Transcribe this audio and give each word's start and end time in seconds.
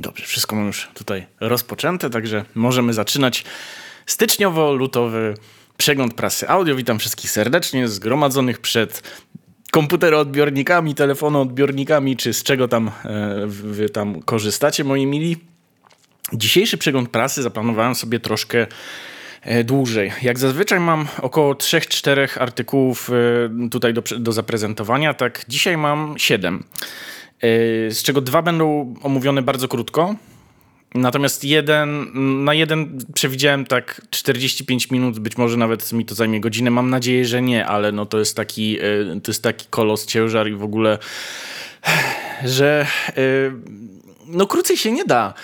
Dobrze, 0.00 0.26
wszystko 0.26 0.56
mam 0.56 0.66
już 0.66 0.88
tutaj 0.94 1.26
rozpoczęte, 1.40 2.10
także 2.10 2.44
możemy 2.54 2.92
zaczynać 2.92 3.44
styczniowo-lutowy 4.06 5.34
przegląd 5.76 6.14
prasy 6.14 6.48
audio. 6.48 6.76
Witam 6.76 6.98
wszystkich 6.98 7.30
serdecznie, 7.30 7.88
zgromadzonych 7.88 8.58
przed 8.58 9.02
komputeroodbiornikami, 9.70 10.94
telefonoodbiornikami, 10.94 12.16
czy 12.16 12.32
z 12.32 12.42
czego 12.42 12.68
tam 12.68 12.90
e, 13.04 13.46
wy 13.46 13.90
tam 13.90 14.22
korzystacie, 14.22 14.84
moi 14.84 15.06
mili. 15.06 15.36
Dzisiejszy 16.32 16.78
przegląd 16.78 17.08
prasy 17.08 17.42
zaplanowałem 17.42 17.94
sobie 17.94 18.20
troszkę 18.20 18.66
e, 19.42 19.64
dłużej. 19.64 20.12
Jak 20.22 20.38
zazwyczaj 20.38 20.80
mam 20.80 21.08
około 21.22 21.54
3-4 21.54 22.40
artykułów 22.42 23.10
e, 23.10 23.68
tutaj 23.68 23.94
do, 23.94 24.02
do 24.18 24.32
zaprezentowania, 24.32 25.14
tak 25.14 25.44
dzisiaj 25.48 25.76
mam 25.76 26.14
7. 26.18 26.64
Z 27.90 28.02
czego 28.02 28.20
dwa 28.20 28.42
będą 28.42 28.94
omówione 29.02 29.42
bardzo 29.42 29.68
krótko, 29.68 30.14
Natomiast 30.94 31.44
jeden, 31.44 32.10
na 32.44 32.54
jeden 32.54 32.98
przewidziałem 33.14 33.66
tak 33.66 34.00
45 34.10 34.90
minut, 34.90 35.18
być 35.18 35.38
może 35.38 35.56
nawet 35.56 35.92
mi 35.92 36.04
to 36.04 36.14
zajmie 36.14 36.40
godzinę. 36.40 36.70
Mam 36.70 36.90
nadzieję, 36.90 37.24
że 37.24 37.42
nie, 37.42 37.66
ale 37.66 37.92
no 37.92 38.06
to 38.06 38.18
jest 38.18 38.36
taki, 38.36 38.78
to 39.22 39.30
jest 39.30 39.42
taki 39.42 39.66
kolos, 39.70 40.06
ciężar 40.06 40.48
i 40.48 40.54
w 40.54 40.62
ogóle, 40.62 40.98
że 42.44 42.86
no 44.26 44.46
krócej 44.46 44.76
się 44.76 44.92
nie 44.92 45.04
da 45.04 45.34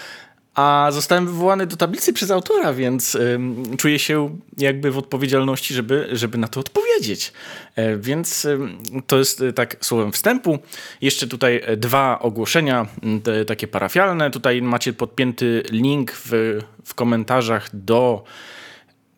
a 0.56 0.88
zostałem 0.92 1.26
wywołany 1.26 1.66
do 1.66 1.76
tablicy 1.76 2.12
przez 2.12 2.30
autora, 2.30 2.72
więc 2.72 3.14
y, 3.14 3.38
czuję 3.78 3.98
się 3.98 4.38
jakby 4.58 4.90
w 4.90 4.98
odpowiedzialności, 4.98 5.74
żeby, 5.74 6.08
żeby 6.12 6.38
na 6.38 6.48
to 6.48 6.60
odpowiedzieć. 6.60 7.32
E, 7.74 7.96
więc 7.96 8.44
y, 8.44 8.58
to 9.06 9.18
jest 9.18 9.40
y, 9.40 9.52
tak 9.52 9.76
słowem 9.80 10.12
wstępu. 10.12 10.58
Jeszcze 11.00 11.26
tutaj 11.26 11.60
e, 11.64 11.76
dwa 11.76 12.18
ogłoszenia, 12.18 12.86
te, 13.22 13.44
takie 13.44 13.68
parafialne. 13.68 14.30
Tutaj 14.30 14.62
macie 14.62 14.92
podpięty 14.92 15.62
link 15.70 16.12
w, 16.12 16.58
w 16.84 16.94
komentarzach 16.94 17.76
do 17.76 18.24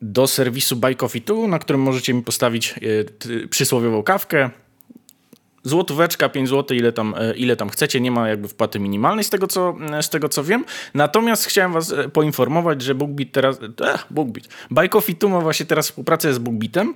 do 0.01 0.27
serwisu 0.27 0.75
Buy 0.75 0.95
Coffee 0.95 1.21
2, 1.21 1.47
na 1.47 1.59
którym 1.59 1.81
możecie 1.81 2.13
mi 2.13 2.21
postawić 2.23 2.75
przysłowiową 3.49 4.03
kawkę 4.03 4.49
złotóweczka, 5.63 6.29
5 6.29 6.49
zł, 6.49 6.77
ile 6.77 6.91
tam, 6.91 7.15
e, 7.17 7.35
ile 7.35 7.55
tam 7.55 7.69
chcecie, 7.69 7.99
nie 8.01 8.11
ma 8.11 8.29
jakby 8.29 8.47
wpłaty 8.47 8.79
minimalnej 8.79 9.23
z 9.23 9.29
tego, 9.29 9.47
co, 9.47 9.75
e, 9.93 10.03
z 10.03 10.09
tego 10.09 10.29
co 10.29 10.43
wiem. 10.43 10.65
Natomiast 10.93 11.45
chciałem 11.45 11.73
was 11.73 11.91
e, 11.91 12.09
poinformować, 12.09 12.81
że 12.81 12.95
BookBeat 12.95 13.31
teraz, 13.31 13.59
eh, 13.85 14.05
BookBeat, 14.09 14.47
Buy 14.71 15.29
ma 15.29 15.39
właśnie 15.39 15.65
teraz 15.65 15.85
współpracę 15.85 16.33
z 16.33 16.37
BookBeatem 16.37 16.93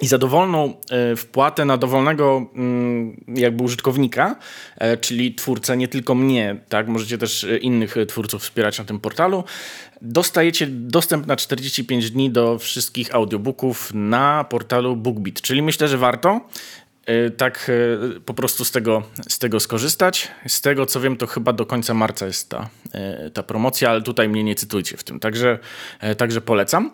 i 0.00 0.06
za 0.06 0.18
dowolną 0.18 0.74
wpłatę 1.16 1.64
na 1.64 1.76
dowolnego 1.76 2.46
mm, 2.54 3.24
jakby 3.28 3.64
użytkownika, 3.64 4.36
czyli 5.00 5.34
twórcę, 5.34 5.76
nie 5.76 5.88
tylko 5.88 6.14
mnie, 6.14 6.56
tak, 6.68 6.88
możecie 6.88 7.18
też 7.18 7.46
innych 7.60 7.94
twórców 8.08 8.42
wspierać 8.42 8.78
na 8.78 8.84
tym 8.84 9.00
portalu, 9.00 9.44
dostajecie 10.02 10.66
dostęp 10.66 11.26
na 11.26 11.36
45 11.36 12.10
dni 12.10 12.30
do 12.30 12.58
wszystkich 12.58 13.14
audiobooków 13.14 13.90
na 13.94 14.44
portalu 14.44 14.96
BookBeat, 14.96 15.40
czyli 15.40 15.62
myślę, 15.62 15.88
że 15.88 15.98
warto. 15.98 16.40
Y, 17.08 17.30
tak 17.30 17.68
y, 17.68 18.20
po 18.20 18.34
prostu 18.34 18.64
z 18.64 18.70
tego, 18.70 19.02
z 19.28 19.38
tego 19.38 19.60
skorzystać. 19.60 20.30
Z 20.48 20.60
tego 20.60 20.86
co 20.86 21.00
wiem, 21.00 21.16
to 21.16 21.26
chyba 21.26 21.52
do 21.52 21.66
końca 21.66 21.94
marca 21.94 22.26
jest 22.26 22.48
ta, 22.48 22.68
y, 23.26 23.30
ta 23.30 23.42
promocja, 23.42 23.90
ale 23.90 24.02
tutaj 24.02 24.28
mnie 24.28 24.44
nie 24.44 24.54
cytujcie 24.54 24.96
w 24.96 25.04
tym, 25.04 25.20
także, 25.20 25.58
także 26.18 26.40
polecam. 26.40 26.90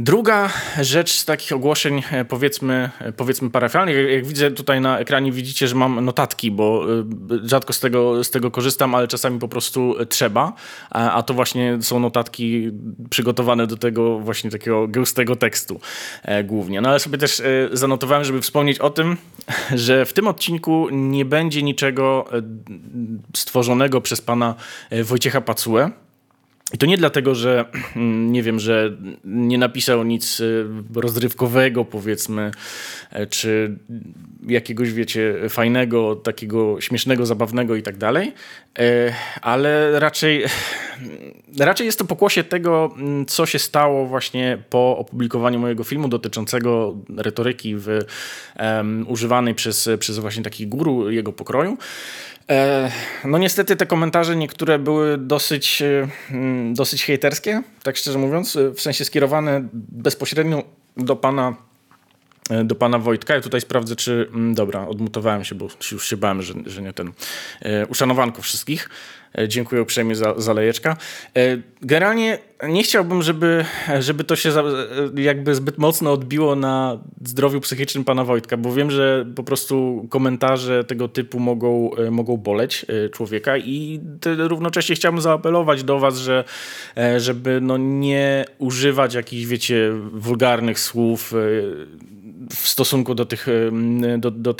Druga 0.00 0.50
rzecz 0.80 1.12
z 1.12 1.24
takich 1.24 1.52
ogłoszeń, 1.52 2.02
e, 2.10 2.24
powiedzmy, 2.24 2.90
e, 3.00 3.12
powiedzmy 3.12 3.50
parafialnych, 3.50 4.10
jak 4.10 4.26
widzę 4.26 4.50
tutaj 4.50 4.80
na 4.80 4.98
ekranie, 4.98 5.32
widzicie, 5.32 5.68
że 5.68 5.74
mam 5.74 6.04
notatki, 6.04 6.50
bo 6.50 6.86
e, 7.00 7.48
rzadko 7.48 7.72
z 7.72 7.80
tego, 7.80 8.24
z 8.24 8.30
tego 8.30 8.50
korzystam, 8.50 8.94
ale 8.94 9.08
czasami 9.08 9.38
po 9.38 9.48
prostu 9.48 9.94
trzeba, 10.08 10.52
a 10.90 11.22
to 11.22 11.34
właśnie 11.34 11.78
są 11.80 12.00
notatki 12.00 12.70
przygotowane 13.10 13.66
do 13.66 13.76
tego 13.76 14.18
właśnie 14.18 14.50
takiego 14.50 14.88
gęstego 14.88 15.36
tekstu 15.36 15.80
głównie. 16.44 16.80
No 16.80 16.88
ale 16.88 17.00
sobie 17.00 17.18
też 17.18 17.42
zanotowałem, 17.72 18.24
żeby 18.24 18.40
wspomnieć 18.40 18.78
o 18.78 18.90
tym, 18.90 19.16
że 19.74 20.06
w 20.06 20.12
tym 20.12 20.28
odcinku 20.28 20.88
nie 20.90 21.24
będzie 21.24 21.62
niczego 21.62 22.28
stworzonego 23.36 24.00
przez 24.00 24.20
pana 24.20 24.54
Wojciecha 25.04 25.40
Pacułę, 25.40 25.90
i 26.72 26.78
to 26.78 26.86
nie 26.86 26.96
dlatego, 26.96 27.34
że 27.34 27.64
nie 28.30 28.42
wiem, 28.42 28.60
że 28.60 28.96
nie 29.24 29.58
napisał 29.58 30.04
nic 30.04 30.40
y, 30.40 30.66
rozrywkowego, 30.94 31.84
powiedzmy, 31.84 32.50
e, 33.10 33.26
czy 33.26 33.78
jakiegoś, 34.46 34.92
wiecie, 34.92 35.34
fajnego, 35.48 36.16
takiego 36.16 36.80
śmiesznego, 36.80 37.26
zabawnego 37.26 37.76
i 37.76 37.82
tak 37.82 37.96
dalej, 37.96 38.32
e, 38.78 39.14
ale 39.42 40.00
raczej, 40.00 40.44
raczej 41.58 41.86
jest 41.86 41.98
to 41.98 42.04
pokłosie 42.04 42.44
tego, 42.44 42.94
co 43.26 43.46
się 43.46 43.58
stało 43.58 44.06
właśnie 44.06 44.58
po 44.70 44.98
opublikowaniu 44.98 45.58
mojego 45.58 45.84
filmu 45.84 46.08
dotyczącego 46.08 46.96
retoryki 47.16 47.74
w, 47.76 47.88
um, 48.58 49.06
używanej 49.08 49.54
przez, 49.54 49.88
przez 49.98 50.18
właśnie 50.18 50.42
takich 50.42 50.68
guru 50.68 51.10
jego 51.10 51.32
pokroju. 51.32 51.78
E, 52.50 52.90
no 53.24 53.38
niestety 53.38 53.76
te 53.76 53.86
komentarze 53.86 54.36
niektóre 54.36 54.78
były 54.78 55.18
dosyć, 55.18 55.82
e, 55.82 56.08
mm, 56.30 56.74
dosyć 56.74 57.04
hejterskie, 57.04 57.62
tak 57.82 57.96
szczerze 57.96 58.18
mówiąc, 58.18 58.56
e, 58.56 58.70
w 58.70 58.80
sensie 58.80 59.04
skierowane 59.04 59.68
bezpośrednio 59.72 60.62
do 60.96 61.16
pana 61.16 61.56
do 62.64 62.74
pana 62.74 62.98
Wojtka. 62.98 63.34
Ja 63.34 63.40
tutaj 63.40 63.60
sprawdzę, 63.60 63.96
czy. 63.96 64.28
Mm, 64.34 64.54
dobra, 64.54 64.88
odmutowałem 64.88 65.44
się, 65.44 65.54
bo 65.54 65.68
już 65.92 66.08
się 66.08 66.16
bałem, 66.16 66.42
że, 66.42 66.54
że 66.66 66.82
nie 66.82 66.92
ten. 66.92 67.12
Uszanowanko 67.88 68.42
wszystkich. 68.42 68.88
E, 69.38 69.48
dziękuję 69.48 69.82
uprzejmie 69.82 70.16
za, 70.16 70.34
za 70.40 70.52
lejeczka. 70.52 70.96
E, 71.36 71.40
generalnie 71.82 72.38
nie 72.68 72.82
chciałbym, 72.82 73.22
żeby, 73.22 73.64
żeby 74.00 74.24
to 74.24 74.36
się 74.36 74.50
e, 74.50 75.22
jakby 75.22 75.54
zbyt 75.54 75.78
mocno 75.78 76.12
odbiło 76.12 76.56
na 76.56 76.98
zdrowiu 77.24 77.60
psychicznym 77.60 78.04
pana 78.04 78.24
Wojtka, 78.24 78.56
bo 78.56 78.72
wiem, 78.72 78.90
że 78.90 79.26
po 79.36 79.44
prostu 79.44 80.06
komentarze 80.10 80.84
tego 80.84 81.08
typu 81.08 81.40
mogą, 81.40 81.90
mogą 82.10 82.36
boleć 82.36 82.86
człowieka 83.12 83.58
i 83.58 84.00
równocześnie 84.24 84.96
chciałbym 84.96 85.20
zaapelować 85.20 85.84
do 85.84 85.98
was, 85.98 86.16
że 86.16 86.44
żeby 87.16 87.60
no 87.62 87.76
nie 87.76 88.44
używać 88.58 89.14
jakichś, 89.14 89.44
wiecie, 89.44 89.92
wulgarnych 90.12 90.80
słów 90.80 91.34
w 92.50 92.68
stosunku 92.68 93.14
do 93.14 93.26
tych, 93.26 93.46
do, 94.18 94.30
do, 94.30 94.54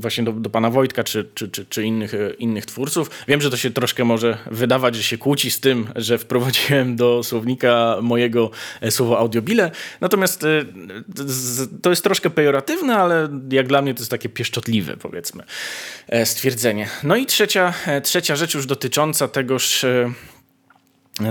właśnie 0.00 0.24
do, 0.24 0.32
do, 0.32 0.50
pana 0.50 0.70
Wojtka 0.70 1.04
czy, 1.04 1.28
czy, 1.34 1.48
czy, 1.48 1.66
czy, 1.66 1.84
innych, 1.84 2.12
innych 2.38 2.66
twórców. 2.66 3.10
Wiem, 3.28 3.40
że 3.40 3.50
to 3.50 3.56
się 3.56 3.70
troszkę 3.70 4.04
może 4.04 4.38
wydawać, 4.50 4.96
że 4.96 5.02
się 5.02 5.18
kłóci 5.18 5.50
z 5.50 5.60
tym, 5.60 5.86
że 5.96 6.18
wprowadziłem 6.18 6.96
do 6.96 7.22
słownika 7.22 7.96
mojego 8.02 8.50
e, 8.80 8.90
słowo 8.90 9.18
audiobile. 9.18 9.70
Natomiast 10.00 10.44
e, 10.44 10.64
to 11.82 11.90
jest 11.90 12.04
troszkę 12.04 12.30
pejoratywne, 12.30 12.96
ale 12.96 13.28
jak 13.50 13.68
dla 13.68 13.82
mnie 13.82 13.94
to 13.94 14.00
jest 14.00 14.10
takie 14.10 14.28
pieszczotliwe, 14.28 14.96
powiedzmy, 14.96 15.42
e, 16.08 16.26
stwierdzenie. 16.26 16.88
No 17.02 17.16
i 17.16 17.26
trzecia, 17.26 17.74
trzecia 18.02 18.36
rzecz 18.36 18.54
już 18.54 18.66
dotycząca 18.66 19.28
tegoż 19.28 19.84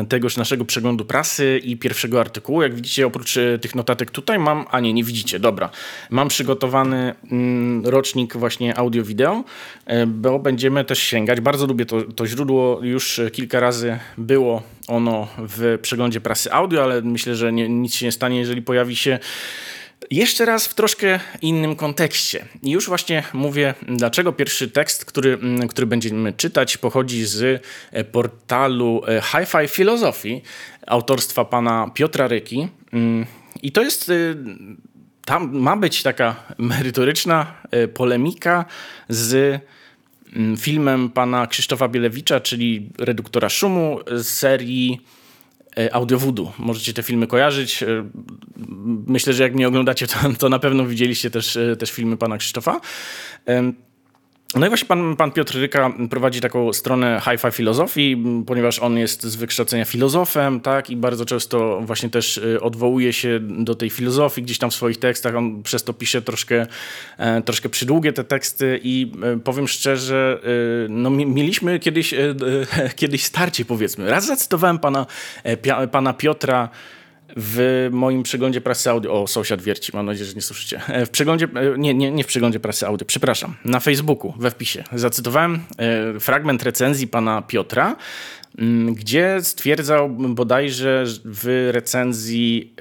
tegoż 0.10 0.38
naszego 0.38 0.66
przeglądu 0.66 1.06
prasy 1.06 1.60
i 1.64 1.78
pierwszego 1.78 2.20
artykułu. 2.20 2.62
Jak 2.62 2.76
widzicie, 2.76 3.08
oprócz 3.08 3.38
e, 3.38 3.60
tych 3.60 3.76
notatek 3.76 4.12
tutaj 4.12 4.40
mam, 4.40 4.66
a 4.72 4.80
nie, 4.80 4.94
nie 4.94 5.04
widzicie, 5.04 5.40
dobra. 5.40 5.70
Mam 6.10 6.28
przygotowany 6.28 7.16
mm, 7.32 7.86
rocznik 7.86 8.38
właśnie 8.38 8.78
audio-wideo, 8.78 9.44
e, 9.86 10.08
bo 10.08 10.40
będziemy 10.40 10.86
też 10.86 11.00
sięgać. 11.00 11.42
Bardzo 11.42 11.68
lubię 11.68 11.86
to, 11.86 12.02
to 12.02 12.28
źródło, 12.28 12.80
już 12.84 13.22
kilka 13.34 13.60
razy 13.60 14.00
było 14.18 14.62
ono 14.88 15.28
w 15.38 15.80
przeglądzie 15.82 16.22
prasy 16.22 16.54
audio, 16.54 16.84
ale 16.84 17.02
myślę, 17.02 17.36
że 17.36 17.54
nie, 17.54 17.70
nic 17.70 17.96
się 17.96 18.06
nie 18.06 18.12
stanie, 18.12 18.40
jeżeli 18.40 18.62
pojawi 18.62 18.96
się 18.96 19.20
jeszcze 20.12 20.46
raz 20.46 20.68
w 20.68 20.74
troszkę 20.74 21.20
innym 21.42 21.76
kontekście. 21.76 22.46
I 22.64 22.72
już 22.72 22.88
właśnie 22.88 23.24
mówię, 23.34 23.74
dlaczego 23.88 24.34
pierwszy 24.34 24.68
tekst, 24.68 25.06
który, 25.06 25.34
mm, 25.34 25.68
który 25.68 25.88
będziemy 25.88 26.34
czytać, 26.34 26.78
pochodzi 26.78 27.26
z 27.26 27.64
e, 27.92 28.04
portalu 28.04 29.02
e, 29.08 29.22
Hi-Fi 29.22 29.68
Filozofii 29.68 30.42
autorstwa 30.88 31.46
pana 31.46 31.92
Piotra 31.94 32.28
Ryki. 32.28 32.68
Mm, 32.94 33.26
I 33.64 33.72
to 33.72 33.84
jest. 33.84 34.10
E, 34.10 34.14
tam 35.26 35.58
ma 35.58 35.78
być 35.78 36.04
taka 36.04 36.36
merytoryczna 36.58 37.54
polemika 37.94 38.66
z 39.10 39.62
mm, 40.36 40.58
filmem 40.58 41.10
pana 41.10 41.48
Krzysztofa 41.48 41.88
Bielewicza, 41.88 42.40
czyli 42.40 42.90
reduktora 43.00 43.50
szumu 43.50 44.00
z 44.12 44.28
serii 44.28 45.02
E, 45.78 45.96
Audiowoodu. 45.96 46.52
Możecie 46.58 46.94
te 46.94 47.04
filmy 47.04 47.28
kojarzyć. 47.28 47.84
E, 47.84 48.10
myślę, 49.08 49.34
że 49.34 49.44
jak 49.44 49.56
nie 49.56 49.68
oglądacie, 49.68 50.08
to, 50.08 50.18
to 50.40 50.50
na 50.50 50.60
pewno 50.60 50.86
widzieliście 50.86 51.30
też, 51.30 51.58
e, 51.58 51.76
też 51.76 51.92
filmy 51.92 52.18
pana 52.18 52.38
Krzysztofa. 52.38 52.82
No 54.56 54.66
i 54.66 54.70
właśnie 54.70 54.88
pan, 54.88 55.16
pan 55.16 55.32
Piotr 55.32 55.60
Ryka 55.60 55.94
prowadzi 56.10 56.42
taką 56.42 56.74
stronę 56.74 57.22
Hi-Fi 57.24 57.52
Filozofii, 57.52 58.24
ponieważ 58.46 58.80
on 58.80 58.98
jest 58.98 59.24
z 59.24 59.36
wykształcenia 59.36 59.86
filozofem, 59.86 60.60
tak, 60.60 60.90
i 60.90 60.96
bardzo 60.96 61.26
często 61.26 61.82
właśnie 61.82 62.10
też 62.10 62.38
y, 62.38 62.62
odwołuje 62.62 63.14
się 63.14 63.40
do 63.42 63.76
tej 63.76 63.90
filozofii 63.90 64.44
gdzieś 64.44 64.58
tam 64.58 64.72
w 64.72 64.74
swoich 64.74 64.98
tekstach. 64.98 65.36
On 65.36 65.64
przez 65.64 65.84
to 65.84 65.94
pisze 65.94 66.22
troszkę, 66.22 66.68
e, 67.18 67.42
troszkę 67.42 67.70
przydługie 67.70 68.14
te 68.14 68.24
teksty 68.24 68.80
i 68.84 69.12
e, 69.24 69.40
powiem 69.40 69.68
szczerze, 69.68 70.40
e, 70.44 70.88
no 70.90 71.10
mieliśmy 71.10 71.80
kiedyś, 71.80 72.14
kiedyś 72.96 73.24
starcie 73.24 73.66
powiedzmy. 73.66 74.10
Raz 74.10 74.26
zacytowałem 74.26 74.80
pana, 74.80 75.06
pana 75.92 76.14
Piotra 76.14 76.70
w 77.40 77.88
moim 77.92 78.24
przeglądzie 78.24 78.62
prasy 78.62 78.90
audio. 78.90 79.22
O, 79.22 79.28
sąsiad 79.28 79.62
wierci, 79.62 79.92
mam 79.94 80.06
nadzieję, 80.06 80.26
że 80.26 80.34
nie 80.34 80.42
słyszycie. 80.42 80.82
E, 80.88 81.06
w 81.06 81.10
przeglądzie, 81.10 81.48
e, 81.56 81.78
nie, 81.78 81.94
nie, 81.94 82.12
nie 82.12 82.24
w 82.24 82.28
przeglądzie 82.28 82.60
prasy 82.60 82.88
audio, 82.88 83.06
przepraszam, 83.06 83.56
na 83.66 83.80
Facebooku, 83.80 84.34
we 84.38 84.52
wpisie. 84.52 84.84
Zacytowałem 84.92 85.60
e, 85.78 86.20
fragment 86.20 86.64
recenzji 86.64 87.08
pana 87.08 87.42
Piotra, 87.42 87.96
mm, 88.58 88.96
gdzie 88.96 89.38
stwierdzał 89.42 90.10
bodajże 90.10 91.04
w 91.26 91.70
recenzji 91.72 92.74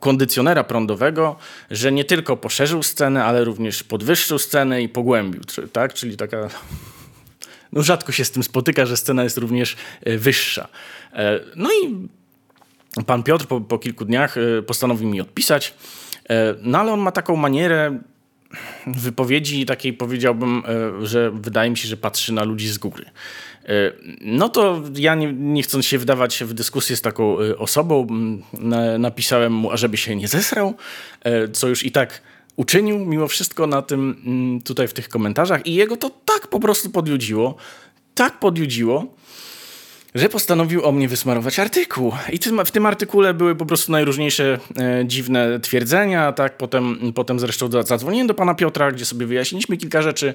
kondycjonera 0.00 0.64
prądowego, 0.64 1.36
że 1.70 1.92
nie 1.92 2.04
tylko 2.04 2.36
poszerzył 2.36 2.82
scenę, 2.82 3.24
ale 3.24 3.44
również 3.44 3.84
podwyższył 3.84 4.38
scenę 4.38 4.82
i 4.82 4.88
pogłębił, 4.88 5.40
tak? 5.72 5.94
Czyli 5.94 6.16
taka 6.16 6.48
no 7.72 7.82
rzadko 7.82 8.12
się 8.12 8.24
z 8.24 8.30
tym 8.30 8.42
spotyka, 8.42 8.86
że 8.86 8.96
scena 8.96 9.24
jest 9.24 9.38
również 9.38 9.76
wyższa. 10.06 10.68
No 11.56 11.70
i 11.72 12.08
pan 13.06 13.22
Piotr 13.22 13.46
po, 13.46 13.60
po 13.60 13.78
kilku 13.78 14.04
dniach 14.04 14.36
e, 14.38 14.62
postanowił 14.62 15.08
mi 15.08 15.20
odpisać. 15.20 15.74
E, 16.30 16.54
no 16.62 16.78
ale 16.78 16.92
on 16.92 17.00
ma 17.00 17.12
taką 17.12 17.36
manierę 17.36 17.98
wypowiedzi 18.86 19.66
takiej 19.66 19.92
powiedziałbym, 19.92 20.62
e, 21.02 21.06
że 21.06 21.30
wydaje 21.30 21.70
mi 21.70 21.76
się, 21.76 21.88
że 21.88 21.96
patrzy 21.96 22.32
na 22.32 22.44
ludzi 22.44 22.68
z 22.68 22.78
góry. 22.78 23.04
No 24.20 24.48
to 24.48 24.82
ja 24.94 25.14
nie, 25.14 25.32
nie 25.32 25.62
chcąc 25.62 25.86
się 25.86 25.98
wdawać 25.98 26.44
w 26.44 26.54
dyskusję 26.54 26.96
z 26.96 27.02
taką 27.02 27.36
osobą, 27.58 28.06
napisałem 28.98 29.52
mu, 29.52 29.70
ażeby 29.70 29.96
się 29.96 30.16
nie 30.16 30.28
zesrał, 30.28 30.74
co 31.52 31.68
już 31.68 31.86
i 31.86 31.92
tak 31.92 32.22
uczynił 32.56 32.98
mimo 32.98 33.28
wszystko 33.28 33.66
na 33.66 33.82
tym 33.82 34.60
tutaj 34.64 34.88
w 34.88 34.92
tych 34.92 35.08
komentarzach 35.08 35.66
i 35.66 35.74
jego 35.74 35.96
to 35.96 36.10
tak 36.24 36.46
po 36.46 36.60
prostu 36.60 36.90
podjudziło, 36.90 37.56
tak 38.14 38.38
podjudziło, 38.38 39.14
że 40.14 40.28
postanowił 40.28 40.84
o 40.84 40.92
mnie 40.92 41.08
wysmarować 41.08 41.58
artykuł. 41.58 42.12
I 42.32 42.38
w 42.64 42.70
tym 42.70 42.86
artykule 42.86 43.34
były 43.34 43.54
po 43.54 43.66
prostu 43.66 43.92
najróżniejsze 43.92 44.58
e, 44.78 45.06
dziwne 45.06 45.60
twierdzenia, 45.60 46.32
tak? 46.32 46.56
Potem, 46.56 47.12
potem 47.14 47.40
zresztą 47.40 47.70
zadzwoniłem 47.70 48.26
do 48.26 48.34
pana 48.34 48.54
Piotra, 48.54 48.92
gdzie 48.92 49.04
sobie 49.04 49.26
wyjaśniliśmy 49.26 49.76
kilka 49.76 50.02
rzeczy. 50.02 50.34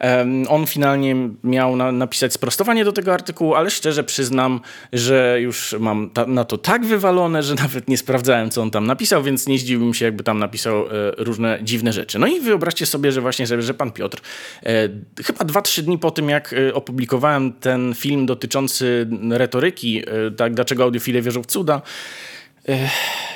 E, 0.00 0.26
on 0.48 0.66
finalnie 0.66 1.16
miał 1.44 1.76
na, 1.76 1.92
napisać 1.92 2.32
sprostowanie 2.32 2.84
do 2.84 2.92
tego 2.92 3.14
artykułu, 3.14 3.54
ale 3.54 3.70
szczerze 3.70 4.04
przyznam, 4.04 4.60
że 4.92 5.40
już 5.40 5.76
mam 5.80 6.10
ta, 6.10 6.26
na 6.26 6.44
to 6.44 6.58
tak 6.58 6.86
wywalone, 6.86 7.42
że 7.42 7.54
nawet 7.64 7.88
nie 7.88 7.98
sprawdzałem, 7.98 8.50
co 8.50 8.62
on 8.62 8.70
tam 8.70 8.86
napisał, 8.86 9.22
więc 9.22 9.46
nie 9.46 9.58
zdziwiłbym 9.58 9.94
się, 9.94 10.04
jakby 10.04 10.24
tam 10.24 10.38
napisał 10.38 10.86
e, 10.86 10.90
różne 11.16 11.58
dziwne 11.62 11.92
rzeczy. 11.92 12.18
No 12.18 12.26
i 12.26 12.40
wyobraźcie 12.40 12.86
sobie, 12.86 13.12
że 13.12 13.20
właśnie, 13.20 13.46
że, 13.46 13.62
że 13.62 13.74
pan 13.74 13.92
Piotr 13.92 14.20
e, 14.62 14.88
chyba 15.24 15.44
2-3 15.44 15.82
dni 15.82 15.98
po 15.98 16.10
tym, 16.10 16.28
jak 16.28 16.52
e, 16.52 16.74
opublikowałem 16.74 17.52
ten 17.52 17.94
film 17.94 18.26
dotyczący 18.26 19.06
retoryki, 19.30 20.02
e, 20.06 20.30
tak, 20.30 20.54
dlaczego 20.54 20.84
audiofile 20.84 21.22
wierzą 21.22 21.42
w 21.42 21.46
cuda, 21.46 21.82
e, 22.68 22.90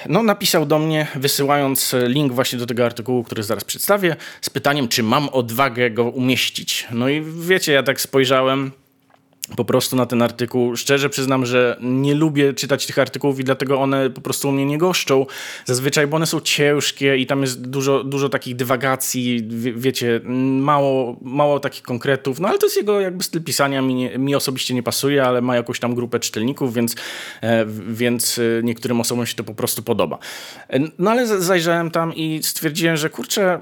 no, 0.08 0.22
napisał 0.22 0.66
do 0.66 0.78
mnie, 0.78 1.06
wysyłając 1.14 1.94
link 2.06 2.32
właśnie 2.32 2.58
do 2.58 2.66
tego 2.66 2.84
artykułu, 2.84 3.24
który 3.24 3.42
zaraz 3.42 3.64
przedstawię, 3.64 4.16
z 4.40 4.50
pytaniem, 4.50 4.88
czy 4.88 5.02
mam 5.02 5.28
odwagę 5.28 5.90
go 5.90 6.04
umieścić. 6.04 6.86
No 6.90 7.08
i 7.08 7.22
wiecie, 7.40 7.72
ja 7.72 7.82
tak 7.82 8.00
spojrzałem 8.00 8.72
po 9.56 9.64
prostu 9.64 9.96
na 9.96 10.06
ten 10.06 10.22
artykuł. 10.22 10.76
Szczerze 10.76 11.08
przyznam, 11.08 11.46
że 11.46 11.76
nie 11.80 12.14
lubię 12.14 12.54
czytać 12.54 12.86
tych 12.86 12.98
artykułów 12.98 13.40
i 13.40 13.44
dlatego 13.44 13.80
one 13.80 14.10
po 14.10 14.20
prostu 14.20 14.48
u 14.48 14.52
mnie 14.52 14.66
nie 14.66 14.78
goszczą. 14.78 15.26
Zazwyczaj, 15.64 16.06
bo 16.06 16.16
one 16.16 16.26
są 16.26 16.40
ciężkie 16.40 17.16
i 17.16 17.26
tam 17.26 17.40
jest 17.40 17.68
dużo, 17.68 18.04
dużo 18.04 18.28
takich 18.28 18.56
dywagacji, 18.56 19.44
wie, 19.48 19.72
wiecie, 19.72 20.20
mało, 20.24 21.16
mało 21.22 21.60
takich 21.60 21.82
konkretów. 21.82 22.40
No 22.40 22.48
ale 22.48 22.58
to 22.58 22.66
jest 22.66 22.76
jego 22.76 23.00
jakby 23.00 23.24
styl 23.24 23.42
pisania, 23.42 23.82
mi, 23.82 23.94
nie, 23.94 24.18
mi 24.18 24.34
osobiście 24.34 24.74
nie 24.74 24.82
pasuje, 24.82 25.24
ale 25.24 25.40
ma 25.40 25.56
jakąś 25.56 25.80
tam 25.80 25.94
grupę 25.94 26.20
czytelników, 26.20 26.74
więc, 26.74 26.94
e, 27.40 27.66
więc 27.88 28.38
e, 28.38 28.62
niektórym 28.62 29.00
osobom 29.00 29.26
się 29.26 29.34
to 29.34 29.44
po 29.44 29.54
prostu 29.54 29.82
podoba. 29.82 30.18
E, 30.70 30.78
no 30.98 31.10
ale 31.10 31.26
zajrzałem 31.26 31.90
tam 31.90 32.14
i 32.14 32.40
stwierdziłem, 32.42 32.96
że 32.96 33.10
kurczę 33.10 33.60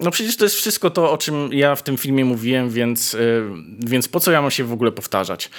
no 0.00 0.10
przecież 0.10 0.36
to 0.36 0.44
jest 0.44 0.56
wszystko 0.56 0.90
to, 0.90 1.12
o 1.12 1.18
czym 1.18 1.52
ja 1.52 1.76
w 1.76 1.82
tym 1.82 1.96
filmie 1.96 2.24
mówiłem, 2.24 2.70
więc, 2.70 3.14
y, 3.14 3.42
więc 3.78 4.08
po 4.08 4.20
co 4.20 4.32
ja 4.32 4.42
mam 4.42 4.50
się 4.50 4.64
w 4.64 4.72
ogóle 4.72 4.92
powtarzać? 4.92 5.50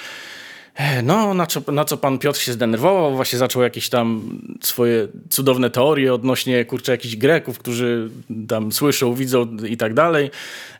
No, 1.02 1.34
na 1.34 1.46
co, 1.46 1.72
na 1.72 1.84
co 1.84 1.96
pan 1.96 2.18
Piotr 2.18 2.40
się 2.40 2.52
zdenerwował, 2.52 3.16
właśnie 3.16 3.38
zaczął 3.38 3.62
jakieś 3.62 3.88
tam 3.88 4.38
swoje 4.60 5.08
cudowne 5.30 5.70
teorie 5.70 6.14
odnośnie, 6.14 6.64
kurczę, 6.64 6.92
jakichś 6.92 7.16
Greków, 7.16 7.58
którzy 7.58 8.10
tam 8.48 8.72
słyszą, 8.72 9.14
widzą 9.14 9.56
i 9.68 9.76
tak 9.76 9.94
dalej. 9.94 10.30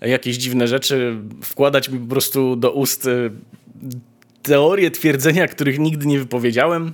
Jakieś 0.00 0.37
dziwne 0.37 0.69
rzeczy 0.69 1.16
wkładać 1.43 1.88
mi 1.88 1.99
po 1.99 2.06
prostu 2.06 2.56
do 2.56 2.72
ust 2.72 3.06
y, 3.06 3.31
teorie, 4.43 4.90
twierdzenia, 4.90 5.49
których 5.49 5.78
nigdy 5.78 6.06
nie 6.06 6.19
wypowiedziałem. 6.19 6.93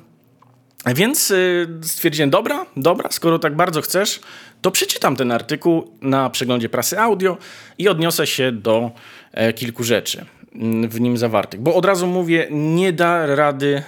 Więc 0.87 1.31
y, 1.31 1.67
stwierdziłem, 1.83 2.31
dobra, 2.31 2.67
dobra, 2.77 3.11
skoro 3.11 3.39
tak 3.39 3.57
bardzo 3.57 3.83
chcesz, 3.83 4.21
to 4.63 4.71
przeczytam 4.71 5.17
ten 5.17 5.33
artykuł 5.33 5.91
na 6.03 6.31
przeglądzie 6.31 6.69
prasy 6.69 7.01
audio 7.01 7.37
i 7.79 7.89
odniosę 7.89 8.27
się 8.27 8.53
do 8.53 8.91
e, 9.33 9.53
kilku 9.53 9.85
rzeczy 9.85 10.25
mm, 10.55 10.89
w 10.89 11.01
nim 11.01 11.17
zawartych. 11.17 11.61
Bo 11.61 11.75
od 11.75 11.85
razu 11.85 12.07
mówię, 12.07 12.47
nie 12.51 12.93
da 12.93 13.27
rady 13.27 13.83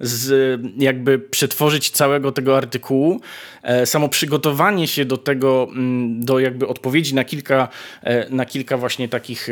z, 0.00 0.60
jakby 0.78 1.18
przetworzyć 1.18 1.90
całego 1.90 2.32
tego 2.32 2.56
artykułu. 2.56 3.20
E, 3.62 3.86
samo 3.86 4.08
przygotowanie 4.08 4.88
się 4.88 5.04
do 5.04 5.16
tego, 5.16 5.68
mm, 5.70 6.24
do 6.24 6.38
jakby 6.38 6.66
odpowiedzi 6.66 7.14
na 7.14 7.24
kilka, 7.24 7.68
e, 8.02 8.30
na 8.30 8.46
kilka 8.46 8.76
właśnie 8.76 9.08
takich 9.08 9.48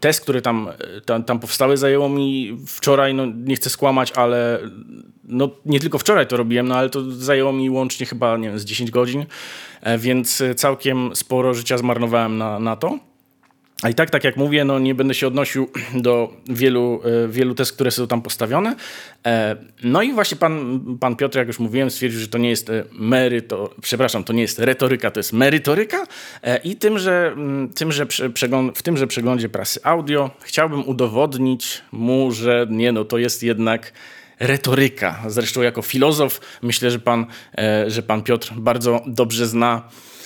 test, 0.00 0.20
które 0.20 0.42
tam, 0.42 0.68
tam, 1.04 1.24
tam 1.24 1.40
powstały, 1.40 1.76
zajęło 1.76 2.08
mi 2.08 2.58
wczoraj, 2.66 3.14
no 3.14 3.26
nie 3.26 3.56
chcę 3.56 3.70
skłamać, 3.70 4.12
ale 4.12 4.58
no 5.24 5.50
nie 5.66 5.80
tylko 5.80 5.98
wczoraj 5.98 6.26
to 6.26 6.36
robiłem, 6.36 6.68
no 6.68 6.76
ale 6.76 6.90
to 6.90 7.10
zajęło 7.10 7.52
mi 7.52 7.70
łącznie 7.70 8.06
chyba, 8.06 8.36
nie 8.36 8.48
wiem, 8.48 8.58
z 8.58 8.64
10 8.64 8.90
godzin. 8.90 9.26
E, 9.82 9.98
więc 9.98 10.42
całkiem 10.56 11.16
sporo 11.16 11.54
życia 11.54 11.78
zmarnowałem 11.78 12.38
na, 12.38 12.58
na 12.58 12.76
to. 12.76 13.07
A 13.82 13.88
i 13.88 13.94
tak, 13.94 14.10
tak 14.10 14.24
jak 14.24 14.36
mówię, 14.36 14.64
no 14.64 14.78
nie 14.78 14.94
będę 14.94 15.14
się 15.14 15.26
odnosił 15.26 15.70
do 15.94 16.32
wielu, 16.48 17.00
e, 17.24 17.28
wielu 17.28 17.54
test, 17.54 17.72
które 17.72 17.90
są 17.90 18.06
tam 18.06 18.22
postawione. 18.22 18.76
E, 19.26 19.56
no 19.82 20.02
i 20.02 20.12
właśnie 20.12 20.36
pan, 20.36 20.80
pan 21.00 21.16
Piotr, 21.16 21.38
jak 21.38 21.46
już 21.46 21.58
mówiłem, 21.58 21.90
stwierdził, 21.90 22.20
że 22.20 22.28
to 22.28 22.38
nie 22.38 22.50
jest 22.50 22.70
meryto, 22.92 23.74
przepraszam, 23.82 24.24
to 24.24 24.32
nie 24.32 24.42
jest 24.42 24.58
retoryka, 24.58 25.10
to 25.10 25.20
jest 25.20 25.32
merytoryka. 25.32 26.06
I 26.64 26.76
tym, 26.76 26.98
że, 26.98 27.36
tym, 27.74 27.92
że 27.92 28.06
w 28.74 28.82
tymże 28.82 29.06
przeglądzie 29.06 29.48
prasy 29.48 29.80
audio 29.82 30.30
chciałbym 30.40 30.88
udowodnić 30.88 31.82
mu, 31.92 32.32
że 32.32 32.66
nie, 32.70 32.92
no 32.92 33.04
to 33.04 33.18
jest 33.18 33.42
jednak 33.42 33.92
retoryka. 34.40 35.22
Zresztą 35.26 35.62
jako 35.62 35.82
filozof 35.82 36.40
myślę, 36.62 36.90
że 36.90 36.98
pan, 36.98 37.26
e, 37.58 37.90
że 37.90 38.02
pan 38.02 38.22
Piotr 38.22 38.52
bardzo 38.56 39.00
dobrze 39.06 39.46
zna 39.46 39.82
e, 39.82 40.17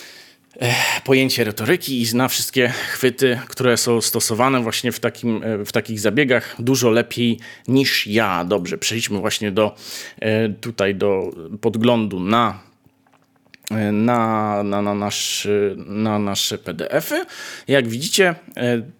pojęcie 1.03 1.43
retoryki 1.43 2.01
i 2.01 2.05
zna 2.05 2.27
wszystkie 2.27 2.69
chwyty, 2.69 3.39
które 3.47 3.77
są 3.77 4.01
stosowane 4.01 4.61
właśnie 4.61 4.91
w, 4.91 4.99
takim, 4.99 5.43
e, 5.43 5.65
w 5.65 5.71
takich 5.71 5.99
zabiegach 5.99 6.55
dużo 6.59 6.89
lepiej 6.89 7.39
niż 7.67 8.07
ja. 8.07 8.45
Dobrze, 8.45 8.77
przejdźmy 8.77 9.19
właśnie 9.19 9.51
do 9.51 9.75
tutaj 10.61 10.95
do 10.95 11.31
podglądu 11.61 12.19
na 12.19 12.59
na, 13.91 14.63
na, 14.63 14.81
na, 14.81 14.95
nasz, 14.95 15.47
na 15.77 16.19
nasze 16.19 16.57
PDF-y. 16.57 17.25
Jak 17.67 17.87
widzicie, 17.87 18.35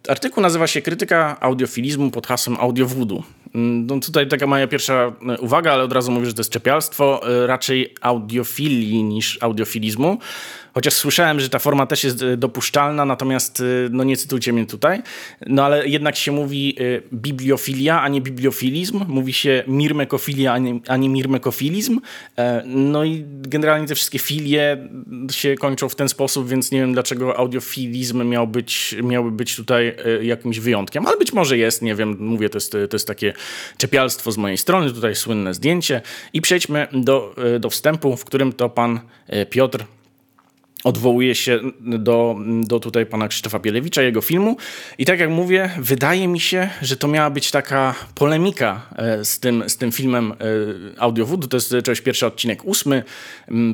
artykuł 0.07 0.43
nazywa 0.43 0.67
się 0.67 0.81
Krytyka 0.81 1.37
audiofilizmu 1.39 2.11
pod 2.11 2.27
hasłem 2.27 2.57
Audiowoodoo. 2.59 3.23
Mm, 3.55 3.85
no 3.85 3.99
tutaj 3.99 4.27
taka 4.27 4.47
moja 4.47 4.67
pierwsza 4.67 5.13
e, 5.29 5.37
uwaga, 5.37 5.73
ale 5.73 5.83
od 5.83 5.93
razu 5.93 6.11
mówię, 6.11 6.25
że 6.25 6.33
to 6.33 6.39
jest 6.39 6.51
czepialstwo, 6.51 7.21
e, 7.43 7.47
raczej 7.47 7.93
audiofilii 8.01 9.03
niż 9.03 9.37
audiofilizmu. 9.41 10.17
Chociaż 10.73 10.93
słyszałem, 10.93 11.39
że 11.39 11.49
ta 11.49 11.59
forma 11.59 11.85
też 11.85 12.03
jest 12.03 12.21
e, 12.21 12.37
dopuszczalna, 12.37 13.05
natomiast 13.05 13.59
e, 13.59 13.63
no 13.91 14.03
nie 14.03 14.17
cytujcie 14.17 14.53
mnie 14.53 14.65
tutaj. 14.65 15.01
No 15.47 15.65
ale 15.65 15.87
jednak 15.87 16.15
się 16.15 16.31
mówi 16.31 16.75
e, 16.79 16.83
bibliofilia, 17.13 18.01
a 18.01 18.07
nie 18.07 18.21
bibliofilizm. 18.21 19.05
Mówi 19.07 19.33
się 19.33 19.63
mirmekofilia, 19.67 20.53
a 20.53 20.57
nie, 20.57 20.79
a 20.87 20.97
nie 20.97 21.09
mirmekofilizm. 21.09 21.99
No 22.65 23.03
i 23.03 23.25
generalnie 23.27 23.87
te 23.87 23.95
wszystkie 23.95 24.19
filie 24.19 24.89
się 25.31 25.55
kończą 25.55 25.89
w 25.89 25.95
ten 25.95 26.09
sposób, 26.09 26.49
więc 26.49 26.71
nie 26.71 26.79
wiem 26.79 26.93
dlaczego 26.93 27.37
audiofilizm 27.37 28.29
miał 28.29 28.47
być, 28.47 28.95
miałby 29.03 29.31
być 29.31 29.55
tutaj 29.55 29.95
jakimś 30.21 30.59
wyjątkiem. 30.59 31.05
Ale 31.05 31.17
być 31.17 31.33
może 31.33 31.57
jest, 31.57 31.81
nie 31.81 31.95
wiem, 31.95 32.17
mówię, 32.19 32.49
to 32.49 32.57
jest, 32.57 32.71
to 32.71 32.95
jest 32.95 33.07
takie 33.07 33.33
czepialstwo 33.77 34.31
z 34.31 34.37
mojej 34.37 34.57
strony. 34.57 34.91
Tutaj 34.91 35.15
słynne 35.15 35.53
zdjęcie. 35.53 36.01
I 36.33 36.41
przejdźmy 36.41 36.87
do, 36.91 37.35
do 37.59 37.69
wstępu, 37.69 38.17
w 38.17 38.25
którym 38.25 38.53
to 38.53 38.69
pan 38.69 38.99
Piotr 39.49 39.85
odwołuje 40.83 41.35
się 41.35 41.59
do, 41.79 42.35
do 42.63 42.79
tutaj 42.79 43.05
pana 43.05 43.27
Krzysztofa 43.27 43.59
Bielewicza, 43.59 44.01
jego 44.01 44.21
filmu. 44.21 44.57
I 44.97 45.05
tak 45.05 45.19
jak 45.19 45.29
mówię, 45.29 45.69
wydaje 45.77 46.27
mi 46.27 46.39
się, 46.39 46.69
że 46.81 46.97
to 46.97 47.07
miała 47.07 47.29
być 47.29 47.51
taka 47.51 47.95
polemika 48.15 48.81
e, 48.95 49.25
z 49.25 49.39
tym, 49.39 49.63
z 49.67 49.77
tym 49.77 49.91
filmem 49.91 50.31
e, 50.31 50.35
Audiowoodu. 51.01 51.47
To 51.47 51.57
jest 51.57 51.73
oczywiście 51.73 52.05
pierwszy 52.05 52.25
odcinek 52.25 52.65
ósmy 52.65 53.03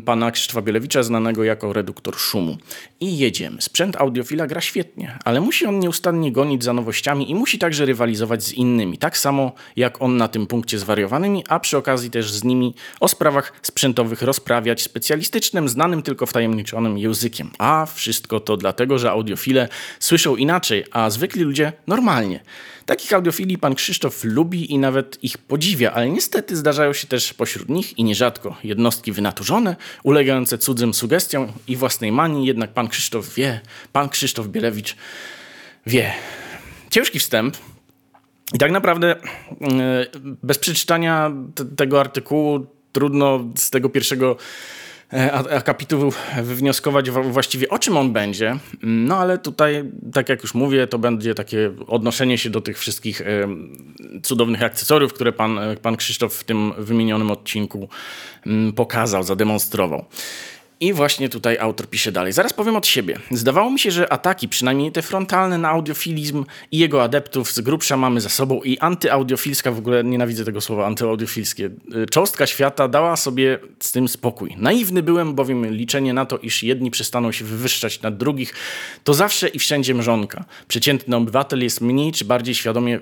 pana 0.05 0.31
Krzysztofa 0.31 0.61
Bielewicza, 0.61 1.03
znanego 1.03 1.43
jako 1.43 1.73
reduktor 1.73 2.15
szumu. 2.15 2.57
I 2.99 3.17
jedziemy. 3.17 3.61
Sprzęt 3.61 3.95
audiofila 3.95 4.47
gra 4.47 4.61
świetnie, 4.61 5.17
ale 5.25 5.41
musi 5.41 5.65
on 5.65 5.79
nieustannie 5.79 6.31
gonić 6.31 6.63
za 6.63 6.73
nowościami 6.73 7.31
i 7.31 7.35
musi 7.35 7.59
także 7.59 7.85
rywalizować 7.85 8.43
z 8.43 8.53
innymi. 8.53 8.97
Tak 8.97 9.17
samo 9.17 9.51
jak 9.75 10.01
on 10.01 10.17
na 10.17 10.27
tym 10.27 10.47
punkcie 10.47 10.79
zwariowanymi, 10.79 11.43
a 11.49 11.59
przy 11.59 11.77
okazji 11.77 12.09
też 12.09 12.31
z 12.31 12.43
nimi 12.43 12.75
o 12.99 13.07
sprawach 13.07 13.53
sprzętowych 13.61 14.21
rozprawiać 14.21 14.81
specjalistycznym, 14.81 15.69
znanym 15.69 16.01
tylko 16.01 16.25
wtajemniczonym 16.25 16.98
językiem. 17.01 17.51
A 17.57 17.85
wszystko 17.85 18.39
to 18.39 18.57
dlatego, 18.57 18.99
że 18.99 19.11
audiofile 19.11 19.67
słyszą 19.99 20.35
inaczej, 20.35 20.85
a 20.91 21.09
zwykli 21.09 21.43
ludzie 21.43 21.73
normalnie. 21.87 22.39
Takich 22.85 23.13
audiofili 23.13 23.57
pan 23.57 23.75
Krzysztof 23.75 24.23
lubi 24.23 24.73
i 24.73 24.77
nawet 24.77 25.23
ich 25.23 25.37
podziwia, 25.37 25.91
ale 25.91 26.09
niestety 26.09 26.55
zdarzają 26.55 26.93
się 26.93 27.07
też 27.07 27.33
pośród 27.33 27.69
nich 27.69 27.99
i 27.99 28.03
nierzadko 28.03 28.57
jednostki 28.63 29.11
wynaturzone, 29.11 29.75
ulegające 30.03 30.57
cudzym 30.57 30.93
sugestiom 30.93 31.51
i 31.67 31.75
własnej 31.75 32.11
manii, 32.11 32.47
jednak 32.47 32.73
pan 32.73 32.87
Krzysztof 32.87 33.33
wie, 33.33 33.61
pan 33.93 34.09
Krzysztof 34.09 34.47
Bielewicz 34.47 34.95
wie. 35.87 36.13
Ciężki 36.89 37.19
wstęp, 37.19 37.57
i 38.53 38.57
tak 38.57 38.71
naprawdę 38.71 39.15
mm, 39.15 39.81
bez 40.43 40.57
przeczytania 40.57 41.31
tego 41.75 41.99
artykułu 41.99 42.65
trudno 42.91 43.39
z 43.55 43.69
tego 43.69 43.89
pierwszego 43.89 44.37
E, 44.37 44.37
akapitu 45.51 46.11
wywnioskować 46.43 47.11
właściwie 47.11 47.69
o 47.69 47.79
czym 47.79 47.97
on 47.97 48.13
będzie. 48.13 48.57
No 48.83 49.17
ale 49.17 49.37
tutaj, 49.37 49.83
tak 50.13 50.29
jak 50.29 50.41
już 50.43 50.53
mówię, 50.53 50.87
to 50.87 50.99
będzie 50.99 51.35
takie 51.35 51.71
odnoszenie 51.87 52.37
się 52.37 52.49
do 52.49 52.61
tych 52.61 52.79
wszystkich 52.79 53.21
e, 53.21 53.25
cudownych 54.23 54.63
akcesoriów, 54.63 55.13
które 55.13 55.31
pan, 55.31 55.59
pan 55.81 55.97
Krzysztof 55.97 56.33
w 56.33 56.43
tym 56.43 56.73
wymienionym 56.77 57.31
odcinku 57.31 57.89
mm, 58.45 58.73
pokazał, 58.73 59.23
zademonstrował. 59.23 60.05
I 60.81 60.93
właśnie 60.93 61.29
tutaj 61.29 61.57
autor 61.57 61.87
pisze 61.87 62.11
dalej. 62.11 62.33
Zaraz 62.33 62.53
powiem 62.53 62.75
od 62.75 62.87
siebie. 62.87 63.19
Zdawało 63.31 63.71
mi 63.71 63.79
się, 63.79 63.91
że 63.91 64.13
ataki, 64.13 64.49
przynajmniej 64.49 64.91
te 64.91 65.01
frontalne 65.01 65.57
na 65.57 65.69
audiofilizm 65.69 66.45
i 66.71 66.77
jego 66.77 67.03
adeptów 67.03 67.51
z 67.51 67.59
grubsza 67.59 67.97
mamy 67.97 68.21
za 68.21 68.29
sobą 68.29 68.61
i 68.61 68.77
antyaudiofilska, 68.77 69.71
w 69.71 69.77
ogóle 69.77 70.03
nienawidzę 70.03 70.45
tego 70.45 70.61
słowa, 70.61 70.87
antyaudiofilskie, 70.87 71.69
y, 71.95 72.05
cząstka 72.05 72.47
świata 72.47 72.87
dała 72.87 73.15
sobie 73.15 73.59
z 73.79 73.91
tym 73.91 74.07
spokój. 74.07 74.55
Naiwny 74.57 75.03
byłem, 75.03 75.35
bowiem 75.35 75.65
liczenie 75.65 76.13
na 76.13 76.25
to, 76.25 76.37
iż 76.37 76.63
jedni 76.63 76.91
przestaną 76.91 77.31
się 77.31 77.45
wywyższać 77.45 78.01
nad 78.01 78.17
drugich, 78.17 78.53
to 79.03 79.13
zawsze 79.13 79.47
i 79.47 79.59
wszędzie 79.59 79.93
mrzonka. 79.93 80.45
Przeciętny 80.67 81.15
obywatel 81.15 81.63
jest 81.63 81.81
mniej 81.81 82.11
czy 82.11 82.25
bardziej 82.25 82.55
świadomie 82.55 82.99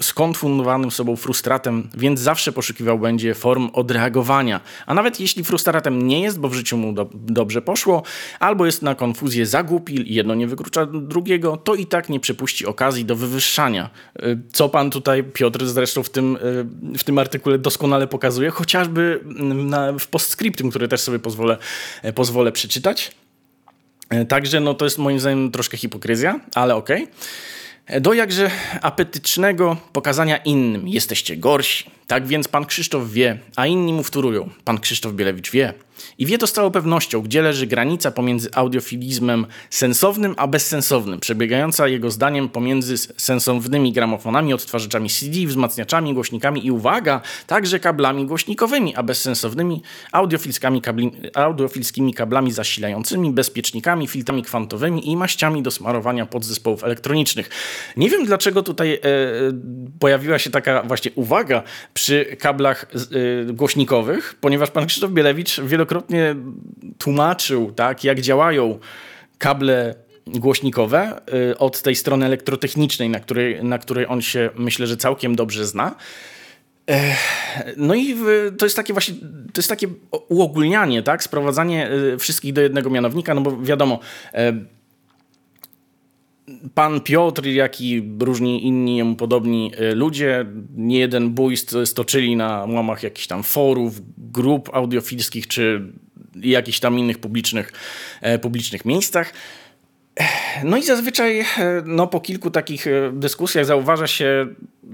skonfundowanym 0.00 0.90
sobą 0.90 1.16
frustratem, 1.16 1.88
więc 1.94 2.20
zawsze 2.20 2.52
poszukiwał 2.52 2.98
będzie 2.98 3.34
form 3.34 3.70
odreagowania. 3.72 4.60
A 4.86 4.94
nawet 4.94 5.20
jeśli 5.20 5.44
frustratem 5.44 6.06
nie 6.06 6.20
jest, 6.20 6.40
bo 6.40 6.48
w 6.48 6.54
życiu 6.54 6.76
mu 6.76 6.92
do 6.92 7.15
dobrze 7.24 7.62
poszło, 7.62 8.02
albo 8.40 8.66
jest 8.66 8.82
na 8.82 8.94
konfuzję 8.94 9.46
za 9.46 9.62
głupi 9.62 10.10
i 10.10 10.14
jedno 10.14 10.34
nie 10.34 10.46
wyklucza 10.46 10.86
drugiego, 10.86 11.56
to 11.56 11.74
i 11.74 11.86
tak 11.86 12.08
nie 12.08 12.20
przypuści 12.20 12.66
okazji 12.66 13.04
do 13.04 13.16
wywyższania. 13.16 13.90
Y, 14.22 14.38
co 14.52 14.68
pan 14.68 14.90
tutaj, 14.90 15.24
Piotr, 15.24 15.66
zresztą 15.66 16.02
w 16.02 16.10
tym, 16.10 16.36
y, 16.94 16.98
w 16.98 17.04
tym 17.04 17.18
artykule 17.18 17.58
doskonale 17.58 18.06
pokazuje, 18.06 18.50
chociażby 18.50 19.20
mm, 19.24 19.70
na, 19.70 19.92
w 19.98 20.06
postscriptum, 20.06 20.70
który 20.70 20.88
też 20.88 21.00
sobie 21.00 21.18
pozwolę, 21.18 21.56
e, 22.02 22.12
pozwolę 22.12 22.52
przeczytać. 22.52 23.12
E, 24.10 24.24
także 24.24 24.60
no, 24.60 24.74
to 24.74 24.84
jest 24.84 24.98
moim 24.98 25.20
zdaniem 25.20 25.50
troszkę 25.50 25.76
hipokryzja, 25.76 26.40
ale 26.54 26.74
okej. 26.74 27.02
Okay. 27.02 27.14
E, 27.86 28.00
do 28.00 28.14
jakże 28.14 28.50
apetycznego 28.82 29.76
pokazania 29.92 30.36
innym 30.36 30.88
jesteście 30.88 31.36
gorsi. 31.36 31.90
Tak 32.06 32.26
więc 32.26 32.48
pan 32.48 32.66
Krzysztof 32.66 33.10
wie, 33.10 33.38
a 33.56 33.66
inni 33.66 33.92
mu 33.92 34.02
wtórują. 34.02 34.50
Pan 34.64 34.78
Krzysztof 34.78 35.12
Bielewicz 35.12 35.50
wie. 35.50 35.74
I 36.18 36.26
wie 36.26 36.38
to 36.38 36.46
z 36.46 36.52
całą 36.52 36.70
pewnością, 36.70 37.22
gdzie 37.22 37.42
leży 37.42 37.66
granica 37.66 38.10
pomiędzy 38.10 38.48
audiofilizmem 38.54 39.46
sensownym 39.70 40.34
a 40.36 40.46
bezsensownym, 40.46 41.20
przebiegająca 41.20 41.88
jego 41.88 42.10
zdaniem 42.10 42.48
pomiędzy 42.48 42.96
sensownymi 42.98 43.92
gramofonami, 43.92 44.54
odtwarzaczami 44.54 45.10
CD, 45.10 45.46
wzmacniaczami, 45.46 46.14
głośnikami 46.14 46.66
i 46.66 46.70
uwaga, 46.70 47.20
także 47.46 47.80
kablami 47.80 48.26
głośnikowymi, 48.26 48.96
a 48.96 49.02
bezsensownymi 49.02 49.82
audiofilskimi, 50.12 50.80
kabli, 50.82 51.12
audiofilskimi 51.34 52.14
kablami 52.14 52.52
zasilającymi, 52.52 53.30
bezpiecznikami, 53.30 54.06
filtrami 54.08 54.42
kwantowymi 54.42 55.10
i 55.10 55.16
maściami 55.16 55.62
do 55.62 55.70
smarowania 55.70 56.26
podzespołów 56.26 56.84
elektronicznych. 56.84 57.50
Nie 57.96 58.10
wiem 58.10 58.24
dlaczego 58.24 58.62
tutaj 58.62 58.94
e, 58.94 58.98
pojawiła 60.00 60.38
się 60.38 60.50
taka 60.50 60.82
właśnie 60.82 61.10
uwaga 61.14 61.62
przy 61.94 62.36
kablach 62.40 62.86
e, 62.94 63.52
głośnikowych, 63.52 64.34
ponieważ 64.40 64.70
pan 64.70 64.86
Krzysztof 64.86 65.10
Bielewicz 65.10 65.60
wielokrotnie 65.60 65.85
wielokrotnie 65.86 66.36
tłumaczył, 66.98 67.72
tak, 67.72 68.04
jak 68.04 68.20
działają 68.20 68.78
kable 69.38 69.94
głośnikowe 70.26 71.20
y, 71.52 71.58
od 71.58 71.82
tej 71.82 71.96
strony 71.96 72.26
elektrotechnicznej, 72.26 73.10
na 73.10 73.20
której, 73.20 73.64
na 73.64 73.78
której 73.78 74.06
on 74.08 74.22
się 74.22 74.50
myślę, 74.56 74.86
że 74.86 74.96
całkiem 74.96 75.36
dobrze 75.36 75.66
zna. 75.66 75.94
No 77.76 77.94
i 77.94 78.16
to 78.58 78.66
jest 78.66 78.76
takie 78.76 78.92
właśnie, 78.92 79.14
to 79.52 79.58
jest 79.58 79.68
takie 79.68 79.88
uogólnianie, 80.28 81.02
tak? 81.02 81.22
Sprowadzanie 81.22 81.90
y, 81.90 82.18
wszystkich 82.18 82.52
do 82.52 82.60
jednego 82.60 82.90
mianownika, 82.90 83.34
no 83.34 83.40
bo 83.40 83.56
wiadomo, 83.56 84.00
e, 84.34 84.52
pan 86.74 87.00
Piotr, 87.00 87.46
jak 87.46 87.80
i 87.80 88.02
różni 88.20 88.66
inni 88.66 88.96
jemu 88.96 89.16
podobni 89.16 89.72
e, 89.76 89.94
ludzie, 89.94 90.46
nie 90.76 90.98
jeden 90.98 91.30
bój 91.30 91.56
stoczyli 91.84 92.36
na 92.36 92.64
łamach 92.64 93.02
jakichś 93.02 93.26
tam 93.26 93.42
forów, 93.42 94.00
grup 94.18 94.70
audiofilskich 94.72 95.46
czy 95.46 95.92
jakichś 96.42 96.80
tam 96.80 96.98
innych 96.98 97.18
publicznych, 97.18 97.72
e, 98.20 98.38
publicznych 98.38 98.84
miejscach. 98.84 99.32
No 100.64 100.76
i 100.76 100.82
zazwyczaj 100.82 101.44
no, 101.84 102.06
po 102.06 102.20
kilku 102.20 102.50
takich 102.50 102.86
e, 102.86 103.12
dyskusjach 103.12 103.64
zauważa 103.64 104.06
się, 104.06 104.46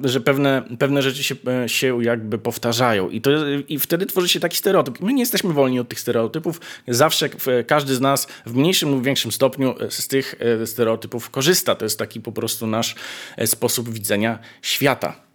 że 0.04 0.20
pewne, 0.20 0.62
pewne 0.78 1.02
rzeczy 1.02 1.24
się, 1.24 1.34
e, 1.64 1.68
się 1.68 2.04
jakby 2.04 2.38
powtarzają 2.38 3.10
I, 3.10 3.20
to, 3.20 3.30
i 3.68 3.78
wtedy 3.78 4.06
tworzy 4.06 4.28
się 4.28 4.40
taki 4.40 4.56
stereotyp. 4.56 5.00
My 5.00 5.12
nie 5.12 5.22
jesteśmy 5.22 5.52
wolni 5.52 5.80
od 5.80 5.88
tych 5.88 6.00
stereotypów. 6.00 6.60
Zawsze 6.88 7.28
każdy 7.66 7.94
z 7.94 8.00
nas 8.00 8.26
w 8.46 8.54
mniejszym 8.54 8.90
lub 8.90 9.04
większym 9.04 9.32
stopniu 9.32 9.74
z 9.88 10.08
tych 10.08 10.34
e, 10.62 10.66
stereotypów 10.66 11.30
korzysta. 11.30 11.74
To 11.74 11.84
jest 11.84 11.98
taki 11.98 12.20
po 12.20 12.32
prostu 12.32 12.66
nasz 12.66 12.94
sposób 13.46 13.90
widzenia 13.90 14.38
świata. 14.62 15.31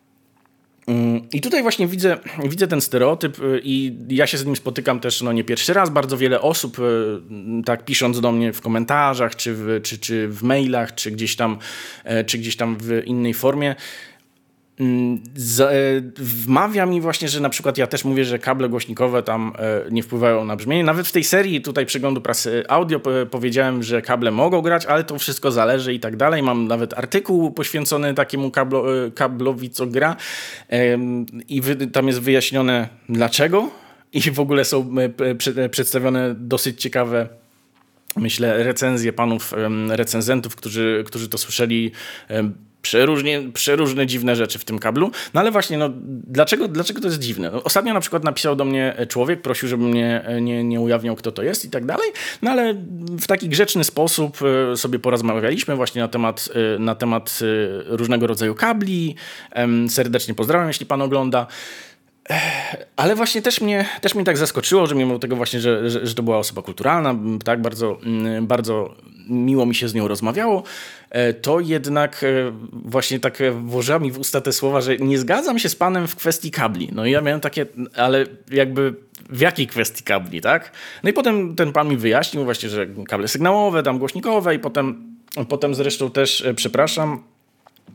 Mm, 0.88 1.22
I 1.34 1.42
tutaj 1.42 1.62
właśnie 1.62 1.88
widzę, 1.88 2.18
widzę 2.44 2.68
ten 2.68 2.82
stereotyp 2.82 3.40
y, 3.40 3.62
i 3.64 3.98
ja 4.10 4.28
się 4.28 4.38
z 4.38 4.46
nim 4.46 4.56
spotykam 4.56 5.00
też 5.00 5.22
no, 5.22 5.34
nie 5.34 5.44
pierwszy 5.44 5.74
raz. 5.74 5.90
Bardzo 5.90 6.18
wiele 6.18 6.42
osób, 6.42 6.80
y, 6.80 6.84
tak 7.66 7.86
pisząc 7.86 8.22
do 8.22 8.32
mnie 8.32 8.54
w 8.54 8.62
komentarzach, 8.62 9.36
czy 9.36 9.54
w, 9.54 9.82
czy, 9.84 9.98
czy 9.98 10.28
w 10.28 10.44
mailach, 10.44 10.96
czy 10.96 11.12
gdzieś, 11.12 11.36
tam, 11.36 11.58
e, 12.04 12.24
czy 12.24 12.38
gdzieś 12.38 12.56
tam 12.56 12.78
w 12.80 13.02
innej 13.06 13.34
formie, 13.34 13.76
wmawia 16.18 16.86
mi 16.86 17.02
właśnie, 17.02 17.30
że 17.30 17.40
na 17.40 17.50
przykład 17.50 17.78
ja 17.78 17.88
też 17.88 18.06
mówię, 18.06 18.26
że 18.26 18.40
kable 18.40 18.70
głośnikowe 18.70 19.24
tam 19.24 19.54
e, 19.60 19.92
nie 19.92 20.04
wpływają 20.04 20.46
na 20.46 20.56
brzmienie. 20.56 20.84
Nawet 20.84 21.08
w 21.08 21.12
tej 21.12 21.24
serii 21.24 21.62
tutaj 21.62 21.86
przeglądu 21.86 22.22
prasy 22.22 22.64
audio 22.68 23.00
powiedziałem, 23.32 23.84
że 23.84 24.02
kable 24.02 24.32
mogą 24.32 24.62
grać, 24.62 24.86
ale 24.86 25.04
to 25.04 25.20
wszystko 25.20 25.52
zależy 25.52 25.94
i 25.94 26.00
tak 26.00 26.16
dalej. 26.16 26.44
Mam 26.44 26.68
nawet 26.68 26.94
artykuł 26.94 27.52
poświęcony 27.52 28.14
takiemu 28.14 28.52
kablo, 28.52 29.06
e, 29.06 29.12
kablowi, 29.12 29.70
co 29.70 29.88
gra 29.88 30.16
i 31.50 31.62
tam 31.94 32.08
jest 32.08 32.20
wyjaśnione 32.20 32.90
dlaczego 33.10 33.70
i 34.14 34.22
w 34.22 34.40
ogóle 34.40 34.66
są 34.66 34.96
przedstawione 35.72 36.36
dosyć 36.38 36.82
ciekawe 36.82 37.28
myślę, 38.16 38.64
recenzje 38.64 39.14
panów 39.14 39.54
recenzentów, 39.90 40.56
którzy, 40.56 41.04
którzy 41.08 41.30
to 41.30 41.38
słyszeli 41.38 41.92
przeróżnie, 42.88 43.42
przeróżne 43.54 44.06
dziwne 44.06 44.36
rzeczy 44.36 44.60
w 44.60 44.66
tym 44.66 44.80
kablu. 44.80 45.12
No 45.34 45.42
ale 45.42 45.52
właśnie, 45.52 45.78
no, 45.78 45.90
dlaczego, 46.28 46.68
dlaczego 46.68 47.02
to 47.02 47.08
jest 47.08 47.20
dziwne? 47.20 47.52
No, 47.52 47.64
ostatnio 47.64 47.94
na 47.94 48.00
przykład 48.00 48.24
napisał 48.24 48.56
do 48.56 48.66
mnie 48.66 48.96
człowiek, 49.10 49.42
prosił, 49.42 49.68
żebym 49.68 49.94
nie, 49.94 50.26
nie, 50.42 50.64
nie 50.64 50.82
ujawniał, 50.82 51.16
kto 51.16 51.32
to 51.32 51.44
jest 51.44 51.66
i 51.66 51.70
tak 51.70 51.86
dalej, 51.86 52.12
no 52.42 52.52
ale 52.52 52.74
w 53.20 53.28
taki 53.28 53.50
grzeczny 53.50 53.84
sposób 53.84 54.38
e, 54.72 54.78
sobie 54.78 55.00
porozmawialiśmy 55.00 55.76
właśnie 55.76 56.02
na 56.02 56.08
temat, 56.08 56.50
e, 56.76 56.80
na 56.80 56.96
temat 56.96 57.40
e, 57.42 57.98
różnego 57.98 58.28
rodzaju 58.28 58.56
kabli. 58.56 59.16
Serdecznie 59.90 60.34
pozdrawiam, 60.34 60.68
jeśli 60.68 60.86
pan 60.86 61.02
ogląda. 61.02 61.48
Ale 62.96 63.16
właśnie 63.16 63.42
też 63.42 63.62
mnie, 63.62 63.86
też 64.02 64.16
mnie 64.16 64.24
tak 64.24 64.38
zaskoczyło, 64.38 64.88
że 64.88 64.96
mimo 64.96 65.20
tego 65.20 65.36
właśnie, 65.36 65.60
że, 65.60 65.90
że, 65.90 66.08
że, 66.08 66.16
to 66.16 66.24
była 66.24 66.38
osoba 66.38 66.62
kulturalna, 66.62 67.16
tak 67.44 67.62
bardzo, 67.62 67.98
bardzo 68.42 68.96
miło 69.30 69.66
mi 69.66 69.76
się 69.76 69.88
z 69.88 69.94
nią 69.94 70.08
rozmawiało, 70.08 70.60
e, 70.60 70.64
to 71.42 71.60
jednak 71.60 72.24
e, 72.24 72.52
właśnie 72.72 73.20
tak 73.20 73.40
włożyła 73.62 74.00
mi 74.00 74.12
w 74.12 74.20
usta 74.20 74.42
te 74.42 74.54
słowa, 74.54 74.82
że 74.82 74.98
nie 74.98 75.18
zgadzam 75.18 75.60
się 75.60 75.70
z 75.70 75.76
panem 75.76 76.08
w 76.08 76.16
kwestii 76.16 76.52
kabli. 76.52 76.90
No 76.92 77.06
i 77.06 77.12
ja 77.12 77.22
miałem 77.22 77.42
takie, 77.42 77.66
ale 77.96 78.26
jakby 78.52 78.94
w 79.30 79.42
jakiej 79.42 79.68
kwestii 79.68 80.04
kabli, 80.04 80.42
tak? 80.42 80.72
No 81.04 81.10
i 81.10 81.14
potem 81.14 81.56
ten 81.56 81.72
pan 81.72 81.90
mi 81.90 81.98
wyjaśnił 81.98 82.44
właśnie, 82.44 82.70
że 82.70 82.88
kable 83.08 83.28
sygnałowe, 83.28 83.84
tam 83.84 84.00
głośnikowe 84.00 84.56
i 84.56 84.60
potem, 84.60 85.18
potem 85.50 85.76
zresztą 85.76 86.12
też, 86.12 86.42
e, 86.42 86.54
przepraszam, 86.54 87.24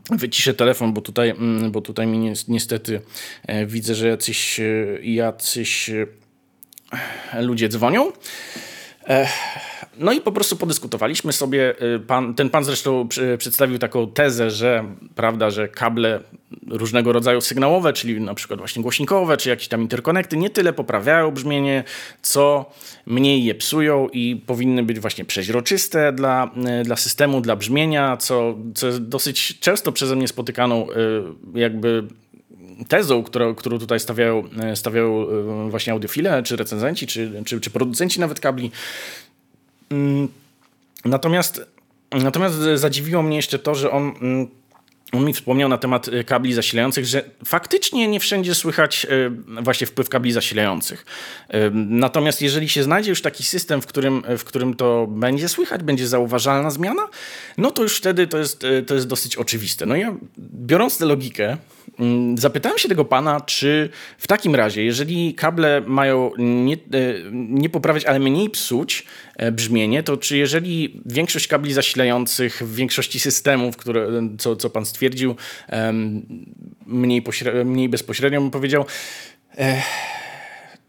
wyciszę 0.09 0.53
telefon, 0.53 0.93
bo 0.93 1.01
tutaj, 1.01 1.29
mm, 1.29 1.71
bo 1.71 1.81
tutaj 1.81 2.07
mi 2.07 2.33
niestety 2.47 3.01
e, 3.47 3.65
widzę, 3.65 3.95
że 3.95 4.07
jacyś, 4.07 4.59
e, 4.59 4.65
jacyś 5.01 5.91
ludzie 7.39 7.69
dzwonią. 7.69 8.11
No 9.97 10.11
i 10.11 10.21
po 10.21 10.31
prostu 10.31 10.55
podyskutowaliśmy 10.55 11.33
sobie. 11.33 11.75
Pan, 12.07 12.33
ten 12.33 12.49
pan 12.49 12.63
zresztą 12.63 13.07
przedstawił 13.37 13.79
taką 13.79 14.07
tezę, 14.07 14.51
że 14.51 14.85
prawda, 15.15 15.49
że 15.49 15.67
kable 15.67 16.19
różnego 16.69 17.13
rodzaju 17.13 17.41
sygnałowe, 17.41 17.93
czyli 17.93 18.21
na 18.21 18.33
przykład 18.33 18.59
właśnie 18.59 18.81
głośnikowe, 18.81 19.37
czy 19.37 19.49
jakieś 19.49 19.67
tam 19.67 19.81
interkonekty, 19.81 20.37
nie 20.37 20.49
tyle 20.49 20.73
poprawiają 20.73 21.31
brzmienie, 21.31 21.83
co 22.21 22.71
mniej 23.05 23.43
je 23.43 23.55
psują 23.55 24.09
i 24.09 24.35
powinny 24.35 24.83
być 24.83 24.99
właśnie 24.99 25.25
przeźroczyste 25.25 26.13
dla, 26.13 26.51
dla 26.83 26.95
systemu, 26.95 27.41
dla 27.41 27.55
brzmienia, 27.55 28.17
co, 28.17 28.57
co 28.75 28.87
jest 28.87 29.01
dosyć 29.01 29.59
często 29.59 29.91
przeze 29.91 30.15
mnie 30.15 30.27
spotykaną 30.27 30.87
jakby 31.55 32.07
tezą, 32.87 33.23
którą, 33.23 33.55
którą 33.55 33.79
tutaj 33.79 33.99
stawiają, 33.99 34.43
stawiają 34.75 35.27
właśnie 35.69 35.93
audiofile, 35.93 36.43
czy 36.43 36.55
recenzenci, 36.55 37.07
czy, 37.07 37.31
czy, 37.45 37.61
czy 37.61 37.69
producenci 37.69 38.19
nawet 38.19 38.39
kabli. 38.39 38.71
Mm, 39.93 40.27
natomiast, 41.05 41.65
natomiast 42.11 42.55
zadziwiło 42.75 43.23
mnie 43.23 43.35
jeszcze 43.35 43.59
to, 43.59 43.75
że 43.75 43.91
on 43.91 44.13
mm, 44.21 44.47
on 45.13 45.25
mi 45.25 45.33
wspomniał 45.33 45.69
na 45.69 45.77
temat 45.77 46.07
y, 46.07 46.23
kabli 46.23 46.53
zasilających, 46.53 47.05
że 47.05 47.23
faktycznie 47.45 48.07
nie 48.07 48.19
wszędzie 48.19 48.55
słychać 48.55 49.07
y, 49.57 49.61
właśnie 49.61 49.87
wpływ 49.87 50.09
kabli 50.09 50.31
zasilających. 50.31 51.05
Y, 51.49 51.71
natomiast 51.73 52.41
jeżeli 52.41 52.69
się 52.69 52.83
znajdzie 52.83 53.09
już 53.09 53.21
taki 53.21 53.43
system, 53.43 53.81
w 53.81 53.87
którym, 53.87 54.23
w 54.37 54.43
którym 54.43 54.73
to 54.73 55.07
będzie 55.07 55.49
słychać, 55.49 55.83
będzie 55.83 56.07
zauważalna 56.07 56.71
zmiana, 56.71 57.07
no 57.57 57.71
to 57.71 57.83
już 57.83 57.97
wtedy 57.97 58.27
to 58.27 58.37
jest, 58.37 58.65
to 58.87 58.95
jest 58.95 59.07
dosyć 59.07 59.35
oczywiste. 59.35 59.85
No 59.85 59.95
ja 59.95 60.15
biorąc 60.37 60.97
tę 60.97 61.05
logikę, 61.05 61.57
zapytałem 62.35 62.77
się 62.77 62.89
tego 62.89 63.05
pana, 63.05 63.41
czy 63.41 63.89
w 64.17 64.27
takim 64.27 64.55
razie, 64.55 64.83
jeżeli 64.83 65.33
kable 65.33 65.81
mają 65.87 66.31
nie, 66.37 66.77
nie 67.31 67.69
poprawiać, 67.69 68.05
ale 68.05 68.19
mniej 68.19 68.49
psuć 68.49 69.05
e, 69.35 69.51
brzmienie, 69.51 70.03
to 70.03 70.17
czy 70.17 70.37
jeżeli 70.37 71.01
większość 71.05 71.47
kabli 71.47 71.73
zasilających 71.73 72.63
w 72.63 72.75
większości 72.75 73.19
systemów, 73.19 73.77
które, 73.77 74.07
co, 74.37 74.55
co 74.55 74.69
pan 74.69 74.85
stwierdził, 74.85 75.35
mniej, 76.85 77.23
mniej 77.65 77.89
bezpośrednio, 77.89 78.41
bym 78.41 78.51
powiedział, 78.51 78.85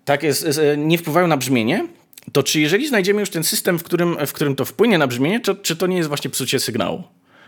tak 0.04 0.22
jest, 0.22 0.60
nie 0.76 0.98
wpływają 0.98 1.26
na 1.26 1.36
brzmienie, 1.36 1.86
to 2.32 2.42
czy 2.42 2.60
jeżeli 2.60 2.88
znajdziemy 2.88 3.20
już 3.20 3.30
ten 3.30 3.44
system, 3.44 3.78
w 3.78 3.82
którym, 3.82 4.26
w 4.26 4.32
którym 4.32 4.56
to 4.56 4.64
wpłynie 4.64 4.98
na 4.98 5.06
brzmienie, 5.06 5.40
to, 5.40 5.54
czy 5.54 5.76
to 5.76 5.86
nie 5.86 5.96
jest 5.96 6.08
właśnie 6.08 6.30
psucie 6.30 6.60
sygnału? 6.60 7.02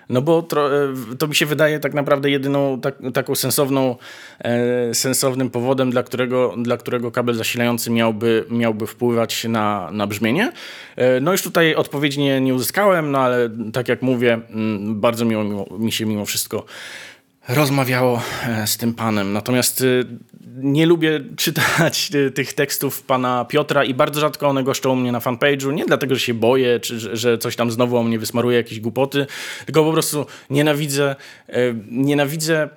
No 0.08 0.22
bo 0.22 0.42
to, 0.42 0.84
e, 0.84 0.94
to 1.18 1.26
mi 1.26 1.34
się 1.34 1.46
wydaje 1.46 1.80
tak 1.80 1.94
naprawdę 1.94 2.30
jedyną 2.30 2.80
tak, 2.80 2.94
taką 3.14 3.34
sensowną, 3.34 3.96
e, 4.38 4.94
sensownym 4.94 5.50
powodem, 5.50 5.90
dla 5.90 6.02
którego, 6.02 6.54
dla 6.62 6.76
którego 6.76 7.10
kabel 7.10 7.34
zasilający 7.34 7.90
miałby, 7.90 8.44
miałby 8.50 8.86
wpływać 8.86 9.44
na, 9.44 9.90
na 9.92 10.06
brzmienie. 10.06 10.52
E, 10.96 11.20
no 11.20 11.32
już 11.32 11.42
tutaj 11.42 11.74
odpowiedzi 11.74 12.20
nie, 12.20 12.40
nie 12.40 12.54
uzyskałem, 12.54 13.10
no 13.10 13.18
ale 13.18 13.50
tak 13.72 13.88
jak 13.88 14.02
mówię, 14.02 14.40
mm, 14.50 15.00
bardzo 15.00 15.24
miło, 15.24 15.66
mi 15.78 15.92
się 15.92 16.06
mimo 16.06 16.26
wszystko 16.26 16.64
rozmawiało 17.48 18.22
e, 18.46 18.66
z 18.66 18.76
tym 18.76 18.94
panem. 18.94 19.32
Natomiast 19.32 19.80
e, 19.80 19.84
nie 20.56 20.86
lubię 20.86 21.20
czytać 21.36 22.10
e, 22.14 22.30
tych 22.30 22.52
tekstów 22.52 23.02
pana 23.02 23.44
Piotra 23.44 23.84
i 23.84 23.94
bardzo 23.94 24.20
rzadko 24.20 24.48
one 24.48 24.64
goszczą 24.64 24.92
u 24.92 24.96
mnie 24.96 25.12
na 25.12 25.20
fanpage'u. 25.20 25.72
Nie 25.72 25.86
dlatego, 25.86 26.14
że 26.14 26.20
się 26.20 26.34
boję, 26.34 26.80
czy 26.80 27.16
że 27.16 27.38
coś 27.38 27.56
tam 27.56 27.70
znowu 27.70 27.96
o 27.96 28.02
mnie 28.02 28.18
wysmaruje, 28.18 28.56
jakieś 28.56 28.80
głupoty, 28.80 29.26
tylko 29.66 29.84
po 29.84 29.92
prostu 29.92 30.26
nienawidzę, 30.50 31.16
nienawidzę 31.90 32.68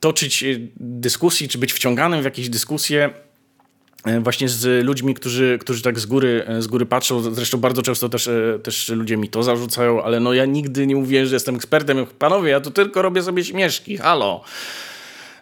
toczyć 0.00 0.44
dyskusji, 0.76 1.48
czy 1.48 1.58
być 1.58 1.72
wciąganym 1.72 2.22
w 2.22 2.24
jakieś 2.24 2.48
dyskusje 2.48 3.10
E, 4.06 4.20
właśnie 4.20 4.48
z 4.48 4.84
ludźmi, 4.84 5.14
którzy, 5.14 5.58
którzy 5.60 5.82
tak 5.82 5.98
z 5.98 6.06
góry, 6.06 6.44
e, 6.46 6.62
z 6.62 6.66
góry 6.66 6.86
patrzą. 6.86 7.34
Zresztą 7.34 7.58
bardzo 7.58 7.82
często 7.82 8.08
też, 8.08 8.28
e, 8.28 8.58
też 8.62 8.88
ludzie 8.88 9.16
mi 9.16 9.28
to 9.28 9.42
zarzucają, 9.42 10.02
ale 10.02 10.20
no 10.20 10.34
ja 10.34 10.44
nigdy 10.44 10.86
nie 10.86 10.96
mówię, 10.96 11.26
że 11.26 11.36
jestem 11.36 11.56
ekspertem. 11.56 12.06
Panowie, 12.18 12.50
ja 12.50 12.60
tu 12.60 12.70
tylko 12.70 13.02
robię 13.02 13.22
sobie 13.22 13.44
śmieszki. 13.44 13.96
Halo. 13.96 14.44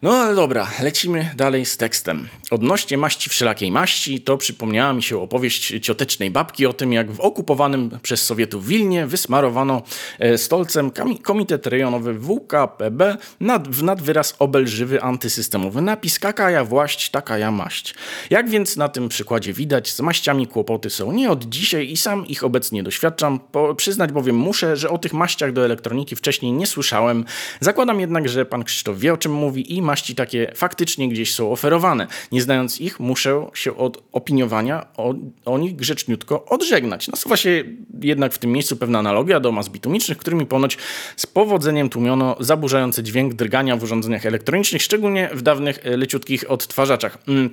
No 0.03 0.13
ale 0.13 0.35
dobra, 0.35 0.71
lecimy 0.83 1.31
dalej 1.37 1.67
z 1.67 1.77
tekstem. 1.77 2.29
Odnośnie 2.51 2.99
maści 2.99 3.31
wszelakiej 3.31 3.73
maści, 3.73 4.21
to 4.21 4.37
przypomniała 4.37 4.93
mi 4.93 5.03
się 5.03 5.23
opowieść 5.23 5.75
ciotecznej 5.83 6.31
babki 6.31 6.67
o 6.67 6.73
tym, 6.73 6.93
jak 6.93 7.13
w 7.13 7.21
okupowanym 7.21 7.99
przez 8.03 8.23
Sowietów 8.23 8.67
Wilnie 8.67 9.07
wysmarowano 9.07 9.83
e, 10.19 10.39
stolcem 10.39 10.91
Komitet 11.23 11.67
Rejonowy 11.67 12.15
WKPB 12.15 13.17
nad, 13.41 13.69
w 13.69 13.83
nadwyraz 13.83 14.35
obelżywy 14.39 15.03
antysystemowy 15.03 15.83
napis 15.83 16.19
kakaja 16.19 16.65
właść, 16.65 17.11
takaja 17.11 17.51
maść. 17.51 17.95
Jak 18.31 18.51
więc 18.51 18.77
na 18.77 18.89
tym 18.89 19.09
przykładzie 19.09 19.53
widać, 19.53 19.93
z 19.93 20.01
maściami 20.01 20.47
kłopoty 20.47 20.91
są 20.91 21.13
nie 21.13 21.31
od 21.31 21.45
dzisiaj 21.45 21.91
i 21.91 21.97
sam 21.97 22.27
ich 22.27 22.45
obecnie 22.45 22.83
doświadczam. 22.83 23.41
Po, 23.41 23.75
przyznać 23.75 24.13
bowiem 24.13 24.37
muszę, 24.37 24.77
że 24.77 24.91
o 24.91 24.99
tych 24.99 25.13
maściach 25.13 25.53
do 25.53 25.65
elektroniki 25.65 26.17
wcześniej 26.17 26.53
nie 26.53 26.67
słyszałem. 26.67 27.25
Zakładam 27.61 28.01
jednak, 28.01 28.29
że 28.29 28.47
pan 28.47 28.65
Krzysztof 28.65 28.99
wie 28.99 29.13
o 29.13 29.17
czym 29.17 29.33
mówi 29.33 29.77
i 29.77 29.83
maści 29.85 30.15
takie 30.15 30.53
faktycznie 30.55 31.09
gdzieś 31.09 31.35
są 31.35 31.53
oferowane. 31.53 32.07
Nie 32.33 32.43
znając 32.43 32.81
ich, 32.81 33.01
muszę 33.01 33.47
się 33.55 33.77
od 33.77 34.03
opiniowania 34.13 34.87
o, 34.97 35.15
o 35.45 35.59
nich 35.59 35.77
grzeczniutko 35.77 36.45
odżegnać. 36.45 37.09
Nasuwa 37.09 37.37
się 37.37 37.65
jednak 38.01 38.33
w 38.33 38.39
tym 38.39 38.53
miejscu 38.53 38.77
pewna 38.77 38.99
analogia 38.99 39.41
do 39.41 39.53
mas 39.53 39.69
bitumicznych, 39.69 40.19
którymi 40.19 40.47
ponoć 40.47 40.79
z 41.17 41.27
powodzeniem 41.27 41.89
tłumiono 41.89 42.37
zaburzający 42.41 43.03
dźwięk 43.03 43.35
drgania 43.35 43.77
w 43.77 43.83
urządzeniach 43.83 44.27
elektronicznych, 44.27 44.83
szczególnie 44.83 45.31
w 45.33 45.43
dawnych 45.43 45.87
e, 45.87 45.97
leciutkich 45.97 46.51
odtwarzaczach. 46.51 47.19
Mm. 47.29 47.51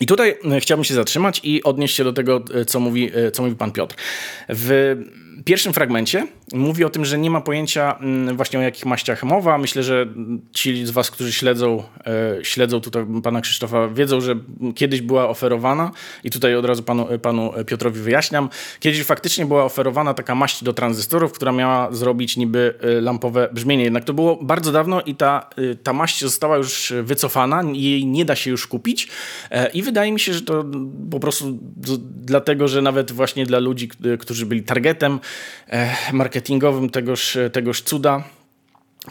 I 0.00 0.06
tutaj 0.06 0.36
e, 0.52 0.60
chciałbym 0.60 0.84
się 0.84 0.94
zatrzymać 0.94 1.40
i 1.44 1.62
odnieść 1.62 1.96
się 1.96 2.04
do 2.04 2.12
tego, 2.12 2.44
e, 2.54 2.64
co 2.64 2.80
mówi, 2.80 3.10
co 3.32 3.42
mówi 3.42 3.56
pan 3.56 3.72
Piotr. 3.72 3.96
W 4.48 4.96
pierwszym 5.44 5.72
fragmencie 5.72 6.26
mówi 6.52 6.84
o 6.84 6.90
tym, 6.90 7.04
że 7.04 7.18
nie 7.18 7.30
ma 7.30 7.40
pojęcia 7.40 7.98
mm, 8.00 8.36
właśnie 8.36 8.58
o 8.58 8.62
jakich 8.62 8.86
maściach 8.86 9.22
mowa. 9.22 9.58
Myślę, 9.58 9.82
że 9.82 10.06
ci 10.52 10.86
z 10.86 10.90
was, 10.90 11.10
którzy 11.10 11.32
śledzą, 11.32 11.82
e, 12.40 12.44
śledzą 12.44 12.80
tutaj 12.80 13.06
pana 13.22 13.40
Krzysztofa, 13.40 13.88
wiedzą, 13.88 14.20
że 14.20 14.34
kiedyś 14.74 15.00
była 15.00 15.28
oferowana 15.28 15.90
i 16.24 16.30
tutaj 16.30 16.54
od 16.56 16.64
razu 16.64 16.82
panu, 16.82 17.06
panu 17.22 17.52
Piotrowi 17.66 18.00
wyjaśniam. 18.00 18.48
Kiedyś 18.80 19.02
faktycznie 19.02 19.46
była 19.46 19.64
oferowana 19.64 20.14
taka 20.14 20.34
maść 20.34 20.64
do 20.64 20.72
tranzystorów, 20.72 21.32
która 21.32 21.52
miała 21.52 21.92
zrobić 21.92 22.36
niby 22.36 22.74
e, 22.80 23.00
lampowe 23.00 23.48
brzmienie. 23.52 23.84
Jednak 23.84 24.04
to 24.04 24.12
było 24.12 24.36
bardzo 24.42 24.72
dawno 24.72 25.02
i 25.02 25.14
ta, 25.14 25.50
e, 25.56 25.74
ta 25.74 25.92
maść 25.92 26.20
została 26.20 26.56
już 26.56 26.92
wycofana, 27.02 27.62
jej 27.72 28.06
nie 28.06 28.24
da 28.24 28.36
się 28.36 28.50
już 28.50 28.66
kupić 28.66 29.08
i 29.74 29.82
wydaje 29.82 30.12
mi 30.12 30.20
się, 30.20 30.34
że 30.34 30.40
to 30.40 30.64
po 31.10 31.20
prostu 31.20 31.58
dlatego, 32.16 32.68
że 32.68 32.82
nawet 32.82 33.12
właśnie 33.12 33.46
dla 33.46 33.58
ludzi, 33.58 33.88
którzy 34.18 34.46
byli 34.46 34.62
targetem 34.62 35.20
marketingowym 36.12 36.90
tegoż, 36.90 37.38
tegoż 37.52 37.82
cuda. 37.82 38.24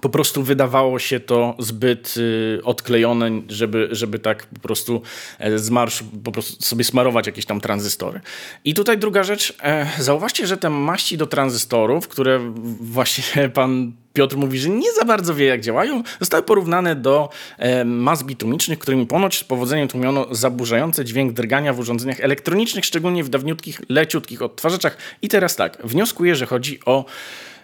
Po 0.01 0.09
prostu 0.09 0.43
wydawało 0.43 0.99
się 0.99 1.19
to 1.19 1.55
zbyt 1.59 2.13
y, 2.17 2.59
odklejone, 2.63 3.31
żeby, 3.47 3.87
żeby 3.91 4.19
tak 4.19 4.45
po 4.45 4.59
prostu 4.59 5.01
e, 5.39 5.59
z 5.59 5.69
marszu 5.69 6.05
po 6.23 6.31
prostu 6.31 6.63
sobie 6.63 6.83
smarować 6.83 7.27
jakieś 7.27 7.45
tam 7.45 7.61
tranzystory. 7.61 8.21
I 8.65 8.73
tutaj 8.73 8.97
druga 8.97 9.23
rzecz, 9.23 9.53
e, 9.63 9.87
zauważcie, 9.99 10.47
że 10.47 10.57
te 10.57 10.69
maści 10.69 11.17
do 11.17 11.27
tranzystorów, 11.27 12.07
które 12.07 12.53
właśnie 12.79 13.49
pan 13.53 13.91
Piotr 14.13 14.37
mówi, 14.37 14.59
że 14.59 14.69
nie 14.69 14.93
za 14.93 15.05
bardzo 15.05 15.35
wie, 15.35 15.45
jak 15.45 15.61
działają, 15.61 16.03
zostały 16.19 16.43
porównane 16.43 16.95
do 16.95 17.29
e, 17.57 17.85
mas 17.85 18.23
bitumicznych, 18.23 18.79
którymi 18.79 19.07
ponoć 19.07 19.39
z 19.39 19.43
powodzeniem 19.43 19.87
tłumiono 19.87 20.27
zaburzające 20.31 21.05
dźwięk 21.05 21.33
drgania 21.33 21.73
w 21.73 21.79
urządzeniach 21.79 22.19
elektronicznych, 22.19 22.85
szczególnie 22.85 23.23
w 23.23 23.29
dawniutkich, 23.29 23.81
leciutkich 23.89 24.41
odtwarzaczach. 24.41 24.97
I 25.21 25.29
teraz 25.29 25.55
tak, 25.55 25.77
wnioskuję, 25.83 26.35
że 26.35 26.45
chodzi 26.45 26.79
o 26.85 27.05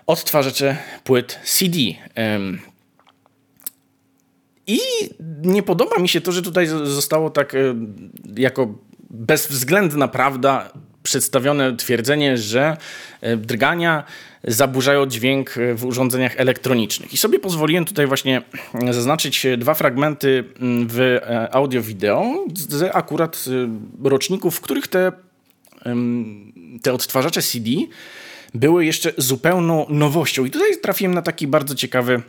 odtwarzacze 0.07 0.77
płyt 1.03 1.39
CD. 1.43 1.77
I 4.67 4.79
nie 5.43 5.63
podoba 5.63 5.97
mi 5.99 6.09
się 6.09 6.21
to, 6.21 6.31
że 6.31 6.41
tutaj 6.41 6.67
zostało 6.67 7.29
tak 7.29 7.55
e, 7.55 7.57
jako 8.37 8.75
bezwzględna 9.09 10.07
prawda 10.07 10.71
przedstawione 11.03 11.75
twierdzenie, 11.75 12.37
że 12.37 12.77
e, 13.21 13.37
drgania 13.37 14.03
zaburzają 14.43 15.05
dźwięk 15.05 15.55
w 15.75 15.85
urządzeniach 15.85 16.33
elektronicznych. 16.37 17.13
I 17.13 17.17
sobie 17.17 17.39
pozwoliłem 17.39 17.85
tutaj 17.85 18.07
właśnie 18.07 18.41
zaznaczyć 18.91 19.47
dwa 19.57 19.73
fragmenty 19.73 20.43
w 20.87 20.99
e, 20.99 21.55
audio-wideo 21.55 22.45
z 22.55 22.95
akurat 22.95 23.45
roczników, 24.03 24.55
w 24.55 24.61
których 24.61 24.87
te, 24.87 25.11
te 26.81 26.93
odtwarzacze 26.93 27.41
CD 27.41 27.69
były 28.53 28.85
jeszcze 28.85 29.13
zupełną 29.17 29.85
nowością. 29.89 30.45
I 30.45 30.51
tutaj 30.51 30.69
trafiłem 30.81 31.13
na 31.13 31.21
taki 31.21 31.47
bardzo 31.47 31.75
ciekawy 31.75 32.21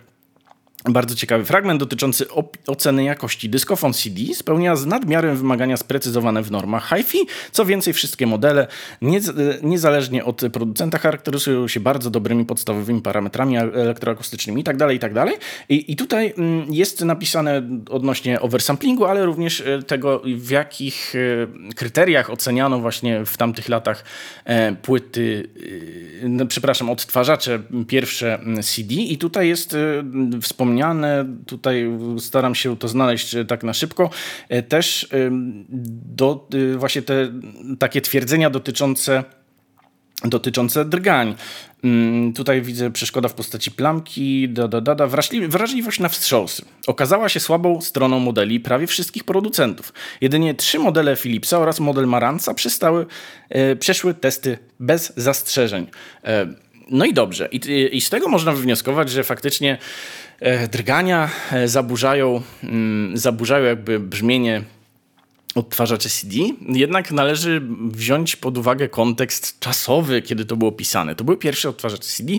Bardzo 0.85 1.15
ciekawy 1.15 1.45
fragment 1.45 1.81
dotyczący 1.81 2.27
oceny 2.67 3.05
jakości. 3.05 3.49
Dyskofon 3.49 3.93
CD 3.93 4.35
spełnia 4.35 4.77
z 4.77 4.87
nadmiarem 4.87 5.37
wymagania 5.37 5.77
sprecyzowane 5.77 6.43
w 6.43 6.51
normach 6.51 6.89
HiFi. 6.89 7.19
Co 7.53 7.65
więcej, 7.65 7.93
wszystkie 7.93 8.27
modele, 8.27 8.67
nie, 9.03 9.21
niezależnie 9.63 10.25
od 10.25 10.43
producenta, 10.53 10.99
charakteryzują 10.99 11.69
się 11.69 11.81
bardzo 11.81 12.11
dobrymi 12.11 12.45
podstawowymi 12.45 13.03
parametrami 13.03 13.57
elektroakustycznymi 13.57 14.61
itd. 14.61 14.79
Tak 14.79 14.93
itd. 14.93 15.15
Tak 15.15 15.41
I, 15.69 15.93
I 15.93 15.97
tutaj 15.97 16.35
mm, 16.39 16.75
jest 16.75 17.05
napisane 17.05 17.63
odnośnie 17.91 18.41
oversamplingu, 18.41 19.05
ale 19.05 19.27
również 19.27 19.61
e, 19.61 19.83
tego, 19.83 20.23
w 20.37 20.51
jakich 20.51 21.15
e, 21.15 21.75
kryteriach 21.75 22.31
oceniano 22.31 22.79
właśnie 22.79 23.25
w 23.25 23.37
tamtych 23.37 23.69
latach 23.69 24.05
e, 24.45 24.73
płyty, 24.73 25.49
no, 26.23 26.47
przepraszam, 26.47 26.91
odtwarzacze 26.91 27.63
pierwsze 27.89 28.39
CD. 28.63 28.95
I 28.95 29.19
tutaj 29.19 29.49
jest 29.49 29.77
wspomniane 30.43 30.68
wspomniane, 30.69 31.27
tutaj 31.47 31.99
staram 32.19 32.55
się 32.55 32.77
to 32.77 32.89
znaleźć 32.89 33.35
e, 33.35 33.45
tak 33.45 33.65
na 33.65 33.73
szybko, 33.73 34.11
e, 34.49 34.63
też 34.63 35.09
do, 35.71 36.49
e, 36.75 36.79
właśnie 36.79 37.03
te 37.03 37.33
takie 37.79 38.01
twierdzenia 38.01 38.51
dotyczące 38.51 39.25
dotyczące 40.25 40.85
drgań. 40.85 41.35
Mm, 41.85 42.33
tutaj 42.33 42.63
widzę 42.63 42.91
przeszkoda 42.91 43.29
w 43.29 43.35
postaci 43.35 43.71
plamki, 43.71 44.49
da, 44.49 44.69
da, 44.69 44.81
da, 44.81 44.95
da. 44.95 45.07
wrażliwość 45.49 46.01
na 46.01 46.09
wstrząsy. 46.09 46.65
Okazała 46.87 47.29
się 47.29 47.41
słabą 47.41 47.81
stroną 47.81 48.19
modeli 48.19 48.61
prawie 48.61 48.87
wszystkich 48.87 49.25
producentów. 49.25 49.93
Jedynie 50.21 50.55
trzy 50.55 50.79
modele 50.79 51.17
Philipsa 51.17 51.59
oraz 51.59 51.81
model 51.81 52.07
Maranca 52.07 52.55
przestały, 52.55 53.07
e, 53.49 53.77
przeszły 53.77 54.15
testy 54.15 54.59
bez 54.81 55.13
zastrzeżeń. 55.17 55.87
E, 56.25 56.47
no 56.91 57.05
i 57.05 57.15
dobrze. 57.15 57.49
I, 57.53 57.61
I, 57.97 58.01
z 58.01 58.11
tego 58.11 58.29
można 58.29 58.53
wywnioskować, 58.53 59.11
że 59.11 59.25
faktycznie 59.25 59.79
drgania 60.69 61.31
e, 61.53 61.69
zaburzają, 61.69 62.43
mm, 62.65 63.17
zaburzają 63.17 63.65
jakby 63.65 64.01
brzmienie 64.01 64.63
odtwarzaczy 65.55 66.09
CD, 66.09 66.37
jednak 66.69 67.13
należy 67.13 67.63
wziąć 67.91 68.37
pod 68.37 68.59
uwagę 68.59 68.89
kontekst 68.89 69.61
czasowy, 69.61 70.23
kiedy 70.23 70.45
to 70.45 70.57
było 70.57 70.73
pisane. 70.73 71.15
To 71.15 71.25
były 71.25 71.37
pierwsze 71.37 71.69
odtwarzacze 71.69 72.03
CD, 72.03 72.33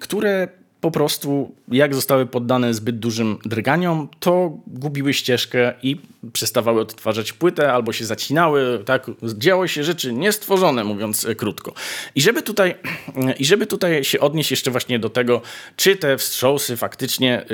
które 0.00 0.48
po 0.82 0.90
prostu 0.90 1.54
jak 1.68 1.94
zostały 1.94 2.26
poddane 2.26 2.74
zbyt 2.74 2.98
dużym 2.98 3.38
drganiom, 3.44 4.08
to 4.20 4.58
gubiły 4.66 5.14
ścieżkę 5.14 5.74
i 5.82 5.96
przestawały 6.32 6.80
odtwarzać 6.80 7.32
płytę 7.32 7.72
albo 7.72 7.92
się 7.92 8.04
zacinały. 8.04 8.82
Tak, 8.84 9.10
działy 9.38 9.68
się 9.68 9.84
rzeczy 9.84 10.12
niestworzone, 10.12 10.84
mówiąc 10.84 11.26
krótko. 11.36 11.74
I 12.14 12.22
żeby 12.22 12.42
tutaj, 12.42 12.74
i 13.38 13.44
żeby 13.44 13.66
tutaj 13.66 14.04
się 14.04 14.20
odnieść 14.20 14.50
jeszcze 14.50 14.70
właśnie 14.70 14.98
do 14.98 15.10
tego, 15.10 15.42
czy 15.76 15.96
te 15.96 16.18
wstrząsy 16.18 16.76
faktycznie 16.76 17.44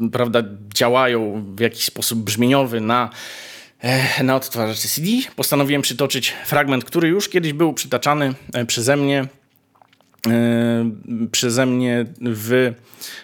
yy, 0.00 0.10
prawda, 0.10 0.42
działają 0.74 1.44
w 1.56 1.60
jakiś 1.60 1.84
sposób 1.84 2.18
brzmieniowy 2.18 2.80
na 2.80 3.10
e, 3.80 4.22
na 4.24 4.36
odtwarzacze 4.36 4.88
CD. 4.88 5.08
Postanowiłem 5.36 5.82
przytoczyć 5.82 6.34
fragment, 6.46 6.84
który 6.84 7.08
już 7.08 7.28
kiedyś 7.28 7.52
był 7.52 7.72
przytaczany 7.72 8.34
e, 8.52 8.66
przeze 8.66 8.96
mnie 8.96 9.20
E, 9.22 9.39
przeze 11.30 11.66
mnie 11.66 12.06
w 12.20 12.72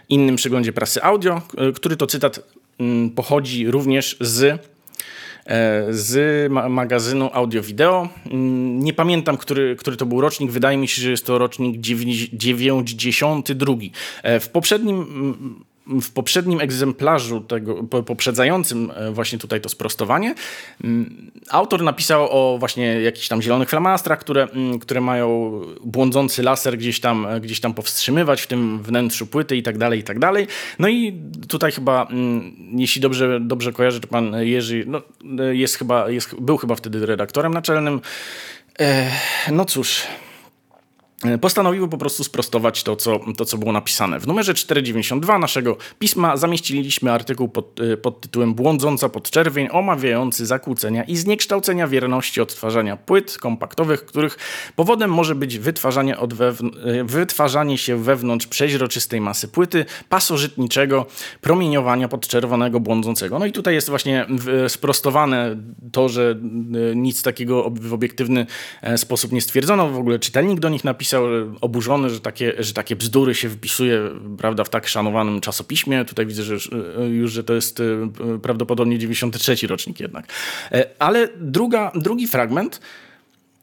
innym 0.08 0.36
przeglądzie 0.36 0.72
prasy 0.72 1.02
audio, 1.02 1.42
e, 1.56 1.72
który 1.72 1.96
to 1.96 2.06
cytat 2.06 2.40
mm, 2.78 3.10
pochodzi 3.10 3.70
również 3.70 4.16
z 4.20 4.42
e, 4.42 4.58
z 5.90 6.52
magazynu 6.70 7.30
audio-wideo. 7.32 8.08
Mm, 8.26 8.80
nie 8.80 8.92
pamiętam, 8.92 9.36
który, 9.36 9.76
który 9.76 9.96
to 9.96 10.06
był 10.06 10.20
rocznik. 10.20 10.50
Wydaje 10.50 10.78
mi 10.78 10.88
się, 10.88 11.02
że 11.02 11.10
jest 11.10 11.26
to 11.26 11.38
rocznik 11.38 11.80
92. 11.80 13.74
W 14.40 14.48
poprzednim 14.48 14.96
mm, 14.96 15.64
w 15.86 16.12
poprzednim 16.12 16.60
egzemplarzu 16.60 17.40
tego, 17.40 17.84
poprzedzającym 17.84 18.92
e, 18.94 19.10
właśnie 19.10 19.38
tutaj 19.38 19.60
to 19.60 19.68
sprostowanie, 19.68 20.34
mm, 20.84 21.30
autor 21.50 21.82
napisał 21.82 22.28
o 22.30 22.58
właśnie 22.58 23.00
jakichś 23.00 23.28
tam 23.28 23.42
zielonych 23.42 23.68
flamastrach, 23.68 24.18
które, 24.18 24.42
mm, 24.42 24.78
które 24.78 25.00
mają 25.00 25.60
błądzący 25.84 26.42
laser 26.42 26.78
gdzieś 26.78 27.00
tam, 27.00 27.26
e, 27.26 27.40
gdzieś 27.40 27.60
tam 27.60 27.74
powstrzymywać 27.74 28.42
w 28.42 28.46
tym 28.46 28.82
wnętrzu 28.82 29.26
płyty 29.26 29.56
i 29.56 29.62
tak 29.62 29.78
dalej, 29.78 30.00
i 30.00 30.02
tak 30.02 30.18
dalej. 30.18 30.46
No 30.78 30.88
i 30.88 31.20
tutaj 31.48 31.72
chyba, 31.72 32.06
mm, 32.10 32.52
jeśli 32.76 33.00
dobrze, 33.00 33.40
dobrze 33.40 33.72
kojarzę, 33.72 34.00
to 34.00 34.08
pan 34.08 34.34
Jerzy 34.40 34.84
no, 34.86 35.02
e, 35.38 35.56
jest 35.56 35.76
chyba, 35.76 36.10
jest, 36.10 36.34
był 36.40 36.56
chyba 36.56 36.74
wtedy 36.74 37.06
redaktorem 37.06 37.54
naczelnym. 37.54 38.00
No 39.52 39.64
cóż, 39.64 40.02
postanowiły 41.40 41.88
po 41.88 41.98
prostu 41.98 42.24
sprostować 42.24 42.82
to 42.82 42.96
co, 42.96 43.20
to, 43.36 43.44
co 43.44 43.58
było 43.58 43.72
napisane. 43.72 44.20
W 44.20 44.26
numerze 44.26 44.54
492 44.54 45.38
naszego 45.38 45.76
pisma 45.98 46.36
zamieściliśmy 46.36 47.12
artykuł 47.12 47.48
pod, 47.48 47.80
e, 47.80 47.96
pod 47.96 48.20
tytułem 48.20 48.54
Błądząca 48.54 49.08
podczerwień, 49.08 49.68
omawiający 49.72 50.46
zakłócenia 50.46 51.04
i 51.04 51.16
zniekształcenia 51.16 51.88
wierności 51.88 52.40
odtwarzania 52.40 52.96
płyt 52.96 53.38
kompaktowych, 53.38 54.06
których 54.06 54.38
powodem 54.76 55.10
może 55.10 55.34
być 55.34 55.58
wytwarzanie, 55.58 56.16
e, 56.18 57.04
wytwarzanie 57.04 57.78
się 57.78 58.02
wewnątrz 58.02 58.46
przeźroczystej 58.46 59.20
masy 59.20 59.48
płyty, 59.48 59.84
pasożytniczego 60.08 61.06
promieniowania 61.40 62.08
podczerwonego 62.08 62.80
błądzącego. 62.80 63.38
No 63.38 63.46
i 63.46 63.52
tutaj 63.52 63.74
jest 63.74 63.88
właśnie 63.88 64.26
sprostowane 64.68 65.56
to, 65.92 66.08
że 66.08 66.36
nic 66.94 67.22
takiego 67.22 67.70
w 67.70 67.92
obiektywny 67.92 68.46
sposób 68.96 69.32
nie 69.32 69.40
stwierdzono. 69.40 69.88
W 69.88 69.98
ogóle 69.98 70.18
czytelnik 70.18 70.60
do 70.60 70.68
nich 70.68 70.84
napisał, 70.84 71.05
napisał 71.06 71.24
oburzony, 71.60 72.10
że 72.10 72.20
takie, 72.20 72.54
że 72.58 72.72
takie 72.72 72.96
bzdury 72.96 73.34
się 73.34 73.50
wpisuje 73.50 74.00
prawda, 74.38 74.64
w 74.64 74.68
tak 74.68 74.88
szanowanym 74.88 75.40
czasopiśmie. 75.40 76.04
Tutaj 76.04 76.26
widzę, 76.26 76.42
że 76.42 76.54
już, 76.54 76.70
już 77.10 77.32
że 77.32 77.44
to 77.44 77.54
jest 77.54 77.80
e, 77.80 78.38
prawdopodobnie 78.42 78.98
93 78.98 79.66
rocznik 79.66 80.00
jednak. 80.00 80.26
E, 80.72 80.86
ale 80.98 81.28
druga, 81.36 81.92
drugi 81.94 82.28
fragment 82.28 82.80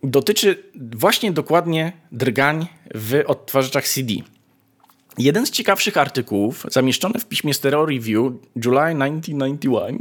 dotyczy 0.03 0.63
właśnie 0.75 1.31
dokładnie 1.31 1.91
drgań 2.11 2.67
w 2.95 3.23
odtwarzaczach 3.27 3.87
CD. 3.87 4.13
Jeden 5.17 5.45
z 5.45 5.51
ciekawszych 5.51 5.97
artykułów, 5.97 6.65
zamieszczony 6.69 7.19
w 7.19 7.25
piśmie 7.25 7.53
Stereo 7.53 7.85
Review 7.85 8.33
July 8.55 8.95
1991, 8.95 9.97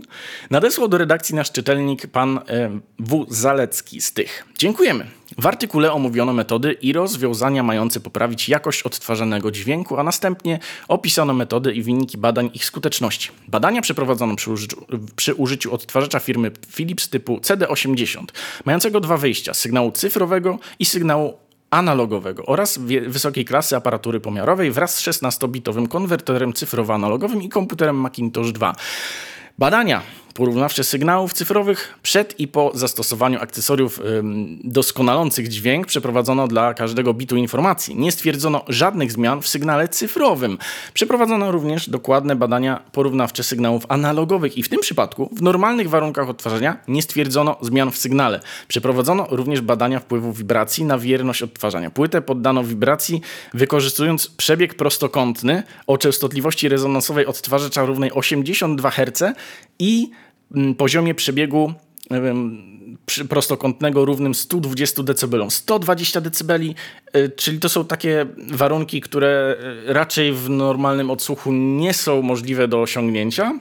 nadesłał 0.50 0.88
do 0.88 0.98
redakcji 0.98 1.34
nasz 1.34 1.52
czytelnik 1.52 2.06
pan 2.06 2.38
e, 2.48 2.70
W. 2.98 3.26
Zalecki 3.28 4.00
z 4.00 4.12
tych. 4.12 4.46
Dziękujemy. 4.58 5.21
W 5.38 5.46
artykule 5.46 5.92
omówiono 5.92 6.32
metody 6.32 6.72
i 6.72 6.92
rozwiązania 6.92 7.62
mające 7.62 8.00
poprawić 8.00 8.48
jakość 8.48 8.82
odtwarzanego 8.82 9.50
dźwięku, 9.50 9.98
a 9.98 10.02
następnie 10.02 10.58
opisano 10.88 11.34
metody 11.34 11.72
i 11.72 11.82
wyniki 11.82 12.18
badań 12.18 12.50
ich 12.54 12.64
skuteczności. 12.64 13.30
Badania 13.48 13.82
przeprowadzono 13.82 14.36
przy 14.36 14.50
użyciu, 14.50 14.86
przy 15.16 15.34
użyciu 15.34 15.74
odtwarzacza 15.74 16.18
firmy 16.18 16.50
Philips 16.68 17.08
typu 17.08 17.36
CD80, 17.36 18.24
mającego 18.64 19.00
dwa 19.00 19.16
wyjścia, 19.16 19.54
sygnału 19.54 19.92
cyfrowego 19.92 20.58
i 20.78 20.84
sygnału 20.84 21.34
analogowego 21.70 22.46
oraz 22.46 22.78
wysokiej 23.06 23.44
klasy 23.44 23.76
aparatury 23.76 24.20
pomiarowej 24.20 24.70
wraz 24.70 24.94
z 24.94 25.02
16-bitowym 25.02 25.88
konwerterem 25.88 26.52
cyfrowo-analogowym 26.52 27.42
i 27.42 27.48
komputerem 27.48 27.96
Macintosh 27.96 28.52
2. 28.52 28.74
Badania 29.58 30.02
porównawcze 30.34 30.84
sygnałów 30.84 31.32
cyfrowych 31.32 31.98
przed 32.02 32.40
i 32.40 32.48
po 32.48 32.70
zastosowaniu 32.74 33.38
akcesoriów 33.40 34.00
doskonalących 34.64 35.48
dźwięk 35.48 35.86
przeprowadzono 35.86 36.48
dla 36.48 36.74
każdego 36.74 37.14
bitu 37.14 37.36
informacji. 37.36 37.96
Nie 37.96 38.12
stwierdzono 38.12 38.64
żadnych 38.68 39.12
zmian 39.12 39.42
w 39.42 39.48
sygnale 39.48 39.88
cyfrowym. 39.88 40.58
Przeprowadzono 40.94 41.52
również 41.52 41.90
dokładne 41.90 42.36
badania 42.36 42.82
porównawcze 42.92 43.42
sygnałów 43.42 43.86
analogowych 43.88 44.58
i 44.58 44.62
w 44.62 44.68
tym 44.68 44.80
przypadku 44.80 45.30
w 45.32 45.42
normalnych 45.42 45.90
warunkach 45.90 46.28
odtwarzania 46.28 46.76
nie 46.88 47.02
stwierdzono 47.02 47.56
zmian 47.60 47.90
w 47.90 47.98
sygnale. 47.98 48.40
Przeprowadzono 48.68 49.26
również 49.30 49.60
badania 49.60 50.00
wpływu 50.00 50.32
wibracji 50.32 50.84
na 50.84 50.98
wierność 50.98 51.42
odtwarzania. 51.42 51.90
Płytę 51.90 52.22
poddano 52.22 52.64
wibracji 52.64 53.20
wykorzystując 53.54 54.28
przebieg 54.28 54.74
prostokątny 54.74 55.62
o 55.86 55.98
częstotliwości 55.98 56.68
rezonansowej 56.68 57.26
odtwarzacza 57.26 57.84
równej 57.84 58.12
82 58.12 58.90
Hz 58.90 59.34
i 59.78 60.10
poziomie 60.76 61.14
przebiegu 61.14 61.74
prostokątnego 63.28 64.04
równym 64.04 64.34
120 64.34 65.02
dB. 65.02 65.50
120 65.50 66.20
dB, 66.20 66.58
czyli 67.36 67.58
to 67.58 67.68
są 67.68 67.84
takie 67.84 68.26
warunki, 68.52 69.00
które 69.00 69.56
e, 69.88 69.92
raczej 69.92 70.32
w 70.32 70.48
normalnym 70.50 71.10
odsłuchu 71.10 71.52
nie 71.52 71.94
są 71.94 72.22
możliwe 72.22 72.68
do 72.68 72.82
osiągnięcia. 72.82 73.58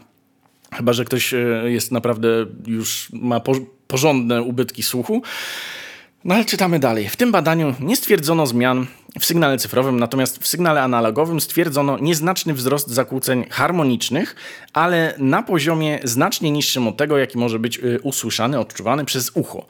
Chyba, 0.73 0.93
że 0.93 1.05
ktoś 1.05 1.33
e, 1.33 1.37
jest 1.65 1.91
naprawdę 1.91 2.27
już 2.67 3.09
ma 3.13 3.41
porządne 3.87 4.41
ubytki 4.41 4.83
słuchu. 4.83 5.21
No 6.25 6.35
ale 6.35 6.45
czytamy 6.45 6.79
dalej. 6.79 7.09
W 7.09 7.15
tym 7.15 7.31
badaniu 7.31 7.75
nie 7.79 7.95
stwierdzono 7.95 8.47
zmian 8.47 8.87
w 9.19 9.25
sygnale 9.25 9.57
cyfrowym, 9.57 9.99
natomiast 9.99 10.37
w 10.37 10.47
sygnale 10.47 10.81
analogowym 10.81 11.41
stwierdzono 11.41 11.97
nieznaczny 11.97 12.53
wzrost 12.53 12.87
zakłóceń 12.89 13.45
harmonicznych, 13.49 14.35
ale 14.73 15.13
na 15.17 15.43
poziomie 15.43 15.99
znacznie 16.03 16.51
niższym 16.51 16.87
od 16.87 16.97
tego, 16.97 17.17
jaki 17.17 17.37
może 17.37 17.59
być 17.59 17.79
y, 17.79 17.99
usłyszany, 18.03 18.59
odczuwany 18.59 19.05
przez 19.05 19.31
ucho. 19.33 19.65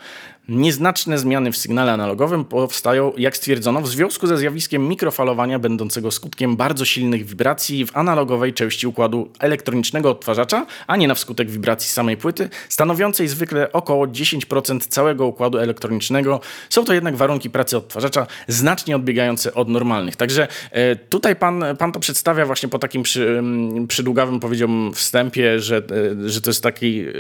Nieznaczne 0.50 1.18
zmiany 1.18 1.52
w 1.52 1.58
sygnale 1.58 1.94
analogowym 1.94 2.46
powstają, 2.46 3.14
jak 3.18 3.38
stwierdzono, 3.38 3.82
w 3.82 3.88
związku 3.88 4.28
ze 4.28 4.38
zjawiskiem 4.38 4.88
mikrofalowania 4.88 5.60
będącego 5.60 6.12
skutkiem 6.12 6.56
bardzo 6.56 6.86
silnych 6.86 7.26
wibracji 7.26 7.86
w 7.86 7.98
analogowej 7.98 8.54
części 8.54 8.88
układu 8.88 9.30
elektronicznego 9.40 10.10
odtwarzacza, 10.10 10.66
a 10.88 10.96
nie 10.96 11.08
na 11.08 11.16
wskutek 11.16 11.50
wibracji 11.50 11.90
samej 11.90 12.18
płyty, 12.18 12.50
stanowiącej 12.70 13.28
zwykle 13.28 13.72
około 13.72 14.08
10% 14.08 14.80
całego 14.80 15.28
układu 15.28 15.58
elektronicznego. 15.58 16.40
Są 16.70 16.86
to 16.86 16.94
jednak 16.94 17.16
warunki 17.16 17.50
pracy 17.50 17.78
odtwarzacza 17.78 18.28
znacznie 18.48 18.96
odbiegające 18.96 19.54
od 19.54 19.70
normalnych. 19.70 20.16
Także 20.16 20.48
e, 20.72 20.96
tutaj 20.96 21.36
pan, 21.36 21.64
pan 21.80 21.92
to 21.92 22.00
przedstawia 22.00 22.46
właśnie 22.46 22.70
po 22.70 22.80
takim 22.80 23.04
przy, 23.04 23.44
przydługawym, 23.88 24.40
powiedziałbym, 24.40 24.94
wstępie, 24.94 25.60
że, 25.60 25.78
e, 25.78 26.30
że 26.30 26.42
to 26.42 26.50
jest 26.50 26.64
taki, 26.64 27.00
e, 27.02 27.12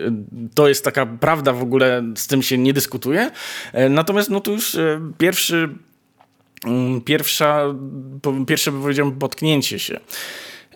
to 0.53 0.67
jest 0.67 0.85
taka 0.85 1.05
prawda 1.05 1.53
w 1.53 1.61
ogóle, 1.61 2.03
z 2.15 2.27
tym 2.27 2.41
się 2.43 2.57
nie 2.57 2.73
dyskutuje, 2.73 3.10
E, 3.19 3.89
natomiast 3.89 4.29
no 4.29 4.39
to 4.39 4.51
już 4.51 4.75
e, 4.75 5.01
pierwszy, 5.17 5.69
mm, 6.65 7.01
pierwsza, 7.01 7.63
pierwsze 8.47 8.71
powiedziałbym 8.71 9.19
potknięcie 9.19 9.79
się. 9.79 9.99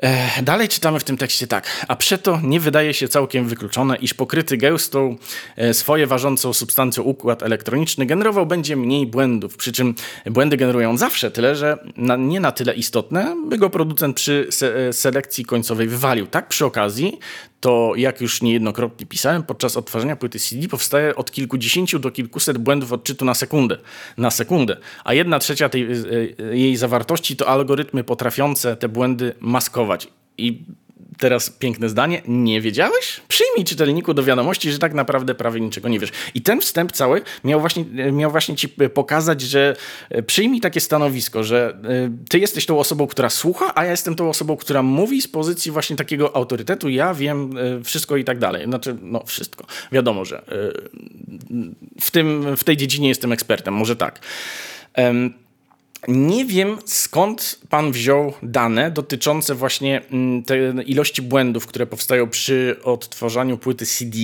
E, 0.02 0.43
dalej 0.43 0.67
czytamy 0.67 1.00
w 1.00 1.04
tym 1.04 1.17
tekście 1.17 1.48
tak. 1.48 1.86
A 1.88 1.95
przeto 1.95 2.39
nie 2.43 2.60
wydaje 2.60 2.93
się 2.93 3.08
całkiem 3.08 3.48
wykluczone, 3.48 3.95
iż 3.95 4.13
pokryty 4.13 4.58
gęstą 4.58 5.17
swoje 5.71 6.08
ważącą 6.08 6.54
substancją 6.54 7.04
układ 7.04 7.43
elektroniczny 7.43 8.06
generował 8.06 8.45
będzie 8.45 8.76
mniej 8.76 9.08
błędów. 9.08 9.58
Przy 9.58 9.71
czym 9.71 9.95
błędy 10.26 10.58
generują 10.58 10.98
zawsze, 10.98 11.32
tyle 11.32 11.56
że 11.56 11.78
na, 11.98 12.15
nie 12.15 12.39
na 12.39 12.52
tyle 12.52 12.74
istotne, 12.74 13.36
by 13.50 13.58
go 13.58 13.69
producent 13.69 14.15
przy 14.15 14.48
se 14.50 14.93
selekcji 14.93 15.45
końcowej 15.45 15.88
wywalił. 15.88 16.28
Tak 16.28 16.48
przy 16.48 16.65
okazji 16.65 17.19
to 17.60 17.94
jak 17.96 18.22
już 18.22 18.41
niejednokrotnie 18.41 19.06
pisałem, 19.06 19.44
podczas 19.44 19.78
odtwarzania 19.78 20.15
płyty 20.15 20.39
CD 20.39 20.68
powstaje 20.68 21.15
od 21.15 21.32
kilkudziesięciu 21.32 22.00
do 22.00 22.12
kilkuset 22.12 22.58
błędów 22.58 22.94
odczytu 22.94 23.26
na 23.26 23.34
sekundę. 23.34 23.78
Na 24.18 24.32
sekundę. 24.32 24.78
A 25.04 25.13
jedna 25.13 25.39
trzecia 25.39 25.70
tej, 25.70 25.84
e, 25.84 25.96
e, 26.39 26.58
jej 26.58 26.76
zawartości 26.76 27.36
to 27.36 27.48
algorytmy 27.48 28.04
potrafiące 28.04 28.76
te 28.76 28.89
błędy 28.89 29.34
maskować. 29.39 30.08
I 30.38 30.63
teraz 31.17 31.49
piękne 31.49 31.89
zdanie, 31.89 32.21
nie 32.28 32.62
wiedziałeś? 32.62 33.21
Przyjmij 33.28 33.65
czytelniku 33.65 34.13
do 34.13 34.23
wiadomości, 34.23 34.71
że 34.71 34.80
tak 34.80 34.93
naprawdę 34.93 35.36
prawie 35.36 35.62
niczego 35.62 35.89
nie 35.89 35.99
wiesz. 35.99 36.12
I 36.34 36.41
ten 36.41 36.62
wstęp 36.62 36.91
cały 36.91 37.21
miał 37.43 37.60
właśnie, 37.60 37.86
miał 38.12 38.32
właśnie 38.32 38.56
ci 38.56 38.69
pokazać, 38.69 39.41
że 39.41 39.75
e, 40.10 40.23
przyjmij 40.23 40.62
takie 40.62 40.82
stanowisko, 40.82 41.43
że 41.43 41.78
e, 41.84 42.17
ty 42.30 42.39
jesteś 42.39 42.65
tą 42.65 42.80
osobą, 42.80 43.08
która 43.08 43.30
słucha, 43.30 43.71
a 43.75 43.86
ja 43.86 43.91
jestem 43.91 44.15
tą 44.15 44.30
osobą, 44.30 44.58
która 44.58 44.84
mówi 44.84 45.21
z 45.21 45.28
pozycji 45.28 45.71
właśnie 45.71 45.95
takiego 45.95 46.36
autorytetu, 46.36 46.89
ja 46.89 47.13
wiem 47.13 47.58
e, 47.58 47.84
wszystko 47.84 48.17
i 48.17 48.23
tak 48.23 48.39
dalej. 48.39 48.65
Znaczy, 48.65 48.95
no 49.01 49.23
wszystko. 49.25 49.65
Wiadomo, 49.91 50.25
że 50.25 50.45
w, 52.01 52.12
tym, 52.12 52.58
w 52.58 52.63
tej 52.63 52.78
dziedzinie 52.78 53.10
jestem 53.10 53.32
ekspertem, 53.32 53.73
może 53.73 53.95
tak. 53.95 54.19
Nie 56.08 56.46
wiem 56.46 56.78
skąd 56.86 57.60
pan 57.70 57.91
wziął 57.91 58.34
dane 58.44 58.91
dotyczące 58.91 59.56
właśnie 59.56 60.02
mm, 60.12 60.44
tej 60.44 60.91
ilości 60.91 61.22
błędów, 61.22 61.68
które 61.68 61.86
powstają 61.86 62.30
przy 62.30 62.76
odtwarzaniu 62.84 63.58
płyty 63.58 63.86
CD. 63.86 64.18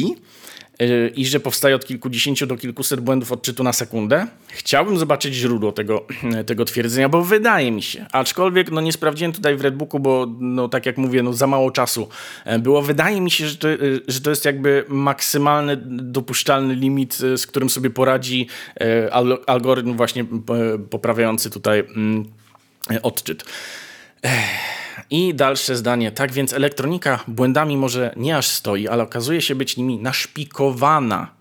Y, 0.81 1.11
i 1.15 1.25
że 1.25 1.39
powstaje 1.39 1.75
od 1.75 1.85
kilkudziesięciu 1.85 2.47
do 2.47 2.57
kilkuset 2.57 2.99
błędów 2.99 3.31
odczytu 3.31 3.63
na 3.63 3.73
sekundę. 3.73 4.27
Chciałbym 4.47 4.97
zobaczyć 4.97 5.33
źródło 5.33 5.71
tego, 5.71 6.05
tego 6.45 6.65
twierdzenia, 6.65 7.09
bo 7.09 7.21
wydaje 7.21 7.71
mi 7.71 7.81
się, 7.81 8.05
aczkolwiek 8.11 8.71
no 8.71 8.81
nie 8.81 8.91
sprawdziłem 8.91 9.33
tutaj 9.33 9.55
w 9.55 9.61
Redbooku, 9.61 9.99
bo 9.99 10.27
no 10.39 10.69
tak 10.69 10.85
jak 10.85 10.97
mówię, 10.97 11.23
no 11.23 11.33
za 11.33 11.47
mało 11.47 11.71
czasu 11.71 12.09
e, 12.45 12.59
było. 12.59 12.81
Wydaje 12.81 13.21
mi 13.21 13.31
się, 13.31 13.47
że 13.47 13.55
to, 13.55 13.69
e, 13.69 13.77
że 14.07 14.21
to 14.21 14.29
jest 14.29 14.45
jakby 14.45 14.85
maksymalny 14.87 15.77
dopuszczalny 15.87 16.75
limit, 16.75 17.17
e, 17.33 17.37
z 17.37 17.47
którym 17.47 17.69
sobie 17.69 17.89
poradzi 17.89 18.47
algorytm 19.47 19.97
właśnie 19.97 20.25
poprawiający 20.89 21.49
tutaj 21.49 21.79
mm, 21.79 22.25
odczyt. 23.03 23.43
I 25.09 25.33
dalsze 25.35 25.75
zdanie. 25.75 26.11
Tak 26.11 26.31
więc 26.31 26.53
elektronika 26.53 27.19
błędami 27.27 27.77
może 27.77 28.13
nie 28.15 28.37
aż 28.37 28.47
stoi, 28.47 28.87
ale 28.87 29.03
okazuje 29.03 29.41
się 29.41 29.55
być 29.55 29.77
nimi 29.77 29.99
naszpikowana 29.99 31.40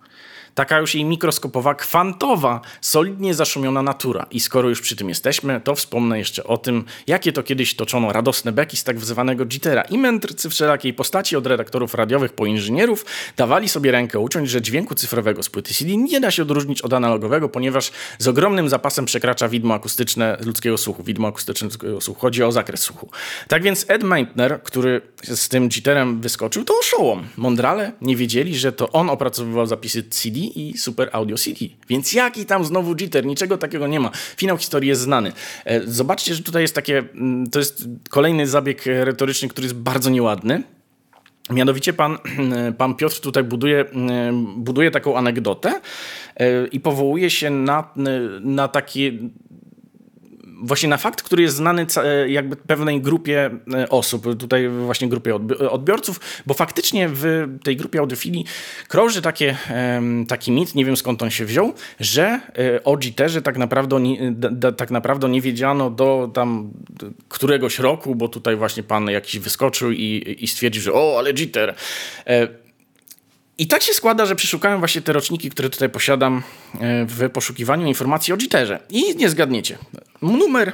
taka 0.60 0.78
już 0.78 0.94
jej 0.94 1.04
mikroskopowa, 1.04 1.74
kwantowa, 1.74 2.60
solidnie 2.80 3.34
zaszumiona 3.34 3.82
natura. 3.82 4.26
I 4.30 4.40
skoro 4.40 4.68
już 4.68 4.80
przy 4.80 4.96
tym 4.96 5.08
jesteśmy, 5.08 5.60
to 5.60 5.74
wspomnę 5.74 6.18
jeszcze 6.18 6.44
o 6.44 6.58
tym, 6.58 6.84
jakie 7.06 7.32
to 7.32 7.42
kiedyś 7.42 7.74
toczono 7.74 8.12
radosne 8.12 8.52
beki 8.52 8.76
z 8.76 8.84
tak 8.84 9.00
zwanego 9.00 9.46
jittera. 9.46 9.82
I 9.82 9.98
mędrcy 9.98 10.50
wszelakiej 10.50 10.94
postaci, 10.94 11.36
od 11.36 11.46
redaktorów 11.46 11.94
radiowych 11.94 12.32
po 12.32 12.46
inżynierów, 12.46 13.06
dawali 13.36 13.68
sobie 13.68 13.90
rękę 13.90 14.18
uciąć, 14.18 14.50
że 14.50 14.62
dźwięku 14.62 14.94
cyfrowego 14.94 15.42
z 15.42 15.48
płyty 15.48 15.74
CD 15.74 15.96
nie 15.96 16.20
da 16.20 16.30
się 16.30 16.42
odróżnić 16.42 16.82
od 16.82 16.92
analogowego, 16.92 17.48
ponieważ 17.48 17.90
z 18.18 18.28
ogromnym 18.28 18.68
zapasem 18.68 19.04
przekracza 19.04 19.48
widmo 19.48 19.74
akustyczne 19.74 20.36
ludzkiego 20.44 20.78
słuchu. 20.78 21.02
Widmo 21.02 21.28
akustyczne 21.28 21.64
ludzkiego 21.64 22.00
słuchu. 22.00 22.20
Chodzi 22.20 22.42
o 22.42 22.52
zakres 22.52 22.80
słuchu. 22.80 23.10
Tak 23.48 23.62
więc 23.62 23.84
Ed 23.88 24.02
Meitner, 24.02 24.62
który 24.62 25.00
z 25.22 25.48
tym 25.48 25.68
jitterem 25.68 26.20
wyskoczył, 26.20 26.64
to 26.64 26.78
oszołom. 26.78 27.28
Mądrale 27.36 27.92
nie 28.00 28.16
wiedzieli, 28.16 28.56
że 28.56 28.72
to 28.72 28.90
on 28.90 29.10
opracowywał 29.10 29.66
zapisy 29.66 30.02
CD 30.02 30.49
i 30.56 30.78
Super 30.78 31.08
Audio 31.12 31.36
CD. 31.36 31.66
Więc 31.88 32.12
jaki 32.12 32.46
tam 32.46 32.64
znowu 32.64 32.94
jitter? 32.94 33.26
Niczego 33.26 33.58
takiego 33.58 33.86
nie 33.86 34.00
ma. 34.00 34.10
Finał 34.36 34.56
historii 34.56 34.88
jest 34.88 35.00
znany. 35.00 35.32
E, 35.64 35.86
zobaczcie, 35.86 36.34
że 36.34 36.42
tutaj 36.42 36.62
jest 36.62 36.74
takie, 36.74 36.98
mm, 36.98 37.50
to 37.50 37.58
jest 37.58 37.84
kolejny 38.10 38.46
zabieg 38.46 38.82
retoryczny, 38.86 39.48
który 39.48 39.64
jest 39.64 39.76
bardzo 39.76 40.10
nieładny. 40.10 40.62
Mianowicie 41.50 41.92
pan, 41.92 42.18
pan 42.78 42.94
Piotr 42.94 43.20
tutaj 43.20 43.44
buduje, 43.44 43.84
mm, 43.90 44.46
buduje 44.62 44.90
taką 44.90 45.16
anegdotę 45.16 45.80
e, 46.36 46.66
i 46.66 46.80
powołuje 46.80 47.30
się 47.30 47.50
na, 47.50 47.90
na 48.40 48.68
takie 48.68 49.12
właśnie 50.60 50.88
na 50.88 50.96
fakt, 50.96 51.22
który 51.22 51.42
jest 51.42 51.56
znany 51.56 51.86
e, 51.96 52.30
jakby 52.30 52.56
pewnej 52.56 53.00
grupie 53.00 53.50
e, 53.74 53.88
osób, 53.88 54.38
tutaj 54.38 54.68
właśnie 54.68 55.08
grupie 55.08 55.34
odbiorców, 55.70 56.20
bo 56.46 56.54
faktycznie 56.54 57.08
w 57.12 57.48
tej 57.62 57.76
grupie 57.76 57.98
audiofilii 57.98 58.44
krąży 58.88 59.22
takie, 59.22 59.56
taki 60.28 60.52
mit, 60.52 60.74
nie 60.74 60.84
wiem 60.84 60.96
skąd 60.96 61.22
on 61.22 61.30
się 61.30 61.44
wziął, 61.44 61.72
że 62.00 62.40
e, 62.58 62.84
o 62.84 62.98
Jitterze 62.98 63.42
tak 63.42 63.58
naprawdę, 63.58 64.00
nie, 64.00 64.34
tak 64.76 64.90
naprawdę 64.90 65.28
nie 65.28 65.40
wiedziano 65.40 65.90
do 65.90 66.30
tam 66.34 66.70
któregoś 67.28 67.78
roku, 67.78 68.14
bo 68.14 68.28
tutaj 68.28 68.56
właśnie 68.56 68.82
pan 68.82 69.10
jakiś 69.10 69.38
wyskoczył 69.38 69.90
i, 69.92 70.36
i 70.40 70.48
stwierdził, 70.48 70.82
że 70.82 70.92
o, 70.92 71.14
ale 71.18 71.32
Jitter. 71.32 71.74
I 73.60 73.66
tak 73.66 73.82
się 73.82 73.94
składa, 73.94 74.26
że 74.26 74.36
przeszukałem 74.36 74.78
właśnie 74.78 75.02
te 75.02 75.12
roczniki, 75.12 75.50
które 75.50 75.70
tutaj 75.70 75.90
posiadam 75.90 76.42
e, 76.80 77.04
w 77.04 77.30
poszukiwaniu 77.30 77.86
informacji 77.86 78.32
o 78.32 78.36
Jitterze. 78.36 78.80
I 78.90 79.16
nie 79.16 79.28
zgadniecie. 79.28 79.78
Numer 80.22 80.72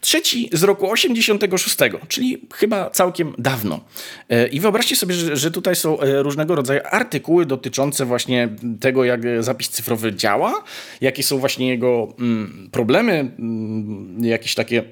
trzeci 0.00 0.50
z 0.52 0.62
roku 0.62 0.90
86, 0.90 1.76
czyli 2.08 2.42
chyba 2.54 2.90
całkiem 2.90 3.34
dawno. 3.38 3.80
E, 4.28 4.48
I 4.48 4.60
wyobraźcie 4.60 4.96
sobie, 4.96 5.14
że, 5.14 5.50
tutaj 5.50 5.76
są 5.76 6.00
e, 6.00 6.22
różnego 6.22 6.54
rodzaju 6.54 6.80
artykuły 6.90 7.46
dotyczące 7.46 8.04
właśnie 8.04 8.48
tego, 8.80 9.04
jak 9.04 9.20
zapis 9.40 9.68
cyfrowy 9.68 10.14
działa, 10.14 10.64
jakie 11.00 11.22
są 11.22 11.38
właśnie 11.38 11.68
jego 11.68 12.14
mm, 12.18 12.68
problemy, 12.72 13.12
mm, 13.38 14.24
jakieś 14.24 14.54
takie, 14.54 14.84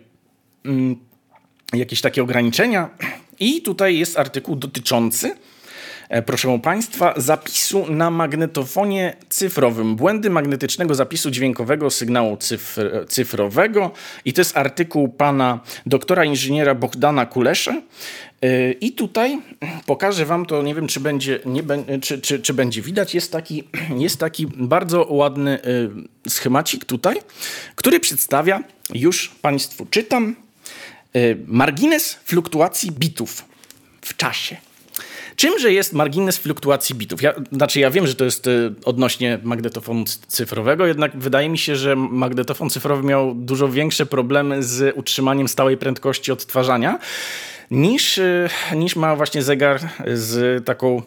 mm, 0.65 0.97
jakieś 1.73 2.01
takie 2.01 2.23
ograniczenia. 2.23 2.91
I 3.41 3.63
tutaj 3.63 3.99
jest 3.99 4.19
artykuł 4.19 4.57
dotyczący 4.57 5.35
proszę 6.27 6.59
Państwa, 6.63 7.15
zapisu 7.17 7.93
na 7.93 8.11
magnetofonie 8.11 9.17
cyfrowym. 9.29 9.97
Błędy 9.97 10.31
magnetycznego 10.31 10.95
zapisu 10.95 11.31
dźwiękowego 11.31 11.91
sygnału 11.91 12.37
cyfr, 12.37 13.07
cyfrowego. 13.09 13.91
I 14.25 14.33
to 14.33 14.41
jest 14.41 14.57
artykuł 14.57 15.09
pana 15.09 15.61
doktora 15.87 16.25
inżyniera 16.25 16.75
Bogdana 16.75 17.27
Kulesze. 17.27 17.83
E, 18.43 18.73
I 18.73 18.93
tutaj 18.93 19.41
pokażę 19.87 20.27
Wam 20.27 20.47
to, 20.47 20.63
nie 20.63 20.75
wiem 20.75 20.87
czy 20.87 21.01
będzie, 21.01 21.41
nie, 21.47 21.63
czy, 22.01 22.21
czy, 22.21 22.41
czy 22.41 22.55
będzie 22.55 22.83
widać, 22.83 23.15
jest 23.15 23.33
taki, 23.33 23.65
jest 24.07 24.21
taki 24.21 24.47
bardzo 24.47 25.07
ładny 25.09 25.63
e, 25.63 26.31
schemacik 26.31 26.85
tutaj, 26.85 27.17
który 27.75 28.01
przedstawia, 28.01 28.63
już 28.95 29.29
Państwu 29.29 29.87
czytam, 29.87 30.37
margines 31.47 32.19
fluktuacji 32.25 32.93
bitów 32.93 33.45
w 34.03 34.17
czasie. 34.17 34.57
Czymże 35.37 35.73
jest 35.73 35.93
margines 35.93 36.39
fluktuacji 36.39 36.95
bitów? 36.95 37.23
Ja, 37.23 37.35
znaczy 37.53 37.81
ja 37.81 37.91
wiem, 37.91 38.07
że 38.07 38.15
to 38.15 38.25
jest 38.25 38.47
y, 38.47 38.75
odnośnie 38.85 39.39
magnetofonu 39.43 40.05
cyfrowego, 40.27 40.87
jednak 40.87 41.17
wydaje 41.17 41.49
mi 41.49 41.59
się, 41.59 41.77
że 41.77 41.97
magnetofon 41.97 42.71
cyfrowy 42.71 43.03
miał 43.03 43.35
dużo 43.35 43.69
większe 43.69 44.07
problemy 44.07 44.63
z 44.63 44.97
utrzymaniem 44.97 45.49
stałej 45.49 45.77
prędkości 45.77 46.33
odtwarzania 46.33 46.99
niż, 47.71 48.19
y, 48.19 48.49
niż 48.77 48.97
ma 48.97 49.17
właśnie 49.17 49.43
zegar 49.43 49.81
z 50.15 50.65
taką 50.65 51.03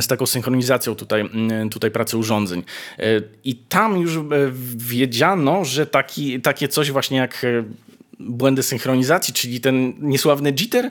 z 0.00 0.06
taką 0.06 0.26
synchronizacją 0.26 0.94
tutaj, 0.94 1.20
mm, 1.20 1.70
tutaj 1.70 1.90
pracy 1.90 2.18
urządzeń. 2.18 2.62
I 3.44 3.56
tam 3.56 3.98
już 3.98 4.18
wiedziano, 4.76 5.64
że 5.64 5.86
taki, 5.86 6.40
takie 6.40 6.68
coś 6.68 6.90
właśnie 6.90 7.18
jak 7.18 7.46
błędy 8.20 8.62
synchronizacji, 8.62 9.34
czyli 9.34 9.60
ten 9.60 9.92
niesławny 10.00 10.52
jitter 10.52 10.90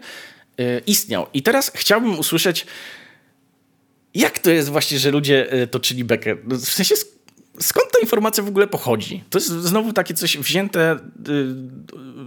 istniał. 0.87 1.27
I 1.33 1.43
teraz 1.43 1.71
chciałbym 1.75 2.19
usłyszeć, 2.19 2.65
jak 4.13 4.39
to 4.39 4.51
jest 4.51 4.69
właśnie, 4.69 4.99
że 4.99 5.11
ludzie 5.11 5.67
toczyli 5.71 6.03
bekę? 6.03 6.35
No, 6.43 6.55
w 6.55 6.69
sensie 6.69 6.95
skąd 7.59 7.91
ta 7.91 7.99
informacja 7.99 8.43
w 8.43 8.47
ogóle 8.47 8.67
pochodzi? 8.67 9.23
To 9.29 9.37
jest 9.37 9.49
znowu 9.49 9.93
takie 9.93 10.13
coś 10.13 10.37
wzięte, 10.37 10.99
y, 11.29 11.45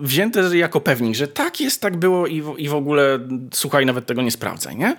wzięte 0.01 0.57
jako 0.57 0.81
pewnik, 0.81 1.15
że 1.15 1.29
tak 1.29 1.61
jest, 1.61 1.81
tak 1.81 1.97
było 1.97 2.27
i 2.27 2.43
w, 2.43 2.55
i 2.59 2.69
w 2.69 2.75
ogóle 2.75 3.19
słuchaj, 3.53 3.87
nawet 3.87 4.07
tego 4.07 4.23
nie 4.23 4.31
sprawdzaj, 4.31 4.77
nie? 4.77 4.97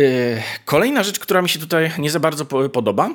Y, 0.00 0.42
kolejna 0.64 1.02
rzecz, 1.02 1.18
która 1.18 1.42
mi 1.42 1.48
się 1.48 1.58
tutaj 1.58 1.92
nie 1.98 2.10
za 2.10 2.20
bardzo 2.20 2.44
podoba, 2.44 3.10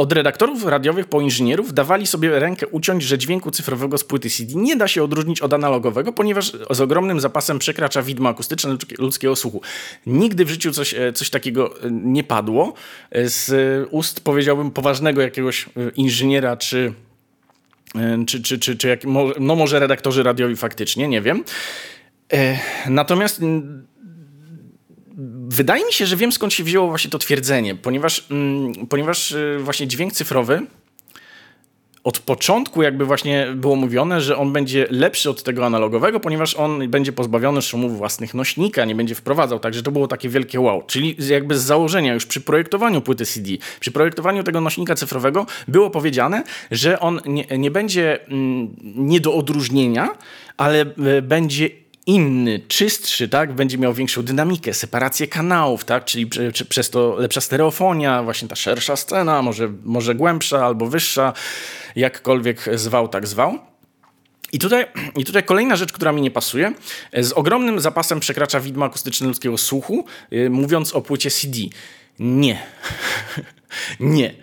od 0.00 0.12
redaktorów 0.12 0.64
radiowych 0.64 1.06
po 1.06 1.20
inżynierów 1.20 1.74
dawali 1.74 2.06
sobie 2.06 2.38
rękę 2.38 2.66
uciąć, 2.66 3.02
że 3.02 3.18
dźwięku 3.18 3.50
cyfrowego 3.50 3.98
z 3.98 4.04
płyty 4.04 4.30
CD 4.30 4.52
nie 4.54 4.76
da 4.76 4.88
się 4.88 5.04
odróżnić 5.04 5.40
od 5.40 5.52
analogowego, 5.52 6.12
ponieważ 6.12 6.52
z 6.70 6.80
ogromnym 6.80 7.20
zapasem 7.20 7.58
przekracza 7.58 8.02
widmo 8.02 8.28
akustyczne 8.28 8.76
ludzkiego 8.98 9.36
słuchu. 9.36 9.62
Nigdy 10.06 10.44
w 10.44 10.48
życiu 10.48 10.72
coś, 10.72 10.94
e, 10.94 11.12
coś 11.12 11.30
takiego 11.30 11.82
e, 11.82 11.90
nie 11.90 12.24
padło. 12.24 12.74
E, 13.10 13.28
z 13.28 13.52
ust 13.90 14.20
powiedziałbym 14.20 14.70
poważnego 14.70 15.22
jakiegoś 15.22 15.66
inżyniera 15.96 16.56
czy 16.56 16.92
czy, 18.26 18.42
czy, 18.42 18.58
czy, 18.58 18.76
czy 18.76 18.88
jak, 18.88 19.00
no 19.40 19.56
może 19.56 19.78
redaktorzy 19.78 20.22
radiowi 20.22 20.56
faktycznie, 20.56 21.08
nie 21.08 21.20
wiem. 21.20 21.44
Natomiast 22.86 23.40
Wydaje 25.52 25.86
mi 25.86 25.92
się, 25.92 26.06
że 26.06 26.16
wiem 26.16 26.32
skąd 26.32 26.52
się 26.52 26.64
wzięło 26.64 26.88
właśnie 26.88 27.10
to 27.10 27.18
twierdzenie, 27.18 27.74
ponieważ, 27.74 28.26
mm, 28.30 28.86
ponieważ 28.86 29.32
y, 29.32 29.58
właśnie 29.60 29.86
dźwięk 29.88 30.12
cyfrowy 30.12 30.62
od 32.04 32.18
początku 32.18 32.82
jakby 32.82 33.04
właśnie 33.04 33.46
było 33.54 33.76
mówione, 33.76 34.20
że 34.20 34.36
on 34.36 34.52
będzie 34.52 34.86
lepszy 34.90 35.30
od 35.30 35.42
tego 35.42 35.66
analogowego, 35.66 36.20
ponieważ 36.20 36.54
on 36.54 36.88
będzie 36.88 37.12
pozbawiony 37.12 37.62
szumów 37.62 37.98
własnych 37.98 38.34
nośnika, 38.34 38.84
nie 38.84 38.94
będzie 38.94 39.14
wprowadzał, 39.14 39.60
także 39.60 39.82
to 39.82 39.90
było 39.90 40.08
takie 40.08 40.28
wielkie 40.28 40.60
wow. 40.60 40.82
Czyli 40.86 41.16
jakby 41.28 41.58
z 41.58 41.62
założenia 41.62 42.14
już 42.14 42.26
przy 42.26 42.40
projektowaniu 42.40 43.00
płyty 43.00 43.26
CD, 43.26 43.50
przy 43.80 43.90
projektowaniu 43.90 44.42
tego 44.42 44.60
nośnika 44.60 44.94
cyfrowego 44.94 45.46
było 45.68 45.90
powiedziane, 45.90 46.42
że 46.70 47.00
on 47.00 47.20
nie, 47.26 47.44
nie 47.58 47.70
będzie 47.70 48.28
mm, 48.28 48.76
nie 48.94 49.20
do 49.20 49.34
odróżnienia, 49.34 50.08
ale 50.56 50.84
y, 51.18 51.22
będzie 51.22 51.70
inny, 52.06 52.60
czystszy, 52.68 53.28
tak? 53.28 53.52
Będzie 53.54 53.78
miał 53.78 53.94
większą 53.94 54.22
dynamikę, 54.22 54.74
separację 54.74 55.26
kanałów, 55.26 55.84
tak? 55.84 56.04
Czyli 56.04 56.30
przez 56.68 56.90
to 56.90 57.16
lepsza 57.18 57.40
stereofonia, 57.40 58.22
właśnie 58.22 58.48
ta 58.48 58.56
szersza 58.56 58.96
scena, 58.96 59.42
może, 59.42 59.72
może 59.84 60.14
głębsza 60.14 60.66
albo 60.66 60.86
wyższa, 60.86 61.32
jakkolwiek 61.96 62.68
zwał, 62.74 63.08
tak 63.08 63.26
zwał. 63.26 63.58
I 64.52 64.58
tutaj, 64.58 64.86
I 65.16 65.24
tutaj 65.24 65.42
kolejna 65.42 65.76
rzecz, 65.76 65.92
która 65.92 66.12
mi 66.12 66.22
nie 66.22 66.30
pasuje. 66.30 66.72
Z 67.12 67.32
ogromnym 67.32 67.80
zapasem 67.80 68.20
przekracza 68.20 68.60
widmo 68.60 68.84
akustyczne 68.84 69.26
ludzkiego 69.26 69.58
słuchu, 69.58 70.04
yy, 70.30 70.50
mówiąc 70.50 70.94
o 70.94 71.02
płycie 71.02 71.30
CD. 71.30 71.58
Nie. 72.18 72.62
nie. 74.00 74.34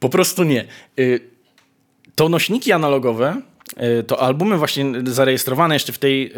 Po 0.00 0.08
prostu 0.08 0.44
nie. 0.44 0.64
Yy, 0.96 1.20
to 2.14 2.28
nośniki 2.28 2.72
analogowe 2.72 3.42
to 4.06 4.20
albumy 4.20 4.58
właśnie 4.58 4.92
zarejestrowane 5.06 5.74
jeszcze 5.74 5.92
w 5.92 5.98
tej, 5.98 6.26
e, 6.26 6.32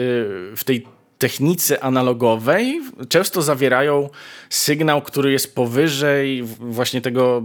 w 0.57 0.62
tej 0.65 0.87
technice 1.19 1.85
analogowej 1.85 2.81
często 3.09 3.43
zawierają 3.43 4.09
sygnał, 4.51 5.03
który 5.03 5.33
jest 5.33 5.55
powyżej 5.55 6.43
właśnie 6.61 7.01
tego, 7.01 7.43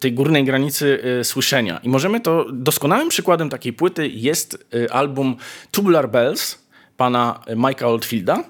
tej 0.00 0.12
górnej 0.12 0.44
granicy 0.44 1.02
e, 1.20 1.24
słyszenia. 1.24 1.80
I 1.82 1.88
możemy 1.88 2.20
to, 2.20 2.46
doskonałym 2.52 3.08
przykładem 3.08 3.50
takiej 3.50 3.72
płyty 3.72 4.08
jest 4.08 4.66
album 4.90 5.36
Tubular 5.70 6.10
Bells 6.10 6.58
pana 6.96 7.40
Mike'a 7.46 7.84
Oldfielda, 7.84 8.44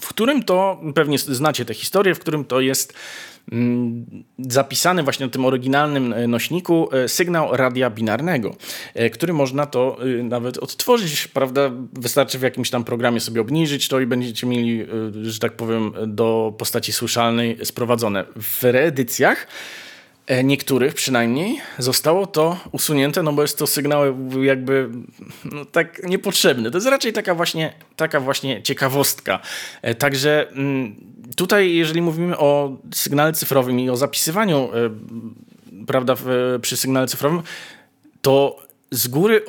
w 0.00 0.08
którym 0.08 0.42
to, 0.42 0.80
pewnie 0.94 1.18
znacie 1.18 1.64
tę 1.64 1.74
historię, 1.74 2.14
w 2.14 2.18
którym 2.18 2.44
to 2.44 2.60
jest 2.60 2.94
zapisany 4.38 5.02
właśnie 5.02 5.26
na 5.26 5.32
tym 5.32 5.44
oryginalnym 5.44 6.12
e, 6.12 6.28
nośniku 6.28 6.88
e, 6.92 7.08
sygnał 7.08 7.56
radia 7.56 7.90
binarnego, 7.90 8.56
e, 8.94 9.10
który 9.10 9.32
można 9.32 9.66
to 9.66 9.98
nawet 10.22 10.58
odtworzyć, 10.58 11.28
prawda? 11.28 11.70
Wystarczy 11.92 12.38
w 12.38 12.42
jakimś 12.42 12.70
tam 12.70 12.84
programie 12.84 13.20
sobie 13.20 13.40
obniżyć 13.40 13.88
to 13.88 14.00
i 14.00 14.06
będziecie 14.06 14.46
mieli, 14.46 14.86
że 15.22 15.38
tak 15.38 15.52
powiem, 15.52 15.92
do 16.06 16.54
postaci 16.58 16.92
słyszalnej 16.92 17.58
sprowadzone. 17.64 18.24
W 18.36 18.62
reedycjach 18.62 19.46
niektórych 20.44 20.94
przynajmniej 20.94 21.60
zostało 21.78 22.26
to 22.26 22.60
usunięte, 22.72 23.22
no 23.22 23.32
bo 23.32 23.42
jest 23.42 23.58
to 23.58 23.66
sygnał 23.66 24.04
jakby 24.42 24.88
no, 25.44 25.64
tak 25.64 26.02
niepotrzebny. 26.02 26.70
To 26.70 26.76
jest 26.76 26.88
raczej 26.88 27.12
taka 27.12 27.34
właśnie, 27.34 27.72
taka 27.96 28.20
właśnie 28.20 28.62
ciekawostka. 28.62 29.40
Także 29.98 30.50
mm, 30.50 30.94
tutaj, 31.36 31.74
jeżeli 31.74 32.02
mówimy 32.02 32.38
o 32.38 32.76
sygnale 32.94 33.32
cyfrowym 33.32 33.80
i 33.80 33.90
o 33.90 33.96
zapisywaniu, 33.96 34.56
e, 34.56 34.90
prawda, 35.86 36.14
przy 36.60 36.76
sygnale 36.76 37.06
cyfrowym, 37.06 37.42
to 38.22 38.56
z 38.90 39.08
góry, 39.08 39.42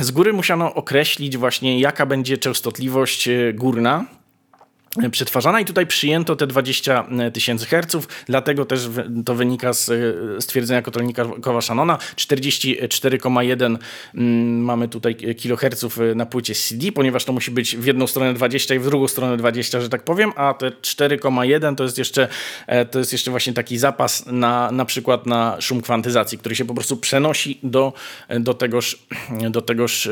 e, 0.00 0.04
z 0.04 0.10
góry 0.10 0.32
musiano 0.32 0.74
określić 0.74 1.36
właśnie, 1.36 1.80
jaka 1.80 2.06
będzie 2.06 2.38
częstotliwość 2.38 3.28
e, 3.28 3.52
górna 3.52 4.17
przetwarzana 5.10 5.60
i 5.60 5.64
tutaj 5.64 5.86
przyjęto 5.86 6.36
te 6.36 6.46
20 6.46 7.06
tysięcy 7.32 7.66
herców, 7.66 8.08
dlatego 8.26 8.64
też 8.64 8.88
to 9.24 9.34
wynika 9.34 9.72
z 9.72 9.90
stwierdzenia 10.44 10.82
kontrolnika 10.82 11.24
Shannona. 11.60 11.98
44,1 12.16 13.76
mm, 14.14 14.60
mamy 14.60 14.88
tutaj 14.88 15.16
kiloherców 15.16 15.98
na 16.14 16.26
płycie 16.26 16.54
CD, 16.54 16.92
ponieważ 16.92 17.24
to 17.24 17.32
musi 17.32 17.50
być 17.50 17.76
w 17.76 17.86
jedną 17.86 18.06
stronę 18.06 18.34
20 18.34 18.74
i 18.74 18.78
w 18.78 18.84
drugą 18.84 19.08
stronę 19.08 19.36
20, 19.36 19.80
że 19.80 19.88
tak 19.88 20.02
powiem, 20.02 20.32
a 20.36 20.54
te 20.54 20.70
4,1 20.70 21.74
to 21.74 21.84
jest 21.84 21.98
jeszcze 21.98 22.28
e, 22.66 22.84
to 22.86 22.98
jest 22.98 23.12
jeszcze 23.12 23.30
właśnie 23.30 23.52
taki 23.52 23.78
zapas 23.78 24.26
na, 24.26 24.70
na 24.70 24.84
przykład 24.84 25.26
na 25.26 25.56
szum 25.60 25.82
kwantyzacji, 25.82 26.38
który 26.38 26.56
się 26.56 26.64
po 26.64 26.74
prostu 26.74 26.96
przenosi 26.96 27.58
do, 27.62 27.92
do 28.40 28.54
tegoż, 28.54 28.98
do 29.50 29.62
tegoż 29.62 30.06
e, 30.06 30.10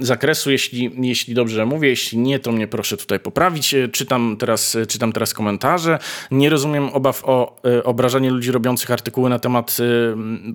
zakresu, 0.00 0.50
jeśli, 0.50 0.90
jeśli 0.98 1.34
dobrze 1.34 1.66
mówię, 1.66 1.88
jeśli 1.88 2.18
nie, 2.18 2.38
to 2.38 2.52
mnie 2.52 2.68
proszę 2.68 2.96
tutaj 2.96 3.20
poprawić 3.20 3.74
czytam 3.96 4.36
teraz, 4.36 4.76
czytam 4.88 5.12
teraz 5.12 5.34
komentarze. 5.34 5.98
Nie 6.30 6.50
rozumiem 6.50 6.88
obaw 6.88 7.22
o 7.24 7.56
e, 7.64 7.84
obrażanie 7.84 8.30
ludzi 8.30 8.52
robiących 8.52 8.90
artykuły 8.90 9.30
na 9.30 9.38
temat 9.38 9.76
e, 9.80 9.84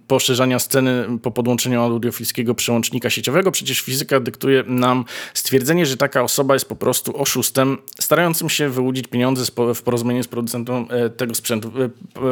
poszerzania 0.08 0.60
sceny 0.60 1.06
po 1.22 1.32
podłączeniu 1.32 1.82
audiofilskiego 1.82 2.56
przełącznika 2.56 3.10
sieciowego. 3.10 3.52
Przecież 3.52 3.82
fizyka 3.82 4.20
dyktuje 4.20 4.64
nam 4.68 5.06
stwierdzenie, 5.34 5.86
że 5.86 5.98
taka 5.98 6.24
osoba 6.24 6.54
jest 6.54 6.70
po 6.70 6.76
prostu 6.76 7.22
oszustem, 7.22 7.78
starającym 8.00 8.50
się 8.50 8.70
wyłudzić 8.70 9.08
pieniądze 9.08 9.52
w 9.76 9.82
porozumieniu 9.82 10.24
z 10.24 10.28
producentem 10.28 10.86
e, 10.90 11.10
tego 11.10 11.36
sprzętu. 11.36 11.72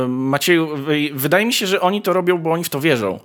Macieju, 0.08 0.70
wydaje 1.14 1.46
mi 1.46 1.54
się, 1.54 1.68
że 1.68 1.82
oni 1.82 2.02
to 2.02 2.14
robią, 2.14 2.38
bo 2.38 2.52
oni 2.52 2.64
w 2.64 2.70
to 2.70 2.80
wierzą. 2.80 3.20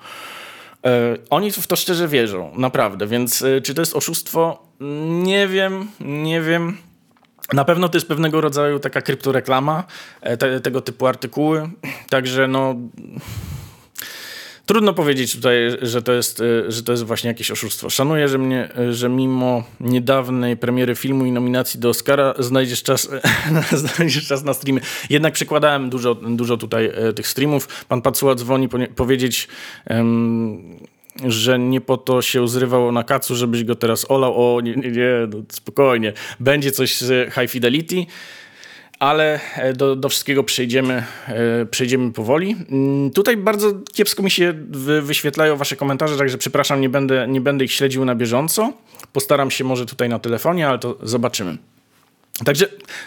Oni 1.31 1.51
w 1.51 1.67
to 1.67 1.77
szczerze 1.77 2.09
wierzą, 2.09 2.53
naprawdę. 2.57 3.07
Więc 3.07 3.45
czy 3.63 3.75
to 3.75 3.83
jest 3.83 3.97
oszustwo? 3.97 4.67
Nie 5.09 5.49
wiem, 5.49 5.89
nie 6.01 6.41
wiem. 6.41 6.77
Na 7.53 7.65
pewno 7.65 7.89
to 7.89 7.97
jest 7.97 8.09
pewnego 8.09 8.41
rodzaju 8.41 8.79
taka 8.79 9.03
kryptoreklama, 9.03 9.85
e, 10.21 10.37
te, 10.37 10.61
tego 10.61 10.81
typu 10.81 11.07
artykuły, 11.07 11.71
także 12.11 12.49
no... 12.49 12.75
Trudno 14.67 14.95
powiedzieć 14.95 15.37
tutaj, 15.37 15.55
że 15.83 16.03
to, 16.03 16.13
jest, 16.13 16.41
e, 16.41 16.73
że 16.73 16.83
to 16.83 16.93
jest 16.93 17.05
właśnie 17.05 17.29
jakieś 17.29 17.51
oszustwo. 17.51 17.91
Szanuję, 17.91 18.29
że, 18.29 18.39
mnie, 18.39 18.69
że 18.91 19.09
mimo 19.09 19.65
niedawnej 19.81 20.57
premiery 20.57 20.95
filmu 20.95 21.27
i 21.27 21.33
nominacji 21.33 21.81
do 21.81 21.89
Oscara 21.89 22.35
znajdziesz 22.39 22.83
czas, 22.83 23.09
znajdziesz 23.97 24.27
czas 24.27 24.45
na 24.45 24.55
streamy. 24.55 24.81
Jednak 25.11 25.35
przykładałem 25.35 25.91
dużo, 25.91 26.15
dużo 26.15 26.57
tutaj 26.57 26.91
e, 26.95 27.13
tych 27.13 27.29
streamów. 27.29 27.85
Pan 27.89 28.03
Pacuła 28.03 28.35
dzwoni 28.35 28.69
powiedzieć... 28.97 29.49
Um, 29.91 30.94
że 31.27 31.59
nie 31.59 31.81
po 31.81 31.97
to 31.97 32.23
się 32.23 32.49
zrywał 32.49 32.93
na 32.93 33.05
kacu, 33.05 33.37
żebyś 33.37 33.65
go 33.65 33.75
teraz 33.75 34.11
olał. 34.11 34.57
O, 34.57 34.61
nie, 34.61 34.75
nie, 34.75 34.91
nie 34.91 35.11
no 35.29 35.39
spokojnie. 35.53 36.13
Będzie 36.41 36.71
coś 36.71 37.01
z 37.01 37.35
High 37.35 37.51
Fidelity, 37.51 38.07
ale 38.99 39.41
e, 39.57 39.73
do, 39.73 39.97
do 39.97 40.09
wszystkiego 40.09 40.45
przejdziemy, 40.45 41.05
e, 41.29 41.67
przejdziemy 41.67 42.13
powoli. 42.13 42.57
Mm, 42.71 43.11
tutaj 43.11 43.37
bardzo 43.37 43.73
kiepsko 43.93 44.23
mi 44.23 44.31
się 44.31 44.55
wyświetlają 45.03 45.57
wasze 45.57 45.77
komentarze, 45.77 46.17
także 46.17 46.39
przepraszam, 46.39 46.81
nie 46.81 46.89
będę, 46.89 47.29
nie 47.29 47.41
będę 47.41 47.65
ich 47.65 47.73
śledził 47.73 48.05
na 48.05 48.15
bieżąco. 48.15 48.73
Postaram 49.13 49.51
się 49.51 49.65
może 49.65 49.87
tutaj 49.87 50.09
na 50.09 50.19
telefonie, 50.19 50.69
ale 50.69 50.79
to 50.79 50.99
zobaczymy. 51.03 51.59
Także 52.45 52.67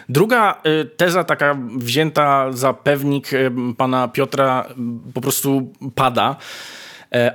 druga 0.10 0.62
e, 0.63 0.86
teza, 0.86 1.24
taka 1.24 1.58
wzięta 1.78 2.52
za 2.52 2.74
pewnik 2.74 3.30
pana 3.78 4.08
Piotra, 4.08 4.65
po 5.13 5.22
prostu 5.22 5.74
pada. 5.96 6.36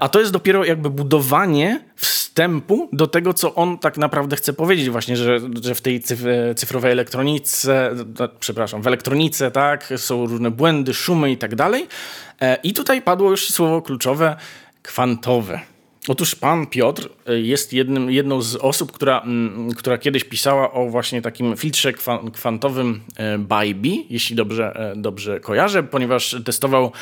A 0.01 0.09
to 0.09 0.21
jest 0.21 0.33
dopiero 0.33 0.65
jakby 0.65 0.91
budowanie 0.91 1.81
wstępu 1.97 2.89
do 2.93 3.07
tego, 3.07 3.35
co 3.35 3.55
on 3.55 3.79
tak 3.79 3.99
naprawdę 3.99 4.37
chce 4.37 4.53
powiedzieć 4.53 4.91
właśnie, 4.91 5.17
że, 5.17 5.39
że 5.63 5.75
w 5.75 5.81
tej 5.81 6.03
cyfrowej 6.57 6.93
elektronice, 6.93 7.91
przepraszam, 8.41 8.83
w 8.83 8.87
elektronice, 8.87 9.51
tak, 9.51 9.93
są 9.97 10.27
różne 10.27 10.51
błędy, 10.51 10.95
szumy 10.95 11.31
i 11.31 11.37
tak 11.37 11.55
dalej. 11.55 11.87
I 12.63 12.73
tutaj 12.73 13.03
padło 13.03 13.31
już 13.31 13.51
słowo 13.51 13.83
kluczowe, 13.83 14.37
kwantowe. 14.83 15.61
Otóż 16.09 16.35
pan 16.35 16.67
Piotr 16.67 17.09
e, 17.27 17.41
jest 17.41 17.73
jednym, 17.73 18.11
jedną 18.11 18.43
z 18.43 18.57
osób, 18.57 18.93
która, 18.93 19.21
mm, 19.21 19.75
która 19.75 19.99
kiedyś 19.99 20.25
pisała 20.25 20.73
o 20.73 20.89
właśnie 20.89 21.23
takim 21.23 21.57
filtrze 21.57 21.93
kwantowym 22.33 23.01
e, 23.17 23.39
Bybee, 23.39 24.07
jeśli 24.11 24.37
dobrze, 24.37 24.93
e, 24.93 24.97
dobrze 24.97 25.41
kojarzę, 25.41 25.83
ponieważ 25.83 26.37
testował, 26.45 26.93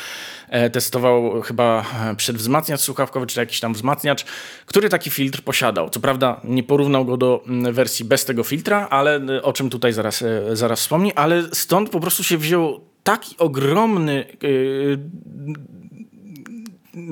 testował 0.71 1.41
chyba 1.41 1.85
przedwzmacniacz 2.17 2.79
słuchawkowy, 2.79 3.27
czy 3.27 3.39
jakiś 3.39 3.59
tam 3.59 3.73
wzmacniacz, 3.73 4.25
który 4.65 4.89
taki 4.89 5.09
filtr 5.09 5.41
posiadał. 5.41 5.89
Co 5.89 5.99
prawda 5.99 6.41
nie 6.43 6.63
porównał 6.63 7.05
go 7.05 7.17
do 7.17 7.43
mm, 7.47 7.73
wersji 7.73 8.05
bez 8.05 8.25
tego 8.25 8.43
filtra, 8.43 8.87
ale 8.89 9.21
o 9.43 9.53
czym 9.53 9.69
tutaj 9.69 9.93
zaraz, 9.93 10.23
zaraz 10.53 10.79
wspomni, 10.79 11.13
ale 11.13 11.43
stąd 11.51 11.89
po 11.89 11.99
prostu 11.99 12.23
się 12.23 12.37
wziął 12.37 12.81
taki 13.03 13.35
ogromny 13.37 14.25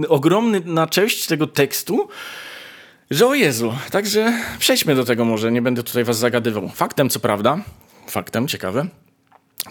ogromny 0.08 0.62
na 0.66 0.88
cześć 0.88 1.28
tego 1.28 1.48
tekstu, 1.48 2.08
że 3.12 3.28
o 3.28 3.34
Jezu. 3.34 3.74
Także 3.92 4.34
przejdźmy 4.60 4.96
do 4.96 5.06
tego 5.06 5.26
może, 5.26 5.52
nie 5.52 5.62
będę 5.62 5.84
tutaj 5.84 6.04
was 6.04 6.18
zagadywał. 6.18 6.70
Faktem, 6.70 7.10
co 7.10 7.20
prawda, 7.20 7.64
faktem, 8.08 8.48
ciekawe, 8.48 8.88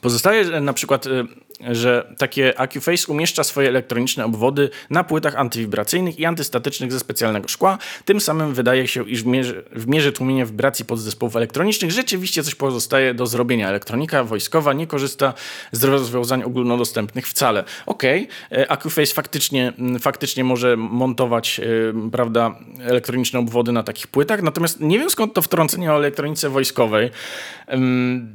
Pozostaje 0.03 0.61
na 0.61 0.73
przykład, 0.73 1.07
y, 1.07 1.25
że 1.61 2.15
takie 2.19 2.61
AccuFace 2.61 3.13
umieszcza 3.13 3.45
swoje 3.45 3.69
elektroniczne 3.69 4.25
obwody 4.25 4.71
na 4.91 5.05
płytach 5.05 5.37
antywibracyjnych 5.37 6.19
i 6.19 6.25
antystatycznych 6.25 6.93
ze 6.93 7.01
specjalnego 7.01 7.49
szkła. 7.49 7.79
Tym 8.05 8.21
samym 8.21 8.55
wydaje 8.55 8.89
się, 8.89 9.09
iż 9.09 9.23
w 9.23 9.27
mierze, 9.27 9.63
w 9.73 9.87
mierze 9.87 10.13
tłumienia 10.13 10.47
wibracji 10.47 10.85
podzespołów 10.85 11.37
elektronicznych 11.37 11.91
rzeczywiście 11.91 12.43
coś 12.43 12.55
pozostaje 12.55 13.15
do 13.15 13.27
zrobienia. 13.27 13.69
Elektronika 13.69 14.25
wojskowa 14.25 14.73
nie 14.73 14.87
korzysta 14.87 15.35
z 15.73 15.85
rozwiązań 15.85 16.43
ogólnodostępnych 16.43 17.29
wcale. 17.29 17.65
Okej, 17.87 18.29
okay, 18.51 18.71
AccuFace 18.71 19.15
faktycznie, 19.15 19.73
faktycznie 20.01 20.45
może 20.45 20.77
montować 20.77 21.61
y, 21.61 22.11
prawda, 22.13 22.59
elektroniczne 22.81 23.39
obwody 23.39 23.73
na 23.73 23.83
takich 23.83 24.07
płytach, 24.07 24.43
natomiast 24.43 24.81
nie 24.81 24.99
wiem 24.99 25.11
skąd 25.11 25.35
to 25.35 25.43
wtrącenie 25.43 25.93
o 25.93 25.97
elektronice 25.97 26.49
wojskowej. 26.49 27.11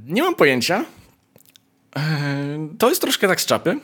Nie 0.07 0.23
mam 0.23 0.35
pojęcia. 0.35 0.85
To 2.79 2.89
jest 2.89 3.01
troszkę 3.01 3.27
tak 3.27 3.41
z 3.41 3.45
czapy. 3.45 3.79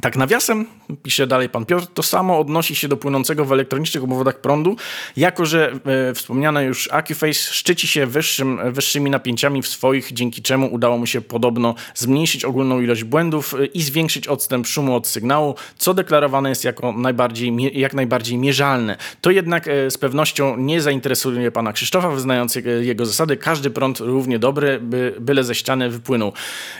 Tak 0.00 0.16
nawiasem, 0.16 0.66
pisze 1.02 1.26
dalej 1.26 1.48
pan 1.48 1.66
Piotr, 1.66 1.86
to 1.94 2.02
samo 2.02 2.38
odnosi 2.38 2.74
się 2.74 2.88
do 2.88 2.96
płynącego 2.96 3.44
w 3.44 3.52
elektronicznych 3.52 4.04
obwodach 4.04 4.40
prądu, 4.40 4.76
jako 5.16 5.46
że 5.46 5.72
e, 6.10 6.14
wspomniane 6.14 6.64
już 6.64 6.88
AccuFace 6.92 7.34
szczyci 7.34 7.88
się 7.88 8.06
wyższym, 8.06 8.72
wyższymi 8.72 9.10
napięciami 9.10 9.62
w 9.62 9.66
swoich, 9.68 10.12
dzięki 10.12 10.42
czemu 10.42 10.74
udało 10.74 10.98
mu 10.98 11.06
się 11.06 11.20
podobno 11.20 11.74
zmniejszyć 11.94 12.44
ogólną 12.44 12.80
ilość 12.80 13.04
błędów 13.04 13.54
e, 13.54 13.66
i 13.66 13.82
zwiększyć 13.82 14.28
odstęp 14.28 14.66
szumu 14.66 14.94
od 14.94 15.06
sygnału, 15.06 15.54
co 15.76 15.94
deklarowane 15.94 16.48
jest 16.48 16.64
jako 16.64 16.92
najbardziej, 16.92 17.80
jak 17.80 17.94
najbardziej 17.94 18.38
mierzalne. 18.38 18.96
To 19.20 19.30
jednak 19.30 19.68
e, 19.68 19.90
z 19.90 19.98
pewnością 19.98 20.56
nie 20.56 20.80
zainteresuje 20.80 21.52
pana 21.52 21.72
Krzysztofa, 21.72 22.10
wyznając 22.10 22.58
jego 22.80 23.06
zasady. 23.06 23.36
Każdy 23.36 23.70
prąd 23.70 24.00
równie 24.00 24.38
dobry, 24.38 24.80
by, 24.80 25.14
byle 25.20 25.44
ze 25.44 25.54
ściany 25.54 25.90
wypłynął. 25.90 26.32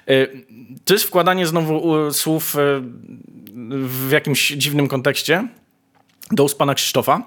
E, 0.08 0.26
to 0.84 0.94
jest 0.94 1.04
wkładanie 1.04 1.46
znowu 1.46 2.12
słów 2.12 2.56
e, 2.56 2.82
w 3.86 4.10
jakimś 4.10 4.48
dziwnym 4.48 4.88
kontekście 4.88 5.48
do 6.30 6.48
pana 6.48 6.74
Krzysztofa. 6.74 7.22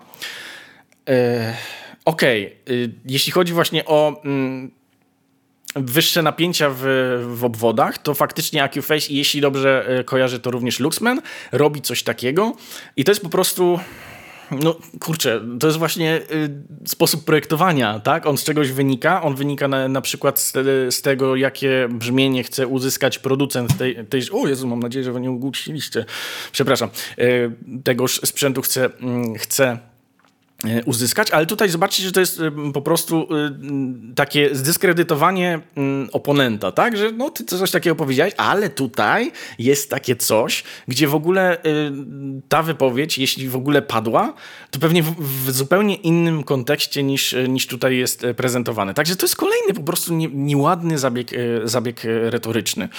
E, 1.09 1.55
okej, 2.05 2.55
okay. 2.65 2.93
jeśli 3.05 3.31
chodzi 3.31 3.53
właśnie 3.53 3.85
o 3.85 4.21
mm, 4.25 4.71
wyższe 5.75 6.21
napięcia 6.21 6.69
w, 6.69 6.83
w 7.27 7.43
obwodach, 7.43 7.97
to 7.97 8.13
faktycznie 8.13 8.63
AccuFace 8.63 9.07
jeśli 9.09 9.41
dobrze 9.41 10.03
kojarzę, 10.05 10.39
to 10.39 10.51
również 10.51 10.79
Luxman 10.79 11.21
robi 11.51 11.81
coś 11.81 12.03
takiego 12.03 12.55
i 12.95 13.03
to 13.03 13.11
jest 13.11 13.21
po 13.21 13.29
prostu 13.29 13.79
no 14.51 14.75
kurczę, 14.99 15.41
to 15.59 15.67
jest 15.67 15.79
właśnie 15.79 16.21
y, 16.31 16.87
sposób 16.87 17.25
projektowania, 17.25 17.99
tak? 17.99 18.25
On 18.25 18.37
z 18.37 18.43
czegoś 18.43 18.71
wynika, 18.71 19.21
on 19.21 19.35
wynika 19.35 19.67
na, 19.67 19.87
na 19.87 20.01
przykład 20.01 20.39
z, 20.39 20.53
z, 20.95 21.01
tego, 21.01 21.35
jakie 21.35 21.87
brzmienie 21.91 22.43
chce 22.43 22.67
uzyskać 22.67 23.19
producent 23.19 23.77
tej, 23.77 24.05
tej... 24.05 24.21
O 24.31 24.47
Jezu, 24.47 24.67
mam 24.67 24.79
nadzieję, 24.79 25.05
że 25.05 25.11
wy 25.11 25.21
nie 25.21 25.31
ugłusiliście. 25.31 26.05
Przepraszam. 26.51 26.89
Y, 27.19 27.51
tegoż 27.83 28.21
sprzętu 28.25 28.61
chce, 28.61 28.85
y, 28.85 28.89
chce 29.37 29.92
uzyskać, 30.85 31.31
ale 31.31 31.45
tutaj 31.45 31.69
zobaczcie, 31.69 32.03
że 32.03 32.11
to 32.11 32.19
jest 32.19 32.41
e, 32.41 32.71
po 32.73 32.81
prostu 32.81 33.27
e, 33.35 33.51
takie 34.15 34.55
zdyskredytowanie 34.55 35.59
oponenta, 36.11 36.71
tak, 36.71 36.97
że 36.97 37.11
no 37.11 37.29
ty 37.29 37.45
coś 37.45 37.71
takiego 37.71 37.95
powiedziałeś, 37.95 38.33
ale 38.37 38.69
tutaj 38.69 39.31
jest 39.59 39.89
takie 39.89 40.15
coś, 40.15 40.63
gdzie 40.87 41.07
w 41.07 41.15
ogóle 41.15 41.57
ta 42.49 42.63
wypowiedź, 42.63 43.17
jeśli 43.17 43.49
w 43.49 43.55
ogóle 43.55 43.81
padła, 43.81 44.33
to 44.71 44.79
pewnie 44.79 45.03
w, 45.03 45.51
zupełnie 45.51 45.95
innym 45.95 46.43
kontekście 46.43 47.03
niż, 47.03 47.35
niż 47.47 47.67
tutaj 47.67 47.97
jest 47.97 48.25
prezentowane. 48.37 48.93
Także 48.93 49.15
to 49.15 49.25
jest 49.25 49.35
kolejny 49.35 49.73
po 49.73 49.83
prostu 49.83 50.13
nie, 50.13 50.27
nieładny 50.27 50.97
zabieg, 50.97 51.31
zabieg 51.63 52.01
retoryczny. 52.03 52.89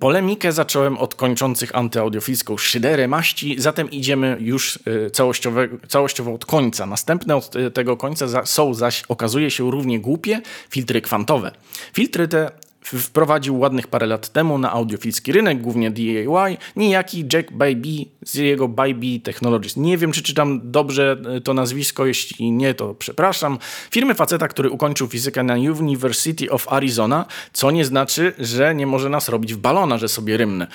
Polemikę 0.00 0.52
zacząłem 0.52 0.98
od 0.98 1.14
kończących 1.14 1.76
antyaudiofilską 1.76 2.56
szyderę 2.56 3.08
maści, 3.08 3.56
zatem 3.58 3.90
idziemy 3.90 4.36
już 4.40 4.78
całościowo, 5.12 5.60
całościowo 5.88 6.34
od 6.34 6.46
końca 6.46 6.67
końca. 6.68 6.86
Następne 6.86 7.36
od 7.36 7.52
tego 7.74 7.96
końca 7.96 8.46
są 8.46 8.74
zaś, 8.74 9.02
okazuje 9.08 9.50
się, 9.50 9.70
równie 9.70 10.00
głupie 10.00 10.40
filtry 10.70 11.00
kwantowe. 11.00 11.52
Filtry 11.92 12.28
te 12.28 12.50
wprowadził 12.82 13.58
ładnych 13.58 13.86
parę 13.86 14.06
lat 14.06 14.28
temu 14.28 14.58
na 14.58 14.72
audiofilski 14.72 15.32
rynek, 15.32 15.60
głównie 15.60 15.90
DIY, 15.90 16.56
niejaki 16.76 17.24
Jack 17.32 17.52
Bybee 17.52 18.08
z 18.22 18.34
jego 18.34 18.68
Bybee 18.68 19.20
Technologies. 19.20 19.76
Nie 19.76 19.98
wiem, 19.98 20.12
czy 20.12 20.22
czytam 20.22 20.60
dobrze 20.64 21.16
e, 21.36 21.40
to 21.40 21.54
nazwisko, 21.54 22.06
jeśli 22.06 22.52
nie, 22.52 22.74
to 22.74 22.94
przepraszam. 22.94 23.58
Firmy 23.90 24.14
faceta, 24.14 24.48
który 24.48 24.70
ukończył 24.70 25.08
fizykę 25.08 25.42
na 25.42 25.54
University 25.54 26.50
of 26.50 26.72
Arizona, 26.72 27.26
co 27.52 27.70
nie 27.70 27.84
znaczy, 27.84 28.32
że 28.38 28.74
nie 28.74 28.86
może 28.86 29.08
nas 29.08 29.28
robić 29.28 29.54
w 29.54 29.58
balona, 29.58 29.98
że 29.98 30.08
sobie 30.08 30.36
rymne. 30.36 30.66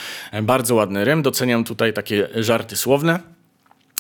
Bardzo 0.44 0.76
ładny 0.76 1.06
rym, 1.06 1.22
doceniam 1.22 1.64
tutaj 1.64 1.94
takie 1.94 2.30
żarty 2.36 2.76
słowne. 2.76 3.33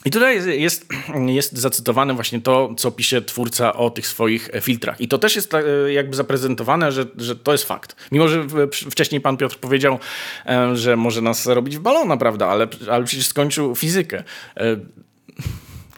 I 0.05 0.11
tutaj 0.11 0.61
jest, 0.61 0.87
jest 1.25 1.57
zacytowane 1.57 2.13
właśnie 2.13 2.41
to, 2.41 2.73
co 2.77 2.91
pisze 2.91 3.21
twórca 3.21 3.73
o 3.73 3.89
tych 3.89 4.07
swoich 4.07 4.49
filtrach. 4.61 5.01
I 5.01 5.07
to 5.07 5.17
też 5.17 5.35
jest 5.35 5.53
e, 5.53 5.93
jakby 5.93 6.15
zaprezentowane, 6.15 6.91
że, 6.91 7.05
że 7.17 7.35
to 7.35 7.51
jest 7.51 7.63
fakt. 7.63 7.95
Mimo, 8.11 8.27
że 8.27 8.45
wcześniej 8.71 9.21
pan 9.21 9.37
Piotr 9.37 9.57
powiedział, 9.57 9.99
e, 10.45 10.75
że 10.75 10.97
może 10.97 11.21
nas 11.21 11.47
robić 11.47 11.77
w 11.77 11.79
balona, 11.79 12.17
prawda? 12.17 12.47
Ale, 12.47 12.67
ale 12.91 13.05
przecież 13.05 13.27
skończył 13.27 13.75
fizykę. 13.75 14.23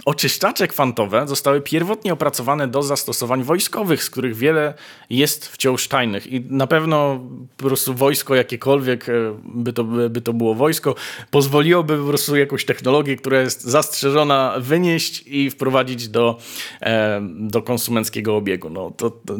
Oczyszczacze 0.06 0.68
kwantowe 0.68 1.28
zostały 1.28 1.62
pierwotnie 1.62 2.14
opracowane 2.14 2.68
do 2.68 2.84
zastosowań 2.84 3.44
wojskowych, 3.44 4.04
z 4.04 4.10
których 4.10 4.36
wiele 4.36 4.74
jest 5.10 5.48
wciąż 5.48 5.88
tajnych. 5.88 6.28
I 6.28 6.42
na 6.50 6.68
pewno 6.68 7.20
po 7.58 7.64
prostu 7.68 7.94
wojsko 7.94 8.36
jakiekolwiek, 8.36 9.10
e, 9.10 9.14
by 9.44 9.74
to, 9.74 9.84
by 9.84 10.22
to 10.22 10.34
było 10.34 10.56
wojsko, 10.56 10.96
pozwoliłoby 11.32 11.98
po 11.98 12.08
prostu 12.08 12.36
jakąś 12.36 12.66
technologię, 12.66 13.16
która 13.16 13.42
jest 13.42 13.64
zastrzeżona, 13.64 14.56
wynieść 14.60 15.24
i 15.28 15.50
wprowadzić 15.50 16.08
do, 16.08 16.38
e, 16.82 17.22
do 17.40 17.62
konsumenckiego 17.62 18.36
obiegu. 18.36 18.70
No, 18.70 18.92
to, 18.98 19.10
to 19.10 19.36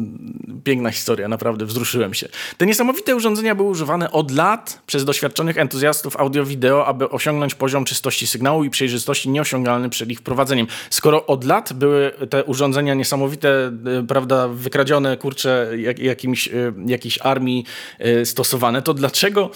piękna 0.64 0.90
historia, 0.90 1.28
naprawdę 1.28 1.66
wzruszyłem 1.66 2.14
się. 2.14 2.28
Te 2.58 2.66
niesamowite 2.66 3.16
urządzenia 3.16 3.54
były 3.54 3.68
używane 3.68 4.12
od 4.12 4.30
lat 4.30 4.82
przez 4.86 5.04
doświadczonych 5.04 5.58
entuzjastów 5.58 6.16
audio-wideo, 6.16 6.86
aby 6.86 7.08
osiągnąć 7.10 7.54
poziom 7.54 7.84
czystości 7.84 8.26
sygnału 8.26 8.64
i 8.64 8.70
przejrzystości 8.70 9.30
nieosiągalny 9.30 9.90
przed 9.90 10.10
ich 10.10 10.18
wprowadzeniem. 10.18 10.55
Skoro 10.90 11.26
od 11.26 11.44
lat 11.44 11.72
były 11.72 12.12
te 12.30 12.44
urządzenia 12.44 12.94
niesamowite, 12.94 13.72
y, 14.02 14.06
prawda, 14.06 14.48
wykradzione, 14.48 15.16
kurcze, 15.16 15.70
jak, 15.76 15.98
jakimś, 15.98 16.48
y, 16.48 16.72
jakiejś 16.86 17.18
armii 17.22 17.64
y, 18.06 18.26
stosowane, 18.26 18.82
to 18.82 18.94
dlaczego 18.94 19.50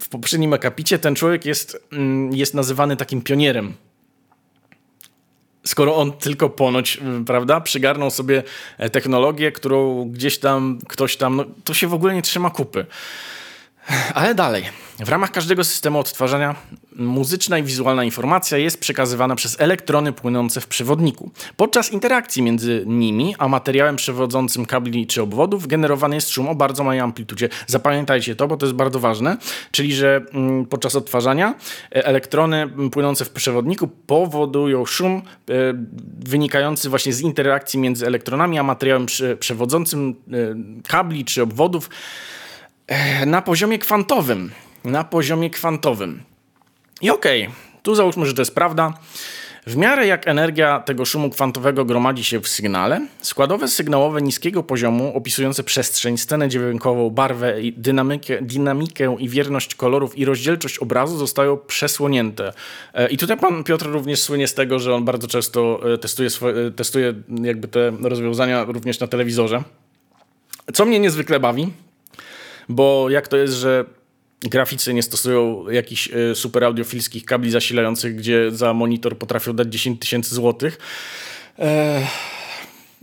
w 0.00 0.08
poprzednim 0.10 0.52
akapicie 0.52 0.98
ten 0.98 1.14
człowiek 1.14 1.44
jest, 1.44 1.86
mm, 1.92 2.32
jest 2.32 2.54
nazywany 2.54 2.96
takim 2.96 3.22
pionierem 3.22 3.74
skoro 5.66 5.96
on 5.96 6.12
tylko 6.12 6.50
ponoć, 6.50 7.00
prawda, 7.26 7.60
przygarnął 7.60 8.10
sobie 8.10 8.42
e, 8.78 8.90
technologię, 8.90 9.52
którą 9.52 10.04
gdzieś 10.04 10.38
tam 10.38 10.78
ktoś 10.88 11.16
tam, 11.16 11.36
no, 11.36 11.44
to 11.64 11.74
się 11.74 11.86
w 11.86 11.94
ogóle 11.94 12.14
nie 12.14 12.22
trzyma 12.22 12.50
kupy. 12.50 12.86
Ale 14.14 14.34
dalej. 14.34 14.64
W 15.04 15.08
ramach 15.08 15.30
każdego 15.30 15.64
systemu 15.64 15.98
odtwarzania 15.98 16.54
muzyczna 16.96 17.58
i 17.58 17.62
wizualna 17.62 18.04
informacja 18.04 18.58
jest 18.58 18.80
przekazywana 18.80 19.36
przez 19.36 19.60
elektrony 19.60 20.12
płynące 20.12 20.60
w 20.60 20.66
przewodniku. 20.66 21.30
Podczas 21.56 21.92
interakcji 21.92 22.42
między 22.42 22.84
nimi 22.86 23.34
a 23.38 23.48
materiałem 23.48 23.96
przewodzącym 23.96 24.66
kabli 24.66 25.06
czy 25.06 25.22
obwodów 25.22 25.66
generowany 25.66 26.14
jest 26.14 26.30
szum 26.30 26.48
o 26.48 26.54
bardzo 26.54 26.84
małej 26.84 27.00
amplitudzie. 27.00 27.48
Zapamiętajcie 27.66 28.36
to, 28.36 28.48
bo 28.48 28.56
to 28.56 28.66
jest 28.66 28.76
bardzo 28.76 29.00
ważne, 29.00 29.36
czyli 29.70 29.94
że 29.94 30.20
mm, 30.32 30.66
podczas 30.66 30.96
odtwarzania 30.96 31.54
e, 31.92 32.06
elektrony 32.06 32.68
płynące 32.92 33.24
w 33.24 33.30
przewodniku 33.30 33.88
powodują 33.88 34.86
szum 34.86 35.22
e, 35.22 35.52
wynikający 36.18 36.88
właśnie 36.88 37.12
z 37.12 37.20
interakcji 37.20 37.80
między 37.80 38.06
elektronami 38.06 38.58
a 38.58 38.62
materiałem 38.62 39.06
przewodzącym 39.38 40.14
e, 40.32 40.34
kabli 40.88 41.24
czy 41.24 41.42
obwodów 41.42 41.90
na 43.26 43.42
poziomie 43.42 43.78
kwantowym. 43.78 44.50
Na 44.84 45.04
poziomie 45.04 45.50
kwantowym. 45.50 46.22
I 47.00 47.10
okej, 47.10 47.42
okay, 47.42 47.54
tu 47.82 47.94
załóżmy, 47.94 48.26
że 48.26 48.34
to 48.34 48.42
jest 48.42 48.54
prawda. 48.54 48.92
W 49.66 49.76
miarę 49.76 50.06
jak 50.06 50.28
energia 50.28 50.80
tego 50.80 51.04
szumu 51.04 51.30
kwantowego 51.30 51.84
gromadzi 51.84 52.24
się 52.24 52.40
w 52.40 52.48
sygnale, 52.48 53.06
składowe 53.20 53.68
sygnałowe 53.68 54.22
niskiego 54.22 54.62
poziomu, 54.62 55.16
opisujące 55.16 55.64
przestrzeń, 55.64 56.18
scenę 56.18 56.48
dźwiękową, 56.48 57.10
barwę, 57.10 57.54
dynamikę, 57.76 58.42
dynamikę 58.42 59.16
i 59.18 59.28
wierność 59.28 59.74
kolorów 59.74 60.18
i 60.18 60.24
rozdzielczość 60.24 60.78
obrazu 60.78 61.18
zostają 61.18 61.56
przesłonięte. 61.56 62.52
E, 62.94 63.08
I 63.08 63.16
tutaj 63.16 63.36
pan 63.36 63.64
Piotr 63.64 63.86
również 63.86 64.20
słynie 64.22 64.48
z 64.48 64.54
tego, 64.54 64.78
że 64.78 64.94
on 64.94 65.04
bardzo 65.04 65.28
często 65.28 65.80
e, 65.94 65.98
testuje, 65.98 66.30
swoje, 66.30 66.70
testuje 66.70 67.14
jakby 67.42 67.68
te 67.68 67.92
rozwiązania 68.02 68.64
również 68.64 69.00
na 69.00 69.06
telewizorze. 69.06 69.62
Co 70.72 70.84
mnie 70.84 71.00
niezwykle 71.00 71.40
bawi, 71.40 71.72
bo 72.68 73.10
jak 73.10 73.28
to 73.28 73.36
jest, 73.36 73.54
że 73.54 73.84
graficy 74.40 74.94
nie 74.94 75.02
stosują 75.02 75.68
jakichś 75.70 76.10
e, 76.12 76.34
super 76.34 76.64
audiofilskich 76.64 77.24
kabli 77.24 77.50
zasilających, 77.50 78.16
gdzie 78.16 78.50
za 78.50 78.74
monitor 78.74 79.18
potrafią 79.18 79.52
dać 79.52 79.68
10 79.68 80.00
tysięcy 80.00 80.34
złotych. 80.34 80.78
Eee, 81.58 82.06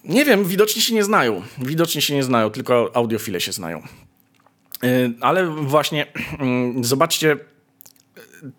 nie 0.04 0.26
wiem, 0.26 0.46
widocznie 0.46 0.82
się 0.82 0.94
nie 0.94 1.04
znają. 1.04 1.42
Widocznie 1.58 2.02
się 2.02 2.16
nie 2.16 2.24
znają, 2.24 2.50
tylko 2.50 2.92
audiofile 2.94 3.42
się 3.42 3.52
znają. 3.52 3.82
Eee, 4.82 5.14
ale 5.22 5.48
właśnie 5.48 6.06
zobaczcie, 6.82 7.38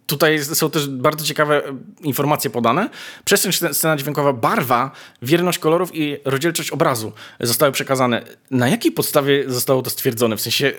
tutaj 0.06 0.44
są 0.44 0.70
też 0.70 0.88
bardzo 0.88 1.24
ciekawe 1.24 1.62
informacje 2.02 2.50
podane. 2.50 2.90
Przestrzeń 3.24 3.52
scena 3.72 3.96
dźwiękowa, 3.96 4.32
barwa, 4.32 4.90
wierność 5.22 5.58
kolorów 5.58 5.90
i 5.94 6.16
rozdzielczość 6.24 6.70
obrazu 6.70 7.12
zostały 7.40 7.72
przekazane. 7.72 8.22
Na 8.50 8.68
jakiej 8.68 8.92
podstawie 8.92 9.44
zostało 9.50 9.82
to 9.82 9.90
stwierdzone? 9.90 10.36
W 10.36 10.40
sensie 10.40 10.72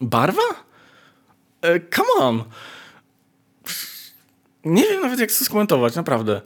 barwa? 0.00 0.42
E, 1.62 1.80
come 1.80 2.12
on. 2.18 2.44
Nie 4.64 4.82
wiem 4.82 5.00
nawet 5.02 5.20
jak 5.20 5.32
to 5.32 5.44
skomentować, 5.44 5.94
naprawdę. 5.94 6.40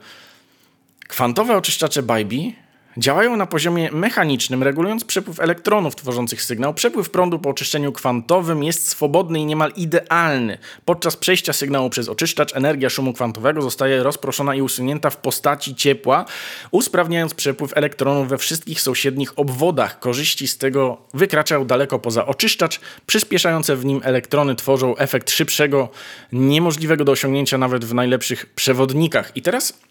Kwantowe 1.07 1.57
oczyszczacze 1.57 2.03
Bybee 2.03 2.55
Działają 2.97 3.37
na 3.37 3.45
poziomie 3.45 3.91
mechanicznym, 3.91 4.63
regulując 4.63 5.03
przepływ 5.03 5.39
elektronów 5.39 5.95
tworzących 5.95 6.43
sygnał. 6.43 6.73
Przepływ 6.73 7.09
prądu 7.09 7.39
po 7.39 7.49
oczyszczeniu 7.49 7.91
kwantowym 7.91 8.63
jest 8.63 8.87
swobodny 8.87 9.39
i 9.39 9.45
niemal 9.45 9.71
idealny. 9.75 10.57
Podczas 10.85 11.17
przejścia 11.17 11.53
sygnału 11.53 11.89
przez 11.89 12.09
oczyszczacz 12.09 12.55
energia 12.55 12.89
szumu 12.89 13.13
kwantowego 13.13 13.61
zostaje 13.61 14.03
rozproszona 14.03 14.55
i 14.55 14.61
usunięta 14.61 15.09
w 15.09 15.17
postaci 15.17 15.75
ciepła, 15.75 16.25
usprawniając 16.71 17.33
przepływ 17.33 17.77
elektronów 17.77 18.27
we 18.27 18.37
wszystkich 18.37 18.81
sąsiednich 18.81 19.39
obwodach. 19.39 19.99
Korzyści 19.99 20.47
z 20.47 20.57
tego 20.57 20.97
wykraczają 21.13 21.65
daleko 21.65 21.99
poza 21.99 22.25
oczyszczacz. 22.25 22.79
Przyspieszające 23.05 23.75
w 23.75 23.85
nim 23.85 24.01
elektrony 24.03 24.55
tworzą 24.55 24.97
efekt 24.97 25.31
szybszego, 25.31 25.89
niemożliwego 26.31 27.05
do 27.05 27.11
osiągnięcia 27.11 27.57
nawet 27.57 27.85
w 27.85 27.93
najlepszych 27.93 28.45
przewodnikach. 28.45 29.31
I 29.35 29.41
teraz 29.41 29.90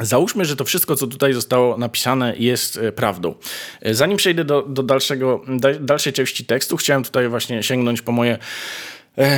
Załóżmy, 0.00 0.44
że 0.44 0.56
to 0.56 0.64
wszystko, 0.64 0.96
co 0.96 1.06
tutaj 1.06 1.32
zostało 1.32 1.78
napisane, 1.78 2.34
jest 2.36 2.76
e, 2.76 2.92
prawdą. 2.92 3.34
E, 3.80 3.94
zanim 3.94 4.16
przejdę 4.16 4.44
do, 4.44 4.62
do 4.62 4.82
dalszego, 4.82 5.40
dalszej 5.80 6.12
części 6.12 6.44
tekstu, 6.44 6.76
chciałem 6.76 7.04
tutaj 7.04 7.28
właśnie 7.28 7.62
sięgnąć 7.62 8.02
po 8.02 8.12
moje 8.12 8.38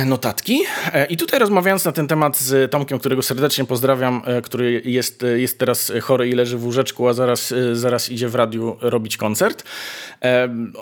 notatki. 0.05 0.61
E, 0.93 1.05
I 1.05 1.17
tutaj 1.17 1.39
rozmawiając 1.39 1.85
na 1.85 1.91
ten 1.91 2.07
temat 2.07 2.37
z 2.37 2.71
Tomkiem, 2.71 2.99
którego 2.99 3.21
serdecznie 3.21 3.65
pozdrawiam, 3.65 4.21
e, 4.25 4.41
który 4.41 4.81
jest, 4.85 5.25
jest 5.35 5.59
teraz 5.59 5.91
chory 6.01 6.29
i 6.29 6.31
leży 6.31 6.57
w 6.57 6.65
łóżeczku, 6.65 7.07
a 7.07 7.13
zaraz, 7.13 7.53
zaraz 7.73 8.09
idzie 8.09 8.29
w 8.29 8.35
radiu 8.35 8.77
robić 8.81 9.17
koncert. 9.17 9.63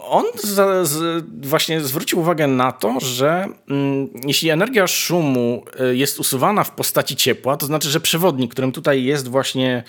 On 0.01 0.25
za, 0.43 0.85
z, 0.85 1.25
właśnie 1.41 1.81
zwrócił 1.81 2.19
uwagę 2.19 2.47
na 2.47 2.71
to, 2.71 2.99
że 2.99 3.45
mm, 3.69 4.09
jeśli 4.25 4.49
energia 4.49 4.87
szumu 4.87 5.65
jest 5.93 6.19
usuwana 6.19 6.63
w 6.63 6.71
postaci 6.71 7.15
ciepła, 7.15 7.57
to 7.57 7.65
znaczy, 7.65 7.89
że 7.89 7.99
przewodnik, 7.99 8.51
którym 8.51 8.71
tutaj 8.71 9.03
jest 9.03 9.27
właśnie 9.27 9.83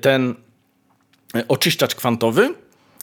ten 0.00 0.34
oczyszczacz 1.48 1.94
kwantowy, 1.94 2.54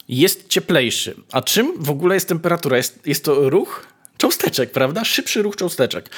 jest 0.10 0.48
cieplejszy. 0.48 1.16
A 1.32 1.42
czym 1.42 1.74
w 1.78 1.90
ogóle 1.90 2.16
jest 2.16 2.28
temperatura? 2.28 2.78
Jest, 2.78 3.08
jest 3.08 3.26
to 3.26 3.50
ruch 3.50 3.91
cząsteczek, 4.22 4.72
prawda? 4.72 5.06
Szybszy 5.06 5.42
ruch 5.42 5.56
cząsteczek. 5.56 6.10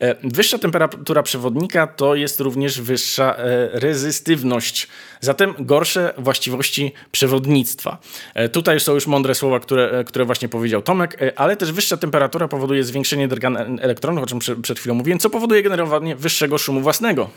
E, 0.00 0.14
wyższa 0.24 0.58
temperatura 0.58 1.22
przewodnika 1.22 1.86
to 1.86 2.14
jest 2.14 2.40
również 2.40 2.80
wyższa 2.80 3.36
e, 3.36 3.68
rezystywność, 3.72 4.88
zatem 5.20 5.54
gorsze 5.58 6.14
właściwości 6.18 6.92
przewodnictwa. 7.12 7.98
E, 8.34 8.48
tutaj 8.48 8.80
są 8.80 8.94
już 8.94 9.06
mądre 9.06 9.34
słowa, 9.34 9.60
które, 9.60 10.04
które 10.06 10.24
właśnie 10.24 10.48
powiedział 10.48 10.82
Tomek, 10.82 11.18
ale 11.36 11.56
też 11.56 11.72
wyższa 11.72 11.96
temperatura 11.96 12.48
powoduje 12.48 12.84
zwiększenie 12.84 13.28
drgan 13.28 13.78
elektronów, 13.80 14.24
o 14.24 14.26
czym 14.26 14.38
przed 14.62 14.78
chwilą 14.78 14.94
mówiłem, 14.94 15.18
co 15.18 15.30
powoduje 15.30 15.62
generowanie 15.62 16.16
wyższego 16.16 16.58
szumu 16.58 16.80
własnego. 16.80 17.30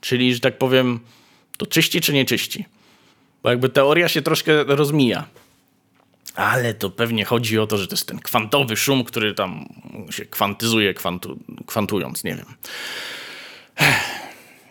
Czyli, 0.00 0.34
że 0.34 0.40
tak 0.40 0.58
powiem, 0.58 1.00
to 1.56 1.66
czyści 1.66 2.00
czy 2.00 2.12
nie 2.12 2.24
czyści? 2.24 2.64
Bo 3.42 3.50
jakby 3.50 3.68
teoria 3.68 4.08
się 4.08 4.22
troszkę 4.22 4.64
rozmija. 4.64 5.24
Ale 6.34 6.74
to 6.74 6.90
pewnie 6.90 7.24
chodzi 7.24 7.58
o 7.58 7.66
to, 7.66 7.78
że 7.78 7.86
to 7.86 7.94
jest 7.94 8.08
ten 8.08 8.18
kwantowy 8.18 8.76
szum, 8.76 9.04
który 9.04 9.34
tam 9.34 9.68
się 10.10 10.24
kwantyzuje, 10.24 10.94
kwantu, 10.94 11.38
kwantując, 11.66 12.24
nie 12.24 12.34
wiem. 12.34 12.46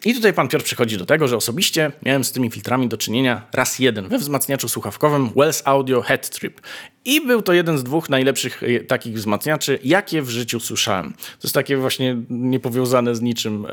I 0.06 0.14
tutaj 0.14 0.34
pan 0.34 0.48
Piotr 0.48 0.66
przychodzi 0.66 0.98
do 0.98 1.06
tego, 1.06 1.28
że 1.28 1.38
osobiście 1.38 1.92
miałem 2.06 2.24
z 2.24 2.32
tymi 2.32 2.52
filtrami 2.52 2.88
do 2.88 2.98
czynienia 2.98 3.42
raz 3.54 3.80
jeden 3.80 4.08
we 4.08 4.18
wzmacniaczu 4.18 4.70
słuchawkowym 4.70 5.30
Wells 5.36 5.62
Audio 5.66 6.02
Head 6.02 6.30
Trip. 6.30 6.62
I 7.06 7.22
był 7.22 7.42
to 7.42 7.54
jeden 7.54 7.78
z 7.78 7.84
dwóch 7.84 8.10
najlepszych 8.10 8.64
e, 8.64 8.80
takich 8.80 9.14
wzmacniaczy, 9.14 9.80
jakie 9.84 10.22
w 10.22 10.30
życiu 10.30 10.60
słyszałem. 10.60 11.14
To 11.14 11.40
jest 11.44 11.54
takie 11.54 11.78
właśnie 11.78 12.18
niepowiązane 12.30 13.16
z 13.16 13.22
niczym 13.22 13.66
e, 13.66 13.70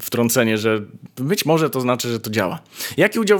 wtrącenie, 0.00 0.58
że 0.58 0.82
być 1.16 1.46
może 1.46 1.70
to 1.70 1.80
znaczy, 1.80 2.08
że 2.08 2.20
to 2.20 2.30
działa. 2.30 2.58
Jaki 2.96 3.18
udział 3.18 3.38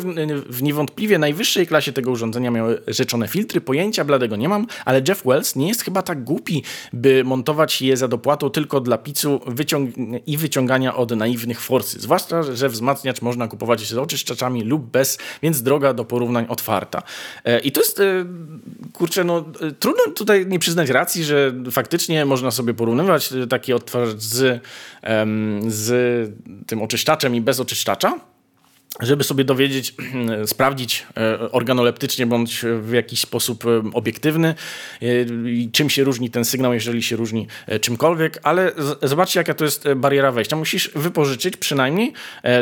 w, 0.48 0.62
niewątpliwie 0.62 1.18
najwyższej 1.18 1.66
klasie 1.66 1.92
tego 1.92 2.10
urządzenia 2.10 2.50
miały 2.50 2.82
rzeczone 2.86 3.28
filtry? 3.28 3.60
Pojęcia 3.60 4.04
bladego 4.04 4.36
nie 4.36 4.48
mam, 4.48 4.66
ale 4.84 5.02
Jeff 5.08 5.22
Wells 5.24 5.56
nie 5.56 5.68
jest 5.68 5.82
chyba 5.82 6.02
tak 6.02 6.24
głupi, 6.24 6.62
by 6.92 7.24
montować 7.24 7.82
je 7.82 7.96
za 7.96 8.08
dopłatą 8.08 8.50
tylko 8.50 8.80
dla 8.80 8.98
picu 8.98 9.40
wyciąg 9.46 9.90
i 10.26 10.36
wyciągania 10.36 10.96
od 10.96 11.10
naiwnych 11.10 11.60
forcy. 11.60 12.00
Zwłaszcza, 12.06 12.42
że 12.42 12.68
wzmacniacz 12.68 13.22
można 13.22 13.48
kupować 13.48 13.80
z 13.80 13.94
oczyszczaczami 13.94 14.62
lub 14.62 14.90
bez, 14.90 15.18
więc 15.42 15.62
droga 15.62 15.94
do 15.94 16.04
porównań 16.04 16.46
otwarta. 16.48 17.02
E, 17.44 17.60
I 17.60 17.72
to 17.72 17.80
jest 17.80 18.02
kurczę, 18.92 19.24
no 19.24 19.44
trudno 19.78 20.04
tutaj 20.14 20.46
nie 20.46 20.58
przyznać 20.58 20.88
racji, 20.88 21.24
że 21.24 21.52
faktycznie 21.70 22.24
można 22.24 22.50
sobie 22.50 22.74
porównywać 22.74 23.34
taki 23.50 23.72
odtwarzacz 23.72 24.20
z, 24.20 24.62
z 25.66 25.90
tym 26.66 26.82
oczyszczaczem 26.82 27.34
i 27.34 27.40
bez 27.40 27.60
oczyszczacza 27.60 28.20
żeby 29.00 29.24
sobie 29.24 29.44
dowiedzieć, 29.44 29.94
sprawdzić 30.46 31.06
e, 31.16 31.50
organoleptycznie 31.50 32.26
bądź 32.26 32.64
w 32.80 32.92
jakiś 32.92 33.20
sposób 33.20 33.64
e, 33.66 33.82
obiektywny, 33.94 34.54
e, 35.02 35.06
czym 35.72 35.90
się 35.90 36.04
różni 36.04 36.30
ten 36.30 36.44
sygnał, 36.44 36.74
jeżeli 36.74 37.02
się 37.02 37.16
różni 37.16 37.46
czymkolwiek, 37.80 38.40
ale 38.42 38.72
zobaczcie, 39.02 39.40
jaka 39.40 39.54
to 39.54 39.64
jest 39.64 39.88
bariera 39.96 40.32
wejścia. 40.32 40.56
Musisz 40.56 40.90
wypożyczyć 40.94 41.56
przynajmniej 41.56 42.12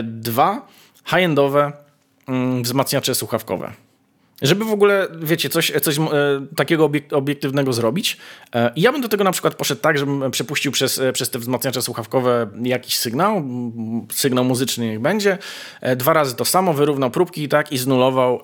dwa 0.03 0.69
high-endowe 1.07 1.73
mm, 2.29 2.63
wzmacniacze 2.63 3.15
słuchawkowe. 3.15 3.84
Żeby 4.43 4.65
w 4.65 4.73
ogóle, 4.73 5.09
wiecie, 5.23 5.49
coś, 5.49 5.73
coś 5.83 5.99
e, 5.99 6.03
takiego 6.57 6.91
obiektywnego 7.11 7.73
zrobić. 7.73 8.17
E, 8.55 8.73
ja 8.77 8.93
bym 8.93 9.01
do 9.01 9.09
tego 9.09 9.25
na 9.25 9.33
przykład 9.33 9.55
poszedł 9.55 9.81
tak, 9.81 9.99
żebym 9.99 10.31
przepuścił 10.31 10.73
przez, 10.73 10.99
e, 10.99 11.13
przez 11.13 11.31
te 11.31 11.39
wzmacniacze 11.39 11.83
słuchawkowe 11.83 12.51
jakiś 12.63 12.97
sygnał, 12.97 13.43
sygnał 14.13 14.45
muzyczny 14.45 14.87
niech 14.87 15.01
będzie. 15.01 15.39
Dwa 15.97 16.13
razy 16.13 16.37
to 16.37 16.45
samo, 16.45 16.75
wyrównał 16.75 17.11
próbki 17.11 17.43
i 17.43 17.49
tak 17.49 17.73
i 17.73 17.79
znulował, 17.79 18.41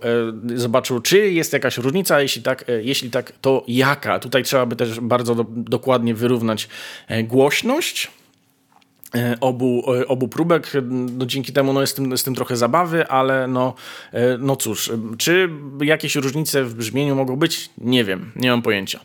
zobaczył, 0.55 1.01
czy 1.01 1.31
jest 1.31 1.53
jakaś 1.53 1.79
różnica, 1.79 2.21
jeśli 2.21 2.43
tak, 2.43 2.65
jeśli 2.83 3.11
tak, 3.11 3.33
to 3.41 3.65
jaka. 3.69 4.19
Tutaj 4.19 4.43
trzeba 4.43 4.67
by 4.67 4.77
też 4.77 5.01
bardzo 5.01 5.35
do, 5.35 5.45
dokładnie 5.49 6.15
wyrównać 6.15 6.69
głośność 7.25 8.11
obu, 9.41 9.95
e, 10.01 10.07
obu 10.07 10.29
próbek. 10.29 10.73
No, 10.91 11.27
dzięki 11.27 11.53
temu 11.53 11.73
no, 11.73 11.81
jest, 11.81 11.97
tym, 11.97 12.11
jest 12.11 12.25
tym 12.25 12.35
trochę 12.35 12.57
zabawy, 12.57 13.09
ale 13.09 13.47
no, 13.47 13.75
e, 14.13 14.39
no 14.39 14.57
cóż, 14.57 14.93
czy 15.19 15.49
jakieś 15.81 16.15
różnice 16.15 16.65
w 16.65 16.75
brzmieniu 16.75 17.17
mogą 17.17 17.37
być? 17.37 17.71
Nie 17.79 18.05
wiem, 18.05 18.33
nie 18.37 18.51
mam 18.51 18.63
pojęcia. 18.63 19.01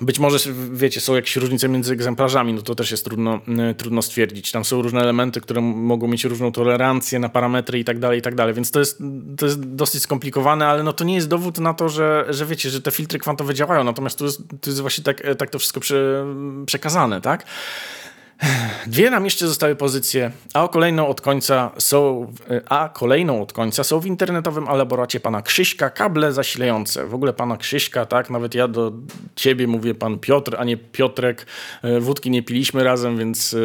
Być 0.00 0.18
może, 0.18 0.38
wiecie, 0.72 1.00
są 1.00 1.14
jakieś 1.14 1.36
różnice 1.36 1.68
między 1.68 1.92
egzemplarzami, 1.92 2.52
no 2.52 2.62
to 2.62 2.74
też 2.74 2.90
jest 2.90 3.04
trudno, 3.04 3.40
y, 3.70 3.74
trudno 3.74 4.02
stwierdzić. 4.02 4.52
Tam 4.52 4.64
są 4.64 4.82
różne 4.82 5.00
elementy, 5.00 5.40
które 5.40 5.60
mogą 5.60 6.08
mieć 6.08 6.24
różną 6.24 6.52
tolerancję 6.52 7.18
na 7.18 7.28
parametry 7.28 7.78
i 7.78 7.84
tak 7.84 7.98
dalej, 7.98 8.18
i 8.18 8.22
tak 8.22 8.34
dalej. 8.34 8.54
Więc 8.54 8.70
to 8.70 8.78
jest, 8.78 9.02
to 9.36 9.46
jest 9.46 9.60
dosyć 9.60 10.02
skomplikowane, 10.02 10.66
ale 10.66 10.82
no 10.82 10.92
to 10.92 11.04
nie 11.04 11.14
jest 11.14 11.28
dowód 11.28 11.58
na 11.58 11.74
to, 11.74 11.88
że, 11.88 12.26
że 12.28 12.46
wiecie, 12.46 12.70
że 12.70 12.82
te 12.82 12.90
filtry 12.90 13.18
kwantowe 13.18 13.54
działają. 13.54 13.84
Natomiast 13.84 14.18
to 14.18 14.24
jest, 14.24 14.42
to 14.60 14.70
jest 14.70 14.80
właśnie 14.80 15.04
tak, 15.04 15.22
tak 15.38 15.50
to 15.50 15.58
wszystko 15.58 15.80
prze, 15.80 16.26
przekazane, 16.66 17.20
tak? 17.20 17.44
Dwie 18.86 19.10
nam 19.10 19.24
jeszcze 19.24 19.48
zostały 19.48 19.76
pozycje, 19.76 20.30
a 20.54 20.68
kolejną 20.68 21.08
od 21.08 21.20
końca 21.20 21.70
są, 21.78 22.32
a 22.68 22.88
kolejną 22.88 23.42
od 23.42 23.52
końca 23.52 23.84
są 23.84 24.00
w 24.00 24.06
internetowym 24.06 24.68
elaboracie 24.68 25.20
pana 25.20 25.42
Krzyśka 25.42 25.90
kable 25.90 26.32
zasilające. 26.32 27.06
W 27.06 27.14
ogóle 27.14 27.32
pana 27.32 27.56
Krzyśka, 27.56 28.06
tak, 28.06 28.30
nawet 28.30 28.54
ja 28.54 28.68
do 28.68 28.92
ciebie 29.36 29.66
mówię 29.66 29.94
pan 29.94 30.18
Piotr, 30.18 30.56
a 30.58 30.64
nie 30.64 30.76
Piotrek. 30.76 31.46
E, 31.82 32.00
wódki 32.00 32.30
nie 32.30 32.42
piliśmy 32.42 32.84
razem, 32.84 33.18
więc 33.18 33.54
e, 33.54 33.58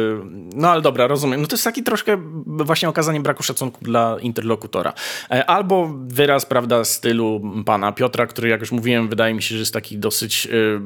no 0.54 0.70
ale 0.70 0.82
dobra, 0.82 1.06
rozumiem. 1.06 1.40
No 1.40 1.46
to 1.46 1.54
jest 1.54 1.64
taki 1.64 1.82
troszkę 1.82 2.16
właśnie 2.46 2.88
okazanie 2.88 3.20
braku 3.20 3.42
szacunku 3.42 3.84
dla 3.84 4.16
interlokutora. 4.20 4.92
E, 5.30 5.46
albo 5.46 5.90
wyraz, 6.06 6.46
prawda, 6.46 6.84
stylu 6.84 7.40
pana 7.66 7.92
Piotra, 7.92 8.26
który 8.26 8.48
jak 8.48 8.60
już 8.60 8.72
mówiłem, 8.72 9.08
wydaje 9.08 9.34
mi 9.34 9.42
się, 9.42 9.54
że 9.54 9.58
jest 9.58 9.72
taki 9.72 9.98
dosyć... 9.98 10.46
Yy, 10.46 10.80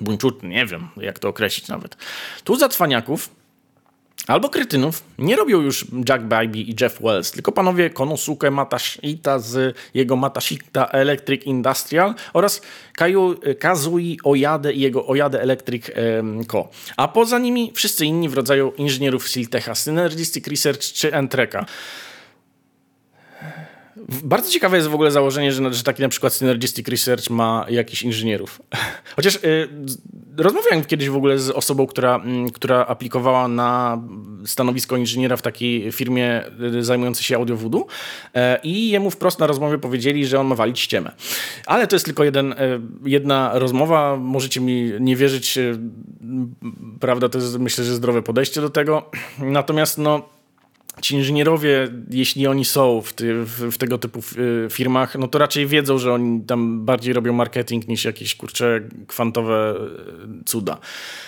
buńczutny, 0.00 0.48
nie 0.48 0.66
wiem 0.66 0.88
jak 0.96 1.18
to 1.18 1.28
określić 1.28 1.68
nawet. 1.68 1.96
Tu 2.44 2.56
za 2.56 2.68
cwaniaków 2.68 3.30
albo 4.26 4.48
krytynów 4.48 5.02
nie 5.18 5.36
robią 5.36 5.60
już 5.60 5.86
Jack 6.08 6.22
Bybee 6.22 6.70
i 6.70 6.76
Jeff 6.80 7.00
Wells, 7.02 7.30
tylko 7.30 7.52
panowie 7.52 7.90
Konosuke 7.90 8.50
Matashita 8.50 9.38
z 9.38 9.76
jego 9.94 10.16
Matashita 10.16 10.86
Electric 10.86 11.44
Industrial 11.44 12.14
oraz 12.32 12.62
Kazui 13.58 14.18
Oyade 14.24 14.72
i 14.72 14.80
jego 14.80 15.06
Oyade 15.06 15.42
Electric 15.42 15.86
Co. 16.50 16.68
A 16.96 17.08
poza 17.08 17.38
nimi 17.38 17.72
wszyscy 17.74 18.06
inni 18.06 18.28
w 18.28 18.34
rodzaju 18.34 18.72
inżynierów 18.76 19.28
Siltecha, 19.28 19.74
Synergistic 19.74 20.46
Research 20.46 20.82
czy 20.82 21.14
Entreka. 21.14 21.66
Bardzo 24.22 24.50
ciekawe 24.50 24.76
jest 24.76 24.88
w 24.88 24.94
ogóle 24.94 25.10
założenie, 25.10 25.52
że, 25.52 25.74
że 25.74 25.82
taki 25.82 26.02
na 26.02 26.08
przykład 26.08 26.32
Synergistic 26.32 26.88
Research 26.88 27.30
ma 27.30 27.66
jakichś 27.68 28.02
inżynierów. 28.02 28.62
Chociaż 29.16 29.36
y, 29.36 29.68
rozmawiałem 30.36 30.84
kiedyś 30.84 31.08
w 31.08 31.16
ogóle 31.16 31.38
z 31.38 31.50
osobą, 31.50 31.86
która, 31.86 32.20
y, 32.48 32.52
która 32.52 32.86
aplikowała 32.86 33.48
na 33.48 34.02
stanowisko 34.46 34.96
inżyniera 34.96 35.36
w 35.36 35.42
takiej 35.42 35.92
firmie 35.92 36.44
y, 36.74 36.84
zajmującej 36.84 37.24
się 37.24 37.36
audio 37.36 37.56
y, 37.56 38.38
i 38.62 38.90
jemu 38.90 39.10
wprost 39.10 39.38
na 39.38 39.46
rozmowie 39.46 39.78
powiedzieli, 39.78 40.26
że 40.26 40.40
on 40.40 40.46
ma 40.46 40.54
walić 40.54 40.80
ściemę. 40.80 41.12
Ale 41.66 41.86
to 41.86 41.96
jest 41.96 42.04
tylko 42.04 42.24
jeden, 42.24 42.52
y, 42.52 42.56
jedna 43.04 43.50
rozmowa. 43.54 44.16
Możecie 44.16 44.60
mi 44.60 44.92
nie 45.00 45.16
wierzyć, 45.16 45.58
y, 45.58 45.78
prawda, 47.00 47.28
to 47.28 47.38
jest 47.38 47.58
myślę, 47.58 47.84
że 47.84 47.94
zdrowe 47.94 48.22
podejście 48.22 48.60
do 48.60 48.70
tego. 48.70 49.10
Natomiast 49.38 49.98
no 49.98 50.37
ci 51.00 51.14
inżynierowie, 51.14 51.88
jeśli 52.10 52.46
oni 52.46 52.64
są 52.64 53.02
w, 53.02 53.12
ty, 53.12 53.44
w, 53.44 53.50
w, 53.50 53.78
tego 53.78 53.98
typu 53.98 54.20
firmach, 54.70 55.14
no 55.14 55.28
to 55.28 55.38
raczej 55.38 55.66
wiedzą, 55.66 55.98
że 55.98 56.12
oni 56.12 56.40
tam 56.40 56.84
bardziej 56.84 57.12
robią 57.12 57.32
marketing 57.32 57.88
niż 57.88 58.04
jakieś 58.04 58.34
kurcze 58.34 58.80
kwantowe 59.06 59.74
e, 60.40 60.44
cuda. 60.44 60.78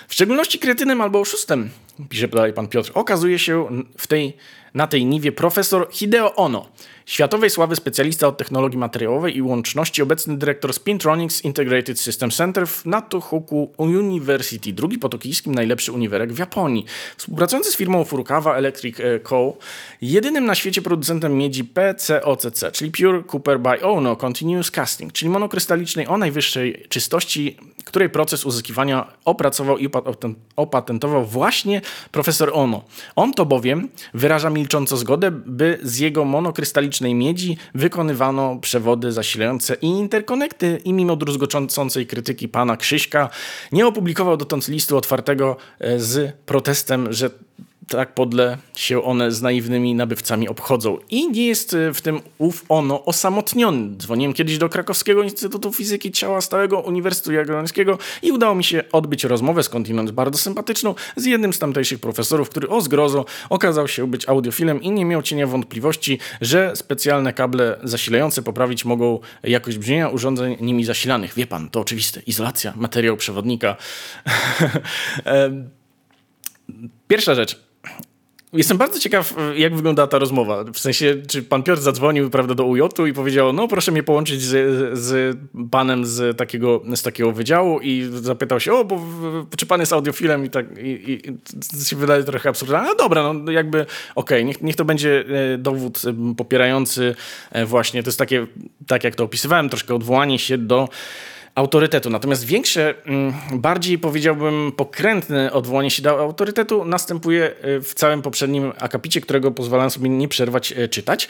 W 0.08 0.14
szczególności 0.14 0.58
kretynem 0.58 1.00
albo 1.00 1.20
oszustem, 1.20 1.70
pisze 2.08 2.28
dalej 2.28 2.52
pan 2.52 2.68
Piotr, 2.68 2.90
okazuje 2.94 3.38
się 3.38 3.84
w 3.98 4.06
tej, 4.06 4.36
na 4.74 4.86
tej 4.86 5.06
niwie 5.06 5.32
profesor 5.32 5.88
Hideo 5.90 6.34
Ono, 6.34 6.66
Światowej 7.10 7.50
sławy 7.50 7.76
specjalista 7.76 8.26
od 8.26 8.38
technologii 8.38 8.78
materiałowej 8.78 9.36
i 9.36 9.42
łączności, 9.42 10.02
obecny 10.02 10.38
dyrektor 10.38 10.74
Spintronics 10.74 11.44
Integrated 11.44 12.00
System 12.00 12.30
Center 12.30 12.66
w 12.66 12.86
Natohoku 12.86 13.72
University, 13.76 14.72
drugi 14.72 14.98
po 14.98 15.08
tokijskim 15.08 15.54
najlepszy 15.54 15.92
uniwerek 15.92 16.32
w 16.32 16.38
Japonii. 16.38 16.84
Współpracujący 17.16 17.72
z 17.72 17.76
firmą 17.76 18.04
Furukawa 18.04 18.56
Electric 18.56 19.00
e, 19.00 19.20
Co., 19.28 19.56
jedynym 20.02 20.44
na 20.44 20.54
świecie 20.54 20.82
producentem 20.82 21.36
miedzi 21.38 21.64
PCOCC, 21.64 22.64
czyli 22.72 22.90
Pure 22.90 23.22
Cooper 23.32 23.60
by 23.60 23.82
Ono 23.82 24.16
Continuous 24.16 24.70
Casting, 24.70 25.12
czyli 25.12 25.28
monokrystalicznej 25.28 26.06
o 26.06 26.18
najwyższej 26.18 26.86
czystości, 26.88 27.56
której 27.84 28.10
proces 28.10 28.46
uzyskiwania 28.46 29.12
opracował 29.24 29.78
i 29.78 29.88
opatentował 30.56 31.24
właśnie 31.24 31.80
profesor 32.12 32.50
Ono. 32.54 32.84
On 33.16 33.34
to 33.34 33.46
bowiem 33.46 33.88
wyraża 34.14 34.50
milcząco 34.60 34.96
zgodę, 34.96 35.30
by 35.30 35.78
z 35.82 35.98
jego 35.98 36.24
monokrystalicznej 36.24 37.14
miedzi 37.14 37.56
wykonywano 37.74 38.56
przewody 38.56 39.12
zasilające 39.12 39.74
i 39.74 39.86
interkonekty. 39.86 40.80
I 40.84 40.92
mimo 40.92 41.16
druzgoczącej 41.16 42.06
krytyki 42.06 42.48
pana 42.48 42.76
Krzyśka 42.76 43.30
nie 43.72 43.86
opublikował 43.86 44.36
dotąd 44.36 44.68
listu 44.68 44.96
otwartego 44.96 45.56
e, 45.78 46.00
z 46.00 46.36
protestem, 46.46 47.12
że 47.12 47.30
tak 47.96 48.14
podle 48.14 48.58
się 48.76 49.02
one 49.02 49.32
z 49.32 49.42
naiwnymi 49.42 49.94
nabywcami 49.94 50.48
obchodzą. 50.48 50.98
I 51.10 51.30
nie 51.30 51.46
jest 51.46 51.74
e, 51.74 51.94
w 51.94 52.00
tym 52.00 52.20
ów 52.38 52.64
ono 52.68 53.04
osamotniony. 53.04 53.96
Dzwoniłem 53.96 54.32
kiedyś 54.32 54.58
do 54.58 54.68
Krakowskiego 54.68 55.22
Instytutu 55.22 55.72
Fizyki 55.72 56.12
Ciała 56.12 56.40
Stałego 56.40 56.80
Uniwersytetu 56.80 57.32
Jagiellońskiego 57.32 57.98
i 58.22 58.32
udało 58.32 58.54
mi 58.54 58.64
się 58.64 58.84
odbyć 58.92 59.24
rozmowę 59.24 59.62
skądinąd 59.62 60.10
bardzo 60.10 60.38
sympatyczną 60.38 60.94
z 61.16 61.24
jednym 61.24 61.52
z 61.52 61.58
tamtejszych 61.58 62.00
profesorów, 62.00 62.50
który 62.50 62.68
o 62.68 62.80
zgrozo 62.80 63.24
okazał 63.50 63.88
się 63.88 64.06
być 64.06 64.28
audiofilem 64.28 64.82
i 64.82 64.90
nie 64.90 65.04
miał 65.04 65.22
cienia 65.22 65.46
wątpliwości, 65.46 66.18
że 66.40 66.76
specjalne 66.76 67.32
kable 67.32 67.78
zasilające 67.82 68.42
poprawić 68.42 68.84
mogą 68.84 69.18
jakość 69.42 69.78
brzmienia 69.78 70.08
urządzeń 70.08 70.56
nimi 70.60 70.84
zasilanych. 70.84 71.34
Wie 71.34 71.46
pan, 71.46 71.70
to 71.70 71.80
oczywiste. 71.80 72.20
Izolacja, 72.26 72.72
materiał 72.76 73.16
przewodnika. 73.16 73.76
Pierwsza 77.08 77.34
rzecz. 77.34 77.69
Jestem 78.52 78.78
bardzo 78.78 78.98
ciekaw, 78.98 79.34
jak 79.56 79.76
wygląda 79.76 80.06
ta 80.06 80.18
rozmowa. 80.18 80.64
W 80.64 80.78
sensie, 80.78 81.16
czy 81.28 81.42
pan 81.42 81.62
Piotr 81.62 81.82
zadzwonił 81.82 82.30
prawda, 82.30 82.54
do 82.54 82.64
UJ 82.64 82.80
i 83.08 83.12
powiedział, 83.12 83.52
no 83.52 83.68
proszę 83.68 83.92
mnie 83.92 84.02
połączyć 84.02 84.42
z, 84.42 84.98
z 84.98 85.38
panem 85.70 86.06
z 86.06 86.36
takiego, 86.36 86.82
z 86.94 87.02
takiego 87.02 87.32
wydziału 87.32 87.80
i 87.80 88.10
zapytał 88.12 88.60
się, 88.60 88.72
o, 88.72 88.84
bo, 88.84 89.06
czy 89.56 89.66
pan 89.66 89.80
jest 89.80 89.92
audiofilem 89.92 90.44
i 90.44 90.50
tak, 90.50 90.66
i, 90.78 91.12
i, 91.12 91.84
się 91.84 91.96
wydaje 91.96 92.24
trochę 92.24 92.48
absurdalne. 92.48 92.88
No 92.88 92.94
dobra, 92.94 93.32
no 93.32 93.52
jakby, 93.52 93.80
okej, 93.80 93.88
okay, 94.14 94.44
niech, 94.44 94.62
niech 94.62 94.76
to 94.76 94.84
będzie 94.84 95.24
e, 95.54 95.58
dowód 95.58 96.02
popierający 96.36 97.14
e, 97.50 97.66
właśnie, 97.66 98.02
to 98.02 98.08
jest 98.08 98.18
takie, 98.18 98.46
tak 98.86 99.04
jak 99.04 99.14
to 99.14 99.24
opisywałem, 99.24 99.68
troszkę 99.68 99.94
odwołanie 99.94 100.38
się 100.38 100.58
do 100.58 100.88
autorytetu. 101.54 102.10
Natomiast 102.10 102.44
większe, 102.44 102.94
mm, 103.04 103.32
bardziej 103.52 103.98
powiedziałbym 103.98 104.72
pokrętne 104.76 105.52
odwołanie 105.52 105.90
się 105.90 106.02
do 106.02 106.20
autorytetu 106.20 106.84
następuje 106.84 107.52
y, 107.64 107.80
w 107.80 107.94
całym 107.94 108.22
poprzednim 108.22 108.72
akapicie, 108.78 109.20
którego 109.20 109.50
pozwalam 109.50 109.90
sobie 109.90 110.08
nie 110.08 110.28
przerwać 110.28 110.72
y, 110.72 110.88
czytać. 110.88 111.28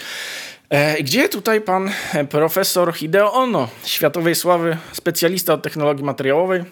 E, 0.68 1.02
gdzie 1.02 1.28
tutaj 1.28 1.60
pan 1.60 1.90
e, 2.12 2.24
profesor 2.24 2.94
Hideo 2.94 3.32
Ono, 3.32 3.68
światowej 3.84 4.34
sławy 4.34 4.76
specjalista 4.92 5.54
od 5.54 5.62
technologii 5.62 6.04
materiałowej, 6.04 6.64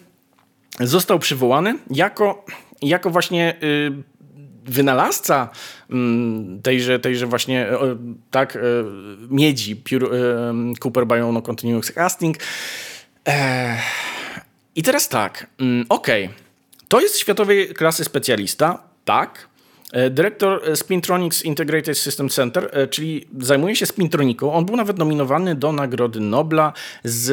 został 0.81 1.19
przywołany 1.19 1.79
jako, 1.91 2.45
jako 2.83 3.11
właśnie 3.11 3.57
y, 3.63 3.93
wynalazca 4.65 5.49
mm, 5.91 6.63
tejże, 6.63 6.99
tejże 6.99 7.27
właśnie 7.27 7.67
tak 8.31 8.59
miedzi 9.31 9.83
Cooper 10.85 11.07
Biono 11.07 11.43
Continuous 11.43 11.93
Casting 11.93 12.37
i 14.75 14.83
teraz 14.83 15.09
tak, 15.09 15.47
mm, 15.61 15.87
okej, 15.89 16.25
okay. 16.25 16.37
to 16.89 17.01
jest 17.01 17.19
światowej 17.19 17.75
klasy 17.75 18.05
specjalista, 18.05 18.83
tak. 19.05 19.49
E, 19.93 20.11
dyrektor 20.11 20.77
Spintronics 20.77 21.43
Integrated 21.43 21.99
System 21.99 22.29
Center, 22.29 22.71
e, 22.73 22.87
czyli 22.87 23.29
zajmuje 23.39 23.77
się 23.77 23.87
spintroniką. 23.87 24.53
On 24.53 24.67
był 24.67 24.77
nawet 24.77 24.99
nominowany 24.99 25.55
do 25.55 25.73
Nagrody 25.73 26.21
Nobla 26.21 26.73
z, 27.05 27.27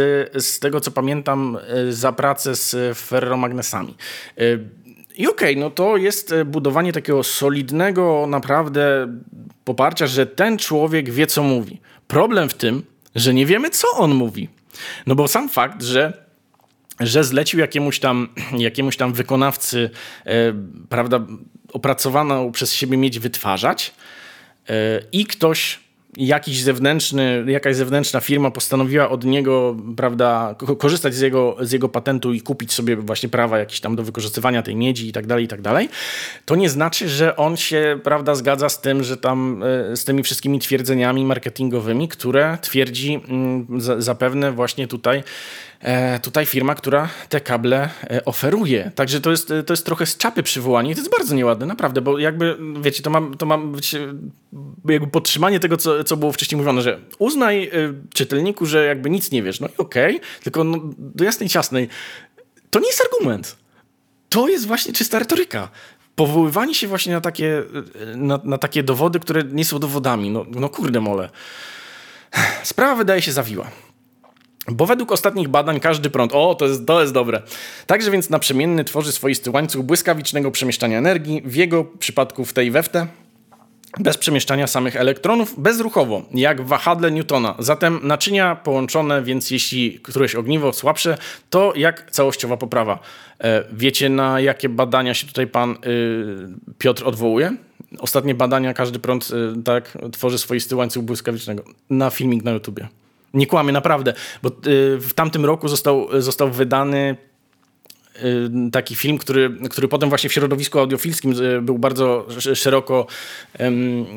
z 0.44 0.60
tego, 0.60 0.82
co 0.82 0.92
pamiętam, 0.92 1.58
e, 1.68 1.92
za 1.92 2.12
pracę 2.12 2.56
z 2.56 2.98
ferromagnesami. 2.98 3.96
I 5.18 5.28
okej, 5.28 5.52
okay, 5.54 5.64
no 5.64 5.70
to 5.70 5.98
jest 5.98 6.34
budowanie 6.46 6.94
takiego 6.94 7.24
solidnego 7.24 8.26
naprawdę 8.28 9.08
poparcia, 9.66 10.08
że 10.08 10.26
ten 10.26 10.58
człowiek 10.58 11.10
wie, 11.10 11.28
co 11.28 11.44
mówi. 11.44 11.82
Problem 12.08 12.50
w 12.50 12.54
tym, 12.54 12.84
że 13.16 13.34
nie 13.34 13.46
wiemy, 13.46 13.70
co 13.70 13.88
on 13.98 14.14
mówi. 14.14 14.50
No 15.08 15.16
bo 15.16 15.28
sam 15.28 15.50
fakt, 15.50 15.84
że 15.84 16.26
że 17.00 17.24
zlecił 17.24 17.60
jakiemuś 17.60 18.00
tam, 18.00 18.30
jakiemuś 18.58 18.98
tam 18.98 19.14
wykonawcy, 19.14 19.90
e, 20.26 20.54
prawda, 20.90 21.20
opracowaną 21.74 22.52
przez 22.52 22.74
siebie 22.74 22.98
mieć 22.98 23.20
wytwarzać 23.20 23.94
e, 24.70 25.02
i 25.12 25.26
ktoś 25.26 25.80
jakiś 26.18 26.62
zewnętrzny, 26.62 27.46
jakaś 27.48 27.76
zewnętrzna 27.76 28.20
firma 28.20 28.52
postanowiła 28.52 29.10
od 29.10 29.24
niego, 29.24 29.76
prawda, 29.98 30.56
korzystać 30.78 31.16
z 31.16 31.22
jego, 31.22 31.58
z 31.62 31.72
jego 31.72 31.90
patentu 31.90 32.34
i 32.34 32.42
kupić 32.42 32.74
sobie 32.74 32.96
właśnie 32.96 33.30
prawa 33.30 33.58
jakieś 33.60 33.80
tam 33.80 33.96
do 33.96 34.04
wykorzystywania 34.04 34.62
tej 34.62 34.76
miedzi 34.76 35.08
i 35.08 35.12
tak 35.12 35.28
dalej, 35.28 35.46
i 35.46 35.48
tak 35.48 35.62
dalej, 35.62 35.90
to 36.46 36.56
nie 36.56 36.70
znaczy, 36.70 37.10
że 37.10 37.36
on 37.36 37.58
się, 37.58 38.00
prawda, 38.04 38.36
zgadza 38.36 38.70
z 38.70 38.82
tym, 38.82 39.04
że 39.04 39.18
tam 39.18 39.64
e, 39.92 39.96
z 39.96 40.06
tymi 40.06 40.24
wszystkimi 40.24 40.60
twierdzeniami 40.60 41.26
marketingowymi, 41.26 42.08
które 42.08 42.58
twierdzi 42.62 43.22
zapewne 43.98 44.52
właśnie 44.52 44.88
tutaj, 44.88 45.24
tutaj 46.22 46.46
firma, 46.46 46.76
która 46.76 47.10
te 47.30 47.42
kable 47.42 47.90
e, 48.04 48.26
oferuje. 48.26 48.92
Także 48.96 49.22
to 49.22 49.32
jest, 49.32 49.54
to 49.66 49.74
jest 49.74 49.86
trochę 49.86 50.06
z 50.06 50.18
czapy 50.18 50.44
przywołanie 50.44 50.92
i 50.92 50.96
to 50.96 51.02
jest 51.02 51.12
bardzo 51.12 51.36
nieładne, 51.36 51.66
naprawdę, 51.66 52.02
bo 52.02 52.20
jakby, 52.20 52.58
wiecie, 52.82 53.04
to 53.04 53.10
ma, 53.10 53.22
to 53.38 53.46
ma 53.46 53.58
być 53.58 53.96
jakby 54.90 55.08
podtrzymanie 55.08 55.60
tego, 55.60 55.78
co, 55.78 56.04
co 56.04 56.18
było 56.18 56.32
wcześniej 56.32 56.58
mówione, 56.58 56.82
że 56.82 57.00
uznaj 57.20 57.72
czytelniku, 58.14 58.66
że 58.66 58.86
jakby 58.86 59.10
nic 59.10 59.32
nie 59.32 59.44
wiesz. 59.44 59.60
No 59.60 59.68
i 59.68 59.78
okej, 59.78 60.16
okay, 60.16 60.28
tylko 60.44 60.64
no, 60.64 60.80
do 60.98 61.24
jasnej 61.24 61.50
ciasnej, 61.50 61.90
to 62.70 62.80
nie 62.80 62.88
jest 62.88 63.02
argument. 63.02 63.56
To 64.30 64.48
jest 64.48 64.68
właśnie 64.68 64.94
czysta 64.94 65.20
retoryka 65.20 65.70
powoływanie 66.16 66.76
się 66.76 66.88
właśnie 66.88 67.14
na 67.14 67.22
takie, 67.22 67.64
na, 68.16 68.40
na, 68.44 68.58
takie 68.58 68.84
dowody, 68.84 69.20
które 69.20 69.44
nie 69.44 69.66
są 69.66 69.80
dowodami. 69.80 70.30
No, 70.30 70.46
no 70.50 70.70
kurde 70.70 71.02
mole. 71.02 71.30
Sprawa 72.64 72.96
wydaje 72.96 73.22
się 73.22 73.32
zawiła. 73.32 73.72
Bo 74.68 74.86
według 74.86 75.12
ostatnich 75.12 75.48
badań 75.48 75.80
każdy 75.80 76.10
prąd, 76.10 76.32
o 76.34 76.56
to 76.56 76.68
jest, 76.68 76.86
to 76.86 77.02
jest 77.02 77.14
dobre. 77.14 77.42
Także 77.88 78.12
więc 78.12 78.30
naprzemienny 78.30 78.84
tworzy 78.84 79.12
swoisty 79.12 79.52
łańcuch 79.52 79.86
błyskawicznego 79.86 80.52
przemieszczania 80.52 80.98
energii, 80.98 81.42
w 81.46 81.56
jego 81.56 81.84
przypadku 81.84 82.46
w 82.46 82.54
tej 82.54 82.72
weftę, 82.72 83.08
bez 84.00 84.18
przemieszczania 84.18 84.68
samych 84.68 84.96
elektronów, 84.96 85.60
bezruchowo, 85.60 86.22
jak 86.34 86.62
wahadle 86.62 87.12
Newtona. 87.12 87.56
Zatem 87.60 88.00
naczynia 88.04 88.56
połączone, 88.56 89.24
więc 89.24 89.52
jeśli 89.52 90.00
któreś 90.00 90.36
ogniwo 90.36 90.74
słabsze, 90.74 91.18
to 91.50 91.74
jak 91.76 92.12
całościowa 92.12 92.58
poprawa. 92.58 93.00
E, 93.40 93.64
wiecie 93.74 94.10
na 94.10 94.40
jakie 94.40 94.70
badania 94.70 95.14
się 95.14 95.28
tutaj 95.28 95.48
pan 95.48 95.72
y, 95.72 95.76
Piotr 96.78 97.04
odwołuje? 97.08 97.56
Ostatnie 98.00 98.36
badania, 98.36 98.74
każdy 98.74 99.00
prąd 99.00 99.30
y, 99.60 99.64
tak 99.64 99.98
tworzy 100.12 100.38
swoisty 100.38 100.76
łańcuch 100.76 101.04
błyskawicznego. 101.04 101.64
Na 101.90 102.10
filmik 102.10 102.44
na 102.44 102.52
YouTubie. 102.52 102.88
Nie 103.36 103.48
kłamie, 103.48 103.72
naprawdę, 103.72 104.14
bo 104.44 104.50
y, 104.50 104.54
w 105.00 105.14
tamtym 105.16 105.46
roku 105.46 105.68
został, 105.68 106.22
został 106.22 106.52
wydany 106.52 107.18
y, 108.16 108.72
taki 108.72 108.96
film, 108.96 109.18
który, 109.18 109.58
który 109.70 109.88
potem 109.88 110.10
właśnie 110.10 110.30
w 110.30 110.34
środowisku 110.34 110.80
audiofilskim 110.80 111.32
y, 111.42 111.62
był 111.62 111.80
bardzo 111.80 112.28
szeroko 112.54 113.08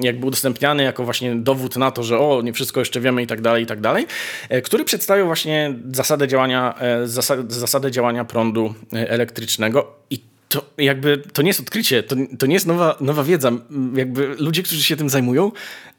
jakby 0.00 0.26
udostępniany 0.26 0.82
jako 0.82 1.04
właśnie 1.04 1.36
dowód 1.36 1.76
na 1.76 1.90
to, 1.90 2.02
że 2.02 2.18
o, 2.18 2.42
nie 2.42 2.52
wszystko 2.52 2.80
jeszcze 2.80 3.00
wiemy 3.00 3.22
i 3.22 3.26
tak 3.26 3.40
dalej, 3.40 3.62
i 3.62 3.66
tak 3.66 3.80
dalej, 3.80 4.06
e, 4.48 4.62
który 4.62 4.84
przedstawiał 4.84 5.26
właśnie 5.26 5.74
zasadę 5.92 6.28
działania, 6.28 6.74
e, 6.80 7.08
zasadę 7.48 7.90
działania 7.90 8.24
prądu 8.24 8.74
e, 8.92 9.10
elektrycznego 9.10 9.94
i 10.10 10.20
to 10.48 10.64
jakby 10.78 11.18
to 11.32 11.42
nie 11.42 11.48
jest 11.48 11.60
odkrycie, 11.60 12.02
to, 12.02 12.16
to 12.38 12.46
nie 12.46 12.54
jest 12.54 12.66
nowa, 12.66 12.96
nowa 13.00 13.24
wiedza. 13.24 13.52
Jakby 13.94 14.36
ludzie, 14.38 14.62
którzy 14.62 14.82
się 14.82 14.96
tym 14.96 15.10
zajmują, 15.10 15.52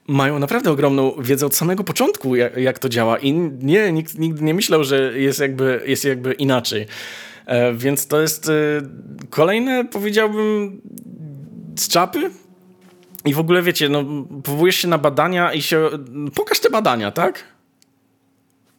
mają 0.06 0.38
naprawdę 0.38 0.70
ogromną 0.70 1.14
wiedzę 1.18 1.46
od 1.46 1.54
samego 1.54 1.84
początku, 1.84 2.36
jak, 2.36 2.56
jak 2.56 2.78
to 2.78 2.88
działa. 2.88 3.18
I 3.18 3.32
nie, 3.62 3.92
nikt 3.92 4.18
nigdy 4.18 4.44
nie 4.44 4.54
myślał, 4.54 4.84
że 4.84 5.18
jest 5.20 5.40
jakby, 5.40 5.82
jest 5.86 6.04
jakby 6.04 6.32
inaczej. 6.32 6.86
E, 7.46 7.74
więc 7.74 8.06
to 8.06 8.20
jest 8.20 8.48
e, 8.48 8.52
kolejne, 9.30 9.84
powiedziałbym, 9.84 10.80
z 11.78 11.88
czapy. 11.88 12.30
I 13.24 13.34
w 13.34 13.38
ogóle 13.38 13.62
wiecie, 13.62 13.88
no, 13.88 14.04
powołujesz 14.44 14.76
się 14.76 14.88
na 14.88 14.98
badania 14.98 15.52
i 15.52 15.62
się. 15.62 15.88
Pokaż 16.34 16.60
te 16.60 16.70
badania, 16.70 17.10
tak? 17.10 17.44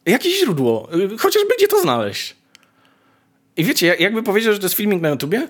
Jakieś 0.06 0.40
źródło, 0.40 0.88
chociażby 1.18 1.50
gdzie 1.58 1.68
to 1.68 1.80
znaleźć. 1.80 2.41
I 3.56 3.64
wiecie, 3.64 3.96
jakby 3.98 4.22
powiedział, 4.22 4.52
że 4.52 4.58
to 4.58 4.64
jest 4.64 4.74
filmik 4.74 5.00
na 5.00 5.08
YouTubie, 5.08 5.48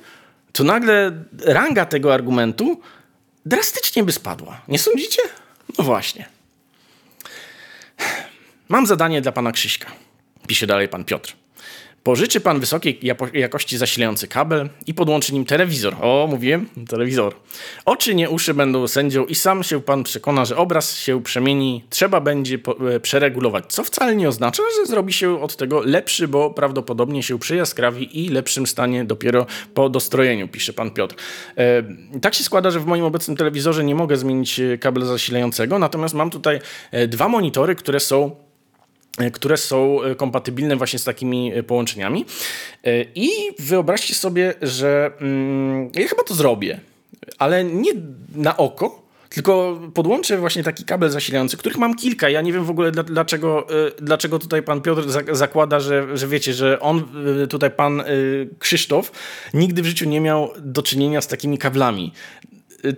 to 0.53 0.65
nagle 0.65 1.25
ranga 1.45 1.87
tego 1.87 2.15
argumentu 2.15 2.81
drastycznie 3.47 4.05
by 4.05 4.13
spadła. 4.13 4.61
Nie 4.69 4.79
sądzicie? 4.79 5.23
No 5.79 5.85
właśnie. 5.85 6.29
Mam 8.69 8.87
zadanie 8.87 9.21
dla 9.21 9.33
pana 9.33 9.53
Krzyśka. 9.53 9.91
Pisze 10.47 10.67
dalej 10.67 10.89
pan 10.89 11.05
Piotr. 11.05 11.37
Pożyczy 12.03 12.41
pan 12.41 12.61
wysokiej 12.61 13.01
jakości 13.35 13.79
zasilający 13.79 14.29
kabel 14.29 14.69
i 14.87 14.95
podłączy 14.95 15.35
nim 15.35 15.45
telewizor. 15.45 15.97
O, 16.01 16.27
mówiłem, 16.31 16.69
telewizor. 16.89 17.35
Oczy, 17.85 18.15
nie 18.15 18.31
uszy 18.31 18.55
będą 18.55 18.89
sędzią 18.89 19.25
i 19.25 19.35
sam 19.35 19.63
się 19.63 19.83
pan 19.83 20.05
przekona, 20.05 20.45
że 20.45 20.57
obraz 20.57 20.97
się 20.97 21.23
przemieni. 21.23 21.85
Trzeba 21.91 22.21
będzie 22.21 22.59
e, 22.95 23.01
przeregulować, 23.01 23.65
co 23.69 23.85
wcale 23.85 24.17
nie 24.17 24.29
oznacza, 24.29 24.63
że 24.79 24.87
zrobi 24.87 25.13
się 25.13 25.43
od 25.43 25.57
tego 25.57 25.81
lepszy, 25.81 26.29
bo 26.29 26.51
prawdopodobnie 26.51 27.23
się 27.23 27.39
przyjaskrawi 27.39 28.25
i 28.25 28.29
lepszym 28.29 28.67
stanie 28.67 29.05
dopiero 29.05 29.47
po 29.75 29.89
dostrojeniu, 29.89 30.49
pisze 30.49 30.73
pan 30.73 30.91
Piotr. 30.91 31.17
E, 31.57 31.83
tak 32.21 32.35
się 32.35 32.45
składa, 32.45 32.71
że 32.71 32.81
w 32.81 32.87
moim 32.87 33.05
obecnym 33.05 33.37
telewizorze 33.37 33.85
nie 33.85 33.95
mogę 33.95 34.17
zmienić 34.17 34.61
e, 34.61 34.79
kabla 34.79 35.05
zasilającego, 35.05 35.79
natomiast 35.79 36.15
mam 36.15 36.31
tutaj 36.31 36.61
e, 36.91 37.09
dwa 37.09 37.29
monitory, 37.29 37.75
które 37.75 38.01
są 38.01 38.42
które 39.33 39.57
są 39.57 40.03
e, 40.03 40.15
kompatybilne 40.15 40.77
właśnie 40.77 40.99
z 40.99 41.05
takimi 41.05 41.53
e, 41.55 41.63
połączeniami. 41.63 42.25
I 43.15 43.31
wyobraźcie 43.59 44.15
sobie, 44.15 44.55
że 44.63 45.11
mm, 45.21 45.91
ja 45.95 46.09
chyba 46.09 46.23
to 46.23 46.35
zrobię, 46.35 46.81
ale 47.39 47.65
nie 47.65 47.93
na 48.35 48.57
oko, 48.57 49.03
tylko 49.29 49.81
podłączę 49.95 50.39
właśnie 50.39 50.63
taki 50.63 50.85
kabel 50.85 51.11
zasilający, 51.11 51.57
których 51.57 51.79
mam 51.79 51.97
kilka. 51.97 52.29
Ja 52.29 52.43
nie 52.43 52.53
wiem 52.53 52.65
w 52.65 52.71
ogóle 52.71 52.93
dlaczego, 52.93 53.67
dlaczego 54.03 54.39
tutaj 54.39 54.63
pan 54.63 54.81
Piotr 54.81 55.05
zakłada, 55.33 55.81
że, 55.81 56.17
że 56.17 56.29
wiecie, 56.29 56.55
że 56.55 56.81
on, 56.81 57.09
tutaj 57.51 57.71
pan 57.71 58.03
Krzysztof, 58.59 59.13
nigdy 59.55 59.83
w 59.83 59.87
życiu 59.87 60.09
nie 60.09 60.21
miał 60.21 60.51
do 60.59 60.83
czynienia 60.83 61.21
z 61.21 61.27
takimi 61.27 61.59
kablami. 61.59 62.13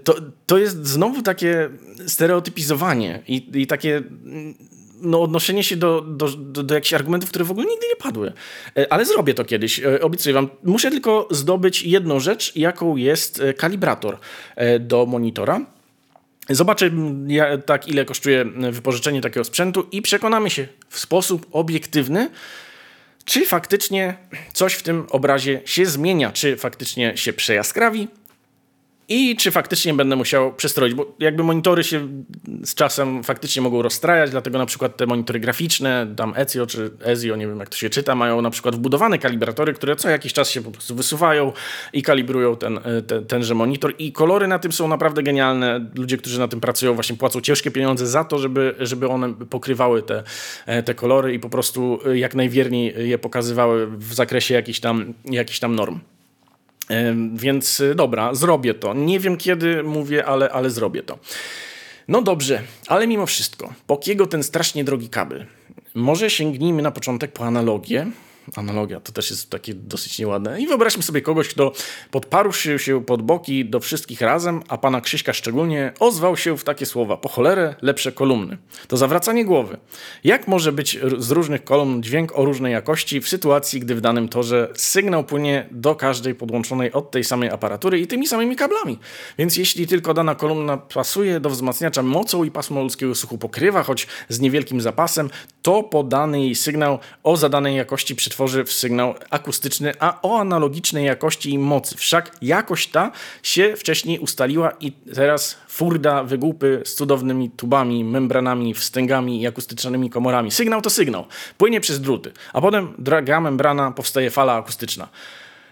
To, 0.04 0.14
to 0.46 0.58
jest 0.58 0.86
znowu 0.86 1.22
takie 1.22 1.68
stereotypizowanie 2.06 3.22
i, 3.28 3.50
i 3.54 3.66
takie 3.66 4.02
no, 5.00 5.22
odnoszenie 5.22 5.64
się 5.64 5.76
do, 5.76 6.00
do, 6.00 6.28
do, 6.28 6.62
do, 6.62 6.74
jakichś 6.74 6.94
argumentów, 6.94 7.30
które 7.30 7.44
w 7.44 7.50
ogóle 7.50 7.66
nigdy 7.66 7.86
nie 7.88 7.96
padły. 7.96 8.32
E, 8.76 8.92
ale 8.92 9.04
zrobię 9.04 9.34
to 9.34 9.44
kiedyś, 9.44 9.80
e, 9.80 10.00
obiecuję 10.00 10.34
wam. 10.34 10.48
Muszę 10.62 10.90
tylko 10.90 11.28
zdobyć 11.30 11.82
jedną 11.82 12.20
rzecz, 12.20 12.56
jaką 12.56 12.96
jest 12.96 13.40
e, 13.40 13.54
kalibrator 13.54 14.18
do 14.80 15.06
monitora. 15.06 15.60
Zobaczę, 16.50 16.90
ja, 17.26 17.58
tak, 17.58 17.88
ile 17.88 18.04
kosztuje 18.04 18.44
wypożyczenie 18.70 19.20
takiego 19.20 19.44
sprzętu 19.44 19.86
i 19.92 20.02
przekonamy 20.02 20.50
się 20.50 20.68
w 20.88 20.98
sposób 20.98 21.46
obiektywny, 21.52 22.30
czy 23.24 23.46
faktycznie 23.46 24.16
coś 24.52 24.74
w 24.74 24.82
tym 24.82 25.06
obrazie 25.10 25.60
się 25.64 25.86
zmienia, 25.86 26.32
czy 26.32 26.56
faktycznie 26.56 27.16
się 27.16 27.32
przejaskrawi, 27.32 28.08
i 29.08 29.36
czy 29.36 29.50
faktycznie 29.50 29.94
będę 29.94 30.16
musiał 30.16 30.52
przestroić, 30.52 30.94
bo 30.94 31.14
jakby 31.18 31.42
monitory 31.42 31.84
się 31.84 32.08
z 32.64 32.74
czasem 32.74 33.24
faktycznie 33.24 33.62
mogą 33.62 33.82
rozstrajać, 33.82 34.30
dlatego 34.30 34.58
na 34.58 34.66
przykład 34.66 34.96
te 34.96 35.06
monitory 35.06 35.40
graficzne, 35.40 36.06
tam 36.16 36.32
Ezio 36.36 36.66
czy 36.66 36.90
Ezio, 37.00 37.36
nie 37.36 37.46
wiem 37.46 37.58
jak 37.58 37.68
to 37.68 37.76
się 37.76 37.90
czyta, 37.90 38.14
mają 38.14 38.42
na 38.42 38.50
przykład 38.50 38.74
wbudowane 38.74 39.18
kalibratory, 39.18 39.72
które 39.72 39.96
co 39.96 40.10
jakiś 40.10 40.32
czas 40.32 40.50
się 40.50 40.62
po 40.62 40.70
prostu 40.70 40.94
wysuwają 40.94 41.52
i 41.92 42.02
kalibrują 42.02 42.56
ten, 42.56 42.80
ten, 43.06 43.26
tenże 43.26 43.54
monitor 43.54 43.94
i 43.98 44.12
kolory 44.12 44.46
na 44.46 44.58
tym 44.58 44.72
są 44.72 44.88
naprawdę 44.88 45.22
genialne. 45.22 45.90
Ludzie, 45.94 46.16
którzy 46.16 46.38
na 46.38 46.48
tym 46.48 46.60
pracują 46.60 46.94
właśnie 46.94 47.16
płacą 47.16 47.40
ciężkie 47.40 47.70
pieniądze 47.70 48.06
za 48.06 48.24
to, 48.24 48.38
żeby, 48.38 48.74
żeby 48.80 49.08
one 49.08 49.34
pokrywały 49.34 50.02
te, 50.02 50.22
te 50.84 50.94
kolory 50.94 51.34
i 51.34 51.38
po 51.38 51.48
prostu 51.48 51.98
jak 52.14 52.34
najwierniej 52.34 53.08
je 53.08 53.18
pokazywały 53.18 53.86
w 53.86 54.14
zakresie 54.14 54.54
jakichś 54.54 54.80
tam, 54.80 55.14
jakichś 55.24 55.58
tam 55.58 55.74
norm. 55.74 56.00
Więc 57.34 57.80
y, 57.80 57.94
dobra, 57.94 58.34
zrobię 58.34 58.74
to. 58.74 58.94
Nie 58.94 59.20
wiem 59.20 59.36
kiedy 59.36 59.82
mówię, 59.82 60.26
ale, 60.26 60.50
ale 60.50 60.70
zrobię 60.70 61.02
to. 61.02 61.18
No 62.08 62.22
dobrze, 62.22 62.62
ale 62.86 63.06
mimo 63.06 63.26
wszystko, 63.26 63.72
po 63.86 63.96
kiego 63.96 64.26
ten 64.26 64.42
strasznie 64.42 64.84
drogi 64.84 65.08
kabel? 65.08 65.46
Może 65.94 66.30
sięgnijmy 66.30 66.82
na 66.82 66.90
początek 66.90 67.32
po 67.32 67.44
analogię, 67.44 68.06
analogia 68.56 69.00
to 69.00 69.12
też 69.12 69.30
jest 69.30 69.50
takie 69.50 69.74
dosyć 69.74 70.18
nieładne. 70.18 70.60
I 70.60 70.66
wyobraźmy 70.66 71.02
sobie 71.02 71.20
kogoś, 71.20 71.48
kto 71.48 71.72
podparł 72.10 72.52
się 72.52 73.04
pod 73.06 73.22
boki 73.22 73.64
do 73.64 73.80
wszystkich 73.80 74.20
razem, 74.20 74.62
a 74.68 74.78
pana 74.78 75.00
Krzyśka 75.00 75.32
szczególnie 75.32 75.92
ozwał 76.00 76.36
się 76.36 76.56
w 76.56 76.64
takie 76.64 76.86
słowa: 76.86 77.16
po 77.16 77.28
cholerę 77.28 77.74
lepsze 77.82 78.12
kolumny. 78.12 78.58
To 78.88 78.96
zawracanie 78.96 79.44
głowy. 79.44 79.76
Jak 80.24 80.48
może 80.48 80.72
być 80.72 80.98
z 81.18 81.30
różnych 81.30 81.64
kolumn 81.64 82.02
dźwięk 82.02 82.38
o 82.38 82.44
różnej 82.44 82.72
jakości 82.72 83.20
w 83.20 83.28
sytuacji, 83.28 83.80
gdy 83.80 83.94
w 83.94 84.00
danym 84.00 84.28
torze 84.28 84.68
sygnał 84.76 85.24
płynie 85.24 85.68
do 85.70 85.94
każdej 85.94 86.34
podłączonej 86.34 86.92
od 86.92 87.10
tej 87.10 87.24
samej 87.24 87.50
aparatury 87.50 88.00
i 88.00 88.06
tymi 88.06 88.26
samymi 88.26 88.56
kablami? 88.56 88.98
Więc 89.38 89.56
jeśli 89.56 89.86
tylko 89.86 90.14
dana 90.14 90.34
kolumna 90.34 90.76
pasuje 90.76 91.40
do 91.40 91.50
wzmacniacza 91.50 92.02
mocą 92.02 92.44
i 92.44 92.50
pasmo 92.50 92.82
ludzkiego 92.82 93.14
słuchu 93.14 93.38
pokrywa, 93.38 93.82
choć 93.82 94.06
z 94.28 94.40
niewielkim 94.40 94.80
zapasem, 94.80 95.30
to 95.64 95.82
podany 95.82 96.40
jej 96.40 96.54
sygnał 96.54 96.98
o 97.22 97.36
zadanej 97.36 97.76
jakości 97.76 98.14
przetworzy 98.14 98.34
tworzy 98.34 98.64
w 98.64 98.72
sygnał 98.72 99.14
akustyczny, 99.30 99.92
a 100.00 100.18
o 100.22 100.38
analogicznej 100.40 101.06
jakości 101.06 101.50
i 101.50 101.58
mocy. 101.58 101.96
Wszak 101.96 102.36
jakość 102.42 102.90
ta 102.90 103.12
się 103.42 103.76
wcześniej 103.76 104.18
ustaliła 104.18 104.72
i 104.80 104.92
teraz 104.92 105.56
furda 105.68 106.24
wygłupy 106.24 106.82
z 106.84 106.94
cudownymi 106.94 107.50
tubami, 107.50 108.04
membranami, 108.04 108.74
wstęgami 108.74 109.42
i 109.42 109.46
akustycznymi 109.46 110.10
komorami. 110.10 110.50
Sygnał 110.50 110.82
to 110.82 110.90
sygnał. 110.90 111.24
Płynie 111.58 111.80
przez 111.80 112.00
druty, 112.00 112.32
a 112.52 112.60
potem 112.60 112.94
draga 112.98 113.40
membrana, 113.40 113.90
powstaje 113.90 114.30
fala 114.30 114.54
akustyczna. 114.54 115.08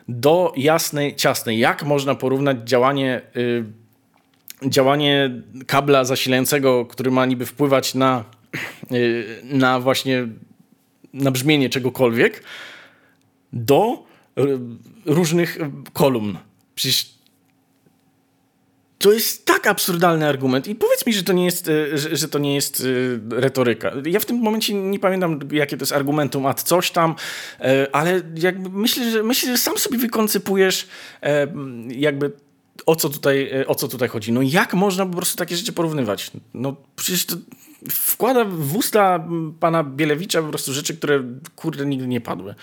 Do 0.09 0.53
jasnej, 0.57 1.16
ciasnej. 1.16 1.59
Jak 1.59 1.84
można 1.84 2.14
porównać 2.14 2.57
działanie... 2.64 3.20
Yy, 3.34 3.64
działanie 4.66 5.30
kabla 5.66 6.05
zasilającego, 6.05 6.86
który 6.86 7.11
ma 7.11 7.26
niby 7.26 7.47
wpływać 7.47 7.95
na, 7.95 8.24
na 9.44 9.80
właśnie 9.80 10.28
na 11.12 11.30
brzmienie 11.30 11.70
czegokolwiek 11.70 12.42
do 13.53 14.07
różnych 15.07 15.59
kolumn. 15.92 16.38
Przecież 16.74 17.14
to 18.98 19.12
jest 19.12 19.46
tak 19.46 19.66
absurdalny 19.66 20.26
argument 20.26 20.68
i 20.68 20.74
powiedz 20.74 21.07
mi, 21.07 21.12
że 21.12 21.22
to 21.22 21.32
nie 21.32 21.44
jest, 21.44 21.70
że, 21.92 22.16
że, 22.16 22.28
to 22.28 22.38
nie 22.38 22.55
jest 22.55 22.86
retoryka. 23.30 23.92
Ja 24.07 24.20
w 24.20 24.24
tym 24.24 24.36
momencie 24.36 24.74
nie 24.74 24.98
pamiętam, 24.98 25.38
jakie 25.53 25.76
to 25.76 25.82
jest 25.82 25.92
argumentum 25.92 26.46
ad 26.46 26.62
coś 26.62 26.90
tam, 26.90 27.14
ale 27.92 28.20
jakby 28.34 28.68
myślę, 28.70 29.11
że, 29.11 29.22
myślę, 29.22 29.53
że 29.53 29.59
sam 29.59 29.78
sobie 29.78 29.98
wykoncypujesz 29.98 30.88
jakby 31.88 32.32
o 32.86 32.96
co, 32.96 33.09
tutaj, 33.09 33.50
o 33.66 33.74
co 33.74 33.88
tutaj 33.88 34.09
chodzi. 34.09 34.32
No 34.32 34.42
jak 34.42 34.74
można 34.74 35.07
po 35.07 35.16
prostu 35.16 35.36
takie 35.36 35.57
rzeczy 35.57 35.72
porównywać? 35.72 36.30
No 36.55 36.76
przecież 36.96 37.26
to 37.26 37.36
wkłada 37.91 38.45
w 38.45 38.76
usta 38.76 39.28
pana 39.61 39.85
Bielewicza 39.85 40.43
po 40.43 40.49
prostu 40.49 40.72
rzeczy, 40.72 40.97
które 40.97 41.22
kurde 41.57 41.87
nigdy 41.87 42.07
nie 42.07 42.20
padły. 42.20 42.55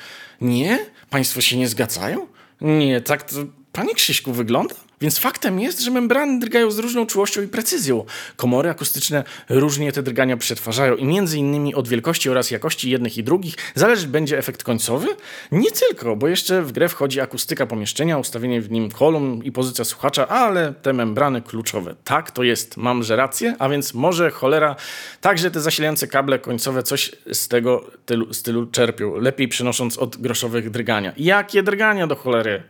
Nie? 0.42 0.80
Państwo 1.10 1.42
się 1.42 1.58
nie 1.58 1.68
zgadzają? 1.68 2.28
Nie, 2.62 3.02
tak 3.02 3.24
to 3.24 3.36
panie 3.72 3.96
Krzyśku 3.96 4.34
wygląda? 4.34 4.76
Więc 5.02 5.20
faktem 5.20 5.60
jest, 5.60 5.80
że 5.82 5.92
membrany 5.92 6.40
drgają 6.40 6.72
z 6.72 6.80
różną 6.80 7.06
czułością 7.06 7.42
i 7.42 7.48
precyzją. 7.48 8.06
Komory 8.36 8.70
akustyczne 8.70 9.24
różnie 9.50 9.92
te 9.92 10.04
drgania 10.04 10.38
przetwarzają 10.38 10.96
i 10.96 11.06
między 11.06 11.38
innymi 11.38 11.76
od 11.76 11.88
wielkości 11.88 12.30
oraz 12.30 12.52
jakości 12.52 12.90
jednych 12.90 13.18
i 13.18 13.24
drugich 13.24 13.56
zależy 13.76 14.08
będzie 14.08 14.38
efekt 14.38 14.64
końcowy? 14.64 15.08
Nie 15.52 15.72
tylko, 15.72 16.16
bo 16.16 16.28
jeszcze 16.28 16.62
w 16.62 16.72
grę 16.72 16.90
wchodzi 16.90 17.22
akustyka 17.22 17.66
pomieszczenia, 17.66 18.18
ustawienie 18.18 18.62
w 18.62 18.72
nim 18.72 18.92
kolumn 18.92 19.44
i 19.44 19.52
pozycja 19.52 19.86
słuchacza, 19.86 20.28
ale 20.28 20.74
te 20.82 20.94
membrany 20.94 21.42
kluczowe. 21.42 21.96
Tak, 22.04 22.32
to 22.32 22.44
jest, 22.44 22.78
mam 22.78 23.04
że 23.04 23.16
rację, 23.16 23.56
a 23.60 23.70
więc 23.70 23.94
może 23.94 24.32
cholera, 24.32 24.76
także 25.22 25.52
te 25.52 25.62
zasilające 25.62 26.08
kable 26.08 26.40
końcowe 26.40 26.84
coś 26.84 27.12
z 27.34 27.48
tego 27.48 27.86
stylu 28.32 28.66
czerpią, 28.66 29.16
lepiej 29.16 29.48
przenosząc 29.48 29.98
od 29.98 30.18
groszowych 30.18 30.70
drgania. 30.70 31.14
Jakie 31.18 31.64
drgania 31.64 32.08
do 32.08 32.16
cholery? 32.16 32.64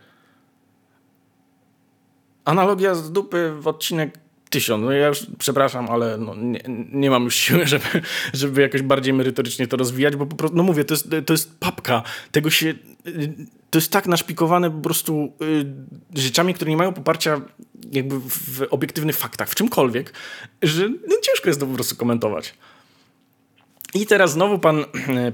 Analogia 2.49 2.95
z 2.95 3.11
dupy 3.11 3.53
w 3.59 3.67
odcinek 3.67 4.17
tysiąc. 4.49 4.83
No 4.83 4.91
ja 4.91 5.07
już 5.07 5.27
przepraszam, 5.37 5.89
ale 5.89 6.17
no 6.17 6.35
nie, 6.35 6.59
nie, 6.91 7.09
mam 7.09 7.23
już 7.23 7.35
siły, 7.35 7.67
żeby, 7.73 7.85
żeby 8.33 8.61
jakoś 8.61 8.81
bardziej 8.81 9.13
merytorycznie 9.13 9.67
to 9.67 9.77
rozwijać, 9.77 10.15
bo 10.15 10.25
po 10.25 10.35
prostu, 10.35 10.57
no 10.57 10.63
mówię, 10.63 10.85
to 10.85 10.93
jest, 10.93 11.09
to 11.25 11.33
jest 11.33 11.59
papka. 11.59 12.03
Tego 12.31 12.49
się, 12.49 12.73
to 13.69 13.79
jest 13.79 13.91
tak 13.91 14.07
naszpikowane 14.07 14.71
po 14.71 14.79
prostu 14.79 15.33
y, 15.41 16.19
rzeczami, 16.21 16.53
które 16.53 16.71
nie 16.71 16.77
mają 16.77 16.93
poparcia 16.93 17.41
jakby 17.91 18.19
w 18.19 18.61
obiektywnych 18.69 19.17
faktach, 19.17 19.49
w 19.49 19.55
czymkolwiek, 19.55 20.13
że 20.61 20.89
no, 20.89 21.15
ciężko 21.21 21.49
jest 21.49 21.59
to 21.59 21.65
po 21.65 21.73
prostu 21.73 21.95
komentować. 21.95 22.53
I 23.93 24.05
teraz 24.05 24.31
znowu 24.31 24.59
pan, 24.59 24.85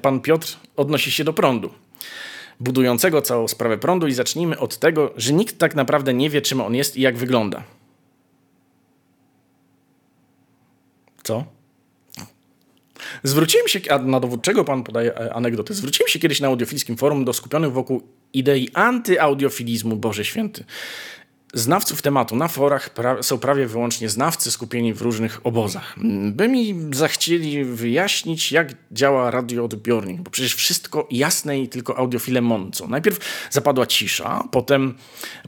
pan 0.02 0.20
Piotr 0.22 0.58
odnosi 0.76 1.12
się 1.12 1.24
do 1.24 1.34
prądu 1.34 1.70
budującego 2.60 3.22
całą 3.22 3.48
sprawę 3.48 3.78
prądu 3.78 4.08
i 4.08 4.14
zacznijmy 4.14 4.60
od 4.60 4.78
tego, 4.78 5.14
że 5.18 5.34
nikt 5.34 5.58
tak 5.58 5.76
naprawdę 5.76 6.14
nie 6.14 6.30
wie, 6.30 6.42
czym 6.42 6.62
on 6.62 6.76
jest 6.76 6.98
i 6.98 7.02
jak 7.02 7.18
wygląda. 7.18 7.64
Co? 11.24 11.46
Zwróciłem 13.24 13.68
się, 13.68 13.80
a 13.90 13.98
na 13.98 14.20
dowód 14.20 14.42
czego 14.42 14.64
pan 14.64 14.84
podaje 14.84 15.18
e, 15.18 15.34
anegdotę, 15.34 15.74
zwróciłem 15.74 16.10
się 16.10 16.20
kiedyś 16.20 16.40
na 16.40 16.48
audiofilskim 16.48 16.98
forum 16.98 17.26
do 17.26 17.34
skupionych 17.34 17.72
wokół 17.72 18.02
idei 18.34 18.70
antyaudiophilizmu, 18.74 19.96
Boże 19.96 20.26
Święty. 20.26 20.64
Znawców 21.56 22.02
tematu 22.02 22.36
na 22.36 22.48
forach 22.48 22.90
pra 22.90 23.24
są 23.24 23.38
prawie 23.38 23.68
wyłącznie 23.68 24.10
znawcy 24.10 24.52
skupieni 24.52 24.94
w 24.94 25.02
różnych 25.02 25.40
obozach. 25.44 25.96
By 26.32 26.48
mi 26.48 26.76
zachcieli 26.92 27.66
wyjaśnić, 27.66 28.52
jak 28.52 28.74
działa 28.92 29.32
radioodbiornik, 29.32 30.22
bo 30.22 30.32
przecież 30.32 30.56
wszystko 30.56 31.08
jasne 31.12 31.60
i 31.60 31.70
tylko 31.70 31.98
audiofile 31.98 32.42
mącą. 32.42 32.88
Najpierw 32.88 33.20
zapadła 33.50 33.86
cisza, 33.86 34.44
potem 34.52 34.94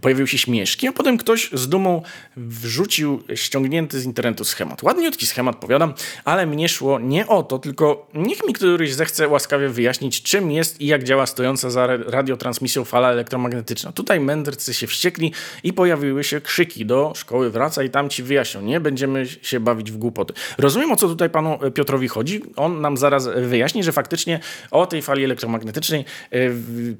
pojawiły 0.01 0.27
się 0.27 0.37
śmieszki, 0.37 0.87
a 0.87 0.91
potem 0.91 1.17
ktoś 1.17 1.49
z 1.53 1.69
dumą 1.69 2.01
wrzucił 2.37 3.23
ściągnięty 3.35 3.99
z 3.99 4.05
internetu 4.05 4.45
schemat. 4.45 4.83
Ładniutki 4.83 5.27
schemat, 5.27 5.55
powiadam, 5.55 5.93
ale 6.25 6.45
mnie 6.45 6.69
szło 6.69 6.99
nie 6.99 7.27
o 7.27 7.43
to, 7.43 7.59
tylko 7.59 8.09
niech 8.13 8.47
mi 8.47 8.53
któryś 8.53 8.93
zechce 8.93 9.27
łaskawie 9.27 9.69
wyjaśnić, 9.69 10.21
czym 10.21 10.51
jest 10.51 10.81
i 10.81 10.87
jak 10.87 11.03
działa 11.03 11.25
stojąca 11.25 11.69
za 11.69 11.87
radiotransmisją 11.87 12.85
fala 12.85 13.11
elektromagnetyczna. 13.11 13.91
Tutaj 13.91 14.19
mędrcy 14.19 14.73
się 14.73 14.87
wściekli 14.87 15.33
i 15.63 15.73
pojawiły 15.73 15.96
pojawiły 15.97 16.23
się 16.23 16.41
krzyki 16.41 16.85
do 16.85 17.13
szkoły 17.15 17.49
wraca 17.49 17.83
i 17.83 17.89
tam 17.89 18.09
ci 18.09 18.23
wyjaśnią. 18.23 18.61
Nie 18.61 18.79
będziemy 18.79 19.25
się 19.25 19.59
bawić 19.59 19.91
w 19.91 19.97
głupoty. 19.97 20.33
Rozumiem, 20.57 20.91
o 20.91 20.95
co 20.95 21.07
tutaj 21.07 21.29
panu 21.29 21.59
Piotrowi 21.73 22.07
chodzi. 22.07 22.41
On 22.55 22.81
nam 22.81 22.97
zaraz 22.97 23.27
wyjaśni, 23.27 23.83
że 23.83 23.91
faktycznie 23.91 24.39
o 24.71 24.85
tej 24.85 25.01
fali 25.01 25.23
elektromagnetycznej 25.23 26.05
e, 26.31 26.37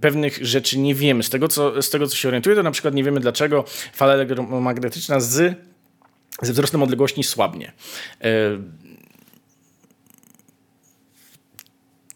pewnych 0.01 0.45
rzeczy 0.45 0.79
nie 0.79 0.95
wiemy. 0.95 1.23
Z 1.23 1.29
tego, 1.29 1.47
co, 1.47 1.81
z 1.81 1.89
tego, 1.89 2.07
co 2.07 2.15
się 2.15 2.27
orientuję, 2.27 2.55
to 2.55 2.63
na 2.63 2.71
przykład 2.71 2.93
nie 2.93 3.03
wiemy, 3.03 3.19
dlaczego 3.19 3.65
fala 3.93 4.13
elektromagnetyczna 4.13 5.19
z, 5.19 5.55
ze 6.41 6.53
wzrostem 6.53 6.83
odległości 6.83 7.23
słabnie. 7.23 7.71
E, 8.21 8.29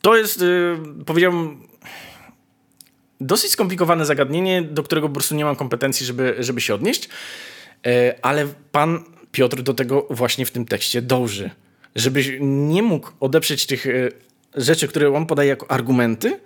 to 0.01 0.17
jest, 0.17 0.41
e, 0.41 0.45
powiedziałbym, 1.05 1.70
dosyć 3.21 3.51
skomplikowane 3.51 4.05
zagadnienie, 4.05 4.61
do 4.61 4.83
którego 4.83 5.07
po 5.07 5.13
prostu 5.13 5.35
nie 5.35 5.45
mam 5.45 5.55
kompetencji, 5.55 6.05
żeby, 6.05 6.35
żeby 6.39 6.61
się 6.61 6.75
odnieść, 6.75 7.09
e, 7.85 8.15
ale 8.21 8.47
pan 8.71 9.03
Piotr 9.31 9.61
do 9.61 9.73
tego 9.73 10.07
właśnie 10.09 10.45
w 10.45 10.51
tym 10.51 10.65
tekście 10.65 11.01
dąży. 11.01 11.49
Żebyś 11.95 12.31
nie 12.39 12.83
mógł 12.83 13.11
odeprzeć 13.19 13.65
tych 13.65 13.87
e, 13.87 13.91
rzeczy, 14.55 14.87
które 14.87 15.13
on 15.13 15.25
podaje 15.25 15.49
jako 15.49 15.71
argumenty, 15.71 16.39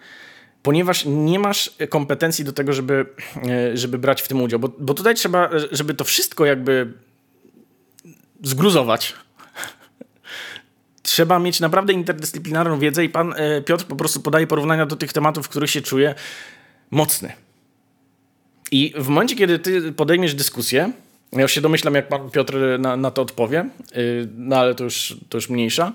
ponieważ 0.63 1.05
nie 1.05 1.39
masz 1.39 1.71
kompetencji 1.89 2.45
do 2.45 2.53
tego, 2.53 2.73
żeby, 2.73 3.05
e, 3.49 3.77
żeby 3.77 3.97
brać 3.97 4.21
w 4.21 4.27
tym 4.27 4.41
udział. 4.41 4.59
Bo, 4.59 4.69
bo 4.79 4.93
tutaj 4.93 5.15
trzeba, 5.15 5.49
żeby 5.71 5.93
to 5.93 6.03
wszystko 6.03 6.45
jakby 6.45 6.93
zgruzować, 8.43 9.13
trzeba 11.03 11.39
mieć 11.39 11.59
naprawdę 11.59 11.93
interdyscyplinarną 11.93 12.79
wiedzę 12.79 13.03
i 13.03 13.09
pan 13.09 13.35
Piotr 13.65 13.85
po 13.85 13.95
prostu 13.95 14.21
podaje 14.21 14.47
porównania 14.47 14.85
do 14.85 14.95
tych 14.95 15.13
tematów, 15.13 15.45
w 15.45 15.49
których 15.49 15.69
się 15.69 15.81
czuje 15.81 16.15
mocny. 16.91 17.33
I 18.71 18.93
w 18.97 19.07
momencie, 19.07 19.35
kiedy 19.35 19.59
ty 19.59 19.93
podejmiesz 19.93 20.33
dyskusję, 20.33 20.91
ja 21.33 21.41
już 21.41 21.51
się 21.51 21.61
domyślam, 21.61 21.95
jak 21.95 22.07
pan 22.07 22.29
Piotr 22.29 22.57
na, 22.79 22.97
na 22.97 23.11
to 23.11 23.21
odpowie, 23.21 23.69
y, 23.97 24.27
no 24.37 24.55
ale 24.55 24.75
to 24.75 24.83
już, 24.83 25.17
to 25.29 25.37
już 25.37 25.49
mniejsza. 25.49 25.93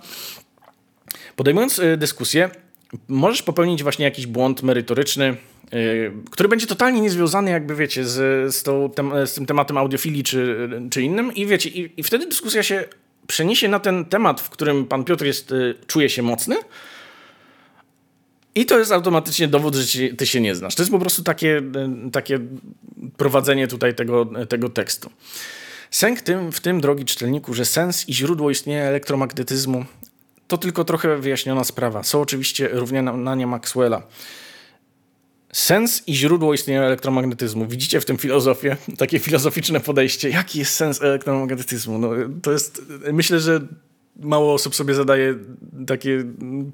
Podejmując 1.37 1.79
y, 1.79 1.97
dyskusję, 1.97 2.51
możesz 3.09 3.43
popełnić 3.43 3.83
właśnie 3.83 4.05
jakiś 4.05 4.27
błąd 4.27 4.63
merytoryczny, 4.63 5.37
y, 5.75 6.13
który 6.31 6.49
będzie 6.49 6.67
totalnie 6.67 7.01
niezwiązany, 7.01 7.51
jakby 7.51 7.75
wiecie, 7.75 8.05
z, 8.05 8.55
z, 8.55 8.63
tą, 8.63 8.91
z 9.27 9.35
tym 9.35 9.47
tematem 9.47 9.79
audiofilii 9.79 10.23
czy, 10.23 10.71
czy 10.91 11.03
innym. 11.03 11.35
I 11.35 11.47
wiecie, 11.47 11.69
i, 11.69 11.93
i 11.97 12.03
wtedy 12.03 12.27
dyskusja 12.27 12.63
się 12.63 12.85
przeniesie 13.27 13.69
na 13.69 13.81
ten 13.81 14.05
temat, 14.05 14.41
w 14.41 14.51
którym 14.51 14.87
pan 14.87 15.05
Piotr 15.05 15.25
jest, 15.25 15.55
czuje 15.87 16.09
się 16.09 16.23
mocny, 16.23 16.57
i 18.61 18.67
to 18.67 18.79
jest 18.79 18.93
automatycznie 18.93 19.49
dowód, 19.49 19.75
że 19.75 20.09
ty 20.09 20.27
się 20.27 20.41
nie 20.41 20.55
znasz. 20.55 20.75
To 20.75 20.83
jest 20.83 20.93
po 20.93 20.99
prostu 20.99 21.23
takie, 21.23 21.63
takie 22.13 22.41
prowadzenie 23.17 23.69
tutaj 23.69 23.95
tego, 23.95 24.31
tego 24.49 24.69
tekstu. 24.69 25.11
Sęk 25.91 26.21
tym, 26.21 26.53
w 26.53 26.61
tym, 26.61 26.81
drogi 26.81 27.05
czytelniku, 27.05 27.55
że 27.55 27.65
sens 27.65 28.09
i 28.09 28.15
źródło 28.15 28.51
istnienia 28.51 28.83
elektromagnetyzmu 28.83 29.85
to 30.49 30.59
tylko 30.59 30.85
trochę 30.85 31.19
wyjaśniona 31.19 31.65
sprawa. 31.65 32.03
Są 32.03 32.21
oczywiście 32.21 32.69
równania 32.73 33.47
Maxwella. 33.47 34.03
Sens 35.53 36.03
i 36.07 36.15
źródło 36.15 36.55
istnienia 36.55 36.83
elektromagnetyzmu. 36.83 37.67
Widzicie 37.67 38.01
w 38.01 38.05
tym 38.05 38.19
filozofię, 38.19 38.77
takie 38.99 39.19
filozoficzne 39.19 39.81
podejście. 39.81 40.31
Jaki 40.31 40.59
jest 40.59 40.75
sens 40.75 41.03
elektromagnetyzmu? 41.03 41.99
No, 41.99 42.11
to 42.43 42.53
jest, 42.53 42.83
myślę, 43.13 43.41
że 43.41 43.61
mało 44.21 44.55
osób 44.55 44.75
sobie 44.75 44.95
zadaje 44.95 45.35
takie 45.87 46.25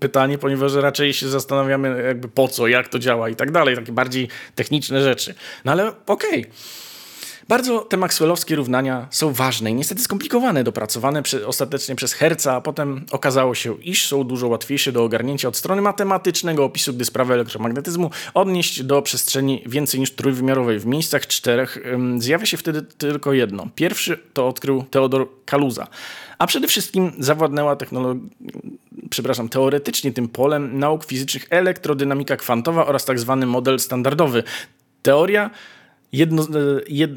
pytanie, 0.00 0.38
ponieważ 0.38 0.74
raczej 0.74 1.12
się 1.12 1.28
zastanawiamy 1.28 2.02
jakby 2.06 2.28
po 2.28 2.48
co, 2.48 2.66
jak 2.66 2.88
to 2.88 2.98
działa 2.98 3.28
i 3.28 3.36
tak 3.36 3.50
dalej, 3.50 3.76
takie 3.76 3.92
bardziej 3.92 4.28
techniczne 4.54 5.02
rzeczy. 5.02 5.34
No 5.64 5.72
ale 5.72 5.92
okej. 6.06 6.40
Okay. 6.40 6.52
Bardzo 7.48 7.80
te 7.80 7.96
maxwellowskie 7.96 8.56
równania 8.56 9.06
są 9.10 9.32
ważne 9.32 9.70
i 9.70 9.74
niestety 9.74 10.02
skomplikowane, 10.02 10.64
dopracowane 10.64 11.22
przy, 11.22 11.46
ostatecznie 11.46 11.94
przez 11.94 12.12
Herca, 12.12 12.54
a 12.54 12.60
potem 12.60 13.06
okazało 13.10 13.54
się, 13.54 13.76
iż 13.82 14.06
są 14.06 14.24
dużo 14.24 14.48
łatwiejsze 14.48 14.92
do 14.92 15.04
ogarnięcia 15.04 15.48
od 15.48 15.56
strony 15.56 15.82
matematycznego 15.82 16.64
opisu, 16.64 16.94
gdy 16.94 17.04
sprawę 17.04 17.34
elektromagnetyzmu 17.34 18.10
odnieść 18.34 18.82
do 18.82 19.02
przestrzeni 19.02 19.62
więcej 19.66 20.00
niż 20.00 20.10
trójwymiarowej. 20.10 20.78
W 20.78 20.86
miejscach 20.86 21.26
czterech 21.26 21.78
zjawia 22.18 22.46
się 22.46 22.56
wtedy 22.56 22.82
tylko 22.82 23.32
jedno. 23.32 23.68
Pierwszy 23.74 24.18
to 24.32 24.48
odkrył 24.48 24.84
Theodor 24.90 25.28
Kaluza, 25.44 25.86
a 26.38 26.46
przede 26.46 26.68
wszystkim 26.68 27.12
zawładnęła 27.18 27.76
technologia, 27.76 28.22
przepraszam, 29.10 29.48
teoretycznie 29.48 30.12
tym 30.12 30.28
polem 30.28 30.78
nauk 30.78 31.04
fizycznych 31.04 31.46
elektrodynamika 31.50 32.36
kwantowa 32.36 32.86
oraz 32.86 33.04
tak 33.04 33.18
zwany 33.18 33.46
model 33.46 33.78
standardowy. 33.78 34.42
Teoria 35.02 35.50
jedno, 36.12 36.42
e, 36.42 36.46
jed, 36.88 37.10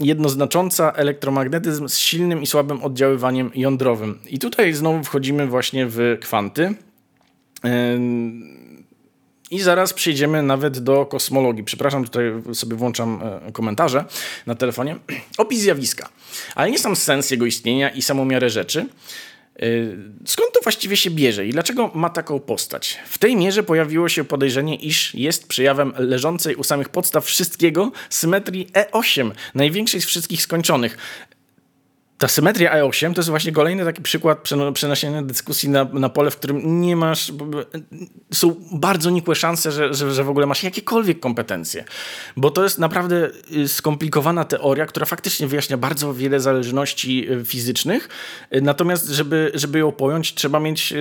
jednoznacząca 0.00 0.92
elektromagnetyzm 0.92 1.88
z 1.88 1.98
silnym 1.98 2.42
i 2.42 2.46
słabym 2.46 2.82
oddziaływaniem 2.82 3.50
jądrowym. 3.54 4.18
I 4.26 4.38
tutaj 4.38 4.72
znowu 4.72 5.04
wchodzimy 5.04 5.46
właśnie 5.46 5.86
w 5.86 6.18
kwanty. 6.20 6.74
I 9.50 9.60
zaraz 9.60 9.92
przejdziemy 9.92 10.42
nawet 10.42 10.78
do 10.78 11.06
kosmologii. 11.06 11.64
Przepraszam, 11.64 12.04
tutaj 12.04 12.24
sobie 12.54 12.76
włączam 12.76 13.20
e, 13.46 13.52
komentarze 13.52 14.04
na 14.46 14.54
telefonie. 14.54 14.96
Opis 15.38 15.60
zjawiska, 15.60 16.08
ale 16.54 16.70
nie 16.70 16.78
sam 16.78 16.96
sens 16.96 17.30
jego 17.30 17.46
istnienia 17.46 17.90
i 17.90 18.02
samą 18.02 18.24
miarę 18.24 18.50
rzeczy. 18.50 18.86
E, 19.56 19.66
skąd 20.24 20.52
to 20.52 20.60
właściwie 20.62 20.96
się 20.96 21.10
bierze 21.10 21.46
i 21.46 21.52
dlaczego 21.52 21.90
ma 21.94 22.10
taką 22.10 22.40
postać? 22.40 22.98
W 23.08 23.18
tej 23.18 23.36
mierze 23.36 23.62
pojawiło 23.62 24.08
się 24.08 24.24
podejrzenie, 24.24 24.76
iż 24.76 25.14
jest 25.14 25.46
przejawem 25.48 25.92
leżącej 25.98 26.56
u 26.56 26.64
samych 26.64 26.88
podstaw 26.88 27.24
wszystkiego 27.24 27.92
symetrii 28.10 28.66
E8, 28.66 29.30
największej 29.54 30.00
z 30.00 30.04
wszystkich 30.06 30.42
skończonych 30.42 30.98
ta 32.22 32.28
symetria 32.28 32.82
E8 32.82 33.14
to 33.14 33.20
jest 33.20 33.28
właśnie 33.28 33.52
kolejny 33.52 33.84
taki 33.84 34.02
przykład 34.02 34.48
przenoszenia 34.74 35.22
dyskusji 35.22 35.68
na, 35.68 35.84
na 35.84 36.08
pole, 36.08 36.30
w 36.30 36.36
którym 36.36 36.80
nie 36.80 36.96
masz, 36.96 37.32
są 38.32 38.54
bardzo 38.72 39.10
nikłe 39.10 39.34
szanse, 39.34 39.72
że, 39.72 39.94
że, 39.94 40.12
że 40.12 40.24
w 40.24 40.30
ogóle 40.30 40.46
masz 40.46 40.62
jakiekolwiek 40.62 41.20
kompetencje. 41.20 41.84
Bo 42.36 42.50
to 42.50 42.62
jest 42.62 42.78
naprawdę 42.78 43.30
y, 43.56 43.68
skomplikowana 43.68 44.44
teoria, 44.44 44.86
która 44.86 45.06
faktycznie 45.06 45.46
wyjaśnia 45.46 45.76
bardzo 45.76 46.14
wiele 46.14 46.40
zależności 46.40 47.32
y, 47.32 47.44
fizycznych. 47.44 48.08
Y, 48.54 48.60
natomiast, 48.60 49.08
żeby, 49.08 49.50
żeby 49.54 49.78
ją 49.78 49.92
pojąć, 49.92 50.34
trzeba 50.34 50.60
mieć 50.60 50.94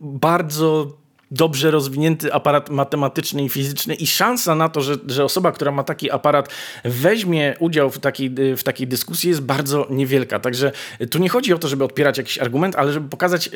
bardzo 0.00 0.98
dobrze 1.32 1.70
rozwinięty 1.70 2.32
aparat 2.32 2.70
matematyczny 2.70 3.44
i 3.44 3.48
fizyczny 3.48 3.94
i 3.94 4.06
szansa 4.06 4.54
na 4.54 4.68
to, 4.68 4.80
że, 4.80 4.96
że 5.06 5.24
osoba, 5.24 5.52
która 5.52 5.70
ma 5.70 5.84
taki 5.84 6.10
aparat 6.10 6.48
weźmie 6.84 7.54
udział 7.58 7.90
w 7.90 7.98
takiej, 7.98 8.30
w 8.56 8.62
takiej 8.62 8.86
dyskusji 8.86 9.28
jest 9.28 9.40
bardzo 9.40 9.86
niewielka. 9.90 10.40
Także 10.40 10.72
tu 11.10 11.18
nie 11.18 11.28
chodzi 11.28 11.52
o 11.54 11.58
to, 11.58 11.68
żeby 11.68 11.84
odpierać 11.84 12.18
jakiś 12.18 12.38
argument, 12.38 12.76
ale 12.76 12.92
żeby 12.92 13.08
pokazać 13.08 13.50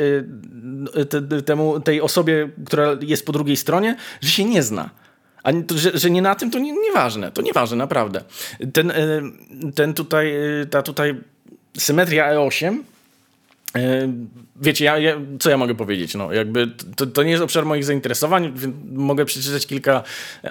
y, 0.96 1.06
te, 1.06 1.42
temu, 1.42 1.80
tej 1.80 2.00
osobie, 2.00 2.48
która 2.66 2.96
jest 3.00 3.26
po 3.26 3.32
drugiej 3.32 3.56
stronie, 3.56 3.96
że 4.20 4.30
się 4.30 4.44
nie 4.44 4.62
zna. 4.62 4.90
A 5.42 5.50
że, 5.74 5.98
że 5.98 6.10
nie 6.10 6.22
na 6.22 6.34
tym, 6.34 6.50
to 6.50 6.58
nie, 6.58 6.72
nieważne. 6.72 7.32
To 7.32 7.42
nieważne, 7.42 7.76
naprawdę. 7.76 8.22
Ten, 8.72 8.90
y, 8.90 9.22
ten 9.74 9.94
tutaj, 9.94 10.36
y, 10.62 10.66
ta 10.66 10.82
tutaj 10.82 11.20
symetria 11.78 12.34
E8 12.34 12.76
E, 12.76 12.95
wiecie, 14.60 14.84
ja, 14.84 14.98
ja, 14.98 15.16
co 15.40 15.50
ja 15.50 15.56
mogę 15.56 15.74
powiedzieć? 15.74 16.14
No, 16.14 16.32
jakby 16.32 16.70
to, 16.96 17.06
to 17.06 17.22
nie 17.22 17.30
jest 17.30 17.42
obszar 17.42 17.66
moich 17.66 17.84
zainteresowań, 17.84 18.52
więc 18.56 18.76
mogę 18.92 19.24
przeczytać 19.24 19.66
kilka 19.66 20.02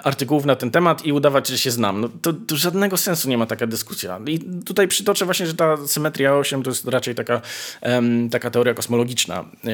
artykułów 0.04 0.44
na 0.44 0.56
ten 0.56 0.70
temat 0.70 1.06
i 1.06 1.12
udawać, 1.12 1.48
że 1.48 1.58
się 1.58 1.70
znam. 1.70 2.00
No, 2.00 2.08
to, 2.22 2.32
to 2.32 2.56
żadnego 2.56 2.96
sensu 2.96 3.28
nie 3.28 3.38
ma 3.38 3.46
taka 3.46 3.66
dyskusja. 3.66 4.20
I 4.26 4.38
tutaj 4.64 4.88
przytoczę 4.88 5.24
właśnie, 5.24 5.46
że 5.46 5.54
ta 5.54 5.76
symetria 5.86 6.34
8 6.34 6.62
to 6.62 6.70
jest 6.70 6.88
raczej 6.88 7.14
taka, 7.14 7.40
taka 8.30 8.50
teoria 8.50 8.74
kosmologiczna. 8.74 9.44
E, 9.64 9.70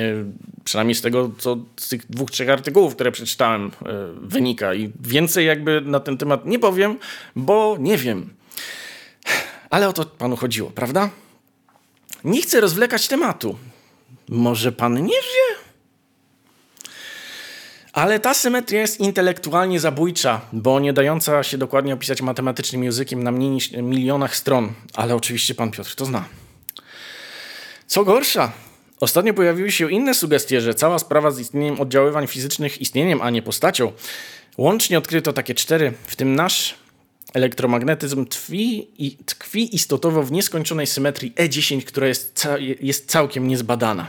przynajmniej 0.65 0.95
z 0.95 1.03
tego, 1.03 1.31
co 1.39 1.59
z 1.77 1.89
tych 1.89 2.11
dwóch, 2.11 2.31
trzech 2.31 2.49
artykułów, 2.49 2.95
które 2.95 3.13
przeczytałem, 3.13 3.67
e, 3.67 3.71
wynika. 4.23 4.75
I 4.75 4.93
więcej 5.01 5.47
jakby 5.47 5.81
na 5.81 6.01
ten 6.01 6.19
temat 6.19 6.47
nie 6.47 6.59
powiem, 6.59 6.99
bo 7.37 7.77
nie 7.81 7.97
wiem. 7.97 8.31
Ale 9.71 9.89
o 9.89 9.93
to 9.93 10.05
panu 10.05 10.37
chodziło, 10.37 10.71
prawda? 10.71 11.11
Nie 12.25 12.43
chcę 12.43 12.61
rozwlekać 12.61 13.09
tematu. 13.09 13.59
Może 14.29 14.73
pan 14.73 14.95
nie 14.95 15.09
wie? 15.09 15.63
Ale 17.93 18.21
ta 18.21 18.35
symetria 18.35 18.81
jest 18.81 19.01
intelektualnie 19.01 19.81
zabójcza, 19.81 20.41
bo 20.53 20.81
nie 20.81 20.93
dająca 20.93 21.43
się 21.43 21.59
dokładnie 21.59 21.95
opisać 21.95 22.23
matematycznym 22.23 22.85
językiem 22.85 23.23
na 23.23 23.33
mniej 23.33 23.51
niż 23.51 23.73
milionach 23.73 24.37
stron. 24.37 24.73
Ale 24.95 25.15
oczywiście 25.15 25.55
pan 25.55 25.71
Piotr 25.71 25.95
to 25.95 26.05
zna. 26.05 26.25
Co 27.87 28.05
gorsza, 28.05 28.53
ostatnio 29.01 29.35
pojawiły 29.35 29.73
się 29.73 29.93
inne 29.93 30.15
sugestie, 30.15 30.61
że 30.61 30.75
cała 30.75 30.99
sprawa 30.99 31.31
z 31.31 31.41
istnieniem 31.41 31.81
oddziaływań 31.81 32.27
fizycznych 32.27 32.81
istnieniem, 32.81 33.23
a 33.23 33.31
nie 33.31 33.43
postacią. 33.43 33.93
Łącznie 34.59 34.99
odkryto 34.99 35.33
takie 35.33 35.55
cztery, 35.55 35.93
w 36.07 36.17
tym 36.17 36.35
nasz 36.35 36.75
elektromagnetyzm 37.35 38.27
tkwi, 38.27 38.89
tkwi 39.27 39.75
istotowo 39.75 40.23
w 40.23 40.33
nieskończonej 40.33 40.87
symetrii 40.87 41.33
E10, 41.33 41.83
która 41.83 42.07
jest, 42.07 42.33
ca 42.35 42.59
jest 42.81 43.11
całkiem 43.11 43.49
niezbadana. 43.49 44.07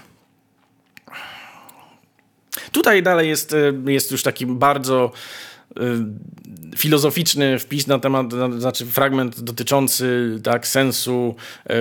Tutaj 2.71 3.03
dalej 3.03 3.30
jest, 3.30 3.53
e, 3.53 3.91
jest 3.91 4.11
już 4.11 4.24
taki 4.24 4.45
bardzo 4.45 5.11
y, 5.78 5.82
filozoficzny 6.78 7.59
wpis 7.59 7.88
na 7.88 7.99
temat, 7.99 8.34
na, 8.34 8.59
znaczy 8.59 8.86
fragment 8.86 9.41
dotyczący 9.41 10.39
tak, 10.43 10.67
sensu, 10.67 11.36
y, 11.69 11.74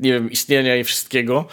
nie 0.00 0.12
wiem, 0.12 0.30
istnienia 0.30 0.76
i 0.76 0.84
wszystkiego. 0.84 1.48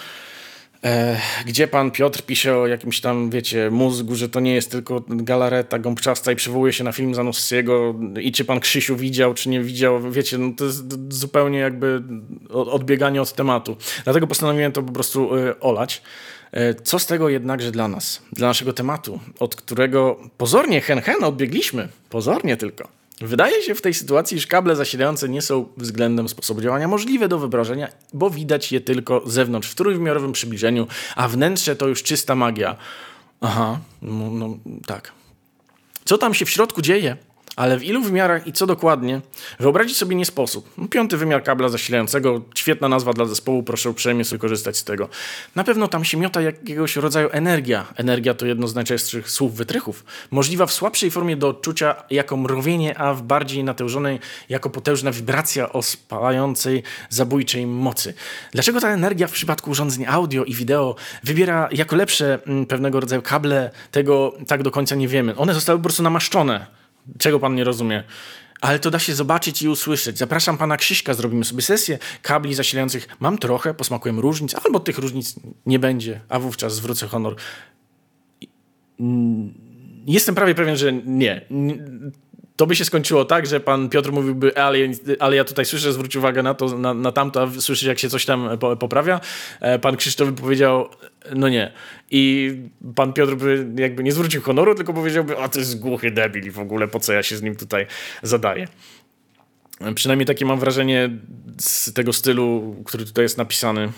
E, 0.83 1.17
gdzie 1.45 1.67
pan 1.67 1.91
Piotr 1.91 2.21
pisze 2.21 2.57
o 2.57 2.67
jakimś 2.67 3.01
tam, 3.01 3.29
wiecie, 3.29 3.69
mózgu, 3.71 4.15
że 4.15 4.29
to 4.29 4.39
nie 4.39 4.55
jest 4.55 4.71
tylko 4.71 5.03
galareta 5.09 5.79
gąbczasta 5.79 6.31
i 6.31 6.35
przywołuje 6.35 6.73
się 6.73 6.83
na 6.83 6.91
film 6.91 7.15
Zanussiego 7.15 7.95
i 8.21 8.31
czy 8.31 8.45
pan 8.45 8.59
Krzysiu 8.59 8.95
widział, 8.95 9.33
czy 9.33 9.49
nie 9.49 9.61
widział, 9.61 10.11
wiecie, 10.11 10.37
no 10.37 10.51
to 10.57 10.65
jest 10.65 11.13
zupełnie 11.13 11.59
jakby 11.59 12.03
odbieganie 12.49 13.21
od 13.21 13.33
tematu. 13.33 13.77
Dlatego 14.03 14.27
postanowiłem 14.27 14.71
to 14.71 14.83
po 14.83 14.91
prostu 14.91 15.35
e, 15.35 15.59
olać. 15.59 16.01
E, 16.51 16.73
co 16.73 16.99
z 16.99 17.05
tego 17.05 17.29
jednakże 17.29 17.71
dla 17.71 17.87
nas, 17.87 18.21
dla 18.33 18.47
naszego 18.47 18.73
tematu, 18.73 19.19
od 19.39 19.55
którego 19.55 20.19
pozornie 20.37 20.81
hen 20.81 21.01
hen 21.01 21.23
odbiegliśmy, 21.23 21.87
pozornie 22.09 22.57
tylko. 22.57 22.87
Wydaje 23.21 23.63
się 23.63 23.75
w 23.75 23.81
tej 23.81 23.93
sytuacji, 23.93 24.39
że 24.39 24.47
kable 24.47 24.75
zasilające 24.75 25.29
nie 25.29 25.41
są 25.41 25.65
względem 25.77 26.29
sposobu 26.29 26.61
działania 26.61 26.87
możliwe 26.87 27.27
do 27.27 27.39
wyobrażenia, 27.39 27.87
bo 28.13 28.29
widać 28.29 28.71
je 28.71 28.81
tylko 28.81 29.21
z 29.25 29.33
zewnątrz, 29.33 29.69
w 29.69 29.75
trójwymiarowym 29.75 30.31
przybliżeniu, 30.31 30.87
a 31.15 31.27
wnętrze 31.27 31.75
to 31.75 31.87
już 31.87 32.03
czysta 32.03 32.35
magia. 32.35 32.75
Aha, 33.41 33.79
no, 34.01 34.31
no 34.31 34.57
tak. 34.85 35.11
Co 36.05 36.17
tam 36.17 36.33
się 36.33 36.45
w 36.45 36.49
środku 36.49 36.81
dzieje? 36.81 37.17
Ale 37.57 37.77
w 37.77 37.83
ilu 37.83 38.01
wymiarach 38.01 38.47
i 38.47 38.53
co 38.53 38.65
dokładnie, 38.65 39.21
wyobrazić 39.59 39.97
sobie 39.97 40.15
nie 40.15 40.25
sposób. 40.25 40.69
Piąty 40.89 41.17
wymiar 41.17 41.43
kabla 41.43 41.69
zasilającego, 41.69 42.41
świetna 42.55 42.89
nazwa 42.89 43.13
dla 43.13 43.25
zespołu, 43.25 43.63
proszę 43.63 43.89
uprzejmie 43.89 44.25
sobie 44.25 44.39
korzystać 44.39 44.77
z 44.77 44.83
tego. 44.83 45.09
Na 45.55 45.63
pewno 45.63 45.87
tam 45.87 46.05
się 46.05 46.17
miota 46.17 46.41
jakiegoś 46.41 46.95
rodzaju 46.95 47.29
energia. 47.31 47.85
Energia 47.95 48.33
to 48.33 48.45
jedno 48.45 48.67
z 48.67 48.75
najczęstszych 48.75 49.31
słów 49.31 49.55
wytrychów. 49.55 50.05
Możliwa 50.31 50.65
w 50.65 50.71
słabszej 50.71 51.11
formie 51.11 51.37
do 51.37 51.47
odczucia 51.47 51.95
jako 52.09 52.37
mrowienie, 52.37 52.97
a 52.97 53.13
w 53.13 53.21
bardziej 53.21 53.63
natężonej 53.63 54.19
jako 54.49 54.69
potężna 54.69 55.11
wibracja 55.11 55.73
o 55.73 55.81
spalającej, 55.81 56.83
zabójczej 57.09 57.67
mocy. 57.67 58.13
Dlaczego 58.51 58.81
ta 58.81 58.89
energia 58.89 59.27
w 59.27 59.31
przypadku 59.31 59.71
urządzeń 59.71 60.05
audio 60.05 60.43
i 60.43 60.53
wideo 60.53 60.95
wybiera 61.23 61.69
jako 61.71 61.95
lepsze 61.95 62.39
mm, 62.47 62.65
pewnego 62.65 62.99
rodzaju 62.99 63.21
kable, 63.21 63.71
tego 63.91 64.33
tak 64.47 64.63
do 64.63 64.71
końca 64.71 64.95
nie 64.95 65.07
wiemy. 65.07 65.35
One 65.35 65.53
zostały 65.53 65.79
po 65.79 65.83
prostu 65.83 66.03
namaszczone 66.03 66.77
czego 67.19 67.39
pan 67.39 67.55
nie 67.55 67.63
rozumie? 67.63 68.03
Ale 68.61 68.79
to 68.79 68.91
da 68.91 68.99
się 68.99 69.15
zobaczyć 69.15 69.61
i 69.61 69.69
usłyszeć. 69.69 70.17
Zapraszam 70.17 70.57
pana 70.57 70.77
Krzyśka, 70.77 71.13
zrobimy 71.13 71.45
sobie 71.45 71.61
sesję 71.61 71.99
kabli 72.21 72.53
zasilających. 72.53 73.07
Mam 73.19 73.37
trochę, 73.37 73.73
posmakuję 73.73 74.15
różnic, 74.17 74.55
albo 74.65 74.79
tych 74.79 74.97
różnic 74.97 75.35
nie 75.65 75.79
będzie, 75.79 76.21
a 76.29 76.39
wówczas 76.39 76.75
zwrócę 76.75 77.07
honor. 77.07 77.35
Jestem 80.07 80.35
prawie 80.35 80.55
pewien, 80.55 80.77
że 80.77 80.93
nie 80.93 81.45
to 82.57 82.67
by 82.67 82.75
się 82.75 82.85
skończyło 82.85 83.25
tak, 83.25 83.45
że 83.45 83.59
pan 83.59 83.89
Piotr 83.89 84.11
mówiłby, 84.11 84.57
ale, 84.57 84.77
ale 85.19 85.35
ja 85.35 85.43
tutaj 85.43 85.65
słyszę, 85.65 85.93
zwróć 85.93 86.15
uwagę 86.15 86.43
na 86.43 86.53
to, 86.53 86.77
na, 86.77 86.93
na 86.93 87.11
tamto, 87.11 87.41
a 87.41 87.47
słyszysz 87.49 87.83
jak 87.83 87.99
się 87.99 88.09
coś 88.09 88.25
tam 88.25 88.49
poprawia. 88.79 89.19
E, 89.59 89.79
pan 89.79 89.97
Krzysztof 89.97 90.29
by 90.29 90.41
powiedział, 90.41 90.89
no 91.35 91.49
nie. 91.49 91.71
I 92.11 92.53
pan 92.95 93.13
Piotr 93.13 93.35
by 93.35 93.67
jakby 93.77 94.03
nie 94.03 94.11
zwrócił 94.11 94.41
honoru, 94.41 94.75
tylko 94.75 94.93
powiedziałby, 94.93 95.37
a 95.37 95.49
to 95.49 95.59
jest 95.59 95.79
głuchy 95.79 96.11
debil 96.11 96.43
i 96.45 96.51
w 96.51 96.59
ogóle 96.59 96.87
po 96.87 96.99
co 96.99 97.13
ja 97.13 97.23
się 97.23 97.37
z 97.37 97.41
nim 97.41 97.55
tutaj 97.55 97.87
zadaję. 98.23 98.67
Przynajmniej 99.95 100.25
takie 100.25 100.45
mam 100.45 100.59
wrażenie 100.59 101.09
z 101.59 101.93
tego 101.93 102.13
stylu, 102.13 102.75
który 102.85 103.05
tutaj 103.05 103.23
jest 103.23 103.37
napisany 103.37 103.89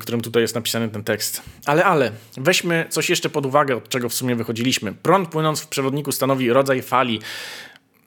którym 0.00 0.20
tutaj 0.20 0.42
jest 0.42 0.54
napisany 0.54 0.88
ten 0.88 1.04
tekst. 1.04 1.42
Ale, 1.66 1.84
ale, 1.84 2.12
weźmy 2.36 2.86
coś 2.88 3.10
jeszcze 3.10 3.30
pod 3.30 3.46
uwagę, 3.46 3.76
od 3.76 3.88
czego 3.88 4.08
w 4.08 4.14
sumie 4.14 4.36
wychodziliśmy. 4.36 4.92
Prąd 4.92 5.28
płynąc 5.28 5.60
w 5.60 5.66
przewodniku 5.66 6.12
stanowi 6.12 6.52
rodzaj 6.52 6.82
fali, 6.82 7.20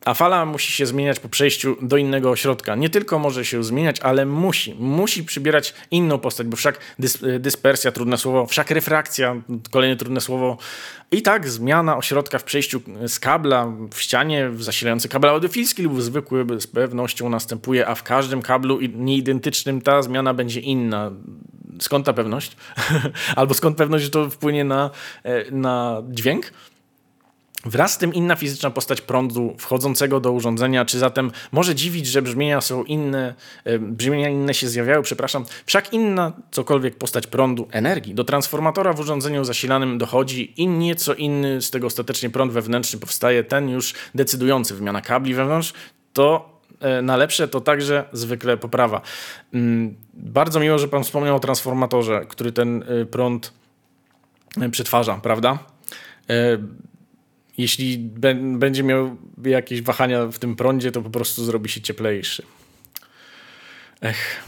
a 0.05 0.13
fala 0.13 0.45
musi 0.45 0.73
się 0.73 0.85
zmieniać 0.85 1.19
po 1.19 1.29
przejściu 1.29 1.77
do 1.81 1.97
innego 1.97 2.29
ośrodka. 2.29 2.75
Nie 2.75 2.89
tylko 2.89 3.19
może 3.19 3.45
się 3.45 3.63
zmieniać, 3.63 3.99
ale 3.99 4.25
musi. 4.25 4.75
Musi 4.79 5.23
przybierać 5.23 5.73
inną 5.91 6.19
postać, 6.19 6.47
bo 6.47 6.57
wszak 6.57 6.79
dys 6.99 7.23
dyspersja, 7.39 7.91
trudne 7.91 8.17
słowo, 8.17 8.45
wszak 8.45 8.71
refrakcja, 8.71 9.35
kolejne 9.71 9.95
trudne 9.95 10.21
słowo. 10.21 10.57
I 11.11 11.21
tak 11.21 11.49
zmiana 11.49 11.97
ośrodka 11.97 12.39
w 12.39 12.43
przejściu 12.43 12.81
z 13.07 13.19
kabla 13.19 13.73
w 13.93 14.01
ścianie 14.01 14.49
w 14.49 14.63
zasilający 14.63 15.09
kabel 15.09 15.29
audiofilski 15.29 15.83
lub 15.83 16.01
zwykły 16.01 16.45
z 16.61 16.67
pewnością 16.67 17.29
następuje, 17.29 17.87
a 17.87 17.95
w 17.95 18.03
każdym 18.03 18.41
kablu 18.41 18.79
nieidentycznym 18.81 19.81
ta 19.81 20.01
zmiana 20.01 20.33
będzie 20.33 20.59
inna. 20.59 21.11
Skąd 21.79 22.05
ta 22.05 22.13
pewność? 22.13 22.57
Albo 23.35 23.53
skąd 23.53 23.77
pewność, 23.77 24.03
że 24.03 24.09
to 24.09 24.29
wpłynie 24.29 24.63
na, 24.63 24.89
e, 25.23 25.51
na 25.51 26.03
dźwięk? 26.09 26.51
Wraz 27.67 27.93
z 27.93 27.97
tym 27.97 28.13
inna 28.13 28.35
fizyczna 28.35 28.71
postać 28.71 29.01
prądu 29.01 29.55
wchodzącego 29.57 30.19
do 30.19 30.31
urządzenia, 30.31 30.85
czy 30.85 30.99
zatem 30.99 31.31
może 31.51 31.75
dziwić, 31.75 32.07
że 32.07 32.21
brzmienia 32.21 32.61
są 32.61 32.83
inne, 32.83 33.35
e, 33.63 33.79
brzmienia 33.79 34.29
inne 34.29 34.53
się 34.53 34.67
zjawiały, 34.67 35.03
przepraszam, 35.03 35.45
wszak 35.65 35.93
inna 35.93 36.33
cokolwiek 36.51 36.97
postać 36.97 37.27
prądu, 37.27 37.67
energii, 37.71 38.15
do 38.15 38.23
transformatora 38.23 38.93
w 38.93 38.99
urządzeniu 38.99 39.43
zasilanym 39.43 39.97
dochodzi 39.97 40.61
i 40.61 40.67
nieco 40.67 41.13
inny 41.13 41.61
z 41.61 41.71
tego 41.71 41.87
ostatecznie 41.87 42.29
prąd 42.29 42.51
wewnętrzny 42.51 42.99
powstaje, 42.99 43.43
ten 43.43 43.69
już 43.69 43.93
decydujący, 44.15 44.75
wymiana 44.75 45.01
kabli 45.01 45.33
wewnątrz, 45.33 45.73
to 46.13 46.59
e, 46.79 47.01
na 47.01 47.17
lepsze 47.17 47.47
to 47.47 47.61
także 47.61 48.03
zwykle 48.13 48.57
poprawa. 48.57 49.01
Mm, 49.53 49.95
bardzo 50.13 50.59
miło, 50.59 50.79
że 50.79 50.87
pan 50.87 51.03
wspomniał 51.03 51.35
o 51.35 51.39
transformatorze, 51.39 52.25
który 52.29 52.51
ten 52.51 52.83
e, 52.83 53.05
prąd 53.05 53.53
przetwarza, 54.71 55.19
prawda? 55.23 55.59
Jeśli 57.57 57.97
będzie 58.43 58.83
miał 58.83 59.17
jakieś 59.43 59.81
wahania 59.81 60.25
w 60.25 60.39
tym 60.39 60.55
prądzie, 60.55 60.91
to 60.91 61.01
po 61.01 61.09
prostu 61.09 61.45
zrobi 61.45 61.69
się 61.69 61.81
cieplejszy. 61.81 62.43
Ech. 64.01 64.45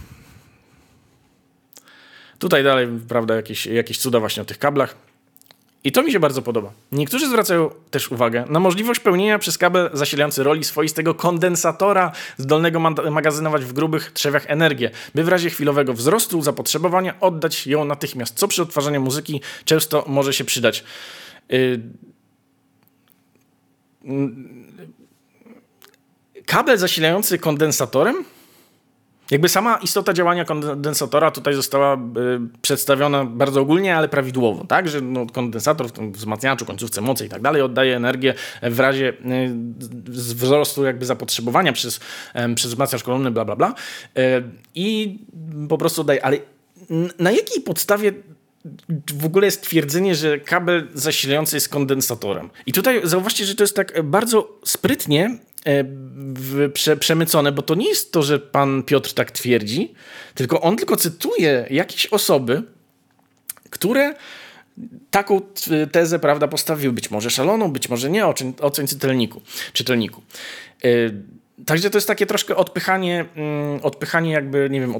Tutaj 2.40 2.64
dalej, 2.64 2.88
prawda, 3.08 3.36
jakieś, 3.36 3.66
jakieś 3.66 3.98
cuda 3.98 4.20
właśnie 4.20 4.42
o 4.42 4.46
tych 4.46 4.58
kablach. 4.58 4.96
I 5.84 5.92
to 5.92 6.04
mi 6.04 6.12
się 6.12 6.20
bardzo 6.20 6.42
podoba. 6.42 6.72
Niektórzy 6.92 7.28
zwracają 7.28 7.70
też 7.92 8.12
uwagę 8.12 8.46
na 8.50 8.60
możliwość 8.60 9.00
pełnienia 9.00 9.40
przez 9.40 9.58
kabel 9.58 9.90
zasilający 9.94 10.44
roli 10.44 10.64
swoistego 10.64 11.14
kondensatora 11.14 12.12
zdolnego 12.38 12.80
magazynować 13.12 13.66
w 13.66 13.74
grubych 13.74 14.12
trzewiach 14.12 14.44
energię, 14.48 14.92
by 15.16 15.24
w 15.24 15.28
razie 15.28 15.50
chwilowego 15.50 15.94
wzrostu 15.94 16.42
zapotrzebowania 16.42 17.20
oddać 17.20 17.68
ją 17.68 17.86
natychmiast, 17.86 18.36
co 18.36 18.48
przy 18.48 18.62
odtwarzaniu 18.62 19.02
muzyki 19.02 19.42
często 19.66 20.04
może 20.08 20.34
się 20.34 20.44
przydać. 20.44 20.84
Yy, 21.50 21.82
kabel 26.46 26.78
zasilający 26.78 27.40
kondensatorem? 27.40 28.26
Jakby 29.32 29.50
sama 29.50 29.78
istota 29.78 30.14
działania 30.14 30.46
kondensatora 30.46 31.32
tutaj 31.32 31.54
została 31.54 31.96
y, 31.96 32.00
przedstawiona 32.62 33.26
bardzo 33.26 33.62
ogólnie, 33.62 33.96
ale 33.96 34.08
prawidłowo, 34.08 34.66
tak? 34.66 34.90
Że 34.90 35.02
no, 35.02 35.26
kondensator 35.26 35.88
w 35.88 36.12
wzmacniaczu, 36.12 36.66
końcówce 36.66 37.02
mocy 37.02 37.26
i 37.26 37.30
tak 37.30 37.42
dalej 37.42 37.62
oddaje 37.62 37.96
energię 37.96 38.34
w 38.62 38.80
razie 38.80 39.10
y, 39.10 39.14
wzrostu 40.36 40.86
jakby 40.86 41.06
zapotrzebowania 41.06 41.74
przez, 41.74 42.00
y, 42.52 42.56
przez 42.56 42.72
wzmacniacz 42.72 43.04
kolumny, 43.04 43.32
bla, 43.32 43.46
bla, 43.46 43.56
bla. 43.56 43.74
I 44.76 45.18
po 45.70 45.78
prostu 45.78 46.02
oddaje. 46.02 46.26
Ale 46.26 46.38
na 47.20 47.32
jakiej 47.32 47.64
podstawie 47.64 48.14
w 49.14 49.26
ogóle 49.26 49.46
jest 49.46 49.62
twierdzenie, 49.62 50.16
że 50.16 50.40
kabel 50.40 50.88
zasilający 50.94 51.56
jest 51.56 51.70
kondensatorem. 51.70 52.50
I 52.66 52.74
tutaj 52.74 53.02
zauważcie, 53.04 53.46
że 53.46 53.56
to 53.56 53.64
jest 53.64 53.76
tak 53.76 54.04
bardzo 54.04 54.60
sprytnie 54.66 55.40
e, 55.66 55.86
prze, 56.74 56.98
przemycone, 56.98 57.52
bo 57.52 57.62
to 57.62 57.76
nie 57.76 57.90
jest 57.90 58.12
to, 58.12 58.24
że 58.24 58.40
pan 58.40 58.84
Piotr 58.84 59.14
tak 59.14 59.32
twierdzi, 59.32 59.94
tylko 60.36 60.62
on 60.62 60.78
tylko 60.78 60.96
cytuje 60.96 61.68
jakieś 61.70 62.08
osoby, 62.08 62.64
które 63.70 64.14
taką 65.12 65.42
tezę 65.92 66.20
prawda, 66.20 66.48
postawiły. 66.48 66.94
Być 66.94 67.12
może 67.12 67.30
szaloną, 67.30 67.72
być 67.72 67.90
może 67.90 68.10
nie, 68.10 68.28
oceń, 68.28 68.54
oceń 68.62 68.88
czytelniku. 68.88 69.42
czytelniku. 69.74 70.22
Także 71.66 71.90
to 71.90 71.98
jest 71.98 72.08
takie 72.08 72.26
troszkę 72.26 72.56
odpychanie, 72.56 73.26
mm, 73.36 73.80
odpychanie 73.84 74.32
jakby, 74.32 74.70
nie 74.72 74.80
wiem, 74.80 74.96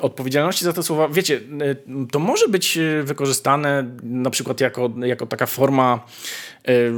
odpowiedzialności 0.00 0.64
za 0.64 0.72
te 0.72 0.82
słowa. 0.82 1.08
Wiecie, 1.08 1.34
y, 1.34 1.76
to 2.10 2.18
może 2.18 2.48
być 2.48 2.76
y, 2.76 3.02
wykorzystane 3.02 3.96
na 4.02 4.30
przykład 4.30 4.60
jako, 4.60 4.90
jako 5.02 5.26
taka 5.26 5.46
forma 5.46 6.06
y, 6.68 6.92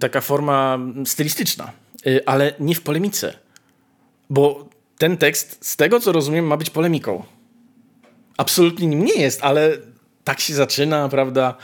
taka 0.00 0.20
forma 0.20 0.78
stylistyczna, 1.04 1.72
ale 2.26 2.54
nie 2.60 2.74
w 2.74 2.82
polemice. 2.82 3.34
Bo 4.30 4.68
ten 4.98 5.16
tekst, 5.16 5.58
z 5.60 5.76
tego 5.76 6.00
co 6.00 6.12
rozumiem, 6.12 6.46
ma 6.46 6.56
być 6.56 6.70
polemiką. 6.70 7.24
Absolutnie 8.36 8.86
nim 8.86 9.04
nie 9.04 9.14
jest, 9.14 9.42
ale 9.42 9.76
tak 10.24 10.40
się 10.40 10.54
zaczyna, 10.54 11.08
prawda? 11.08 11.56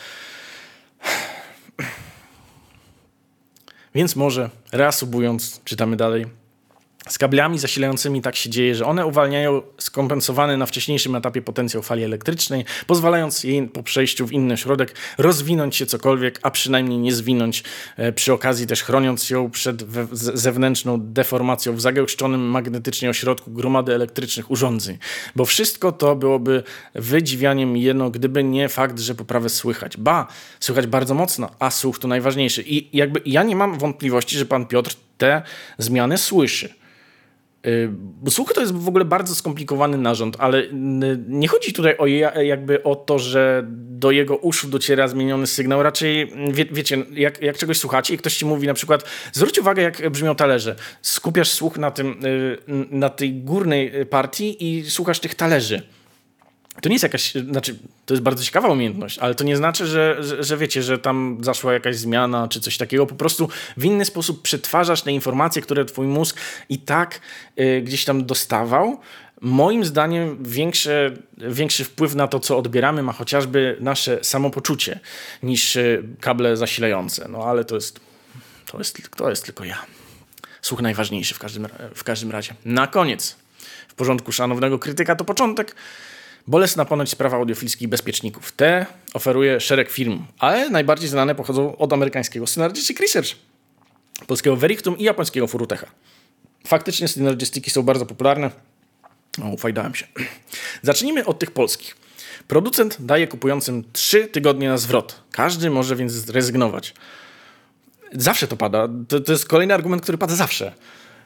Więc 3.95 4.16
może, 4.16 4.51
reasubując, 4.72 5.61
czytamy 5.64 5.97
dalej. 5.97 6.26
Z 7.09 7.18
kablami 7.18 7.59
zasilającymi 7.59 8.22
tak 8.22 8.36
się 8.36 8.50
dzieje, 8.50 8.74
że 8.74 8.86
one 8.86 9.06
uwalniają 9.06 9.62
skompensowany 9.78 10.56
na 10.56 10.66
wcześniejszym 10.66 11.16
etapie 11.16 11.42
potencjał 11.42 11.82
fali 11.82 12.04
elektrycznej, 12.04 12.64
pozwalając 12.86 13.44
jej 13.44 13.68
po 13.68 13.82
przejściu 13.82 14.26
w 14.26 14.32
inny 14.32 14.56
środek 14.56 14.94
rozwinąć 15.18 15.76
się 15.76 15.86
cokolwiek, 15.86 16.38
a 16.42 16.50
przynajmniej 16.50 16.98
nie 16.98 17.12
zwinąć, 17.12 17.64
e, 17.96 18.12
przy 18.12 18.32
okazji 18.32 18.66
też 18.66 18.82
chroniąc 18.82 19.30
ją 19.30 19.50
przed 19.50 19.84
zewnętrzną 20.12 20.98
deformacją 21.00 21.76
w 21.76 21.80
zagęszczonym 21.80 22.40
magnetycznie 22.40 23.11
ośrodku 23.11 23.50
gromady 23.50 23.94
elektrycznych 23.94 24.50
urządzeń. 24.50 24.98
Bo 25.36 25.44
wszystko 25.44 25.92
to 25.92 26.16
byłoby 26.16 26.62
wydziwianiem 26.94 27.76
jedno, 27.76 28.11
gdyby 28.11 28.44
nie 28.44 28.68
fakt, 28.68 28.98
że 28.98 29.14
poprawę 29.14 29.48
słychać. 29.48 29.96
Ba, 29.96 30.26
słychać 30.61 30.86
bardzo 30.86 31.14
mocno, 31.14 31.50
a 31.59 31.70
słuch 31.70 31.98
to 31.98 32.09
najważniejszy. 32.09 32.62
I 32.66 32.96
jakby 32.96 33.20
ja 33.26 33.42
nie 33.42 33.56
mam 33.56 33.78
wątpliwości, 33.78 34.38
że 34.38 34.46
pan 34.46 34.66
Piotr 34.66 34.94
te 35.18 35.42
zmiany 35.78 36.18
słyszy. 36.18 36.78
Y, 37.66 37.90
słuch 38.30 38.52
to 38.52 38.61
jest 38.61 38.72
w 38.72 38.88
ogóle 38.88 39.04
bardzo 39.04 39.34
skomplikowany 39.34 39.98
narząd, 39.98 40.36
ale 40.38 40.62
nie 41.28 41.48
chodzi 41.48 41.72
tutaj 41.72 41.96
o 41.98 42.06
jakby 42.42 42.82
o 42.82 42.96
to, 42.96 43.18
że 43.18 43.64
do 43.68 44.11
jego 44.11 44.36
uszu 44.36 44.68
dociera 44.68 45.09
zmieniony 45.09 45.46
sygnał. 45.46 45.82
Raczej 45.82 46.32
wie, 46.52 46.64
wiecie, 46.64 47.04
jak, 47.12 47.42
jak 47.42 47.59
czegoś 47.59 47.78
słuchacie 47.78 48.14
i 48.14 48.18
ktoś 48.18 48.36
ci 48.36 48.46
mówi 48.46 48.66
na 48.66 48.74
przykład, 48.74 49.04
zwróć 49.32 49.59
uwagę 49.59 49.82
jak 49.82 50.11
brzmią 50.11 50.34
talerze. 50.34 50.76
Skupiasz 51.02 51.50
słuch 51.50 51.78
na, 51.78 51.90
tym, 51.90 52.26
y, 52.26 52.59
na 52.90 53.09
tej 53.09 53.34
górnej 53.34 54.06
partii 54.06 54.78
i 54.78 54.90
słuchasz 54.90 55.20
tych 55.20 55.34
talerzy 55.34 55.82
to 56.81 56.89
nie 56.89 56.95
jest 56.95 57.03
jakaś, 57.03 57.33
znaczy, 57.33 57.79
to 58.07 58.14
jest 58.14 58.22
bardzo 58.22 58.45
ciekawa 58.45 58.68
umiejętność, 58.68 59.18
ale 59.18 59.35
to 59.35 59.45
nie 59.45 59.57
znaczy, 59.57 59.87
że, 59.87 60.16
że, 60.20 60.43
że, 60.45 60.57
wiecie, 60.57 60.83
że 60.83 60.99
tam 60.99 61.39
zaszła 61.41 61.72
jakaś 61.72 61.97
zmiana 61.97 62.49
czy 62.49 62.61
coś 62.61 62.76
takiego. 62.76 63.07
Po 63.07 63.14
prostu 63.14 63.49
w 63.76 63.85
inny 63.85 64.05
sposób 64.05 64.43
przetwarzasz 64.43 65.03
te 65.03 65.12
informacje, 65.12 65.62
które 65.62 65.85
twój 65.85 66.07
mózg 66.07 66.37
i 66.68 66.79
tak 66.79 67.20
y, 67.61 67.83
gdzieś 67.85 68.05
tam 68.05 68.26
dostawał. 68.26 69.01
Moim 69.41 69.85
zdaniem 69.85 70.45
większy, 70.45 71.22
większy 71.37 71.85
wpływ 71.85 72.14
na 72.14 72.29
to, 72.29 72.41
co 72.41 72.59
odbieramy, 72.59 73.03
ma 73.03 73.12
chociażby 73.12 73.76
nasze 73.81 74.18
samopoczucie 74.22 75.01
niż 75.43 75.76
y, 75.76 76.03
kable 76.20 76.57
zasilające. 76.57 77.29
No 77.29 77.45
ale 77.45 77.64
to 77.64 77.74
jest, 77.74 78.01
to 78.72 78.79
jest, 78.79 78.99
to 79.16 79.31
jest 79.31 79.45
tylko 79.45 79.64
ja. 79.64 79.79
Słuch 80.62 80.81
najważniejszy 80.81 81.35
w 81.35 81.39
każdym, 81.39 81.68
w 81.95 82.05
każdym 82.05 82.31
razie. 82.31 82.55
Na 82.64 82.87
koniec, 82.87 83.37
w 83.89 83.95
porządku 83.95 84.33
szanownego 84.33 84.79
krytyka, 84.79 85.16
to 85.16 85.24
początek. 85.24 85.74
Bolesna 86.49 86.84
ponoć 86.84 87.11
sprawa 87.11 87.36
audiofilskich 87.36 87.88
bezpieczników. 87.88 88.53
Te 88.53 88.86
oferuje 89.14 89.61
szereg 89.61 89.90
firm, 89.90 90.24
ale 90.38 90.70
najbardziej 90.70 91.09
znane 91.09 91.34
pochodzą 91.34 91.76
od 91.76 91.92
amerykańskiego 91.92 92.46
Synergistic 92.46 93.01
Research, 93.01 93.28
polskiego 94.26 94.57
Verictum 94.57 94.99
i 94.99 95.03
japońskiego 95.03 95.46
Furutecha. 95.46 95.86
Faktycznie 96.66 97.09
synergistyki 97.09 97.70
są 97.70 97.82
bardzo 97.82 98.07
popularne. 98.07 98.51
O, 99.42 99.49
ufajdałem 99.49 99.94
się. 99.94 100.07
Zacznijmy 100.82 101.24
od 101.24 101.38
tych 101.38 101.51
polskich. 101.51 101.96
Producent 102.49 102.96
daje 103.01 103.26
kupującym 103.26 103.84
3 103.92 104.26
tygodnie 104.26 104.68
na 104.68 104.78
zwrot. 104.78 105.22
Każdy 105.32 105.70
może 105.70 105.96
więc 105.96 106.12
zrezygnować. 106.12 106.94
Zawsze 108.12 108.49
to 108.49 108.57
pada. 108.57 108.88
To, 109.09 109.20
to 109.20 109.32
jest 109.32 109.46
kolejny 109.46 109.74
argument, 109.74 110.03
który 110.03 110.18
pada 110.18 110.34
zawsze. 110.34 110.72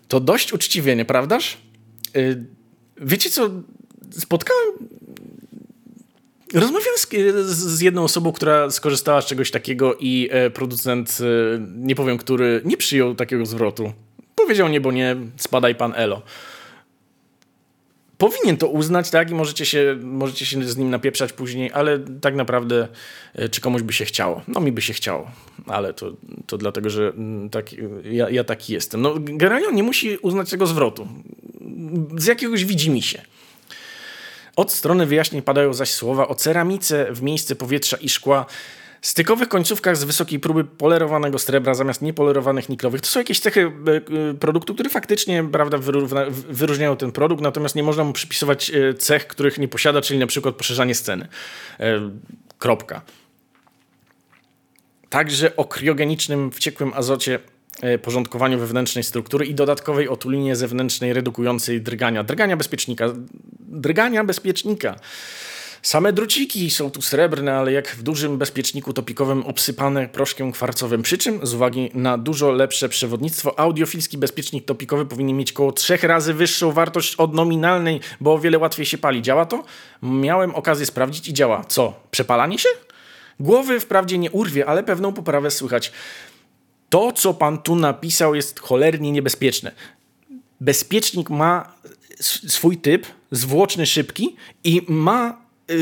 To 0.08 0.20
dość 0.20 0.52
uczciwie, 0.52 0.96
nieprawdaż? 0.96 1.58
Yy, 2.14 2.44
wiecie 2.96 3.30
co? 3.30 3.50
Spotkałem 4.18 4.72
Rozmawiałem 6.54 6.98
z, 6.98 7.08
z, 7.48 7.80
jedną 7.80 8.04
osobą, 8.04 8.32
która 8.32 8.70
skorzystała 8.70 9.22
z 9.22 9.26
czegoś 9.26 9.50
takiego 9.50 9.96
i 10.00 10.28
e, 10.30 10.50
producent, 10.50 11.18
e, 11.20 11.24
nie 11.76 11.94
powiem 11.94 12.18
który, 12.18 12.62
nie 12.64 12.76
przyjął 12.76 13.14
takiego 13.14 13.46
zwrotu. 13.46 13.92
Powiedział 14.34 14.68
nie, 14.68 14.80
bo 14.80 14.92
nie, 14.92 15.16
spadaj 15.36 15.74
pan 15.74 15.92
Elo. 15.96 16.22
Powinien 18.18 18.56
to 18.56 18.68
uznać, 18.68 19.10
tak, 19.10 19.30
i 19.30 19.34
możecie 19.34 19.66
się, 19.66 19.98
możecie 20.02 20.46
się 20.46 20.64
z 20.64 20.76
nim 20.76 20.90
napieprzać 20.90 21.32
później, 21.32 21.70
ale 21.72 21.98
tak 21.98 22.34
naprawdę 22.34 22.88
e, 23.34 23.48
czy 23.48 23.60
komuś 23.60 23.82
by 23.82 23.92
się 23.92 24.04
chciało? 24.04 24.42
No 24.48 24.60
mi 24.60 24.72
by 24.72 24.82
się 24.82 24.92
chciało, 24.92 25.30
ale 25.66 25.94
to, 25.94 26.12
to 26.46 26.58
dlatego, 26.58 26.90
że 26.90 27.08
mm, 27.08 27.50
tak, 27.50 27.66
ja, 28.04 28.30
ja 28.30 28.44
taki 28.44 28.72
jestem. 28.72 29.02
No 29.02 29.14
generalnie 29.18 29.68
on 29.68 29.74
nie 29.74 29.82
musi 29.82 30.18
uznać 30.18 30.50
tego 30.50 30.66
zwrotu. 30.66 31.08
Z 32.16 32.26
jakiegoś 32.26 32.64
widzi 32.64 32.90
mi 32.90 33.02
się. 33.02 33.22
Od 34.56 34.72
strony 34.72 35.06
wyjaśnień 35.06 35.42
padają 35.42 35.72
zaś 35.72 35.90
słowa 35.90 36.28
o 36.28 36.34
ceramice 36.34 37.12
w 37.12 37.22
miejsce 37.22 37.56
powietrza 37.56 37.96
i 37.96 38.08
szkła, 38.08 38.46
stykowych 39.02 39.48
końcówkach 39.48 39.96
z 39.96 40.04
wysokiej 40.04 40.40
próby 40.40 40.64
polerowanego 40.64 41.38
srebra 41.38 41.74
zamiast 41.74 42.02
niepolerowanych 42.02 42.68
niklowych. 42.68 43.00
To 43.00 43.06
są 43.06 43.20
jakieś 43.20 43.40
cechy 43.40 43.60
e, 43.60 44.30
e, 44.30 44.34
produktu, 44.34 44.74
które 44.74 44.90
faktycznie 44.90 45.44
prawda, 45.44 45.78
wyróżniają 46.48 46.96
ten 46.96 47.12
produkt, 47.12 47.42
natomiast 47.42 47.74
nie 47.74 47.82
można 47.82 48.04
mu 48.04 48.12
przypisywać 48.12 48.70
e, 48.70 48.94
cech, 48.94 49.26
których 49.26 49.58
nie 49.58 49.68
posiada, 49.68 50.00
czyli 50.00 50.20
na 50.20 50.26
przykład 50.26 50.54
poszerzanie 50.54 50.94
sceny. 50.94 51.28
Kropka. 52.58 53.02
także 55.10 55.56
o 55.56 55.64
kriogenicznym 55.64 56.52
wciekłym 56.52 56.92
azocie 56.94 57.38
porządkowaniu 58.02 58.58
wewnętrznej 58.58 59.04
struktury 59.04 59.46
i 59.46 59.54
dodatkowej 59.54 60.08
otulinie 60.08 60.56
zewnętrznej 60.56 61.12
redukującej 61.12 61.80
drgania. 61.80 62.24
Drgania 62.24 62.56
bezpiecznika. 62.56 63.06
Drgania 63.60 64.24
bezpiecznika. 64.24 64.96
Same 65.82 66.12
druciki 66.12 66.70
są 66.70 66.90
tu 66.90 67.02
srebrne, 67.02 67.54
ale 67.54 67.72
jak 67.72 67.88
w 67.88 68.02
dużym 68.02 68.38
bezpieczniku 68.38 68.92
topikowym 68.92 69.46
obsypane 69.46 70.08
proszkiem 70.08 70.52
kwarcowym. 70.52 71.02
Przy 71.02 71.18
czym 71.18 71.46
z 71.46 71.54
uwagi 71.54 71.90
na 71.94 72.18
dużo 72.18 72.52
lepsze 72.52 72.88
przewodnictwo, 72.88 73.60
audiofilski 73.60 74.18
bezpiecznik 74.18 74.64
topikowy 74.64 75.06
powinien 75.06 75.36
mieć 75.36 75.52
około 75.52 75.72
trzech 75.72 76.02
razy 76.02 76.34
wyższą 76.34 76.72
wartość 76.72 77.16
od 77.16 77.34
nominalnej, 77.34 78.00
bo 78.20 78.34
o 78.34 78.38
wiele 78.38 78.58
łatwiej 78.58 78.86
się 78.86 78.98
pali. 78.98 79.22
Działa 79.22 79.46
to? 79.46 79.64
Miałem 80.02 80.54
okazję 80.54 80.86
sprawdzić 80.86 81.28
i 81.28 81.34
działa. 81.34 81.64
Co? 81.68 81.94
Przepalanie 82.10 82.58
się? 82.58 82.68
Głowy 83.40 83.80
wprawdzie 83.80 84.18
nie 84.18 84.30
urwie, 84.30 84.66
ale 84.66 84.82
pewną 84.82 85.12
poprawę 85.12 85.50
słychać. 85.50 85.92
To, 86.92 87.12
co 87.12 87.34
pan 87.34 87.58
tu 87.58 87.76
napisał, 87.76 88.34
jest 88.34 88.60
cholernie 88.60 89.12
niebezpieczne. 89.12 89.72
Bezpiecznik 90.60 91.30
ma 91.30 91.74
swój 92.48 92.76
typ, 92.76 93.06
zwłoczny, 93.30 93.86
szybki 93.86 94.36
i 94.64 94.82
ma 94.88 95.42
yy, 95.68 95.76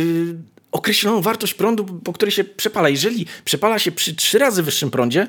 określoną 0.72 1.20
wartość 1.20 1.54
prądu, 1.54 1.84
po 1.84 2.12
której 2.12 2.32
się 2.32 2.44
przepala. 2.44 2.88
Jeżeli 2.88 3.26
przepala 3.44 3.78
się 3.78 3.92
przy 3.92 4.14
trzy 4.14 4.38
razy 4.38 4.62
wyższym 4.62 4.90
prądzie, 4.90 5.26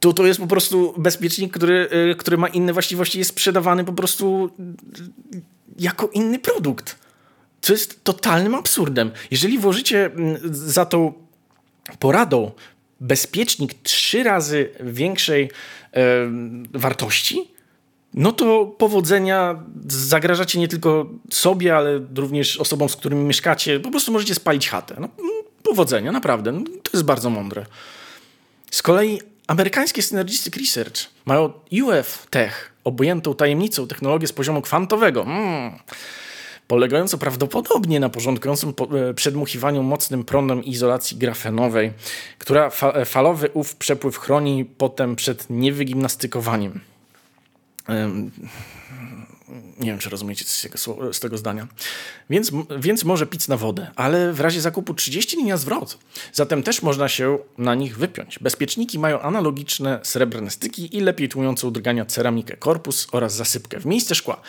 to 0.00 0.12
to 0.12 0.26
jest 0.26 0.40
po 0.40 0.46
prostu 0.46 0.94
bezpiecznik, 0.96 1.52
który, 1.52 1.88
yy, 1.92 2.14
który 2.14 2.38
ma 2.38 2.48
inne 2.48 2.72
właściwości, 2.72 3.18
jest 3.18 3.30
sprzedawany 3.30 3.84
po 3.84 3.92
prostu 3.92 4.50
yy, 5.32 5.40
jako 5.78 6.08
inny 6.08 6.38
produkt. 6.38 6.98
Co 7.60 7.72
jest 7.72 8.04
totalnym 8.04 8.54
absurdem. 8.54 9.10
Jeżeli 9.30 9.58
włożycie 9.58 10.06
mm, 10.06 10.38
za 10.52 10.86
tą 10.86 11.12
poradą 11.98 12.52
bezpiecznik 13.00 13.74
trzy 13.82 14.22
razy 14.22 14.68
większej 14.80 15.50
wartości, 16.72 17.50
no 18.14 18.32
to 18.32 18.66
powodzenia 18.66 19.62
zagrażacie 19.86 20.58
nie 20.58 20.68
tylko 20.68 21.06
sobie, 21.30 21.76
ale 21.76 22.00
również 22.16 22.56
osobom, 22.56 22.88
z 22.88 22.96
którymi 22.96 23.24
mieszkacie. 23.24 23.80
Po 23.80 23.90
prostu 23.90 24.12
możecie 24.12 24.34
spalić 24.34 24.68
chatę. 24.68 24.96
No, 25.00 25.08
mm, 25.18 25.30
powodzenia, 25.62 26.12
naprawdę. 26.12 26.52
No, 26.52 26.60
to 26.82 26.90
jest 26.92 27.04
bardzo 27.04 27.30
mądre. 27.30 27.66
Z 28.70 28.82
kolei 28.82 29.20
amerykańskie 29.46 30.02
Synergistic 30.02 30.56
Research 30.56 31.00
mają 31.24 31.52
UF 31.82 32.26
Tech, 32.30 32.72
obojętą 32.84 33.34
tajemnicą 33.34 33.86
technologię 33.86 34.26
z 34.26 34.32
poziomu 34.32 34.62
kwantowego. 34.62 35.22
Mm 35.22 35.72
polegającą 36.70 37.18
prawdopodobnie 37.18 38.00
na 38.00 38.08
porządkującym 38.08 38.72
e, 39.10 39.14
przedmuchiwaniu 39.14 39.82
mocnym 39.82 40.24
prądem 40.24 40.64
izolacji 40.64 41.16
grafenowej, 41.16 41.92
która 42.38 42.70
fa 42.70 43.04
falowy 43.04 43.50
ów 43.54 43.76
przepływ 43.76 44.18
chroni 44.18 44.64
potem 44.64 45.16
przed 45.16 45.50
niewygimnastykowaniem 45.50 46.80
nie 49.80 49.90
wiem, 49.90 49.98
czy 49.98 50.10
rozumiecie 50.10 50.44
tego, 50.62 51.12
z 51.12 51.20
tego 51.20 51.38
zdania. 51.38 51.68
Więc, 52.30 52.52
więc 52.78 53.04
może 53.04 53.26
pić 53.26 53.48
na 53.48 53.56
wodę, 53.56 53.90
ale 53.96 54.32
w 54.32 54.40
razie 54.40 54.60
zakupu 54.60 54.94
30 54.94 55.36
dni 55.36 55.44
na 55.44 55.56
zwrot. 55.56 55.98
Zatem 56.32 56.62
też 56.62 56.82
można 56.82 57.08
się 57.08 57.38
na 57.58 57.74
nich 57.74 57.98
wypiąć. 57.98 58.38
Bezpieczniki 58.38 58.98
mają 58.98 59.20
analogiczne 59.20 60.00
srebrne 60.02 60.50
styki 60.50 60.96
i 60.96 61.00
lepiej 61.00 61.28
tłumiącą 61.28 61.72
drgania 61.72 62.06
ceramikę, 62.06 62.56
korpus 62.56 63.08
oraz 63.12 63.34
zasypkę 63.34 63.80
w 63.80 63.86
miejsce 63.86 64.14
szkła. 64.14 64.40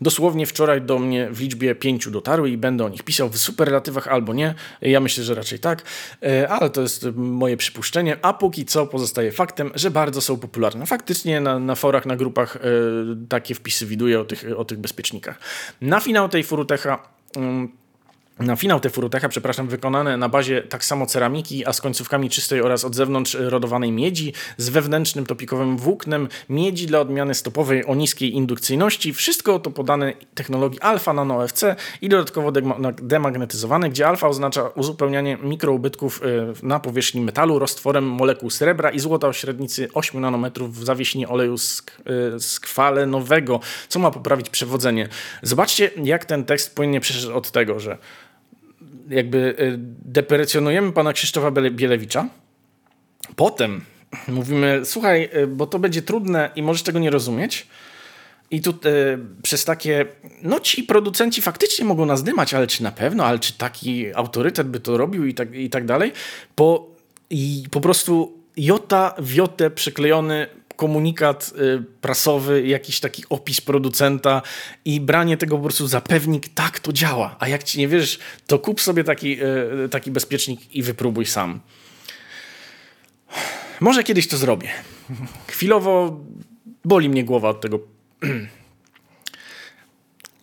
Dosłownie 0.00 0.46
wczoraj 0.46 0.82
do 0.82 0.98
mnie 0.98 1.28
w 1.30 1.40
liczbie 1.40 1.74
pięciu 1.74 2.10
dotarły 2.10 2.50
i 2.50 2.56
będę 2.56 2.84
o 2.84 2.88
nich 2.88 3.02
pisał 3.02 3.28
w 3.28 3.38
superlatywach 3.38 4.08
albo 4.08 4.34
nie. 4.34 4.54
Ja 4.82 5.00
myślę, 5.00 5.24
że 5.24 5.34
raczej 5.34 5.58
tak, 5.58 5.82
e, 6.22 6.48
ale 6.48 6.70
to 6.70 6.82
jest 6.82 7.06
moje 7.14 7.56
przypuszczenie. 7.56 8.16
A 8.22 8.32
póki 8.32 8.64
co 8.64 8.86
pozostaje 8.86 9.32
faktem, 9.32 9.70
że 9.74 9.90
bardzo 9.90 10.20
są 10.20 10.36
popularne. 10.36 10.86
Faktycznie 10.86 11.40
na, 11.40 11.58
na 11.58 11.74
forach, 11.74 12.06
na 12.06 12.16
grupach 12.16 12.56
e, 12.56 12.60
takie 13.28 13.54
wpisy 13.54 13.86
widuję 13.86 14.20
o 14.20 14.24
tych, 14.24 14.44
o 14.56 14.64
tych 14.64 14.78
bezpiecznikach. 14.80 15.38
Na 15.80 16.00
finał 16.00 16.28
tej 16.28 16.44
Furutecha 16.44 17.08
um, 17.36 17.79
na 18.40 18.56
finał 18.56 18.80
te 18.80 18.90
furutecha, 18.90 19.28
przepraszam, 19.28 19.68
wykonane 19.68 20.16
na 20.16 20.28
bazie 20.28 20.62
tak 20.62 20.84
samo 20.84 21.06
ceramiki, 21.06 21.66
a 21.66 21.72
z 21.72 21.80
końcówkami 21.80 22.30
czystej 22.30 22.62
oraz 22.62 22.84
od 22.84 22.94
zewnątrz 22.94 23.34
rodowanej 23.34 23.92
miedzi, 23.92 24.32
z 24.56 24.68
wewnętrznym 24.68 25.26
topikowym 25.26 25.76
włóknem, 25.76 26.28
miedzi 26.48 26.86
dla 26.86 27.00
odmiany 27.00 27.34
stopowej 27.34 27.86
o 27.86 27.94
niskiej 27.94 28.34
indukcyjności. 28.34 29.12
Wszystko 29.12 29.58
to 29.58 29.70
podane 29.70 30.12
technologii 30.34 30.80
alfa 30.80 31.12
nano 31.12 31.44
FC 31.44 31.76
i 32.00 32.08
dodatkowo 32.08 32.52
demagnetyzowane, 33.02 33.90
gdzie 33.90 34.08
alfa 34.08 34.28
oznacza 34.28 34.68
uzupełnianie 34.68 35.38
mikroubytków 35.42 36.22
y, 36.62 36.66
na 36.66 36.80
powierzchni 36.80 37.20
metalu 37.20 37.58
roztworem 37.58 38.04
molekuł 38.04 38.50
srebra 38.50 38.90
i 38.90 39.00
złota 39.00 39.28
o 39.28 39.32
średnicy 39.32 39.88
8 39.94 40.20
nanometrów 40.20 40.76
w 40.78 40.84
zawiesinie 40.84 41.28
oleju 41.28 41.54
y, 41.54 42.40
skwalenowego, 42.40 43.60
co 43.88 43.98
ma 43.98 44.10
poprawić 44.10 44.50
przewodzenie. 44.50 45.08
Zobaczcie, 45.42 45.90
jak 46.04 46.24
ten 46.24 46.44
tekst 46.44 46.74
płynnie 46.74 47.00
przeszedł 47.00 47.36
od 47.36 47.50
tego, 47.50 47.80
że 47.80 47.98
jakby 49.10 49.38
y, 49.38 49.74
deprecjonujemy 50.04 50.92
pana 50.92 51.12
Krzysztofa 51.12 51.50
Bielewicza, 51.50 52.28
potem 53.36 53.84
mówimy, 54.28 54.80
słuchaj, 54.84 55.28
y, 55.36 55.46
bo 55.46 55.66
to 55.66 55.78
będzie 55.78 56.02
trudne 56.02 56.50
i 56.56 56.62
możesz 56.62 56.82
tego 56.82 56.98
nie 56.98 57.10
rozumieć, 57.10 57.66
i 58.50 58.60
tu 58.60 58.70
y, 58.70 58.74
przez 59.42 59.64
takie, 59.64 60.06
no 60.42 60.60
ci 60.60 60.82
producenci 60.82 61.42
faktycznie 61.42 61.84
mogą 61.84 62.06
nas 62.06 62.22
dymać, 62.22 62.54
ale 62.54 62.66
czy 62.66 62.82
na 62.82 62.92
pewno, 62.92 63.24
ale 63.24 63.38
czy 63.38 63.52
taki 63.52 64.14
autorytet 64.14 64.68
by 64.68 64.80
to 64.80 64.96
robił 64.96 65.26
i 65.26 65.34
tak, 65.34 65.54
i 65.54 65.70
tak 65.70 65.86
dalej, 65.86 66.12
po, 66.54 66.86
i 67.30 67.64
po 67.70 67.80
prostu 67.80 68.40
jota 68.56 69.14
w 69.18 69.34
jotę 69.34 69.70
przyklejony 69.70 70.46
komunikat 70.80 71.52
y, 71.58 71.84
prasowy, 72.00 72.66
jakiś 72.66 73.00
taki 73.00 73.24
opis 73.28 73.60
producenta 73.60 74.42
i 74.84 75.00
branie 75.00 75.36
tego 75.36 75.56
po 75.56 75.62
prostu 75.62 75.86
za 75.86 76.00
pewnik, 76.00 76.48
tak 76.48 76.80
to 76.80 76.92
działa. 76.92 77.36
A 77.38 77.48
jak 77.48 77.62
ci 77.62 77.78
nie 77.78 77.88
wierzysz, 77.88 78.18
to 78.46 78.58
kup 78.58 78.80
sobie 78.80 79.04
taki, 79.04 79.38
y, 79.84 79.88
taki 79.88 80.10
bezpiecznik 80.10 80.74
i 80.74 80.82
wypróbuj 80.82 81.26
sam. 81.26 81.60
Może 83.80 84.04
kiedyś 84.04 84.28
to 84.28 84.36
zrobię. 84.36 84.68
Chwilowo 85.48 86.20
boli 86.84 87.08
mnie 87.08 87.24
głowa 87.24 87.48
od 87.48 87.60
tego. 87.60 87.78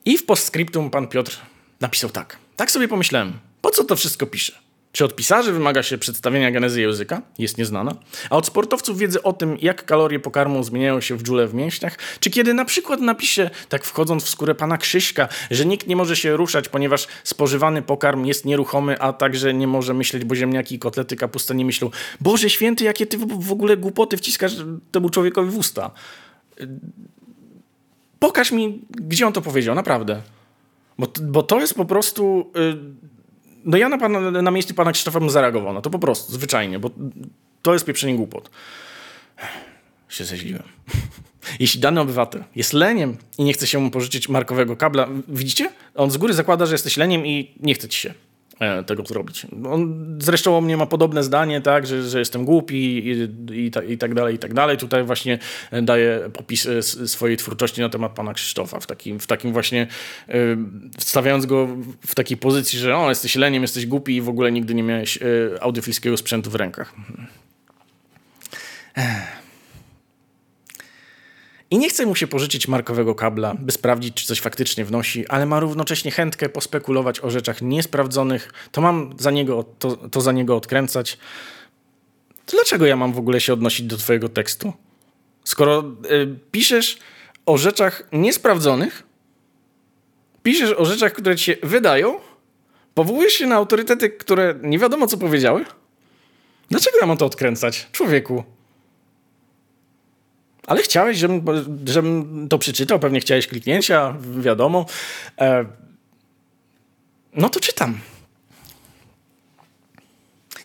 I 0.05 0.17
w 0.17 0.25
postscriptum 0.25 0.89
pan 0.89 1.07
Piotr 1.07 1.39
napisał 1.81 2.09
tak. 2.09 2.37
Tak 2.55 2.71
sobie 2.71 2.87
pomyślałem, 2.87 3.33
po 3.61 3.69
co 3.69 3.83
to 3.83 3.95
wszystko 3.95 4.25
piszę? 4.27 4.66
Czy 4.97 5.05
od 5.05 5.15
pisarzy 5.15 5.51
wymaga 5.51 5.83
się 5.83 5.97
przedstawienia 5.97 6.51
genezy 6.51 6.81
języka? 6.81 7.21
Jest 7.37 7.57
nieznana. 7.57 7.95
A 8.29 8.35
od 8.35 8.45
sportowców 8.45 8.97
wiedzy 8.97 9.23
o 9.23 9.33
tym, 9.33 9.57
jak 9.61 9.85
kalorie 9.85 10.19
pokarmu 10.19 10.63
zmieniają 10.63 11.01
się 11.01 11.15
w 11.17 11.23
dżule 11.23 11.47
w 11.47 11.53
mięśniach? 11.53 11.97
Czy 12.19 12.29
kiedy 12.29 12.53
na 12.53 12.65
przykład 12.65 13.01
napisze, 13.01 13.49
tak 13.69 13.83
wchodząc 13.83 14.23
w 14.23 14.29
skórę 14.29 14.55
pana 14.55 14.77
Krzyśka, 14.77 15.27
że 15.51 15.65
nikt 15.65 15.87
nie 15.87 15.95
może 15.95 16.15
się 16.15 16.37
ruszać, 16.37 16.69
ponieważ 16.69 17.07
spożywany 17.23 17.81
pokarm 17.81 18.25
jest 18.25 18.45
nieruchomy, 18.45 18.99
a 18.99 19.13
także 19.13 19.53
nie 19.53 19.67
może 19.67 19.93
myśleć, 19.93 20.25
bo 20.25 20.35
ziemniaki 20.35 20.75
i 20.75 20.79
kotlety 20.79 21.15
kapusta 21.15 21.53
nie 21.53 21.65
myślą 21.65 21.89
Boże 22.21 22.49
święty, 22.49 22.83
jakie 22.83 23.05
ty 23.05 23.17
w 23.39 23.51
ogóle 23.51 23.77
głupoty 23.77 24.17
wciskasz 24.17 24.55
temu 24.91 25.09
człowiekowi 25.09 25.49
w 25.49 25.57
usta. 25.57 25.91
Pokaż 28.19 28.51
mi, 28.51 28.81
gdzie 28.89 29.27
on 29.27 29.33
to 29.33 29.41
powiedział, 29.41 29.75
naprawdę. 29.75 30.21
Bo, 30.97 31.07
bo 31.21 31.43
to 31.43 31.59
jest 31.59 31.73
po 31.73 31.85
prostu... 31.85 32.51
Yy, 32.55 33.16
no 33.67 33.77
ja 33.77 33.89
na, 33.89 33.97
pana, 33.97 34.31
na 34.31 34.51
miejscu 34.51 34.73
pana 34.73 34.91
Krzysztofa 34.91 35.19
bym 35.19 35.29
zareagował 35.29 35.73
no 35.73 35.81
to 35.81 35.89
po 35.89 35.99
prostu, 35.99 36.33
zwyczajnie, 36.33 36.79
bo 36.79 36.89
to 37.61 37.73
jest 37.73 37.85
pieprzenie 37.85 38.15
głupot. 38.15 38.49
Się 40.09 40.25
zeźliłem. 40.25 40.63
Jeśli 41.59 41.79
dany 41.79 42.01
obywatel 42.01 42.43
jest 42.55 42.73
leniem 42.73 43.17
i 43.37 43.43
nie 43.43 43.53
chce 43.53 43.67
się 43.67 43.79
mu 43.79 43.91
pożyczyć 43.91 44.29
markowego 44.29 44.77
kabla, 44.77 45.07
widzicie? 45.27 45.69
On 45.95 46.11
z 46.11 46.17
góry 46.17 46.33
zakłada, 46.33 46.65
że 46.65 46.73
jesteś 46.73 46.97
leniem 46.97 47.25
i 47.25 47.55
nie 47.59 47.73
chce 47.73 47.89
ci 47.89 47.99
się 47.99 48.13
tego 48.85 49.03
zrobić. 49.05 49.47
On 49.65 50.05
zresztą 50.19 50.57
o 50.57 50.61
mnie 50.61 50.77
ma 50.77 50.85
podobne 50.85 51.23
zdanie, 51.23 51.61
tak, 51.61 51.87
że, 51.87 52.09
że 52.09 52.19
jestem 52.19 52.45
głupi 52.45 52.75
i, 52.75 53.09
i, 53.51 53.71
i, 53.93 53.97
tak 53.97 54.13
dalej, 54.13 54.35
i 54.35 54.39
tak 54.39 54.53
dalej. 54.53 54.77
Tutaj 54.77 55.03
właśnie 55.03 55.39
daje 55.81 56.29
popis 56.33 56.65
e, 56.65 56.83
swojej 57.07 57.37
twórczości 57.37 57.81
na 57.81 57.89
temat 57.89 58.11
pana 58.11 58.33
Krzysztofa, 58.33 58.79
w 58.79 58.87
takim, 58.87 59.19
w 59.19 59.27
takim 59.27 59.53
właśnie, 59.53 59.87
e, 60.27 60.33
wstawiając 60.97 61.45
go 61.45 61.67
w 62.05 62.15
takiej 62.15 62.37
pozycji, 62.37 62.79
że 62.79 62.97
o, 62.97 63.09
jesteś 63.09 63.35
leniem, 63.35 63.61
jesteś 63.61 63.85
głupi 63.85 64.15
i 64.15 64.21
w 64.21 64.29
ogóle 64.29 64.51
nigdy 64.51 64.73
nie 64.75 64.83
miałeś 64.83 65.19
audiofilskiego 65.61 66.17
sprzętu 66.17 66.49
w 66.49 66.55
rękach. 66.55 66.93
Ech. 68.95 69.36
I 71.71 71.77
nie 71.77 71.89
chce 71.89 72.05
mu 72.05 72.15
się 72.15 72.27
pożyczyć 72.27 72.67
markowego 72.67 73.15
kabla, 73.15 73.55
by 73.59 73.71
sprawdzić, 73.71 74.13
czy 74.13 74.25
coś 74.25 74.41
faktycznie 74.41 74.85
wnosi, 74.85 75.27
ale 75.27 75.45
ma 75.45 75.59
równocześnie 75.59 76.11
chętkę 76.11 76.49
pospekulować 76.49 77.19
o 77.19 77.29
rzeczach 77.29 77.61
niesprawdzonych, 77.61 78.53
to 78.71 78.81
mam 78.81 79.13
za 79.19 79.31
niego, 79.31 79.65
to, 79.79 79.97
to 79.97 80.21
za 80.21 80.31
niego 80.31 80.55
odkręcać. 80.55 81.17
To 82.45 82.57
dlaczego 82.57 82.85
ja 82.85 82.95
mam 82.95 83.13
w 83.13 83.17
ogóle 83.17 83.41
się 83.41 83.53
odnosić 83.53 83.85
do 83.85 83.97
twojego 83.97 84.29
tekstu? 84.29 84.73
Skoro 85.43 85.83
y, 86.11 86.35
piszesz 86.51 86.97
o 87.45 87.57
rzeczach 87.57 88.03
niesprawdzonych, 88.11 89.03
piszesz 90.43 90.71
o 90.71 90.85
rzeczach, 90.85 91.13
które 91.13 91.35
ci 91.35 91.45
się 91.45 91.55
wydają, 91.63 92.19
powołujesz 92.93 93.33
się 93.33 93.47
na 93.47 93.55
autorytety, 93.55 94.09
które 94.09 94.59
nie 94.61 94.79
wiadomo 94.79 95.07
co 95.07 95.17
powiedziały, 95.17 95.65
Dlaczego 96.69 96.97
ja 97.01 97.07
mam 97.07 97.17
to 97.17 97.25
odkręcać? 97.25 97.87
Człowieku. 97.91 98.43
Ale 100.67 100.81
chciałeś, 100.81 101.17
żebym, 101.17 101.45
żebym 101.85 102.47
to 102.49 102.57
przeczytał, 102.57 102.99
pewnie 102.99 103.19
chciałeś 103.19 103.47
kliknięcia, 103.47 104.15
wiadomo. 104.39 104.85
E, 105.41 105.65
no 107.33 107.49
to 107.49 107.59
czytam. 107.59 107.99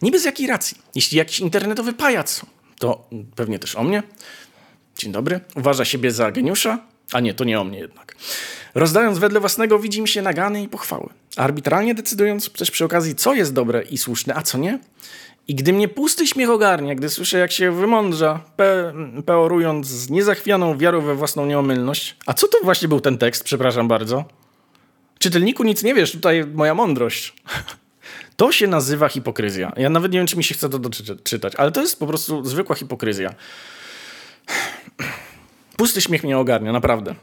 Niby 0.03 0.19
z 0.19 0.25
jakiej 0.25 0.47
racji? 0.47 0.79
Jeśli 0.95 1.19
jakiś 1.19 1.41
internetowy 1.41 1.93
pajac, 1.93 2.43
to 2.79 3.09
pewnie 3.37 3.59
też 3.59 3.77
o 3.77 3.83
mnie. 3.83 4.03
Dzień 4.99 5.13
dobry. 5.13 5.41
Uważa 5.57 5.85
siebie 5.85 6.13
za 6.13 6.33
geniusza, 6.33 6.79
a 7.13 7.21
nie, 7.21 7.35
to 7.35 7.45
nie 7.45 7.61
o 7.61 7.65
mnie 7.65 7.79
jednak. 7.79 8.17
Rozdając 8.75 9.19
wedle 9.19 9.41
własnego 9.41 9.79
widzi 9.79 10.03
mi 10.03 10.09
się 10.09 10.23
nagany 10.23 10.63
i 10.63 10.69
pochwały. 10.69 11.09
Arbitralnie 11.37 11.95
decydując 11.95 12.51
też 12.51 12.71
przy 12.71 12.85
okazji, 12.85 13.15
co 13.15 13.35
jest 13.35 13.53
dobre 13.53 13.83
i 13.83 13.99
słuszne, 13.99 14.35
a 14.35 14.43
co 14.43 14.59
nie. 14.59 14.79
I 15.49 15.55
gdy 15.55 15.73
mnie 15.73 15.89
pusty 15.89 16.27
śmiech 16.27 16.51
ogarnia, 16.51 16.95
gdy 16.95 17.09
słyszę, 17.11 17.39
jak 17.39 17.53
się 17.53 17.73
wymądrza, 17.73 18.41
pe 18.57 18.93
peorując 19.27 19.87
z 19.87 20.11
niezachwianą 20.11 20.79
wiarą 20.79 21.01
we 21.01 21.15
własną 21.15 21.47
nieomylność. 21.47 22.17
A 22.27 22.35
co 22.35 22.49
to 22.49 22.59
właśnie 22.63 22.89
był 22.89 23.01
ten 23.01 23.19
tekst, 23.19 23.45
przepraszam 23.45 23.89
bardzo? 23.89 24.25
Czytelniku, 25.19 25.65
nic 25.65 25.83
nie 25.83 25.95
wiesz, 25.95 26.13
tutaj 26.13 26.47
moja 26.47 26.75
mądrość. 26.75 27.35
To 28.37 28.53
się 28.53 28.67
nazywa 28.67 29.09
hipokryzja. 29.09 29.73
Ja 29.77 29.91
nawet 29.91 30.13
nie 30.13 30.19
wiem, 30.19 30.27
czy 30.27 30.37
mi 30.37 30.45
się 30.45 30.55
chce 30.55 30.69
to 30.69 30.79
doczytać, 30.79 31.55
ale 31.57 31.73
to 31.73 31.81
jest 31.81 31.99
po 31.99 32.07
prostu 32.07 32.45
zwykła 32.45 32.77
hipokryzja. 32.77 33.35
Pusty 35.77 36.01
śmiech 36.01 36.25
mnie 36.25 36.39
ogarnia, 36.39 36.73
naprawdę 36.73 37.15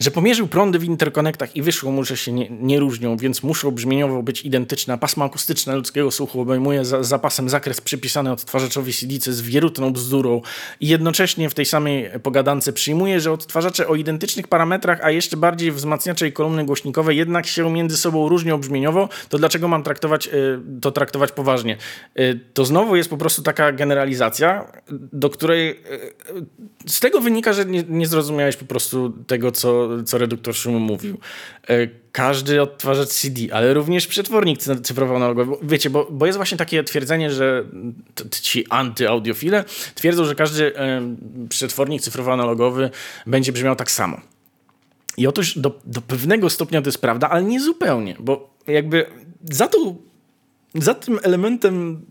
że 0.00 0.10
pomierzył 0.10 0.46
prądy 0.46 0.78
w 0.78 0.84
interkonektach 0.84 1.56
i 1.56 1.62
wyszło 1.62 1.92
mu, 1.92 2.04
że 2.04 2.16
się 2.16 2.32
nie, 2.32 2.50
nie 2.50 2.80
różnią, 2.80 3.16
więc 3.16 3.42
muszą 3.42 3.70
brzmieniowo 3.70 4.22
być 4.22 4.42
identyczne. 4.42 4.98
Pasma 4.98 5.24
akustyczne 5.24 5.76
ludzkiego 5.76 6.10
słuchu 6.10 6.40
obejmuje 6.40 6.84
za, 6.84 7.02
zapasem 7.02 7.48
zakres 7.48 7.80
przypisany 7.80 8.32
odtwarzaczowi 8.32 8.92
CD 8.92 9.32
z 9.32 9.40
wierutną 9.40 9.92
bzdurą 9.92 10.40
i 10.80 10.88
jednocześnie 10.88 11.50
w 11.50 11.54
tej 11.54 11.66
samej 11.66 12.10
pogadance 12.22 12.72
przyjmuje, 12.72 13.20
że 13.20 13.32
odtwarzacze 13.32 13.88
o 13.88 13.94
identycznych 13.94 14.48
parametrach, 14.48 15.00
a 15.02 15.10
jeszcze 15.10 15.36
bardziej 15.36 15.72
wzmacniacze 15.72 16.28
i 16.28 16.32
kolumny 16.32 16.64
głośnikowe 16.64 17.14
jednak 17.14 17.46
się 17.46 17.72
między 17.72 17.96
sobą 17.96 18.28
różnią 18.28 18.58
brzmieniowo, 18.58 19.08
to 19.28 19.38
dlaczego 19.38 19.68
mam 19.68 19.82
traktować, 19.82 20.28
y, 20.28 20.60
to 20.80 20.92
traktować 20.92 21.32
poważnie? 21.32 21.76
Y, 22.18 22.40
to 22.54 22.64
znowu 22.64 22.96
jest 22.96 23.10
po 23.10 23.16
prostu 23.16 23.42
taka 23.42 23.72
generalizacja, 23.72 24.72
do 25.12 25.30
której 25.30 25.70
y, 25.70 25.76
z 26.86 27.00
tego 27.00 27.20
wynika, 27.20 27.52
że 27.52 27.64
nie, 27.64 27.84
nie 27.88 28.06
zrozumiałeś 28.06 28.56
po 28.56 28.64
prostu 28.64 29.10
tego, 29.26 29.52
co 29.52 29.83
co 30.04 30.18
reduktor 30.18 30.54
szumu 30.54 30.80
mówił. 30.80 31.18
E, 31.68 31.86
każdy 32.12 32.62
odtwarzacz 32.62 33.08
CD, 33.08 33.40
ale 33.52 33.74
również 33.74 34.06
przetwornik 34.06 34.58
cyfrowo-analogowy. 34.60 35.56
Wiecie, 35.62 35.90
bo, 35.90 36.08
bo 36.10 36.26
jest 36.26 36.36
właśnie 36.36 36.58
takie 36.58 36.84
twierdzenie, 36.84 37.30
że 37.30 37.64
ci 38.30 38.66
antyaudiofile 38.70 39.64
twierdzą, 39.94 40.24
że 40.24 40.34
każdy 40.34 40.76
e, 40.76 41.16
przetwornik 41.48 42.02
cyfrowo-analogowy 42.02 42.90
będzie 43.26 43.52
brzmiał 43.52 43.76
tak 43.76 43.90
samo. 43.90 44.20
I 45.16 45.26
otóż 45.26 45.58
do, 45.58 45.80
do 45.84 46.00
pewnego 46.00 46.50
stopnia 46.50 46.82
to 46.82 46.88
jest 46.88 47.00
prawda, 47.00 47.30
ale 47.30 47.42
nie 47.42 47.60
zupełnie, 47.60 48.16
bo 48.20 48.54
jakby 48.66 49.06
za 49.50 49.68
za 50.74 50.94
tym 50.94 51.18
elementem, 51.22 52.02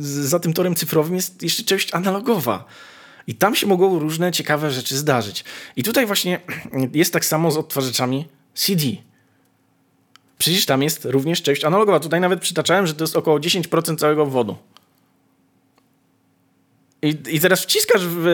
za 0.00 0.38
tym 0.38 0.52
torem 0.52 0.74
cyfrowym 0.74 1.14
jest 1.14 1.42
jeszcze 1.42 1.62
część 1.62 1.94
analogowa. 1.94 2.64
I 3.26 3.34
tam 3.34 3.54
się 3.54 3.66
mogą 3.66 3.98
różne 3.98 4.32
ciekawe 4.32 4.70
rzeczy 4.70 4.96
zdarzyć. 4.96 5.44
I 5.76 5.82
tutaj 5.82 6.06
właśnie 6.06 6.40
jest 6.92 7.12
tak 7.12 7.24
samo 7.24 7.50
z 7.50 7.56
odtwarzaczami 7.56 8.28
CD. 8.54 8.84
Przecież 10.38 10.66
tam 10.66 10.82
jest 10.82 11.04
również 11.04 11.42
część 11.42 11.64
analogowa. 11.64 12.00
Tutaj 12.00 12.20
nawet 12.20 12.40
przytaczałem, 12.40 12.86
że 12.86 12.94
to 12.94 13.04
jest 13.04 13.16
około 13.16 13.38
10% 13.38 13.96
całego 13.96 14.26
wodu. 14.26 14.56
I, 17.02 17.16
I 17.28 17.40
teraz 17.40 17.62
wciskasz 17.62 18.02
w, 18.06 18.26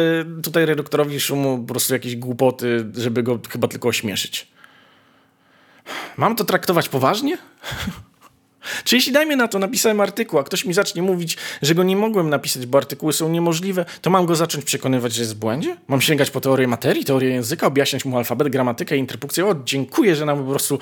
tutaj 0.42 0.66
reduktorowi 0.66 1.20
szumu 1.20 1.58
po 1.58 1.72
prostu 1.72 1.94
jakieś 1.94 2.16
głupoty, 2.16 2.86
żeby 2.96 3.22
go 3.22 3.40
chyba 3.48 3.68
tylko 3.68 3.88
ośmieszyć. 3.88 4.48
Mam 6.16 6.36
to 6.36 6.44
traktować 6.44 6.88
poważnie? 6.88 7.38
Czy 8.84 8.96
jeśli 8.96 9.12
dajmy 9.12 9.36
na 9.36 9.48
to, 9.48 9.58
napisałem 9.58 10.00
artykuł, 10.00 10.38
a 10.38 10.44
ktoś 10.44 10.64
mi 10.64 10.74
zacznie 10.74 11.02
mówić, 11.02 11.36
że 11.62 11.74
go 11.74 11.82
nie 11.82 11.96
mogłem 11.96 12.30
napisać, 12.30 12.66
bo 12.66 12.78
artykuły 12.78 13.12
są 13.12 13.28
niemożliwe, 13.28 13.84
to 14.00 14.10
mam 14.10 14.26
go 14.26 14.36
zacząć 14.36 14.64
przekonywać, 14.64 15.12
że 15.12 15.22
jest 15.22 15.34
w 15.34 15.38
błędzie? 15.38 15.76
Mam 15.88 16.00
sięgać 16.00 16.30
po 16.30 16.40
teorię 16.40 16.68
materii, 16.68 17.04
teorię 17.04 17.30
języka, 17.30 17.66
objaśniać 17.66 18.04
mu 18.04 18.18
alfabet, 18.18 18.48
gramatykę, 18.48 18.96
interpunkcję? 18.96 19.46
O, 19.46 19.54
dziękuję, 19.64 20.16
że 20.16 20.24
nam 20.26 20.44
po 20.44 20.50
prostu 20.50 20.78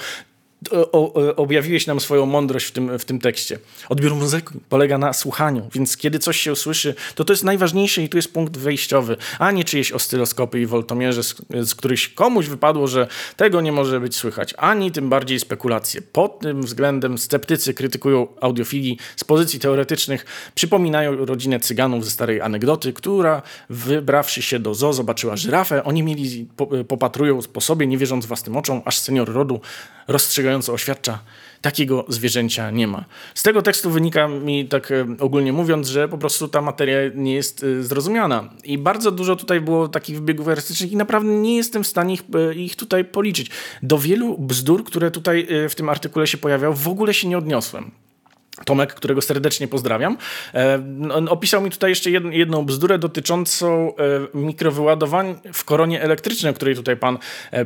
objawiłeś 1.36 1.86
nam 1.86 2.00
swoją 2.00 2.26
mądrość 2.26 2.66
w 2.66 2.70
tym, 2.70 2.98
w 2.98 3.04
tym 3.04 3.18
tekście. 3.20 3.58
Odbiór 3.88 4.14
muzyki 4.14 4.48
polega 4.68 4.98
na 4.98 5.12
słuchaniu, 5.12 5.68
więc 5.72 5.96
kiedy 5.96 6.18
coś 6.18 6.40
się 6.40 6.52
usłyszy, 6.52 6.94
to 7.14 7.24
to 7.24 7.32
jest 7.32 7.44
najważniejsze 7.44 8.02
i 8.02 8.08
tu 8.08 8.16
jest 8.18 8.32
punkt 8.32 8.56
wejściowy, 8.56 9.16
a 9.38 9.50
nie 9.50 9.64
czyjeś 9.64 9.92
ostyloskopy 9.92 10.60
i 10.60 10.66
woltomierze, 10.66 11.22
z, 11.22 11.34
z 11.62 11.74
których 11.74 12.14
komuś 12.14 12.46
wypadło, 12.46 12.86
że 12.86 13.08
tego 13.36 13.60
nie 13.60 13.72
może 13.72 14.00
być 14.00 14.16
słychać, 14.16 14.54
ani 14.56 14.92
tym 14.92 15.08
bardziej 15.08 15.40
spekulacje. 15.40 16.02
Pod 16.02 16.40
tym 16.40 16.62
względem 16.62 17.18
sceptycy 17.18 17.74
krytykują 17.74 18.26
audiofilii 18.40 18.98
z 19.16 19.24
pozycji 19.24 19.60
teoretycznych, 19.60 20.26
przypominają 20.54 21.26
rodzinę 21.26 21.60
cyganów 21.60 22.04
ze 22.04 22.10
starej 22.10 22.40
anegdoty, 22.40 22.92
która 22.92 23.42
wybrawszy 23.70 24.42
się 24.42 24.58
do 24.58 24.74
zoo 24.74 24.92
zobaczyła 24.92 25.36
żyrafę, 25.36 25.84
oni 25.84 26.02
mieli, 26.02 26.46
popatrują 26.88 27.40
po 27.52 27.60
sobie, 27.60 27.86
nie 27.86 27.98
wierząc 27.98 28.26
własnym 28.26 28.56
oczom, 28.56 28.82
aż 28.84 28.98
senior 28.98 29.32
rodu 29.32 29.60
rozstrzygająco 30.48 30.72
oświadcza, 30.72 31.18
takiego 31.60 32.04
zwierzęcia 32.08 32.70
nie 32.70 32.86
ma. 32.86 33.04
Z 33.34 33.42
tego 33.42 33.62
tekstu 33.62 33.90
wynika 33.90 34.28
mi, 34.28 34.68
tak 34.68 34.90
e, 34.90 35.06
ogólnie 35.20 35.52
mówiąc, 35.52 35.88
że 35.88 36.08
po 36.08 36.18
prostu 36.18 36.48
ta 36.48 36.60
materia 36.60 36.98
nie 37.14 37.34
jest 37.34 37.64
e, 37.64 37.82
zrozumiana. 37.82 38.50
I 38.64 38.78
bardzo 38.78 39.10
dużo 39.10 39.36
tutaj 39.36 39.60
było 39.60 39.88
takich 39.88 40.16
wybiegów 40.16 40.48
erystycznych 40.48 40.92
i 40.92 40.96
naprawdę 40.96 41.28
nie 41.28 41.56
jestem 41.56 41.84
w 41.84 41.86
stanie 41.86 42.14
ich, 42.14 42.22
e, 42.34 42.54
ich 42.54 42.76
tutaj 42.76 43.04
policzyć. 43.04 43.50
Do 43.82 43.98
wielu 43.98 44.38
bzdur, 44.38 44.84
które 44.84 45.10
tutaj 45.10 45.46
w 45.68 45.74
tym 45.74 45.88
artykule 45.88 46.26
się 46.26 46.38
pojawiały, 46.38 46.74
w 46.74 46.88
ogóle 46.88 47.14
się 47.14 47.28
nie 47.28 47.38
odniosłem. 47.38 47.90
Tomek, 48.64 48.94
którego 48.94 49.22
serdecznie 49.22 49.68
pozdrawiam, 49.68 50.16
on 51.12 51.28
opisał 51.28 51.62
mi 51.62 51.70
tutaj 51.70 51.90
jeszcze 51.90 52.10
jedną 52.10 52.64
bzdurę 52.64 52.98
dotyczącą 52.98 53.92
mikrowyładowań 54.34 55.34
w 55.52 55.64
koronie 55.64 56.02
elektrycznej, 56.02 56.50
o 56.50 56.54
której 56.54 56.74
tutaj 56.74 56.96
pan, 56.96 57.18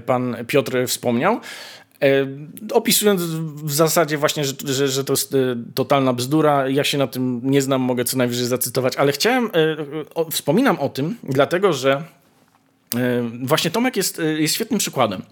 pan 0.07 0.37
Piotr 0.47 0.77
wspomniał. 0.87 1.41
E, 2.03 2.27
opisując 2.73 3.23
w 3.65 3.73
zasadzie 3.73 4.19
właśnie, 4.19 4.45
że, 4.45 4.55
że, 4.65 4.89
że, 4.89 5.05
to 5.05 5.13
jest 5.13 5.35
e, 5.35 5.39
totalna 5.75 6.13
bzdura, 6.13 6.69
ja 6.69 6.85
się 6.85 6.99
na 6.99 7.07
tym 7.07 7.41
nie 7.45 7.63
znam, 7.63 7.81
mogę 7.81 8.05
co 8.05 8.17
najwyżej 8.17 8.47
zacytować, 8.47 8.97
ale 8.97 9.13
chciałem, 9.13 9.47
e, 9.47 10.31
wspominam 10.31 10.79
o 10.79 10.89
tym, 10.89 11.17
dlatego 11.23 11.73
że 11.73 12.03
Właśnie 13.43 13.71
Tomek 13.71 13.97
jest, 13.97 14.21
jest 14.39 14.55
świetnym 14.55 14.79
przykładem. 14.79 15.23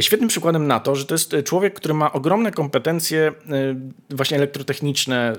Świetnym 0.00 0.28
przykładem 0.28 0.66
na 0.66 0.80
to, 0.80 0.96
że 0.96 1.04
to 1.04 1.14
jest 1.14 1.36
człowiek, 1.44 1.74
który 1.74 1.94
ma 1.94 2.12
ogromne 2.12 2.50
kompetencje 2.50 3.32
właśnie 4.10 4.36
elektrotechniczne, 4.36 5.32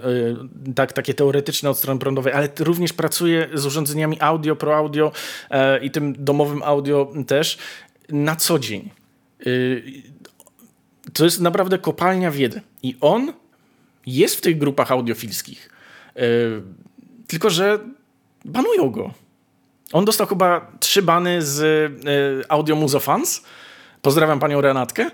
tak, 0.76 0.94
takie 0.94 1.14
teoretyczne 1.14 1.70
od 1.70 1.78
strony 1.78 2.00
prądowej, 2.00 2.34
ale 2.34 2.50
również 2.60 2.94
pracuje 2.94 3.50
z 3.54 3.66
urządzeniami 3.66 4.18
audio, 4.20 4.56
pro 4.56 4.78
audio 4.78 5.12
i 5.82 5.92
tym 5.92 6.16
domowym 6.18 6.64
audio 6.64 7.14
też 7.28 7.58
na 8.10 8.36
co 8.36 8.60
dzień 8.60 8.90
to 11.14 11.26
jest 11.26 11.42
naprawdę 11.42 11.78
kopalnia 11.78 12.32
wiedzy. 12.32 12.62
I 12.84 12.96
on 13.02 13.34
jest 14.06 14.36
w 14.36 14.42
tych 14.42 14.58
grupach 14.58 14.92
audiofilskich. 14.92 15.70
Yy, 16.16 16.22
tylko, 17.28 17.50
że 17.50 17.80
banują 18.46 18.90
go. 18.90 19.14
On 19.94 20.06
dostał 20.06 20.28
chyba 20.28 20.72
trzy 20.80 21.02
bany 21.02 21.42
z 21.42 21.60
yy, 22.06 22.46
Audio 22.50 22.76
Muzo 22.76 23.00
Fans. 23.00 23.44
Pozdrawiam 24.02 24.40
panią 24.40 24.62
Renatkę. 24.62 25.12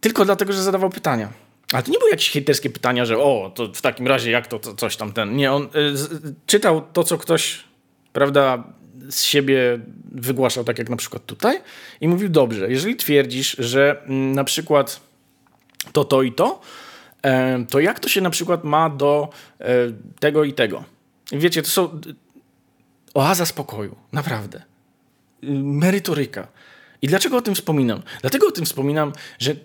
Tylko 0.00 0.24
dlatego, 0.24 0.52
że 0.52 0.62
zadawał 0.62 0.90
pytania. 0.90 1.28
Ale 1.72 1.82
to 1.82 1.90
nie 1.90 1.98
były 1.98 2.10
jakieś 2.10 2.30
hejterskie 2.30 2.70
pytania, 2.70 3.04
że 3.04 3.18
o, 3.18 3.52
to 3.54 3.72
w 3.72 3.80
takim 3.80 4.06
razie 4.06 4.30
jak 4.30 4.46
to, 4.46 4.58
to 4.58 4.74
coś 4.74 4.96
tam 4.96 5.12
ten. 5.12 5.36
Nie, 5.36 5.52
on 5.52 5.62
yy, 5.62 6.34
czytał 6.46 6.82
to, 6.92 7.04
co 7.04 7.18
ktoś, 7.18 7.64
prawda, 8.12 8.64
z 9.10 9.22
siebie 9.22 9.78
wygłaszał, 10.12 10.64
tak 10.64 10.78
jak 10.78 10.90
na 10.90 10.96
przykład 10.96 11.26
tutaj, 11.26 11.60
i 12.00 12.08
mówił: 12.08 12.28
Dobrze, 12.28 12.70
jeżeli 12.70 12.96
twierdzisz, 12.96 13.56
że 13.58 14.02
mm, 14.06 14.32
na 14.32 14.44
przykład 14.44 15.00
to, 15.92 16.04
to 16.04 16.22
i 16.22 16.32
to, 16.32 16.60
e, 17.22 17.66
to 17.70 17.80
jak 17.80 18.00
to 18.00 18.08
się 18.08 18.20
na 18.20 18.30
przykład 18.30 18.64
ma 18.64 18.90
do 18.90 19.28
e, 19.60 19.66
tego 20.20 20.44
i 20.44 20.52
tego? 20.52 20.84
Wiecie, 21.32 21.62
to 21.62 21.68
są 21.68 22.00
oaza 23.14 23.46
spokoju, 23.46 23.96
naprawdę. 24.12 24.62
Merytoryka. 25.62 26.46
I 27.02 27.06
dlaczego 27.06 27.36
o 27.36 27.42
tym 27.42 27.54
wspominam? 27.54 28.02
Dlatego 28.20 28.46
o 28.46 28.50
tym 28.50 28.64
wspominam, 28.64 29.12
że 29.38 29.56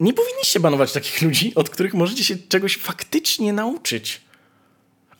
nie 0.00 0.12
powinniście 0.12 0.60
banować 0.60 0.92
takich 0.92 1.22
ludzi, 1.22 1.54
od 1.54 1.70
których 1.70 1.94
możecie 1.94 2.24
się 2.24 2.36
czegoś 2.36 2.76
faktycznie 2.76 3.52
nauczyć. 3.52 4.20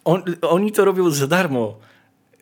On, 0.05 0.23
oni 0.43 0.73
to 0.73 0.85
robią 0.85 1.11
za 1.11 1.27
darmo. 1.27 1.79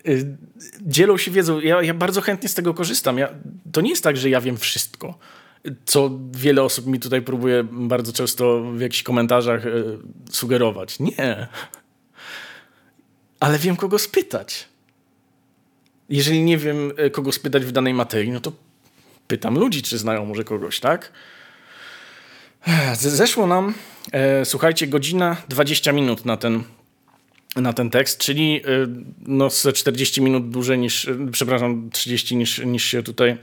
Y, 0.09 0.37
dzielą 0.81 1.19
się 1.19 1.31
wiedzą. 1.31 1.61
Ja, 1.61 1.83
ja 1.83 1.95
bardzo 1.95 2.21
chętnie 2.21 2.49
z 2.49 2.55
tego 2.55 2.75
korzystam. 2.75 3.19
Ja, 3.19 3.29
to 3.73 3.81
nie 3.81 3.91
jest 3.91 4.05
tak, 4.05 4.17
że 4.17 4.31
ja 4.31 4.41
wiem 4.41 4.57
wszystko. 4.57 5.19
Co 5.85 6.11
wiele 6.33 6.63
osób 6.63 6.87
mi 6.87 7.01
tutaj 7.01 7.23
próbuje 7.23 7.65
bardzo 7.65 8.13
często 8.13 8.63
w 8.63 8.81
jakichś 8.81 9.03
komentarzach 9.03 9.67
e, 9.67 9.71
sugerować. 10.31 10.99
Nie. 11.01 11.49
Ale 13.41 13.59
wiem, 13.59 13.77
kogo 13.77 13.99
spytać. 13.99 14.69
Jeżeli 16.09 16.43
nie 16.43 16.59
wiem, 16.59 16.93
e, 16.97 17.11
kogo 17.11 17.33
spytać 17.33 17.65
w 17.65 17.73
danej 17.73 17.95
materii, 17.95 18.31
no 18.31 18.41
to 18.41 18.53
pytam 19.27 19.59
ludzi, 19.59 19.83
czy 19.83 19.99
znają 19.99 20.25
może 20.25 20.45
kogoś, 20.45 20.81
tak? 20.81 21.13
Zeszło 22.95 23.47
nam, 23.47 23.75
e, 24.13 24.45
słuchajcie, 24.45 24.87
godzina 24.87 25.37
20 25.49 25.93
minut 25.93 26.25
na 26.25 26.37
ten 26.37 26.63
na 27.57 27.73
ten 27.73 27.91
tekst, 27.91 28.19
czyli 28.19 28.57
y, 28.67 28.89
no, 29.27 29.51
ze 29.51 29.73
40 29.73 30.23
minut 30.23 30.51
dłużej 30.51 30.79
niż, 30.79 31.05
y, 31.05 31.19
przepraszam, 31.33 31.91
30 31.93 32.37
niż, 32.37 32.59
niż 32.59 32.85
się 32.85 33.03
tutaj 33.03 33.37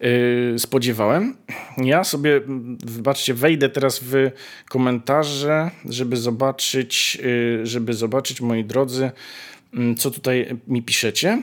yy, 0.00 0.58
spodziewałem. 0.58 1.36
Ja 1.76 2.04
sobie, 2.04 2.40
wybaczcie, 2.84 3.34
wejdę 3.34 3.68
teraz 3.68 4.00
w 4.02 4.30
komentarze, 4.68 5.70
żeby 5.84 6.16
zobaczyć, 6.16 7.18
żeby 7.62 7.94
zobaczyć, 7.94 8.40
moi 8.40 8.64
drodzy, 8.64 9.10
yy, 9.72 9.94
co 9.94 10.10
tutaj 10.10 10.56
mi 10.68 10.82
piszecie 10.82 11.42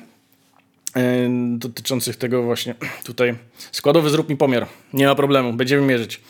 y, 0.98 1.02
dotyczących 1.58 2.16
tego 2.16 2.44
właśnie 2.44 2.76
tutaj 3.04 3.36
składowy 3.72 4.10
zrób 4.10 4.30
mi 4.30 4.38
pomiar. 4.38 4.68
Nie 4.94 5.06
ma 5.06 5.16
problemu, 5.16 5.54
będziemy 5.54 5.88
mierzyć. 5.88 6.22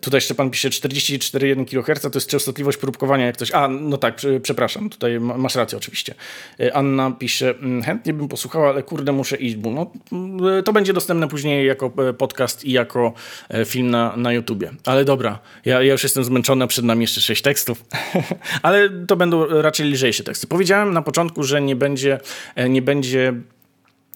Tutaj 0.00 0.20
Szczepan 0.20 0.50
pisze 0.50 0.68
44,1 0.68 1.64
kHz 1.64 2.00
to 2.00 2.10
jest 2.14 2.28
częstotliwość 2.28 2.78
próbkowania 2.78 3.26
jak 3.26 3.36
coś. 3.36 3.50
A, 3.52 3.68
no 3.68 3.96
tak, 3.96 4.16
przepraszam, 4.42 4.90
tutaj 4.90 5.20
masz 5.20 5.54
rację 5.54 5.78
oczywiście. 5.78 6.14
E, 6.60 6.76
Anna 6.76 7.10
pisze, 7.10 7.50
mm, 7.50 7.82
chętnie 7.82 8.12
bym 8.12 8.28
posłuchała, 8.28 8.68
ale 8.68 8.82
kurde 8.82 9.12
muszę 9.12 9.36
iść. 9.36 9.56
No, 9.62 9.90
mm, 10.12 10.62
to 10.64 10.72
będzie 10.72 10.92
dostępne 10.92 11.28
później 11.28 11.66
jako 11.66 11.92
e, 12.08 12.12
podcast 12.12 12.64
i 12.64 12.72
jako 12.72 13.12
e, 13.48 13.64
film 13.64 13.90
na, 13.90 14.16
na 14.16 14.32
YouTubie. 14.32 14.70
Ale 14.86 15.04
dobra, 15.04 15.38
ja, 15.64 15.82
ja 15.82 15.92
już 15.92 16.02
jestem 16.02 16.24
zmęczony, 16.24 16.66
przed 16.66 16.84
nami 16.84 17.00
jeszcze 17.00 17.20
sześć 17.20 17.42
tekstów. 17.42 17.84
ale 18.62 18.90
to 19.06 19.16
będą 19.16 19.46
raczej 19.62 19.90
lżejsze 19.90 20.24
teksty. 20.24 20.46
Powiedziałem 20.46 20.94
na 20.94 21.02
początku, 21.02 21.42
że 21.42 21.62
nie 21.62 21.76
będzie, 21.76 22.20
nie 22.68 22.82
będzie 22.82 23.34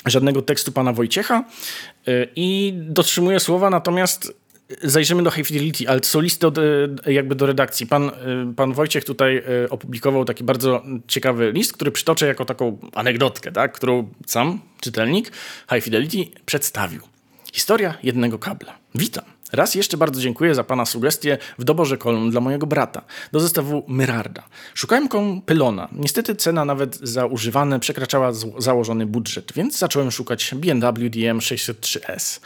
żadnego 0.07 0.43
tekstu 0.43 0.73
pana 0.73 0.93
Wojciecha 0.93 1.45
i 2.37 2.73
dotrzymuję 2.77 3.41
słowa, 3.41 3.71
natomiast 3.71 4.33
zajrzymy 4.83 5.23
do 5.23 5.31
High 5.31 5.47
Fidelity, 5.47 5.89
ale 5.89 6.01
to 6.01 6.07
są 6.07 6.21
listy 6.21 6.47
od, 6.47 6.59
e, 6.59 6.63
jakby 7.07 7.35
do 7.35 7.47
redakcji. 7.47 7.87
Pan, 7.87 8.09
e, 8.09 8.13
pan 8.57 8.73
Wojciech 8.73 9.05
tutaj 9.05 9.37
e, 9.37 9.71
opublikował 9.71 10.25
taki 10.25 10.45
bardzo 10.45 10.83
ciekawy 11.07 11.53
list, 11.53 11.73
który 11.73 11.91
przytoczę 11.91 12.27
jako 12.27 12.45
taką 12.45 12.79
anegdotkę, 12.95 13.53
tak, 13.53 13.73
którą 13.73 14.09
sam 14.27 14.61
czytelnik 14.81 15.33
High 15.73 15.85
Fidelity 15.85 16.41
przedstawił. 16.47 17.03
Historia 17.53 17.95
jednego 18.03 18.39
kabla. 18.39 18.79
Witam. 18.95 19.25
Raz 19.53 19.75
jeszcze 19.75 19.97
bardzo 19.97 20.21
dziękuję 20.21 20.55
za 20.55 20.65
Pana 20.65 20.87
sugestie 20.87 21.39
w 21.59 21.65
doborze 21.65 21.97
kolumn 21.97 22.31
dla 22.31 22.41
mojego 22.41 22.67
brata 22.67 23.05
do 23.33 23.41
zestawu 23.41 23.85
Myrarda. 23.89 24.43
Szukałem 24.75 25.09
pylona. 25.47 25.89
Niestety 25.93 26.35
cena 26.35 26.65
nawet 26.65 26.97
za 26.97 27.27
używane 27.27 27.81
przekraczała 27.81 28.33
założony 28.59 29.07
budżet, 29.07 29.53
więc 29.57 29.79
zacząłem 29.79 30.11
szukać 30.11 30.55
BMW 30.55 31.11
DM 31.11 31.39
603S. 31.39 32.41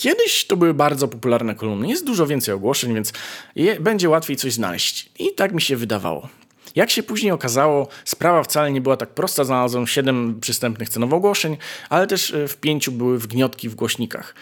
Kiedyś 0.00 0.44
to 0.44 0.56
były 0.56 0.74
bardzo 0.74 1.08
popularne 1.08 1.54
kolumny. 1.54 1.88
Jest 1.88 2.06
dużo 2.06 2.26
więcej 2.26 2.54
ogłoszeń, 2.54 2.94
więc 2.94 3.12
je, 3.56 3.80
będzie 3.80 4.08
łatwiej 4.08 4.36
coś 4.36 4.52
znaleźć. 4.52 5.10
I 5.18 5.34
tak 5.34 5.52
mi 5.52 5.60
się 5.62 5.76
wydawało. 5.76 6.28
Jak 6.74 6.90
się 6.90 7.02
później 7.02 7.32
okazało, 7.32 7.88
sprawa 8.04 8.42
wcale 8.42 8.72
nie 8.72 8.80
była 8.80 8.96
tak 8.96 9.08
prosta. 9.08 9.44
Znalazłem 9.44 9.86
7 9.86 10.40
przystępnych 10.40 10.88
cenowo 10.88 11.16
ogłoszeń, 11.16 11.56
ale 11.90 12.06
też 12.06 12.34
e, 12.34 12.48
w 12.48 12.56
pięciu 12.56 12.92
były 12.92 13.18
wgniotki 13.18 13.68
w 13.68 13.74
głośnikach. 13.74 14.34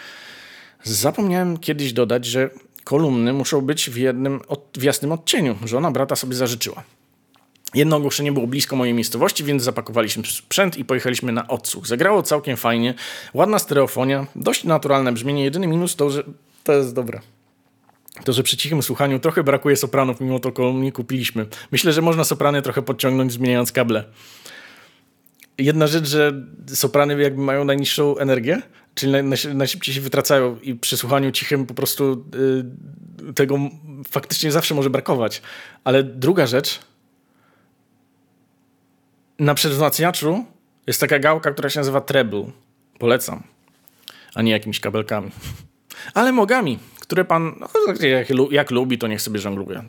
Zapomniałem 0.82 1.56
kiedyś 1.56 1.92
dodać, 1.92 2.26
że 2.26 2.50
kolumny 2.84 3.32
muszą 3.32 3.60
być 3.60 3.90
w, 3.90 3.96
jednym, 3.96 4.40
w 4.76 4.82
jasnym 4.82 5.12
odcieniu. 5.12 5.58
Żona 5.64 5.90
brata 5.90 6.16
sobie 6.16 6.34
zażyczyła. 6.34 6.82
Jedno 7.74 7.96
ogłoszenie 7.96 8.32
było 8.32 8.46
blisko 8.46 8.76
mojej 8.76 8.94
miejscowości, 8.94 9.44
więc 9.44 9.62
zapakowaliśmy 9.62 10.22
sprzęt 10.26 10.78
i 10.78 10.84
pojechaliśmy 10.84 11.32
na 11.32 11.48
odsłuch. 11.48 11.86
Zagrało 11.86 12.22
całkiem 12.22 12.56
fajnie, 12.56 12.94
ładna 13.34 13.58
stereofonia, 13.58 14.26
dość 14.36 14.64
naturalne 14.64 15.12
brzmienie. 15.12 15.44
Jedyny 15.44 15.66
minus 15.66 15.96
to, 15.96 16.10
że 16.10 16.24
to 16.64 16.72
jest 16.72 16.94
dobre. 16.94 17.20
To, 18.24 18.32
że 18.32 18.42
przy 18.42 18.56
cichym 18.56 18.82
słuchaniu 18.82 19.18
trochę 19.18 19.44
brakuje 19.44 19.76
sopranów, 19.76 20.20
mimo 20.20 20.38
to 20.40 20.72
nie 20.72 20.92
kupiliśmy. 20.92 21.46
Myślę, 21.72 21.92
że 21.92 22.02
można 22.02 22.24
soprany 22.24 22.62
trochę 22.62 22.82
podciągnąć, 22.82 23.32
zmieniając 23.32 23.72
kable. 23.72 24.04
Jedna 25.58 25.86
rzecz, 25.86 26.08
że 26.08 26.32
soprany 26.66 27.22
jakby 27.22 27.42
mają 27.42 27.64
najniższą 27.64 28.18
energię, 28.18 28.62
czyli 28.94 29.12
najszybciej 29.54 29.94
się 29.94 30.00
wytracają 30.00 30.58
i 30.62 30.74
przy 30.74 30.96
słuchaniu 30.96 31.32
cichym 31.32 31.66
po 31.66 31.74
prostu 31.74 32.24
yy, 33.22 33.32
tego 33.32 33.58
faktycznie 34.10 34.52
zawsze 34.52 34.74
może 34.74 34.90
brakować. 34.90 35.42
Ale 35.84 36.02
druga 36.02 36.46
rzecz, 36.46 36.80
na 39.38 39.54
przedwzmacniaczu 39.54 40.44
jest 40.86 41.00
taka 41.00 41.18
gałka, 41.18 41.50
która 41.50 41.70
się 41.70 41.80
nazywa 41.80 42.00
treble. 42.00 42.44
Polecam. 42.98 43.42
A 44.34 44.42
nie 44.42 44.52
jakimiś 44.52 44.80
kabelkami. 44.80 45.30
Ale 46.14 46.32
mogami, 46.32 46.78
które 47.00 47.24
pan, 47.24 47.54
no, 47.60 48.06
jak, 48.06 48.28
jak 48.50 48.70
lubi, 48.70 48.98
to 48.98 49.06
niech 49.06 49.22
sobie 49.22 49.38
żongluje 49.38 49.82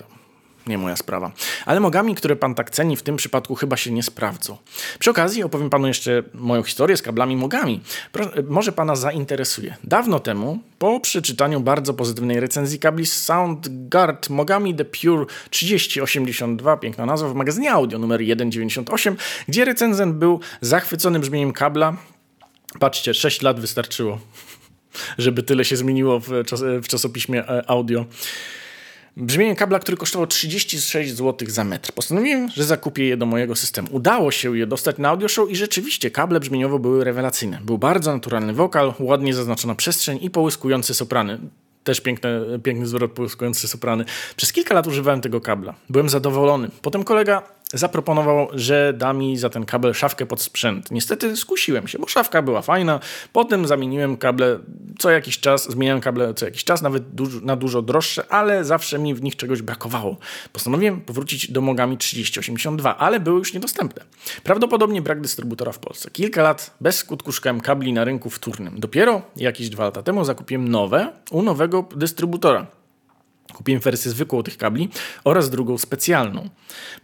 nie 0.69 0.77
moja 0.77 0.95
sprawa. 0.95 1.31
Ale 1.65 1.79
mogami, 1.79 2.15
które 2.15 2.35
pan 2.35 2.55
tak 2.55 2.69
ceni, 2.69 2.95
w 2.95 3.03
tym 3.03 3.15
przypadku 3.15 3.55
chyba 3.55 3.77
się 3.77 3.91
nie 3.91 4.03
sprawdzą. 4.03 4.57
Przy 4.99 5.09
okazji 5.09 5.43
opowiem 5.43 5.69
panu 5.69 5.87
jeszcze 5.87 6.23
moją 6.33 6.63
historię 6.63 6.97
z 6.97 7.01
kablami 7.01 7.35
mogami. 7.35 7.81
Może 8.49 8.71
pana 8.71 8.95
zainteresuje. 8.95 9.75
Dawno 9.83 10.19
temu, 10.19 10.59
po 10.79 10.99
przeczytaniu 10.99 11.59
bardzo 11.59 11.93
pozytywnej 11.93 12.39
recenzji 12.39 12.79
kabli 12.79 13.05
SoundGuard 13.05 14.29
Mogami 14.29 14.75
The 14.75 14.85
Pure 14.85 15.25
3082, 15.49 16.77
piękna 16.77 17.05
nazwa, 17.05 17.29
w 17.29 17.35
magazynie 17.35 17.71
audio 17.71 17.99
numer 17.99 18.21
198, 18.35 19.17
gdzie 19.47 19.65
recenzent 19.65 20.15
był 20.15 20.39
zachwycony 20.61 21.19
brzmieniem 21.19 21.53
kabla. 21.53 21.97
Patrzcie, 22.79 23.13
6 23.13 23.41
lat 23.41 23.59
wystarczyło, 23.59 24.19
żeby 25.17 25.43
tyle 25.43 25.65
się 25.65 25.77
zmieniło 25.77 26.19
w, 26.19 26.45
czas, 26.45 26.63
w 26.63 26.87
czasopiśmie 26.87 27.49
e, 27.49 27.69
audio 27.69 28.05
brzmienie 29.17 29.55
kabla, 29.55 29.79
który 29.79 29.97
kosztował 29.97 30.27
36 30.27 31.15
zł 31.15 31.49
za 31.49 31.63
metr. 31.63 31.91
Postanowiłem, 31.91 32.49
że 32.49 32.63
zakupię 32.63 33.05
je 33.05 33.17
do 33.17 33.25
mojego 33.25 33.55
systemu. 33.55 33.87
Udało 33.91 34.31
się 34.31 34.57
je 34.57 34.67
dostać 34.67 34.97
na 34.97 35.09
audio 35.09 35.27
show 35.27 35.51
i 35.51 35.55
rzeczywiście 35.55 36.11
kable 36.11 36.39
brzmieniowo 36.39 36.79
były 36.79 37.03
rewelacyjne. 37.03 37.59
Był 37.63 37.77
bardzo 37.77 38.13
naturalny 38.13 38.53
wokal, 38.53 38.93
ładnie 38.99 39.33
zaznaczona 39.33 39.75
przestrzeń 39.75 40.19
i 40.21 40.29
połyskujące 40.29 40.93
soprany. 40.93 41.39
Też 41.83 42.01
piękny, 42.01 42.59
piękny 42.63 42.87
zwrot 42.87 43.11
połyskujący 43.11 43.67
soprany. 43.67 44.05
Przez 44.35 44.53
kilka 44.53 44.73
lat 44.73 44.87
używałem 44.87 45.21
tego 45.21 45.41
kabla. 45.41 45.75
Byłem 45.89 46.09
zadowolony. 46.09 46.69
Potem 46.81 47.03
kolega 47.03 47.43
zaproponował, 47.73 48.47
że 48.53 48.93
da 48.97 49.13
mi 49.13 49.37
za 49.37 49.49
ten 49.49 49.65
kabel 49.65 49.93
szafkę 49.93 50.25
pod 50.25 50.41
sprzęt. 50.41 50.91
Niestety 50.91 51.37
skusiłem 51.37 51.87
się, 51.87 51.99
bo 51.99 52.07
szafka 52.07 52.41
była 52.41 52.61
fajna. 52.61 52.99
Potem 53.33 53.67
zamieniłem 53.67 54.17
kable 54.17 54.59
co 54.99 55.09
jakiś 55.11 55.39
czas, 55.39 55.71
zmieniałem 55.71 56.01
kable 56.01 56.33
co 56.33 56.45
jakiś 56.45 56.63
czas, 56.63 56.81
nawet 56.81 57.09
dużo, 57.09 57.39
na 57.39 57.55
dużo 57.55 57.81
droższe, 57.81 58.23
ale 58.29 58.65
zawsze 58.65 58.99
mi 58.99 59.15
w 59.15 59.23
nich 59.23 59.35
czegoś 59.35 59.61
brakowało. 59.61 60.17
Postanowiłem 60.53 61.01
powrócić 61.01 61.51
do 61.51 61.61
Mogami 61.61 61.97
3082, 61.97 62.97
ale 62.97 63.19
były 63.19 63.39
już 63.39 63.53
niedostępne. 63.53 64.03
Prawdopodobnie 64.43 65.01
brak 65.01 65.21
dystrybutora 65.21 65.71
w 65.71 65.79
Polsce. 65.79 66.11
Kilka 66.11 66.43
lat 66.43 66.75
bez 66.81 66.97
skutku 66.97 67.31
szukałem 67.31 67.61
kabli 67.61 67.93
na 67.93 68.03
rynku 68.03 68.29
wtórnym. 68.29 68.79
Dopiero 68.79 69.21
jakieś 69.35 69.69
dwa 69.69 69.83
lata 69.83 70.03
temu 70.03 70.25
zakupiłem 70.25 70.67
nowe 70.67 71.11
u 71.31 71.43
nowego 71.43 71.85
dystrybutora 71.95 72.78
Kupiłem 73.53 73.81
wersję 73.81 74.11
zwykłą 74.11 74.43
tych 74.43 74.57
kabli 74.57 74.89
oraz 75.23 75.49
drugą 75.49 75.77
specjalną. 75.77 76.49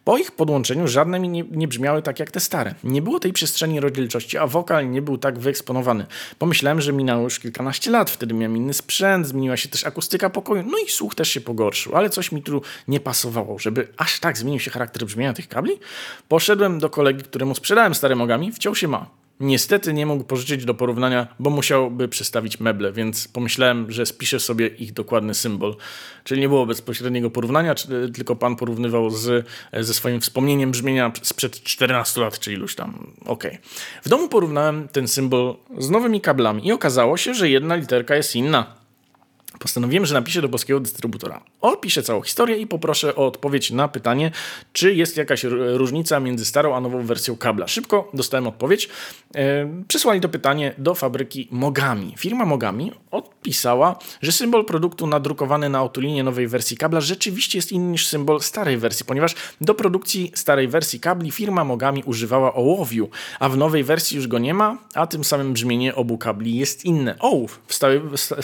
Po 0.03 0.17
ich 0.17 0.31
podłączeniu 0.31 0.88
żadne 0.88 1.19
mi 1.19 1.30
nie, 1.30 1.43
nie, 1.51 1.67
brzmiały 1.67 2.01
tak 2.01 2.19
jak 2.19 2.31
te 2.31 2.39
stare. 2.39 2.76
Nie 2.84 3.01
było 3.01 3.19
tej 3.19 3.34
przestrzeni 3.34 3.80
rozdzielczości, 3.80 4.38
a 4.38 4.47
wokal 4.47 4.91
nie 4.91 5.01
był 5.01 5.17
tak 5.17 5.39
wyeksponowany. 5.39 6.05
Pomyślałem, 6.39 6.81
że 6.81 6.93
minęło 6.93 7.23
już 7.23 7.39
kilkanaście 7.39 7.91
lat, 7.91 8.09
wtedy 8.09 8.34
miałem 8.34 8.57
inny 8.57 8.73
sprzęt, 8.73 9.27
zmieniła 9.27 9.57
się 9.57 9.69
też 9.69 9.85
akustyka 9.85 10.30
pokoju, 10.30 10.63
no 10.72 10.77
i 10.88 10.89
słuch 10.89 11.15
też 11.15 11.30
się 11.30 11.41
pogorszył, 11.41 11.95
ale 11.95 12.09
coś 12.09 12.31
mi 12.31 12.43
tu 12.43 12.61
nie 12.88 12.99
pasowało, 12.99 13.59
żeby 13.59 13.88
aż 13.97 14.19
tak 14.19 14.38
zmienił 14.38 14.59
się 14.59 14.72
charakter 14.72 15.05
brzmienia 15.05 15.34
tych 15.34 15.47
kabli. 15.47 15.80
Poszedłem 16.27 16.80
do 16.80 16.89
kolegi, 16.89 17.23
któremu 17.23 17.55
sprzedałem 17.55 17.95
stare 17.95 18.15
mogami, 18.15 18.51
wciął 18.51 18.76
się 18.76 18.88
ma. 18.88 19.24
Niestety 19.40 19.94
nie 19.94 20.06
mógł 20.06 20.24
pożyczyć 20.24 20.66
do 20.66 20.74
porównania, 20.74 21.28
bo 21.40 21.49
musiałby 21.49 22.07
przestawić 22.07 22.60
meble, 22.60 22.91
więc 22.91 23.28
pomyślałem, 23.28 23.91
że 23.91 24.06
spiszę 24.06 24.40
sobie 24.40 24.68
ich 24.68 24.94
dokładny 24.94 25.34
symbol. 25.34 25.76
Czyli 26.24 26.41
nie 26.41 26.49
było 26.49 26.66
bezpośredniego 26.66 27.30
porównania, 27.30 27.76
tylko 28.14 28.36
pan 28.36 28.56
porównywał 28.56 29.10
z, 29.10 29.48
ze 29.74 29.94
swoim 29.94 30.22
wspomnieniem 30.22 30.72
brzmienia 30.72 31.12
sprzed 31.22 31.64
14 31.64 32.22
lat, 32.22 32.40
czy 32.40 32.53
iluś 32.53 32.76
tam. 32.76 33.12
Ok. 33.26 33.44
W 34.03 34.10
domu 34.10 34.30
porównałem 34.30 34.88
ten 34.88 35.07
symbol 35.07 35.56
z 35.78 35.90
nowymi 35.90 36.22
kablami 36.22 36.68
i 36.68 36.72
okazało 36.72 37.18
się, 37.18 37.34
że 37.34 37.49
jedna 37.49 37.76
literka 37.76 38.16
jest 38.16 38.36
inna. 38.36 38.85
Postanowiłem, 39.60 40.06
że 40.06 40.14
napiszę 40.14 40.41
do 40.41 40.49
polskiego 40.49 40.80
dystrybutora. 40.80 41.44
Opiszę 41.61 42.03
całą 42.03 42.22
historię 42.22 42.57
i 42.57 42.68
poproszę 42.68 43.15
o 43.15 43.27
odpowiedź 43.27 43.72
na 43.72 43.88
pytanie, 43.88 44.32
czy 44.73 44.94
jest 44.94 45.18
jakaś 45.18 45.44
różnica 45.73 46.19
między 46.19 46.45
starą 46.45 46.76
a 46.76 46.82
nową 46.82 47.06
wersją 47.06 47.38
kabla. 47.38 47.68
Szybko 47.68 48.10
dostałem 48.14 48.48
odpowiedź. 48.48 48.90
Przysłali 49.88 50.22
to 50.22 50.30
pytanie 50.30 50.73
do 50.77 50.95
fabryki 50.95 51.48
Mogami. 51.52 52.14
Firma 52.18 52.45
Mogami 52.45 52.91
od 53.11 53.41
pisała, 53.41 53.99
że 54.22 54.32
symbol 54.32 54.65
produktu 54.65 55.07
nadrukowany 55.07 55.69
na 55.69 55.84
otulinie 55.84 56.23
nowej 56.23 56.48
wersji 56.48 56.77
kabla 56.77 57.02
rzeczywiście 57.02 57.57
jest 57.57 57.72
inny 57.72 57.91
niż 57.91 58.07
symbol 58.07 58.41
starej 58.41 58.77
wersji, 58.77 59.06
ponieważ 59.06 59.36
do 59.61 59.73
produkcji 59.73 60.32
starej 60.36 60.68
wersji 60.68 60.99
kabli 60.99 61.32
firma 61.32 61.64
Mogami 61.64 62.03
używała 62.03 62.53
ołowiu, 62.53 63.10
a 63.40 63.49
w 63.49 63.57
nowej 63.57 63.84
wersji 63.84 64.15
już 64.15 64.27
go 64.27 64.40
nie 64.40 64.53
ma, 64.53 64.77
a 64.94 65.07
tym 65.07 65.23
samym 65.23 65.53
brzmienie 65.53 65.95
obu 65.95 66.18
kabli 66.18 66.56
jest 66.56 66.86
inne. 66.86 67.15
Ołów 67.19 67.61
w, 67.68 67.76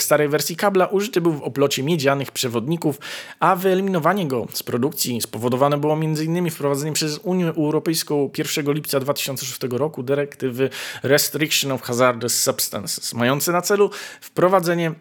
starej 0.01 0.29
wersji 0.29 0.55
kabla 0.55 0.85
użyty 1.01 1.21
był 1.21 1.33
w 1.33 1.43
oplocie 1.43 1.83
miedzianych 1.83 2.31
przewodników, 2.31 2.99
a 3.39 3.55
wyeliminowanie 3.55 4.27
go 4.27 4.47
z 4.53 4.63
produkcji 4.63 5.21
spowodowane 5.21 5.77
było 5.77 5.93
m.in. 5.93 6.51
wprowadzeniem 6.51 6.93
przez 6.93 7.17
Unię 7.17 7.47
Europejską 7.47 8.29
1 8.37 8.73
lipca 8.73 8.99
2006 8.99 9.59
roku 9.71 10.03
dyrektywy 10.03 10.69
Restriction 11.03 11.71
of 11.71 11.81
Hazardous 11.81 12.41
Substances, 12.41 13.13
mające 13.13 13.51
na 13.51 13.61
celu 13.61 13.89
wprowadzenie 14.21 14.93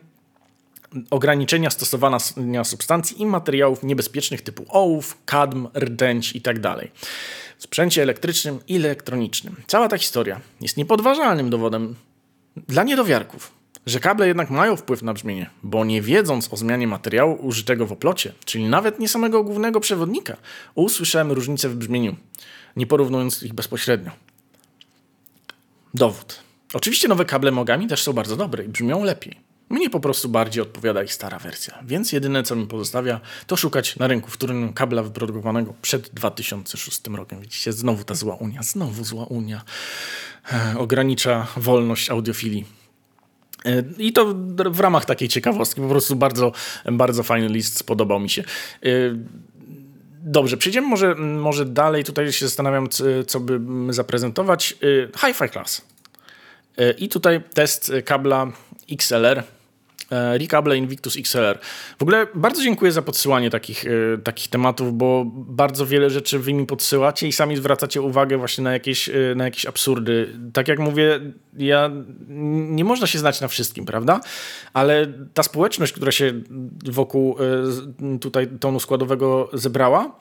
ograniczenia 1.11 1.71
stosowania 1.71 2.65
substancji 2.65 3.23
i 3.23 3.27
materiałów 3.27 3.83
niebezpiecznych 3.83 4.43
typu 4.43 4.65
ołów, 4.69 5.19
kadm, 5.25 5.69
rdęć 5.75 6.33
itd. 6.33 6.61
Tak 6.61 6.89
w 7.59 7.63
sprzęcie 7.63 8.03
elektrycznym 8.03 8.59
i 8.69 8.77
elektronicznym. 8.77 9.57
Cała 9.67 9.89
ta 9.89 9.99
historia 9.99 10.41
jest 10.61 10.77
niepodważalnym 10.77 11.51
dowodem 11.51 11.95
dla 12.57 12.85
niedowiarków, 12.85 13.60
że 13.87 14.01
kable 14.01 14.29
jednak 14.29 14.51
mają 14.51 14.77
wpływ 14.77 15.03
na 15.03 15.15
brzmienie, 15.15 15.51
bo 15.63 15.85
nie 15.85 16.03
wiedząc 16.03 16.53
o 16.53 16.57
zmianie 16.57 16.87
materiału 16.87 17.47
użytego 17.47 17.87
w 17.87 17.93
oplocie, 17.93 18.33
czyli 18.45 18.65
nawet 18.65 18.99
nie 18.99 19.09
samego 19.09 19.45
głównego 19.45 19.81
przewodnika, 19.81 20.37
usłyszałem 20.75 21.33
różnicę 21.33 21.69
w 21.69 21.77
brzmieniu, 21.77 22.17
nie 22.77 22.87
porównując 22.87 23.43
ich 23.43 23.53
bezpośrednio. 23.53 24.11
Dowód. 25.95 26.41
Oczywiście 26.75 27.09
nowe 27.09 27.25
kable 27.25 27.51
Mogami 27.51 27.87
też 27.87 28.03
są 28.03 28.13
bardzo 28.13 28.37
dobre 28.37 28.65
i 28.65 28.69
brzmią 28.69 29.05
lepiej. 29.05 29.51
Mnie 29.71 29.91
po 29.91 30.01
prostu 30.01 30.29
bardziej 30.29 30.63
odpowiada 30.63 31.03
ich 31.03 31.15
stara 31.15 31.39
wersja, 31.39 31.79
więc 31.83 32.13
jedyne 32.13 32.43
co 32.43 32.57
mi 32.57 32.67
pozostawia 32.67 33.21
to 33.47 33.57
szukać 33.57 33.97
na 33.97 34.07
rynku 34.07 34.31
wtórnym 34.31 34.73
kabla 34.73 35.03
wyprodukowanego 35.03 35.75
przed 35.83 36.09
2006 36.09 37.01
rokiem. 37.15 37.41
Widzicie, 37.41 37.73
znowu 37.73 38.05
ta 38.05 38.15
zła 38.15 38.35
Unia, 38.35 38.63
znowu 38.63 39.05
zła 39.05 39.25
Unia 39.25 39.63
e, 40.53 40.75
ogranicza 40.79 41.47
wolność 41.57 42.11
audiofilii. 42.11 42.80
I 43.99 44.13
to 44.13 44.35
w 44.71 44.81
ramach 44.81 45.05
takiej 45.05 45.29
ciekawostki, 45.29 45.81
po 45.81 45.89
prostu 45.89 46.17
bardzo, 46.17 46.53
bardzo 46.93 47.23
fajny 47.23 47.49
list, 47.49 47.79
spodobał 47.79 48.21
mi 48.21 48.31
się. 48.31 48.43
E, 48.43 48.87
dobrze, 50.23 50.57
przejdziemy 50.57 50.87
może, 50.87 51.15
może 51.15 51.65
dalej. 51.65 52.05
Tutaj 52.05 52.33
się 52.33 52.47
zastanawiam, 52.47 52.89
co 53.27 53.41
by 53.41 53.61
zaprezentować. 53.91 54.77
Hi-Fi 55.17 55.49
Class. 55.49 55.83
I 56.99 57.09
tutaj 57.09 57.41
test 57.55 57.93
kabla 58.05 58.53
XLR 58.91 59.43
E, 60.11 60.39
Recable 60.39 60.77
Invictus 60.77 61.17
XLR. 61.17 61.59
W 61.99 62.03
ogóle 62.03 62.27
bardzo 62.35 62.63
dziękuję 62.63 62.93
za 62.93 63.03
podsyłanie 63.03 63.51
takich, 63.51 63.85
e, 63.85 64.19
takich 64.19 64.49
tematów, 64.49 64.99
bo 64.99 65.25
bardzo 65.35 65.87
wiele 65.87 66.11
rzeczy 66.11 66.39
wy 66.39 66.53
mi 66.53 66.67
podsyłacie 66.67 67.29
i 67.29 67.33
sami 67.33 67.57
zwracacie 67.57 68.03
uwagę 68.03 68.39
właśnie 68.39 68.65
na 68.65 68.73
jakieś, 68.73 69.09
e, 69.09 69.13
na 69.37 69.45
jakieś 69.45 69.67
absurdy. 69.67 70.39
Tak 70.53 70.69
jak 70.69 70.79
mówię, 70.79 71.21
ja 71.59 71.91
nie 72.69 72.85
można 72.85 73.07
się 73.07 73.19
znać 73.19 73.41
na 73.41 73.49
wszystkim, 73.49 73.85
prawda? 73.85 74.21
Ale 74.73 75.07
ta 75.35 75.43
społeczność, 75.43 75.93
która 75.93 76.13
się 76.13 76.33
wokół 76.85 77.37
tutaj 78.21 78.49
tonu 78.61 78.81
składowego 78.81 79.51
zebrała, 79.53 80.21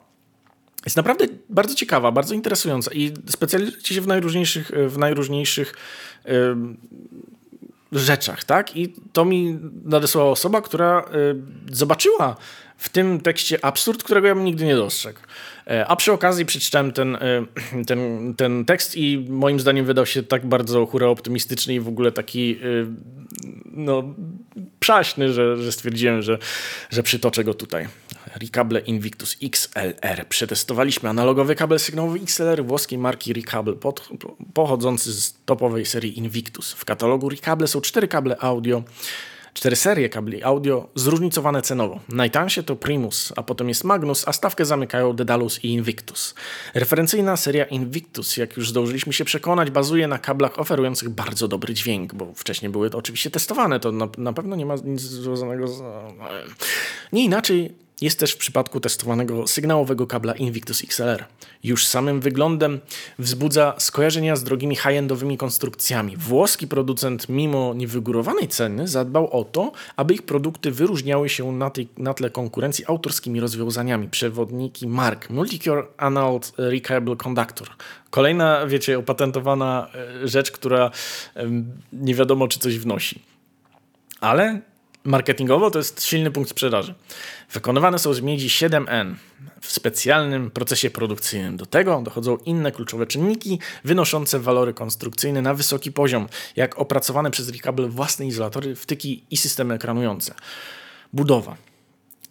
jest 0.84 0.96
naprawdę 0.96 1.26
bardzo 1.48 1.74
ciekawa, 1.74 2.12
bardzo 2.12 2.34
interesująca 2.34 2.92
i 2.94 3.12
specjalizujecie 3.28 3.94
się 3.94 4.00
w 4.00 4.06
najróżniejszych, 4.06 4.70
w 4.88 4.98
najróżniejszych 4.98 5.74
rzeczach, 7.92 8.44
tak? 8.44 8.76
I 8.76 8.94
to 9.12 9.24
mi 9.24 9.58
nadesłała 9.84 10.30
osoba, 10.30 10.62
która 10.62 11.04
y, 11.70 11.74
zobaczyła 11.74 12.36
w 12.76 12.88
tym 12.88 13.20
tekście 13.20 13.64
absurd, 13.64 14.02
którego 14.02 14.26
ja 14.26 14.34
bym 14.34 14.44
nigdy 14.44 14.64
nie 14.64 14.76
dostrzegł. 14.76 15.20
E, 15.66 15.86
a 15.86 15.96
przy 15.96 16.12
okazji 16.12 16.46
przeczytałem 16.46 16.92
ten, 16.92 17.14
y, 17.14 17.18
ten, 17.88 18.34
ten 18.36 18.64
tekst 18.64 18.96
i 18.96 19.26
moim 19.28 19.60
zdaniem 19.60 19.84
wydał 19.84 20.06
się 20.06 20.22
tak 20.22 20.46
bardzo 20.46 20.86
hura 20.86 21.06
optymistyczny 21.06 21.74
i 21.74 21.80
w 21.80 21.88
ogóle 21.88 22.12
taki 22.12 22.58
y, 22.64 22.86
no, 23.64 24.14
przaśny, 24.80 25.32
że, 25.32 25.56
że 25.56 25.72
stwierdziłem, 25.72 26.22
że, 26.22 26.38
że 26.90 27.02
przytoczę 27.02 27.44
go 27.44 27.54
tutaj. 27.54 27.88
Recable 28.42 28.80
Invictus 28.80 29.36
XLR. 29.42 30.26
Przetestowaliśmy 30.28 31.08
analogowy 31.08 31.54
kabel 31.54 31.78
sygnałowy 31.78 32.18
XLR 32.22 32.64
włoskiej 32.64 32.98
marki 32.98 33.32
Recable 33.32 33.72
pod, 33.72 34.08
pochodzący 34.54 35.12
z 35.12 35.34
topowej 35.44 35.86
serii 35.86 36.18
Invictus. 36.18 36.72
W 36.72 36.84
katalogu 36.84 37.28
Recable 37.28 37.66
są 37.66 37.80
cztery 37.80 38.08
kable 38.08 38.36
audio, 38.38 38.82
cztery 39.54 39.76
serie 39.76 40.08
kabli 40.08 40.42
audio 40.42 40.88
zróżnicowane 40.94 41.62
cenowo. 41.62 42.00
Najtańsze 42.08 42.62
to 42.62 42.76
Primus, 42.76 43.32
a 43.36 43.42
potem 43.42 43.68
jest 43.68 43.84
Magnus, 43.84 44.28
a 44.28 44.32
stawkę 44.32 44.64
zamykają 44.64 45.12
Dedalus 45.12 45.64
i 45.64 45.68
Invictus. 45.68 46.34
Referencyjna 46.74 47.36
seria 47.36 47.64
Invictus, 47.64 48.36
jak 48.36 48.56
już 48.56 48.68
zdążyliśmy 48.68 49.12
się 49.12 49.24
przekonać, 49.24 49.70
bazuje 49.70 50.08
na 50.08 50.18
kablach 50.18 50.58
oferujących 50.58 51.08
bardzo 51.08 51.48
dobry 51.48 51.74
dźwięk, 51.74 52.14
bo 52.14 52.32
wcześniej 52.34 52.72
były 52.72 52.90
to 52.90 52.98
oczywiście 52.98 53.30
testowane, 53.30 53.80
to 53.80 53.92
na, 53.92 54.08
na 54.18 54.32
pewno 54.32 54.56
nie 54.56 54.66
ma 54.66 54.74
nic 54.84 55.00
związanego 55.00 55.68
z... 55.68 55.82
Nie 57.12 57.24
inaczej 57.24 57.74
jest 58.00 58.18
też 58.18 58.32
w 58.32 58.36
przypadku 58.36 58.80
testowanego 58.80 59.46
sygnałowego 59.46 60.06
kabla 60.06 60.32
Invictus 60.32 60.84
XLR. 60.84 61.24
Już 61.64 61.86
samym 61.86 62.20
wyglądem 62.20 62.80
wzbudza 63.18 63.74
skojarzenia 63.78 64.36
z 64.36 64.44
drogimi 64.44 64.76
high-endowymi 64.76 65.36
konstrukcjami. 65.36 66.16
Włoski 66.16 66.68
producent, 66.68 67.28
mimo 67.28 67.74
niewygórowanej 67.74 68.48
ceny, 68.48 68.88
zadbał 68.88 69.40
o 69.40 69.44
to, 69.44 69.72
aby 69.96 70.14
ich 70.14 70.22
produkty 70.22 70.70
wyróżniały 70.70 71.28
się 71.28 71.52
na, 71.52 71.70
tej, 71.70 71.88
na 71.98 72.14
tle 72.14 72.30
konkurencji 72.30 72.84
autorskimi 72.86 73.40
rozwiązaniami. 73.40 74.08
Przewodniki 74.08 74.86
mark 74.86 75.30
Multicure 75.30 75.86
Analt 75.96 76.52
Recable 76.58 77.16
Conductor. 77.16 77.68
Kolejna, 78.10 78.66
wiecie, 78.66 78.98
opatentowana 78.98 79.88
e, 79.94 80.28
rzecz, 80.28 80.50
która 80.50 80.90
nie 81.92 82.14
wiadomo, 82.14 82.48
czy 82.48 82.58
coś 82.58 82.78
wnosi. 82.78 83.22
Ale 84.20 84.60
marketingowo 85.04 85.70
to 85.70 85.78
jest 85.78 86.02
silny 86.02 86.30
punkt 86.30 86.50
sprzedaży. 86.50 86.94
Wykonywane 87.52 87.98
są 87.98 88.14
z 88.14 88.20
miedzi 88.20 88.48
7N 88.48 89.14
w 89.60 89.72
specjalnym 89.72 90.50
procesie 90.50 90.90
produkcyjnym. 90.90 91.56
Do 91.56 91.66
tego 91.66 92.02
dochodzą 92.02 92.36
inne 92.36 92.72
kluczowe 92.72 93.06
czynniki 93.06 93.58
wynoszące 93.84 94.38
walory 94.38 94.74
konstrukcyjne 94.74 95.42
na 95.42 95.54
wysoki 95.54 95.92
poziom, 95.92 96.28
jak 96.56 96.78
opracowane 96.78 97.30
przez 97.30 97.48
Recable 97.48 97.88
własne 97.88 98.26
izolatory, 98.26 98.74
wtyki 98.74 99.24
i 99.30 99.36
systemy 99.36 99.74
ekranujące. 99.74 100.34
Budowa. 101.12 101.56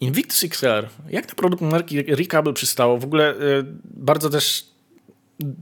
Invictus 0.02 0.44
XLR, 0.44 0.90
jak 1.10 1.28
na 1.28 1.36
produkt 1.36 1.64
marki 1.64 2.04
Recable 2.04 2.54
przystało, 2.54 2.98
w 2.98 3.04
ogóle 3.04 3.36
yy, 3.40 3.66
bardzo 3.84 4.30
też 4.30 4.70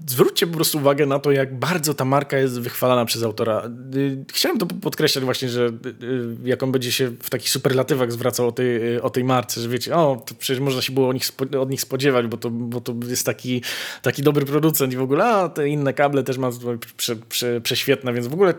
zwróćcie 0.07 0.47
po 0.47 0.53
prostu 0.53 0.77
uwagę 0.77 1.05
na 1.05 1.19
to, 1.19 1.31
jak 1.31 1.59
bardzo 1.59 1.93
ta 1.93 2.05
marka 2.05 2.37
jest 2.37 2.59
wychwalana 2.59 3.05
przez 3.05 3.23
autora. 3.23 3.69
Y, 3.95 4.25
chciałem 4.33 4.57
to 4.57 4.65
podkreślać 4.65 5.25
właśnie, 5.25 5.49
że 5.49 5.65
y, 5.65 6.05
y, 6.05 6.35
jak 6.43 6.63
on 6.63 6.71
będzie 6.71 6.91
się 6.91 7.07
w 7.07 7.29
takich 7.29 7.49
superlatywach 7.49 8.11
zwracał 8.11 8.47
o 8.47 8.51
tej, 8.51 9.01
o 9.01 9.09
tej 9.09 9.23
marce, 9.23 9.61
że 9.61 9.69
wiecie, 9.69 9.95
o, 9.95 10.23
to 10.25 10.35
przecież 10.35 10.59
można 10.59 10.81
się 10.81 10.93
było 10.93 11.09
od 11.09 11.13
nich, 11.13 11.23
od 11.59 11.69
nich 11.69 11.81
spodziewać, 11.81 12.27
bo 12.27 12.37
to, 12.37 12.49
bo 12.49 12.81
to 12.81 12.93
jest 13.07 13.25
taki, 13.25 13.61
taki 14.01 14.23
dobry 14.23 14.45
producent 14.45 14.93
i 14.93 14.97
w 14.97 15.01
ogóle, 15.01 15.25
a 15.25 15.49
te 15.49 15.69
inne 15.69 15.93
kable 15.93 16.23
też 16.23 16.37
ma 16.37 16.49
prze, 16.97 17.15
prze, 17.15 17.61
prześwietne, 17.61 18.13
więc 18.13 18.27
w 18.27 18.33
ogóle 18.33 18.53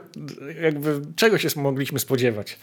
jakby 0.62 1.00
czego 1.16 1.38
się 1.38 1.48
mogliśmy 1.56 1.98
spodziewać. 1.98 2.58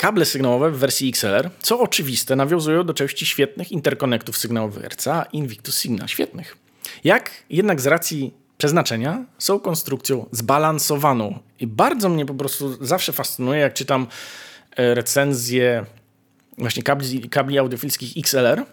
Kable 0.00 0.24
sygnałowe 0.24 0.70
w 0.70 0.78
wersji 0.78 1.08
XLR, 1.08 1.50
co 1.62 1.80
oczywiste, 1.80 2.36
nawiązują 2.36 2.84
do 2.84 2.94
części 2.94 3.26
świetnych 3.26 3.72
interkonektów 3.72 4.36
sygnałowych 4.38 4.84
RCA 4.84 5.22
Invictus 5.32 5.78
Signa. 5.78 6.08
Świetnych. 6.08 6.56
Jak 7.04 7.30
jednak 7.50 7.80
z 7.80 7.86
racji 7.86 8.34
przeznaczenia 8.58 9.24
są 9.38 9.60
konstrukcją 9.60 10.26
zbalansowaną. 10.32 11.38
I 11.60 11.66
bardzo 11.66 12.08
mnie 12.08 12.26
po 12.26 12.34
prostu 12.34 12.84
zawsze 12.86 13.12
fascynuje, 13.12 13.60
jak 13.60 13.74
czytam 13.74 14.06
e, 14.76 14.94
recenzje 14.94 15.86
właśnie 16.58 16.82
kabli, 16.82 17.28
kabli 17.28 17.58
audiofilskich 17.58 18.12
XLR. 18.16 18.64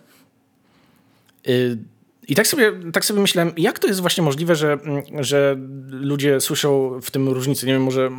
I 2.28 2.36
tak 2.36 2.48
sobie, 2.48 2.74
tak 2.94 3.06
sobie 3.06 3.22
myślałem, 3.22 3.54
jak 3.58 3.80
to 3.80 3.88
jest 3.88 4.00
właśnie 4.00 4.24
możliwe, 4.24 4.56
że, 4.56 4.78
że 5.20 5.56
ludzie 5.90 6.42
słyszą 6.42 7.00
w 7.02 7.12
tym 7.12 7.30
różnicę. 7.30 7.68
Nie 7.68 7.74
wiem, 7.74 7.84
może, 7.84 8.10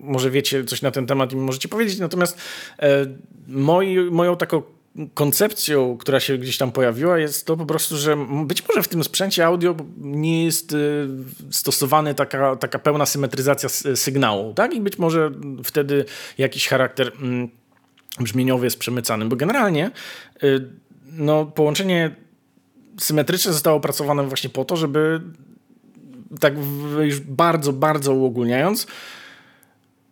może 0.00 0.30
wiecie 0.30 0.64
coś 0.64 0.82
na 0.82 0.90
ten 0.90 1.06
temat 1.06 1.32
i 1.32 1.36
możecie 1.36 1.68
powiedzieć. 1.68 1.98
Natomiast 1.98 2.38
e, 2.78 3.06
moi, 3.48 4.10
moją 4.10 4.36
taką 4.36 4.62
koncepcją, 5.14 5.96
która 5.96 6.20
się 6.20 6.38
gdzieś 6.38 6.58
tam 6.58 6.72
pojawiła, 6.72 7.18
jest 7.18 7.46
to 7.46 7.56
po 7.56 7.66
prostu, 7.66 7.96
że 7.96 8.16
być 8.44 8.68
może 8.68 8.82
w 8.82 8.88
tym 8.88 9.04
sprzęcie 9.04 9.46
audio 9.46 9.76
nie 9.98 10.44
jest 10.44 10.72
e, 10.72 10.76
stosowana 11.50 12.14
taka, 12.14 12.56
taka 12.56 12.78
pełna 12.78 13.06
symetryzacja 13.06 13.68
sygnału, 13.94 14.54
tak? 14.54 14.74
I 14.74 14.80
być 14.80 14.98
może 14.98 15.30
wtedy 15.64 16.04
jakiś 16.38 16.68
charakter 16.68 17.12
mm, 17.22 17.48
brzmieniowy 18.20 18.66
jest 18.66 18.78
przemycany, 18.78 19.24
bo 19.24 19.36
generalnie 19.36 19.90
e, 20.42 20.46
no, 21.12 21.46
połączenie 21.46 22.25
symetrycznie 23.00 23.52
zostało 23.52 23.76
opracowane 23.76 24.26
właśnie 24.26 24.50
po 24.50 24.64
to, 24.64 24.76
żeby 24.76 25.20
tak 26.40 26.54
już 27.02 27.20
bardzo, 27.20 27.72
bardzo 27.72 28.14
uogólniając, 28.14 28.86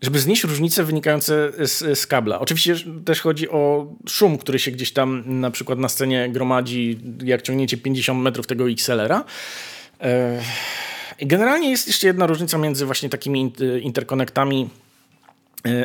żeby 0.02 0.19
znieść 0.19 0.44
różnice 0.44 0.85
wynikające 0.85 1.52
z, 1.59 1.98
z, 1.98 2.06
kabla. 2.06 2.40
Oczywiście 2.40 2.77
też 3.05 3.20
chodzi 3.20 3.48
o 3.48 3.93
szum, 4.09 4.39
który 4.39 4.59
się 4.59 4.70
gdzieś 4.70 4.93
tam 4.93 5.23
na 5.40 5.51
przykład 5.51 5.78
na 5.78 5.89
scenie 5.89 6.28
gromadzi, 6.32 6.98
jak 7.24 7.43
ciągniecie 7.43 7.77
50 7.77 8.23
metrów 8.23 8.47
tego 8.47 8.70
XLR-a. 8.70 9.24
E, 10.01 10.43
generalnie 11.20 11.70
jest 11.70 11.86
jeszcze 11.86 12.06
jedna 12.06 12.27
różnica 12.27 12.59
między 12.59 12.86
właśnie 12.86 13.09
takimi 13.09 13.52
interkonektami 13.82 14.70
E, 14.81 14.84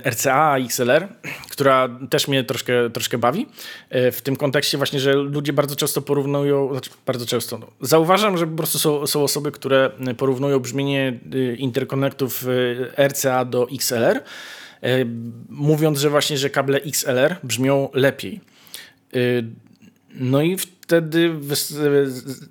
RCA, 0.05 0.57
XLR, 0.57 1.07
która 1.49 1.89
też 2.09 2.27
mnie 2.27 2.43
troszkę, 2.43 2.89
troszkę 2.89 3.17
bawi. 3.17 3.45
E, 3.89 4.11
w 4.11 4.21
tym 4.21 4.35
kontekście 4.35 4.77
właśnie, 4.77 4.99
że 4.99 5.13
ludzie 5.13 5.53
bardzo 5.53 5.75
często 5.75 6.01
porównują, 6.01 6.71
znaczy 6.71 6.89
bardzo 7.05 7.25
często, 7.25 7.57
no, 7.57 7.67
zauważam, 7.81 8.37
że 8.37 8.47
po 8.47 8.57
prostu 8.57 8.79
są, 8.79 9.07
są 9.07 9.23
osoby, 9.23 9.51
które 9.51 9.91
porównują 10.17 10.59
brzmienie 10.59 11.19
e, 11.33 11.55
interkonektów 11.55 12.45
RCA 13.07 13.45
do 13.45 13.67
XLR, 13.73 14.23
mówiąc, 15.49 15.99
że 15.99 16.09
właśnie, 16.09 16.37
że 16.37 16.49
kable 16.49 16.77
XLR 16.77 17.35
brzmią 17.43 17.89
lepiej. 17.93 18.41
No 20.13 20.41
i 20.41 20.57
wtedy, 20.57 21.31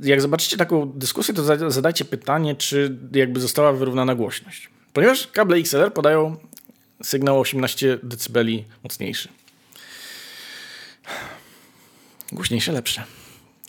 jak 0.01 0.21
zobaczycie 0.21 0.57
taką 0.57 0.93
dyskusję, 0.95 1.35
to 1.35 1.71
zadajcie 1.71 2.05
pytanie, 2.05 2.55
czy 2.55 2.97
jakby 3.13 3.41
została 3.41 3.73
wyrównana 3.73 4.15
głośność. 4.15 4.71
Ponieważ 4.93 5.27
kable 5.27 5.57
XLR 5.57 5.93
podają 5.93 6.37
sygnał 7.03 7.41
18 7.41 7.99
dB 8.03 8.39
mocniejszy. 8.85 9.29
Głośniejsze, 12.33 12.73
lepsze. 12.73 13.05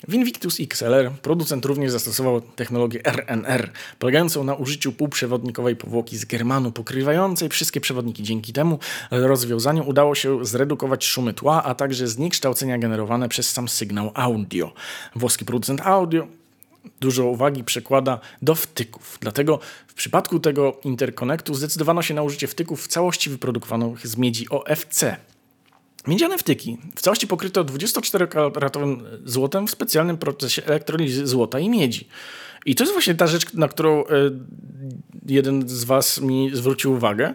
W 0.07 0.13
Invictus 0.13 0.59
XLR 0.59 1.11
producent 1.21 1.65
również 1.65 1.91
zastosował 1.91 2.41
technologię 2.41 3.01
RNR, 3.05 3.71
polegającą 3.99 4.43
na 4.43 4.55
użyciu 4.55 4.91
półprzewodnikowej 4.91 5.75
powłoki 5.75 6.17
z 6.17 6.25
germanu 6.25 6.71
pokrywającej 6.71 7.49
wszystkie 7.49 7.81
przewodniki. 7.81 8.23
Dzięki 8.23 8.53
temu 8.53 8.79
rozwiązaniu 9.11 9.89
udało 9.89 10.15
się 10.15 10.45
zredukować 10.45 11.05
szumy 11.05 11.33
tła, 11.33 11.63
a 11.63 11.75
także 11.75 12.07
zniekształcenia 12.07 12.77
generowane 12.77 13.29
przez 13.29 13.49
sam 13.49 13.69
sygnał 13.69 14.11
audio. 14.15 14.73
Włoski 15.15 15.45
producent 15.45 15.81
audio 15.81 16.27
dużo 16.99 17.25
uwagi 17.25 17.63
przekłada 17.63 18.19
do 18.41 18.55
wtyków. 18.55 19.17
Dlatego 19.21 19.59
w 19.87 19.93
przypadku 19.93 20.39
tego 20.39 20.79
interkonektu 20.83 21.53
zdecydowano 21.53 22.01
się 22.01 22.13
na 22.13 22.23
użycie 22.23 22.47
wtyków 22.47 22.83
w 22.83 22.87
całości 22.87 23.29
wyprodukowanych 23.29 24.07
z 24.07 24.17
miedzi 24.17 24.49
OFC. 24.49 25.17
Miedziane 26.07 26.37
wtyki 26.37 26.77
w 26.95 27.01
całości 27.01 27.27
pokryto 27.27 27.65
24-karatowym 27.65 29.01
złotem 29.25 29.67
w 29.67 29.71
specjalnym 29.71 30.17
procesie 30.17 30.65
elektrolizy 30.65 31.27
złota 31.27 31.59
i 31.59 31.69
miedzi. 31.69 32.07
I 32.65 32.75
to 32.75 32.83
jest 32.83 32.93
właśnie 32.93 33.15
ta 33.15 33.27
rzecz, 33.27 33.53
na 33.53 33.67
którą 33.67 34.05
e, 34.05 34.05
jeden 35.25 35.69
z 35.69 35.83
Was 35.83 36.21
mi 36.21 36.51
zwrócił 36.53 36.93
uwagę 36.93 37.33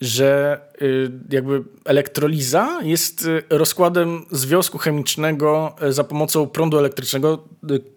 że 0.00 0.60
y, 0.82 1.10
jakby 1.30 1.64
elektroliza 1.84 2.80
jest 2.82 3.26
y, 3.26 3.42
rozkładem 3.50 4.26
związku 4.30 4.78
chemicznego 4.78 5.76
y, 5.82 5.92
za 5.92 6.04
pomocą 6.04 6.46
prądu 6.46 6.78
elektrycznego. 6.78 7.44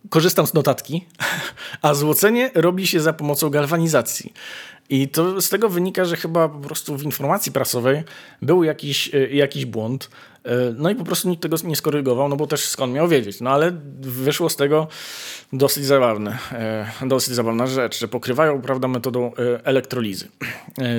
Korzystam 0.10 0.48
z 0.48 0.54
notatki, 0.54 1.06
a 1.82 1.94
złocenie 1.94 2.52
robi 2.56 2.88
się 2.88 3.00
za 3.00 3.14
pomocą 3.14 3.50
galwanizacji. 3.50 4.34
I 4.90 5.08
to 5.08 5.42
z 5.42 5.50
tego 5.50 5.70
wynika, 5.70 6.06
że 6.06 6.16
chyba 6.16 6.50
po 6.50 6.60
prostu 6.60 6.98
w 6.98 7.04
informacji 7.04 7.52
prasowej 7.52 8.04
był 8.42 8.64
jakiś, 8.64 9.12
jakiś 9.32 9.66
błąd. 9.66 10.10
E, 10.46 10.74
no 10.78 10.90
i 10.90 10.96
po 10.96 11.04
prostu 11.04 11.30
nikt 11.30 11.42
tego 11.42 11.58
nie 11.64 11.76
skorygował, 11.76 12.30
no 12.30 12.36
bo 12.36 12.48
też 12.48 12.66
skąd 12.66 12.94
miał 12.94 13.08
wiedzieć. 13.08 13.42
No 13.42 13.50
ale 13.50 13.72
wyszło 14.00 14.50
z 14.50 14.56
tego 14.56 14.88
dosyć 15.54 15.86
zabawne, 15.86 16.38
e, 16.52 17.08
dosyć 17.08 17.34
zabawna 17.34 17.68
rzecz, 17.68 18.00
że 18.00 18.08
pokrywają 18.08 18.62
prawda, 18.62 18.88
metodą 18.88 19.32
e, 19.34 19.66
elektrolizy. 19.66 20.28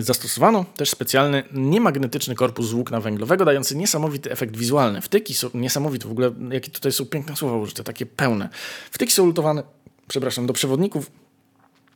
Zastosowano 0.00 0.64
też 0.76 0.90
specjalny 0.90 1.42
niemagnetyczny 1.52 2.34
korpus 2.34 2.70
włókna 2.70 3.00
węglowego, 3.00 3.44
dający 3.44 3.76
niesamowity 3.76 4.30
efekt 4.30 4.56
wizualny. 4.56 5.00
Wtyki 5.00 5.34
są 5.34 5.50
niesamowite, 5.54 6.08
w 6.08 6.10
ogóle 6.10 6.30
jakie 6.50 6.70
tutaj 6.70 6.92
są 6.92 7.06
piękne 7.06 7.36
słowa 7.36 7.56
użyte, 7.56 7.84
takie 7.84 8.06
pełne. 8.06 8.48
Wtyki 8.90 9.12
są 9.12 9.26
lutowane, 9.26 9.62
przepraszam, 10.08 10.46
do 10.46 10.52
przewodników 10.52 11.10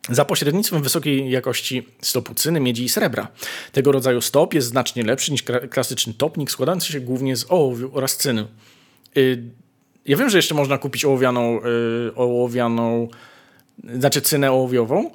za 0.09 0.25
pośrednictwem 0.25 0.83
wysokiej 0.83 1.31
jakości 1.31 1.89
stopu 2.03 2.35
cyny, 2.35 2.61
miedzi 2.61 2.85
i 2.85 2.89
srebra. 2.89 3.29
Tego 3.73 3.93
rodzaju 3.93 4.21
stop 4.21 4.55
jest 4.55 4.69
znacznie 4.69 5.05
lepszy 5.05 5.33
niż 5.33 5.43
klasyczny 5.71 6.15
topnik, 6.15 6.51
składający 6.51 6.93
się 6.93 7.01
głównie 7.01 7.37
z 7.37 7.47
ołowiu 7.49 7.91
oraz 7.93 8.17
cyny. 8.17 8.47
Y, 9.17 9.43
ja 10.07 10.17
wiem, 10.17 10.31
że 10.31 10.39
jeszcze 10.39 10.55
można 10.55 10.79
kupić 10.79 11.05
ołowianą, 11.05 11.61
y, 12.09 12.15
ołowianą 12.15 13.09
znaczy 13.95 14.21
cynę 14.21 14.53
ołowiową, 14.53 15.11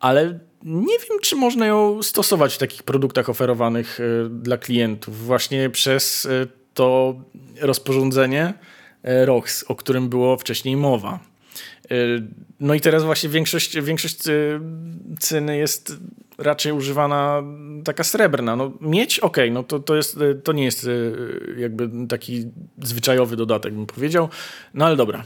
ale 0.00 0.38
nie 0.62 0.98
wiem, 0.98 1.18
czy 1.22 1.36
można 1.36 1.66
ją 1.66 2.02
stosować 2.02 2.54
w 2.54 2.58
takich 2.58 2.82
produktach 2.82 3.28
oferowanych 3.28 4.00
y, 4.00 4.28
dla 4.30 4.56
klientów 4.56 5.26
właśnie 5.26 5.70
przez 5.70 6.28
to 6.74 7.14
rozporządzenie 7.60 8.54
ROX, 9.02 9.64
o 9.68 9.74
którym 9.74 10.08
było 10.08 10.36
wcześniej 10.36 10.76
mowa. 10.76 11.35
Y, 11.92 12.22
no 12.60 12.74
i 12.74 12.80
teraz 12.80 13.04
właśnie 13.04 13.28
większość, 13.28 13.80
większość 13.80 14.28
y, 14.28 14.60
cyny 15.18 15.56
jest 15.56 15.96
raczej 16.38 16.72
używana 16.72 17.42
taka 17.84 18.04
srebrna. 18.04 18.56
No, 18.56 18.72
mieć, 18.80 19.20
okej, 19.20 19.44
okay, 19.44 19.54
no 19.54 19.62
to, 19.62 19.80
to, 19.80 19.96
jest, 19.96 20.20
y, 20.20 20.34
to 20.34 20.52
nie 20.52 20.64
jest 20.64 20.88
jakby 21.56 22.06
taki 22.08 22.44
zwyczajowy 22.82 23.36
dodatek, 23.36 23.74
bym 23.74 23.86
powiedział. 23.86 24.28
No 24.74 24.86
ale 24.86 24.96
dobra. 24.96 25.24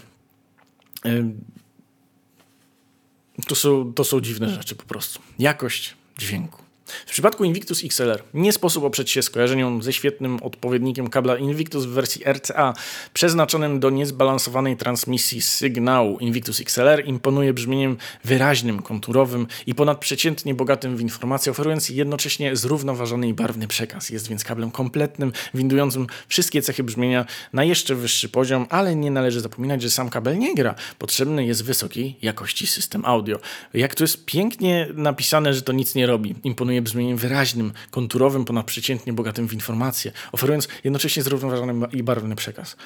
To 3.47 3.55
są, 3.55 3.93
to 3.95 4.05
są 4.05 4.21
dziwne 4.21 4.49
rzeczy 4.49 4.75
po 4.75 4.85
prostu. 4.85 5.21
Jakość 5.39 5.97
dźwięku. 6.19 6.70
W 7.07 7.11
przypadku 7.13 7.45
Invictus 7.45 7.85
XLR 7.85 8.23
nie 8.35 8.53
sposób 8.53 8.85
oprzeć 8.85 9.11
się 9.11 9.23
skojarzeniom 9.23 9.83
ze 9.83 9.93
świetnym 9.93 10.43
odpowiednikiem 10.43 11.11
kabla 11.11 11.37
Invictus 11.37 11.85
w 11.85 11.89
wersji 11.89 12.23
RCA 12.33 12.75
przeznaczonym 13.15 13.81
do 13.81 13.91
niezbalansowanej 13.91 14.77
transmisji 14.77 15.43
sygnału. 15.43 16.19
Invictus 16.19 16.61
XLR 16.61 17.07
imponuje 17.07 17.53
brzmieniem 17.53 17.97
wyraźnym, 18.25 18.83
konturowym 18.83 19.47
i 19.67 19.75
ponadprzeciętnie 19.75 20.55
bogatym 20.55 20.97
w 20.97 21.01
informacje, 21.01 21.53
oferując 21.53 21.89
jednocześnie 21.89 22.57
zrównoważony 22.57 23.29
i 23.29 23.35
barwny 23.35 23.69
przekaz. 23.69 24.11
Jest 24.11 24.29
więc 24.29 24.45
kablem 24.45 24.71
kompletnym, 24.71 25.33
windującym 25.55 26.07
wszystkie 26.29 26.63
cechy 26.63 26.85
brzmienia 26.85 27.25
na 27.53 27.65
jeszcze 27.65 27.95
wyższy 27.95 28.29
poziom, 28.29 28.67
ale 28.71 28.97
nie 28.97 29.11
należy 29.11 29.41
zapominać, 29.41 29.83
że 29.83 29.91
sam 29.91 30.11
kabel 30.11 30.39
nie 30.39 30.55
gra. 30.55 30.75
Potrzebny 30.99 31.47
jest 31.47 31.65
wysokiej 31.65 32.17
jakości 32.23 32.67
system 32.67 33.05
audio. 33.05 33.39
Jak 33.75 33.95
to 33.95 34.05
jest 34.05 34.25
pięknie 34.25 34.89
napisane, 34.95 35.55
że 35.55 35.63
to 35.63 35.73
nic 35.73 35.95
nie 35.95 36.07
robi. 36.07 36.35
Imponuje 36.45 36.80
brzmieniem 36.83 37.17
wyraźnym, 37.17 37.73
konturowym, 37.91 38.45
ponadprzeciętnie 38.45 39.13
bogatym 39.13 39.49
w 39.49 39.53
informacje, 39.53 40.13
oferując 40.33 40.69
jednocześnie 40.85 41.23
zrównoważony 41.23 41.87
i 41.93 42.03
barwny 42.03 42.37
przekaz. 42.37 42.77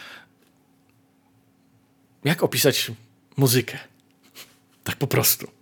Jak 2.25 2.43
opisać 2.43 2.91
muzykę? 3.37 3.79
Tak 4.85 4.97
po 4.97 5.07
prostu. 5.07 5.54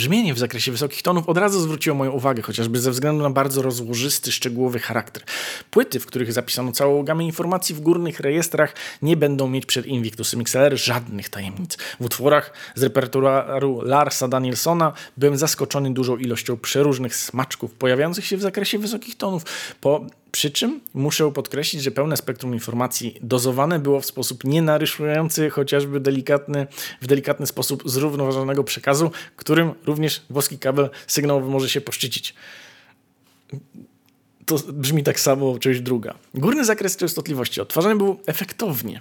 Brzmienie 0.00 0.34
w 0.34 0.38
zakresie 0.38 0.72
wysokich 0.72 1.02
tonów 1.02 1.28
od 1.28 1.38
razu 1.38 1.60
zwróciło 1.60 1.96
moją 1.96 2.10
uwagę, 2.10 2.42
chociażby 2.42 2.80
ze 2.80 2.90
względu 2.90 3.22
na 3.22 3.30
bardzo 3.30 3.62
rozłożysty, 3.62 4.32
szczegółowy 4.32 4.78
charakter. 4.78 5.22
Płyty, 5.70 6.00
w 6.00 6.06
których 6.06 6.32
zapisano 6.32 6.72
całą 6.72 7.02
gamę 7.02 7.24
informacji 7.24 7.74
w 7.74 7.80
górnych 7.80 8.20
rejestrach, 8.20 8.74
nie 9.02 9.16
będą 9.16 9.48
mieć 9.48 9.66
przed 9.66 9.86
Invictusem 9.86 10.40
XLR 10.40 10.78
żadnych 10.78 11.28
tajemnic. 11.28 11.76
W 12.00 12.04
utworach 12.04 12.52
z 12.74 12.82
repertuaru 12.82 13.80
Larsa 13.82 14.28
Danielsona 14.28 14.92
byłem 15.16 15.36
zaskoczony 15.36 15.94
dużą 15.94 16.16
ilością 16.16 16.56
przeróżnych 16.56 17.16
smaczków 17.16 17.74
pojawiających 17.74 18.26
się 18.26 18.36
w 18.36 18.42
zakresie 18.42 18.78
wysokich 18.78 19.16
tonów. 19.16 19.44
Po 19.80 20.06
przy 20.32 20.50
czym 20.50 20.80
muszę 20.94 21.32
podkreślić, 21.32 21.82
że 21.82 21.90
pełne 21.90 22.16
spektrum 22.16 22.54
informacji 22.54 23.18
dozowane 23.22 23.78
było 23.78 24.00
w 24.00 24.06
sposób 24.06 24.44
nienaryszający 24.44 25.50
chociażby 25.50 26.00
delikatny, 26.00 26.66
w 27.00 27.06
delikatny 27.06 27.46
sposób 27.46 27.82
zrównoważonego 27.86 28.64
przekazu, 28.64 29.10
którym 29.36 29.72
również 29.86 30.22
włoski 30.30 30.58
kabel 30.58 30.90
sygnałowy 31.06 31.50
może 31.50 31.68
się 31.68 31.80
poszczycić. 31.80 32.34
To 34.46 34.58
brzmi 34.72 35.04
tak 35.04 35.20
samo 35.20 35.58
część 35.58 35.80
druga. 35.80 36.14
Górny 36.34 36.64
zakres 36.64 36.96
częstotliwości 36.96 37.60
odtwarzany 37.60 37.96
był 37.96 38.20
efektownie 38.26 39.00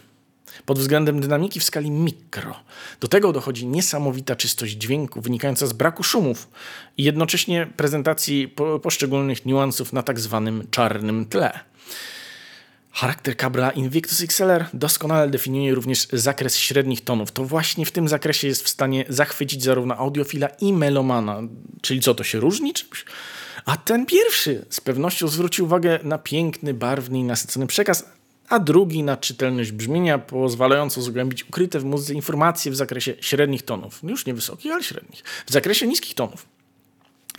pod 0.65 0.79
względem 0.79 1.19
dynamiki 1.19 1.59
w 1.59 1.63
skali 1.63 1.91
mikro. 1.91 2.55
Do 2.99 3.07
tego 3.07 3.33
dochodzi 3.33 3.67
niesamowita 3.67 4.35
czystość 4.35 4.73
dźwięku 4.73 5.21
wynikająca 5.21 5.67
z 5.67 5.73
braku 5.73 6.03
szumów 6.03 6.49
i 6.97 7.03
jednocześnie 7.03 7.67
prezentacji 7.77 8.47
po 8.47 8.79
poszczególnych 8.79 9.45
niuansów 9.45 9.93
na 9.93 10.03
tak 10.03 10.19
zwanym 10.19 10.67
czarnym 10.71 11.25
tle. 11.25 11.59
Charakter 12.91 13.37
kabla 13.37 13.71
Invictus 13.71 14.21
XLR 14.21 14.65
doskonale 14.73 15.29
definiuje 15.29 15.75
również 15.75 16.07
zakres 16.13 16.57
średnich 16.57 17.01
tonów. 17.01 17.31
To 17.31 17.45
właśnie 17.45 17.85
w 17.85 17.91
tym 17.91 18.07
zakresie 18.07 18.47
jest 18.47 18.63
w 18.63 18.69
stanie 18.69 19.05
zachwycić 19.09 19.63
zarówno 19.63 19.95
audiofila 19.95 20.47
i 20.47 20.73
melomana. 20.73 21.41
Czyli 21.81 22.01
co, 22.01 22.15
to 22.15 22.23
się 22.23 22.39
różni 22.39 22.73
czymś? 22.73 23.05
A 23.65 23.77
ten 23.77 24.05
pierwszy 24.05 24.65
z 24.69 24.81
pewnością 24.81 25.27
zwrócił 25.27 25.65
uwagę 25.65 25.99
na 26.03 26.17
piękny, 26.17 26.73
barwny 26.73 27.19
i 27.19 27.23
nasycony 27.23 27.67
przekaz, 27.67 28.05
a 28.49 28.59
drugi 28.59 29.03
na 29.03 29.17
czytelność 29.17 29.71
brzmienia, 29.71 30.17
pozwalającą 30.17 31.01
zgłębić 31.01 31.43
ukryte 31.49 31.79
w 31.79 31.85
muzyce 31.85 32.13
informacje 32.13 32.71
w 32.71 32.75
zakresie 32.75 33.15
średnich 33.21 33.63
tonów. 33.63 33.99
Już 34.03 34.25
nie 34.25 34.33
wysokich, 34.33 34.71
ale 34.71 34.83
średnich. 34.83 35.23
W 35.45 35.51
zakresie 35.51 35.87
niskich 35.87 36.13
tonów. 36.13 36.45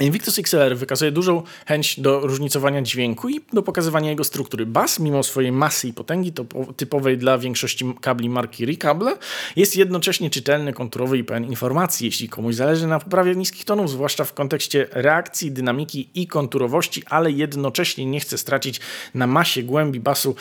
Invictus 0.01 0.39
XLR 0.39 0.77
wykazuje 0.77 1.13
dużą 1.13 1.43
chęć 1.67 2.01
do 2.01 2.21
różnicowania 2.21 2.83
dźwięku 2.83 3.29
i 3.29 3.41
do 3.53 3.63
pokazywania 3.63 4.11
jego 4.11 4.25
struktury. 4.25 4.67
Bass, 4.67 4.99
mimo 4.99 5.23
swojej 5.23 5.53
masy 5.53 5.89
i 5.89 5.93
potęgi 5.93 6.33
typowej 6.77 7.19
dla 7.19 7.39
większości 7.39 7.95
kabli 8.01 8.29
marki 8.29 8.67
Recable, 8.67 9.17
jest 9.57 9.77
jednocześnie 9.77 10.31
czytelny, 10.31 10.73
konturowy 10.73 11.19
i 11.19 11.25
pełen 11.25 11.45
informacji. 11.45 12.07
Jeśli 12.07 12.29
komuś 12.29 12.55
zależy 12.55 12.87
na 12.87 13.01
poprawie 13.01 13.37
niskich 13.37 13.65
tonów, 13.65 13.91
zwłaszcza 13.91 14.25
w 14.25 14.35
kontekście 14.35 14.87
reakcji, 14.91 15.53
dynamiki 15.53 16.09
i 16.15 16.27
konturowości, 16.27 17.03
ale 17.07 17.31
jednocześnie 17.31 18.07
nie 18.07 18.21
chce 18.21 18.39
stracić 18.39 18.81
na 19.15 19.27
masie 19.27 19.63
głębi 19.63 20.01
basu, 20.01 20.35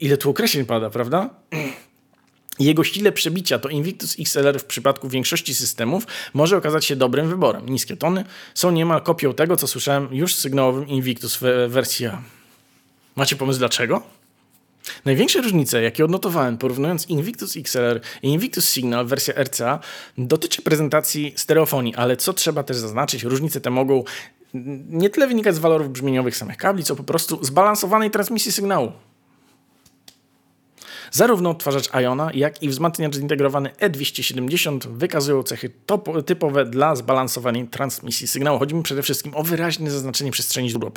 ile 0.00 0.16
tu 0.16 0.30
określeń 0.30 0.64
pada, 0.64 0.90
prawda? 0.90 1.30
Jego 2.58 2.84
stile 2.84 3.12
przebicia 3.12 3.58
to 3.58 3.68
Invictus 3.68 4.16
XLR 4.20 4.60
w 4.60 4.64
przypadku 4.64 5.08
większości 5.08 5.54
systemów 5.54 6.06
może 6.34 6.56
okazać 6.56 6.84
się 6.84 6.96
dobrym 6.96 7.28
wyborem. 7.28 7.68
Niskie 7.68 7.96
tony 7.96 8.24
są 8.54 8.70
niemal 8.70 9.02
kopią 9.02 9.34
tego, 9.34 9.56
co 9.56 9.66
słyszałem 9.66 10.08
już 10.14 10.34
w 10.34 10.38
sygnałowym 10.38 10.88
Invictus 10.88 11.38
w 11.40 11.68
wersji 11.68 12.06
A. 12.06 12.22
Macie 13.16 13.36
pomysł 13.36 13.58
dlaczego? 13.58 14.02
Największe 15.04 15.40
różnice, 15.40 15.82
jakie 15.82 16.04
odnotowałem 16.04 16.58
porównując 16.58 17.06
Invictus 17.08 17.56
XLR 17.56 18.00
i 18.22 18.28
Invictus 18.28 18.70
Signal 18.70 19.06
wersja 19.06 19.34
RCA 19.34 19.80
dotyczy 20.18 20.62
prezentacji 20.62 21.32
stereofonii, 21.36 21.94
ale 21.94 22.16
co 22.16 22.32
trzeba 22.32 22.62
też 22.62 22.76
zaznaczyć, 22.76 23.22
różnice 23.22 23.60
te 23.60 23.70
mogą 23.70 24.04
nie 24.88 25.10
tyle 25.10 25.26
wynikać 25.26 25.54
z 25.54 25.58
walorów 25.58 25.90
brzmieniowych 25.90 26.36
samych 26.36 26.56
kabli, 26.56 26.84
co 26.84 26.96
po 26.96 27.04
prostu 27.04 27.44
zbalansowanej 27.44 28.10
transmisji 28.10 28.52
sygnału. 28.52 28.92
Zarówno 31.16 31.50
odtwarzacz 31.50 31.90
Iona, 32.02 32.30
jak 32.34 32.62
i 32.62 32.68
wzmacniacz 32.68 33.14
zintegrowany 33.14 33.70
E270 33.80 34.88
wykazują 34.88 35.42
cechy 35.42 35.70
typowe 36.26 36.64
dla 36.64 36.96
zbalansowanej 36.96 37.68
transmisji 37.68 38.26
sygnału. 38.26 38.58
Chodzi 38.58 38.74
mi 38.74 38.82
przede 38.82 39.02
wszystkim 39.02 39.34
o 39.34 39.42
wyraźne 39.42 39.90
zaznaczenie 39.90 40.30
przestrzeni 40.30 40.70
źródła 40.70 40.90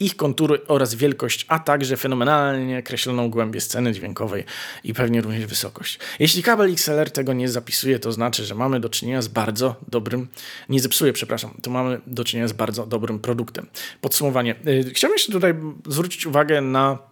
ich 0.00 0.16
kontury 0.16 0.66
oraz 0.68 0.94
wielkość, 0.94 1.46
a 1.48 1.58
także 1.58 1.96
fenomenalnie 1.96 2.82
kreśloną 2.82 3.30
głębię 3.30 3.60
sceny 3.60 3.92
dźwiękowej 3.92 4.44
i 4.84 4.94
pewnie 4.94 5.20
również 5.20 5.46
wysokość. 5.46 5.98
Jeśli 6.18 6.42
kabel 6.42 6.72
XLR 6.72 7.10
tego 7.10 7.32
nie 7.32 7.48
zapisuje, 7.48 7.98
to 7.98 8.12
znaczy, 8.12 8.44
że 8.44 8.54
mamy 8.54 8.80
do 8.80 8.88
czynienia 8.88 9.22
z 9.22 9.28
bardzo 9.28 9.76
dobrym, 9.88 10.28
nie 10.68 10.80
zepsuje, 10.80 11.12
przepraszam, 11.12 11.50
to 11.62 11.70
mamy 11.70 12.00
do 12.06 12.24
czynienia 12.24 12.48
z 12.48 12.52
bardzo 12.52 12.86
dobrym 12.86 13.18
produktem. 13.18 13.66
Podsumowanie. 14.00 14.54
Y, 14.68 14.90
chciałbym 14.94 15.14
jeszcze 15.14 15.32
tutaj 15.32 15.54
zwrócić 15.86 16.26
uwagę 16.26 16.60
na 16.60 17.11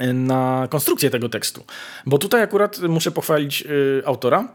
na 0.00 0.68
konstrukcję 0.70 1.10
tego 1.10 1.28
tekstu. 1.28 1.64
Bo 2.06 2.18
tutaj 2.18 2.42
akurat 2.42 2.78
muszę 2.80 3.10
pochwalić 3.10 3.62
y, 3.62 4.02
autora, 4.06 4.48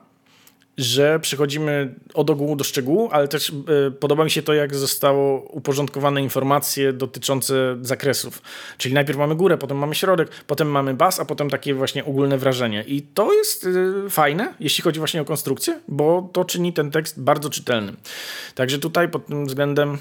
że 0.77 1.19
przechodzimy 1.19 1.95
od 2.13 2.29
ogółu 2.29 2.55
do 2.55 2.63
szczegółu, 2.63 3.09
ale 3.11 3.27
też 3.27 3.49
y, 3.49 3.91
podoba 3.91 4.23
mi 4.23 4.31
się 4.31 4.41
to, 4.41 4.53
jak 4.53 4.75
zostało 4.75 5.41
uporządkowane 5.41 6.21
informacje 6.21 6.93
dotyczące 6.93 7.77
zakresów. 7.81 8.41
Czyli 8.77 8.93
najpierw 8.93 9.19
mamy 9.19 9.35
górę, 9.35 9.57
potem 9.57 9.77
mamy 9.77 9.95
środek, 9.95 10.29
potem 10.47 10.71
mamy 10.71 10.93
bas, 10.93 11.19
a 11.19 11.25
potem 11.25 11.49
takie 11.49 11.73
właśnie 11.73 12.05
ogólne 12.05 12.37
wrażenie. 12.37 12.83
I 12.87 13.01
to 13.01 13.33
jest 13.33 13.65
y, 13.65 14.09
fajne, 14.09 14.53
jeśli 14.59 14.83
chodzi 14.83 14.99
właśnie 14.99 15.21
o 15.21 15.25
konstrukcję, 15.25 15.79
bo 15.87 16.29
to 16.33 16.45
czyni 16.45 16.73
ten 16.73 16.91
tekst 16.91 17.21
bardzo 17.21 17.49
czytelnym. 17.49 17.97
Także 18.55 18.79
tutaj 18.79 19.09
pod 19.09 19.25
tym 19.25 19.45
względem 19.45 19.97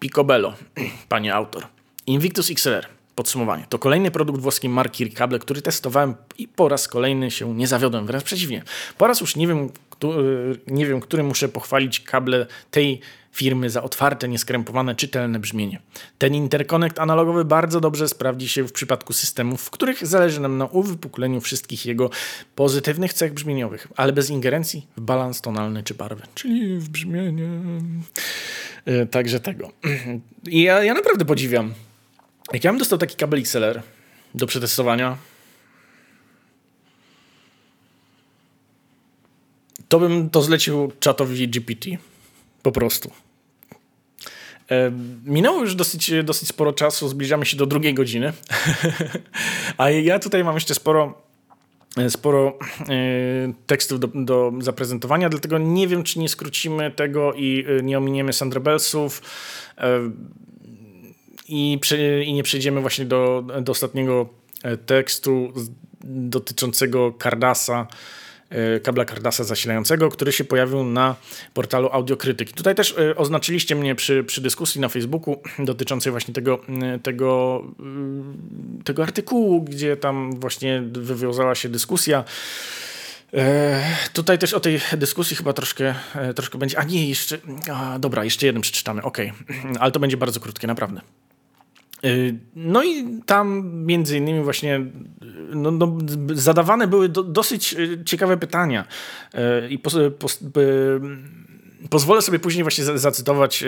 picobello, 0.00 0.54
panie 1.08 1.34
autor. 1.34 1.66
Invictus 2.06 2.50
XLR. 2.50 3.01
Podsumowanie. 3.14 3.66
To 3.68 3.78
kolejny 3.78 4.10
produkt 4.10 4.40
włoskiej 4.40 4.70
marki 4.70 5.04
Ricable, 5.04 5.38
który 5.38 5.62
testowałem 5.62 6.14
i 6.38 6.48
po 6.48 6.68
raz 6.68 6.88
kolejny 6.88 7.30
się 7.30 7.54
nie 7.54 7.66
zawiodłem. 7.66 8.06
Wręcz 8.06 8.24
przeciwnie. 8.24 8.62
Po 8.98 9.06
raz 9.06 9.20
już 9.20 9.36
nie 9.36 9.46
wiem, 9.46 9.70
nie 10.66 10.86
wiem, 10.86 11.00
który 11.00 11.22
muszę 11.22 11.48
pochwalić 11.48 12.00
kable 12.00 12.46
tej 12.70 13.00
firmy 13.32 13.70
za 13.70 13.82
otwarte, 13.82 14.28
nieskrępowane, 14.28 14.94
czytelne 14.94 15.38
brzmienie. 15.38 15.80
Ten 16.18 16.34
interkonekt 16.34 16.98
analogowy 16.98 17.44
bardzo 17.44 17.80
dobrze 17.80 18.08
sprawdzi 18.08 18.48
się 18.48 18.64
w 18.64 18.72
przypadku 18.72 19.12
systemów, 19.12 19.62
w 19.62 19.70
których 19.70 20.06
zależy 20.06 20.40
nam 20.40 20.58
na 20.58 20.66
uwypukleniu 20.66 21.40
wszystkich 21.40 21.86
jego 21.86 22.10
pozytywnych 22.54 23.12
cech 23.12 23.34
brzmieniowych, 23.34 23.88
ale 23.96 24.12
bez 24.12 24.30
ingerencji 24.30 24.86
w 24.96 25.00
balans 25.00 25.40
tonalny 25.40 25.82
czy 25.82 25.94
barwy, 25.94 26.22
czyli 26.34 26.78
w 26.78 26.88
brzmienie. 26.88 27.48
E, 28.84 29.06
także 29.06 29.40
tego. 29.40 29.70
I 30.46 30.62
ja, 30.62 30.84
ja 30.84 30.94
naprawdę 30.94 31.24
podziwiam 31.24 31.74
jak 32.52 32.64
ja 32.64 32.70
bym 32.70 32.78
dostał 32.78 32.98
taki 32.98 33.16
kabel 33.16 33.40
XLR 33.40 33.82
do 34.34 34.46
przetestowania, 34.46 35.16
to 39.88 39.98
bym 39.98 40.30
to 40.30 40.42
zlecił 40.42 40.92
czatowi 41.00 41.48
GPT. 41.48 41.90
Po 42.62 42.72
prostu. 42.72 43.10
E, 44.70 44.92
minęło 45.24 45.60
już 45.60 45.74
dosyć, 45.74 46.12
dosyć 46.24 46.48
sporo 46.48 46.72
czasu, 46.72 47.08
zbliżamy 47.08 47.46
się 47.46 47.56
do 47.56 47.66
drugiej 47.66 47.94
godziny. 47.94 48.32
A 49.78 49.90
ja 49.90 50.18
tutaj 50.18 50.44
mam 50.44 50.54
jeszcze 50.54 50.74
sporo, 50.74 51.22
sporo 52.08 52.58
e, 52.80 53.52
tekstów 53.66 54.00
do, 54.00 54.08
do 54.14 54.52
zaprezentowania, 54.60 55.28
dlatego 55.28 55.58
nie 55.58 55.88
wiem, 55.88 56.02
czy 56.02 56.18
nie 56.18 56.28
skrócimy 56.28 56.90
tego 56.90 57.32
i 57.32 57.64
e, 57.78 57.82
nie 57.82 57.98
ominiemy 57.98 58.32
Sandra-Bellsów 58.32 59.22
i, 61.52 61.78
i 62.24 62.32
nie 62.32 62.42
przejdziemy 62.42 62.80
właśnie 62.80 63.04
do, 63.04 63.44
do 63.60 63.72
ostatniego 63.72 64.28
e, 64.62 64.76
tekstu 64.76 65.52
dotyczącego 66.04 67.14
Cardasa, 67.22 67.86
e, 68.50 68.80
kabla 68.80 69.04
Cardasa 69.04 69.44
zasilającego, 69.44 70.08
który 70.08 70.32
się 70.32 70.44
pojawił 70.44 70.84
na 70.84 71.16
portalu 71.54 71.88
Audiokrytyki. 71.92 72.54
Tutaj 72.54 72.74
też 72.74 72.94
e, 72.98 73.16
oznaczyliście 73.16 73.76
mnie 73.76 73.94
przy, 73.94 74.24
przy 74.24 74.40
dyskusji 74.40 74.80
na 74.80 74.88
Facebooku 74.88 75.42
dotyczącej 75.58 76.12
właśnie 76.12 76.34
tego, 76.34 76.60
tego, 77.02 77.62
tego 78.84 79.02
artykułu, 79.02 79.62
gdzie 79.62 79.96
tam 79.96 80.40
właśnie 80.40 80.82
wywiązała 80.92 81.54
się 81.54 81.68
dyskusja. 81.68 82.24
tutaj 84.12 84.38
też 84.38 84.54
o 84.54 84.60
tej 84.60 84.80
dyskusji 84.96 85.36
chyba 85.36 85.52
troszkę, 85.52 85.94
troszkę 86.36 86.58
będzie. 86.58 86.78
A 86.78 86.84
nie, 86.84 87.08
jeszcze. 87.08 87.38
A, 87.72 87.98
dobra, 87.98 88.24
jeszcze 88.24 88.46
jeden 88.46 88.62
przeczytamy. 88.62 89.02
Ok, 89.02 89.18
ale 89.80 89.92
to 89.92 90.00
będzie 90.00 90.16
bardzo 90.16 90.40
krótkie, 90.40 90.66
naprawdę. 90.66 91.00
Y, 92.04 92.38
no 92.54 92.82
i 92.82 93.20
tam 93.26 93.72
między 93.86 94.18
innymi 94.18 94.44
właśnie 94.44 94.80
no, 95.54 95.70
no, 95.70 95.98
zadawane 96.34 96.88
były 96.88 97.08
do, 97.08 97.22
dosyć 97.22 97.72
y, 97.74 98.04
ciekawe 98.04 98.36
pytania 98.36 98.86
y, 99.34 99.68
i 99.68 99.78
pos, 99.78 99.96
pos, 100.18 100.38
pozwolę 101.90 102.22
sobie 102.22 102.38
później 102.38 102.64
właśnie 102.64 102.84
zacytować 102.84 103.64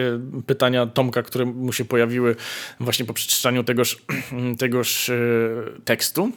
pytania 0.47 0.86
Tomka, 0.86 1.23
które 1.23 1.44
mu 1.44 1.73
się 1.73 1.85
pojawiły 1.85 2.36
właśnie 2.81 3.05
po 3.05 3.15
przeczytaniu 3.15 3.65
tegoż, 3.65 4.02
tegoż 4.59 5.11
tekstu. 5.85 6.32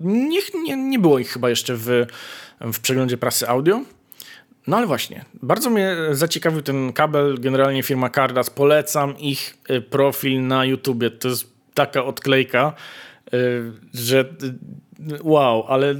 Nie, 0.00 0.40
nie, 0.62 0.76
nie 0.76 0.98
było 0.98 1.18
ich 1.18 1.30
chyba 1.30 1.50
jeszcze 1.50 1.74
w, 1.76 2.06
w 2.60 2.80
przeglądzie 2.80 3.18
prasy 3.18 3.48
audio. 3.48 3.82
No 4.66 4.76
ale 4.76 4.86
właśnie, 4.86 5.24
bardzo 5.42 5.70
mnie 5.70 5.96
zaciekawił 6.10 6.62
ten 6.62 6.92
kabel, 6.92 7.40
generalnie 7.40 7.82
firma 7.82 8.10
Cardas, 8.10 8.50
polecam 8.50 9.18
ich 9.18 9.58
y, 9.70 9.80
profil 9.80 10.46
na 10.46 10.64
YouTubie, 10.64 11.10
to 11.10 11.28
jest 11.28 11.46
taka 11.74 12.04
odklejka, 12.04 12.72
y, 13.34 13.72
że 13.94 14.20
y, 14.20 15.18
wow, 15.22 15.64
ale 15.68 15.94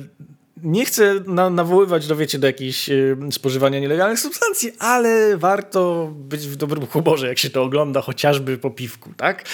nie 0.63 0.85
chcę 0.85 1.15
na, 1.27 1.51
nawoływać 1.51 2.07
do, 2.07 2.17
wiecie, 2.17 2.39
do 2.39 2.47
jakiejś 2.47 2.91
spożywania 3.31 3.81
nielegalnych 3.81 4.21
substancji, 4.21 4.73
ale 4.79 5.37
warto 5.37 6.13
być 6.15 6.41
w 6.47 6.57
dobrym 6.57 6.87
humorze, 6.87 7.29
jak 7.29 7.39
się 7.39 7.51
to 7.51 7.63
ogląda, 7.63 8.01
chociażby 8.01 8.59
po 8.59 8.71
piwku, 8.71 9.11
tak? 9.17 9.45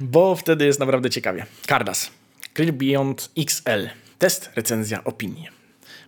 Bo 0.00 0.36
wtedy 0.36 0.66
jest 0.66 0.80
naprawdę 0.80 1.10
ciekawie. 1.10 1.46
Cardas, 1.68 2.10
Clear 2.56 2.72
Beyond 2.72 3.30
XL. 3.36 3.88
Test, 4.18 4.50
recenzja, 4.56 5.04
opinie. 5.04 5.55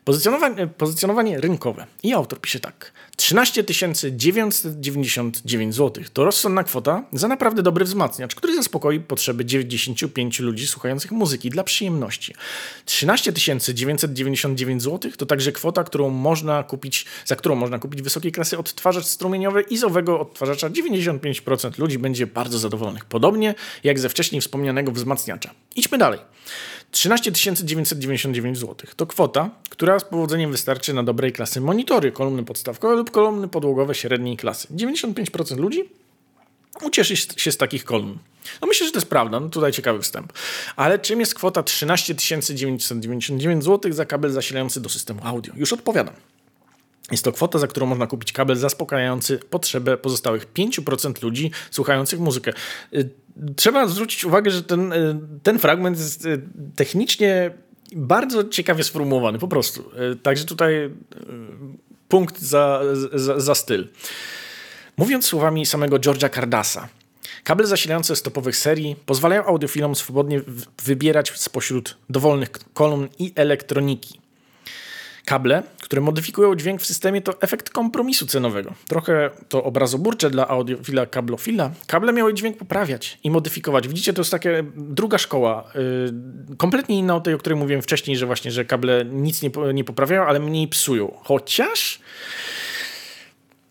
Pozycjonowanie, 0.08 0.66
pozycjonowanie 0.66 1.40
rynkowe. 1.40 1.86
I 2.02 2.12
autor 2.12 2.40
pisze 2.40 2.60
tak. 2.60 2.92
13 3.16 3.64
999 4.12 5.74
zł 5.74 6.04
to 6.12 6.24
rozsądna 6.24 6.64
kwota 6.64 7.04
za 7.12 7.28
naprawdę 7.28 7.62
dobry 7.62 7.84
wzmacniacz, 7.84 8.34
który 8.34 8.56
zaspokoi 8.56 9.00
potrzeby 9.00 9.44
95 9.44 10.40
ludzi 10.40 10.66
słuchających 10.66 11.10
muzyki 11.10 11.50
dla 11.50 11.64
przyjemności. 11.64 12.34
13 12.84 13.32
999 13.32 14.82
zł 14.82 15.10
to 15.16 15.26
także 15.26 15.52
kwota, 15.52 15.84
którą 15.84 16.10
można 16.10 16.62
kupić, 16.62 17.06
za 17.24 17.36
którą 17.36 17.54
można 17.54 17.78
kupić 17.78 18.02
wysokiej 18.02 18.32
klasy 18.32 18.58
odtwarzacz 18.58 19.06
strumieniowy 19.06 19.62
i 19.62 19.78
z 19.78 19.84
owego 19.84 20.20
odtwarzacza 20.20 20.70
95% 20.70 21.78
ludzi 21.78 21.98
będzie 21.98 22.26
bardzo 22.26 22.58
zadowolonych. 22.58 23.04
Podobnie 23.04 23.54
jak 23.84 23.98
ze 23.98 24.08
wcześniej 24.08 24.40
wspomnianego 24.40 24.92
wzmacniacza. 24.92 25.50
Idźmy 25.76 25.98
dalej. 25.98 26.20
13 26.90 27.32
999 27.32 28.58
zł 28.58 28.76
to 28.96 29.06
kwota, 29.06 29.50
która 29.70 29.98
z 29.98 30.04
powodzeniem 30.04 30.52
wystarczy 30.52 30.94
na 30.94 31.02
dobrej 31.02 31.32
klasy 31.32 31.60
monitory, 31.60 32.12
kolumny 32.12 32.44
podstawkowe 32.44 32.94
lub 32.94 33.10
kolumny 33.10 33.48
podłogowe 33.48 33.94
średniej 33.94 34.36
klasy. 34.36 34.68
95% 34.68 35.56
ludzi 35.56 35.84
ucieszyć 36.82 37.28
się 37.36 37.52
z 37.52 37.56
takich 37.56 37.84
kolumn. 37.84 38.18
No 38.60 38.68
myślę, 38.68 38.86
że 38.86 38.92
to 38.92 38.98
jest 38.98 39.10
prawda, 39.10 39.40
no 39.40 39.48
tutaj 39.48 39.72
ciekawy 39.72 40.02
wstęp. 40.02 40.32
Ale 40.76 40.98
czym 40.98 41.20
jest 41.20 41.34
kwota 41.34 41.62
13 41.62 42.14
999 42.14 43.64
zł 43.64 43.92
za 43.92 44.06
kabel 44.06 44.30
zasilający 44.30 44.80
do 44.80 44.88
systemu 44.88 45.20
audio? 45.24 45.52
Już 45.56 45.72
odpowiadam. 45.72 46.14
Jest 47.10 47.24
to 47.24 47.32
kwota, 47.32 47.58
za 47.58 47.66
którą 47.66 47.86
można 47.86 48.06
kupić 48.06 48.32
kabel 48.32 48.56
zaspokajający 48.56 49.38
potrzebę 49.38 49.96
pozostałych 49.96 50.52
5% 50.52 51.22
ludzi 51.22 51.50
słuchających 51.70 52.20
muzykę. 52.20 52.52
Y, 52.94 53.10
trzeba 53.56 53.86
zwrócić 53.86 54.24
uwagę, 54.24 54.50
że 54.50 54.62
ten, 54.62 54.92
y, 54.92 55.18
ten 55.42 55.58
fragment 55.58 55.98
jest 55.98 56.26
y, 56.26 56.42
technicznie 56.76 57.50
bardzo 57.96 58.44
ciekawie 58.44 58.84
sformułowany, 58.84 59.38
po 59.38 59.48
prostu. 59.48 59.90
Także 60.22 60.44
tutaj 60.44 60.90
punkt 62.08 62.40
za, 62.40 62.80
za, 63.14 63.40
za 63.40 63.54
styl. 63.54 63.88
Mówiąc 64.96 65.26
słowami 65.26 65.66
samego 65.66 65.96
George'a 65.96 66.34
Cardasa, 66.34 66.88
Kable 67.44 67.66
zasilające 67.66 68.16
stopowych 68.16 68.56
serii 68.56 68.96
pozwalają 69.06 69.44
audiofilom 69.44 69.94
swobodnie 69.94 70.40
wybierać 70.84 71.32
spośród 71.36 71.96
dowolnych 72.10 72.50
kolumn 72.74 73.08
i 73.18 73.32
elektroniki. 73.34 74.20
Kable, 75.28 75.62
które 75.80 76.02
modyfikują 76.02 76.54
dźwięk 76.54 76.80
w 76.80 76.86
systemie, 76.86 77.22
to 77.22 77.40
efekt 77.40 77.70
kompromisu 77.70 78.26
cenowego. 78.26 78.74
Trochę 78.88 79.30
to 79.48 79.64
obrazoburcze 79.64 80.30
dla 80.30 80.48
audiofila 80.48 81.06
kablofila. 81.06 81.70
Kable 81.86 82.12
miały 82.12 82.34
dźwięk 82.34 82.56
poprawiać 82.56 83.18
i 83.24 83.30
modyfikować. 83.30 83.88
Widzicie, 83.88 84.12
to 84.12 84.20
jest 84.20 84.30
taka 84.30 84.48
druga 84.76 85.18
szkoła, 85.18 85.70
yy, 85.74 86.56
kompletnie 86.56 86.98
inna 86.98 87.16
od 87.16 87.24
tej, 87.24 87.34
o 87.34 87.38
której 87.38 87.58
mówiłem 87.58 87.82
wcześniej, 87.82 88.16
że 88.16 88.26
właśnie, 88.26 88.50
że 88.50 88.64
kable 88.64 89.04
nic 89.04 89.42
nie, 89.42 89.50
nie 89.74 89.84
poprawiają, 89.84 90.22
ale 90.22 90.40
mniej 90.40 90.68
psują. 90.68 91.14
Chociaż 91.22 92.00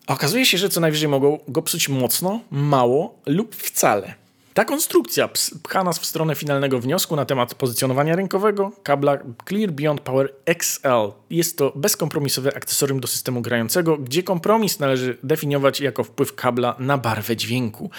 okazuje 0.06 0.46
się, 0.46 0.58
że 0.58 0.68
co 0.68 0.80
najwyżej 0.80 1.08
mogą 1.08 1.38
go 1.48 1.62
psuć 1.62 1.88
mocno, 1.88 2.40
mało 2.50 3.18
lub 3.26 3.56
wcale. 3.56 4.14
Ta 4.54 4.64
konstrukcja 4.64 5.28
pcha 5.62 5.84
nas 5.84 5.98
w 5.98 6.06
stronę 6.06 6.34
finalnego 6.34 6.80
wniosku 6.80 7.16
na 7.16 7.24
temat 7.24 7.54
pozycjonowania 7.54 8.16
rynkowego 8.16 8.72
kabla 8.82 9.18
Clear 9.48 9.70
Beyond 9.70 10.00
Power 10.00 10.32
XL. 10.46 11.12
Jest 11.30 11.58
to 11.58 11.72
bezkompromisowe 11.76 12.56
akcesorium 12.56 13.00
do 13.00 13.08
systemu 13.08 13.40
grającego, 13.40 13.96
gdzie 13.96 14.22
kompromis 14.22 14.78
należy 14.78 15.18
definiować 15.22 15.80
jako 15.80 16.04
wpływ 16.04 16.34
kabla 16.34 16.76
na 16.78 16.98
barwę 16.98 17.36
dźwięku. 17.36 17.90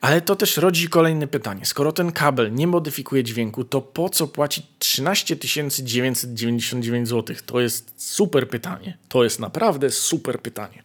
Ale 0.00 0.20
to 0.20 0.36
też 0.36 0.56
rodzi 0.56 0.88
kolejne 0.88 1.26
pytanie. 1.26 1.66
Skoro 1.66 1.92
ten 1.92 2.12
kabel 2.12 2.54
nie 2.54 2.66
modyfikuje 2.66 3.24
dźwięku, 3.24 3.64
to 3.64 3.80
po 3.80 4.08
co 4.08 4.26
płacić 4.26 4.66
13 4.78 5.36
999 5.38 7.08
zł? 7.08 7.36
To 7.46 7.60
jest 7.60 7.92
super 7.96 8.48
pytanie. 8.48 8.98
To 9.08 9.24
jest 9.24 9.40
naprawdę 9.40 9.90
super 9.90 10.40
pytanie. 10.40 10.82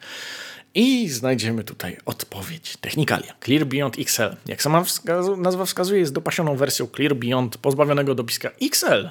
I 0.76 1.10
znajdziemy 1.10 1.64
tutaj 1.64 1.98
odpowiedź. 2.06 2.78
Technikalia. 2.78 3.34
Clear 3.46 3.66
Beyond 3.66 4.00
XL. 4.00 4.36
Jak 4.46 4.62
sama 4.62 4.84
nazwa 5.38 5.66
wskazuje, 5.66 6.00
jest 6.00 6.14
dopasioną 6.14 6.56
wersją 6.56 6.88
Clear 6.96 7.16
Beyond 7.16 7.58
pozbawionego 7.58 8.16
dopiska 8.16 8.50
XL. 8.62 9.10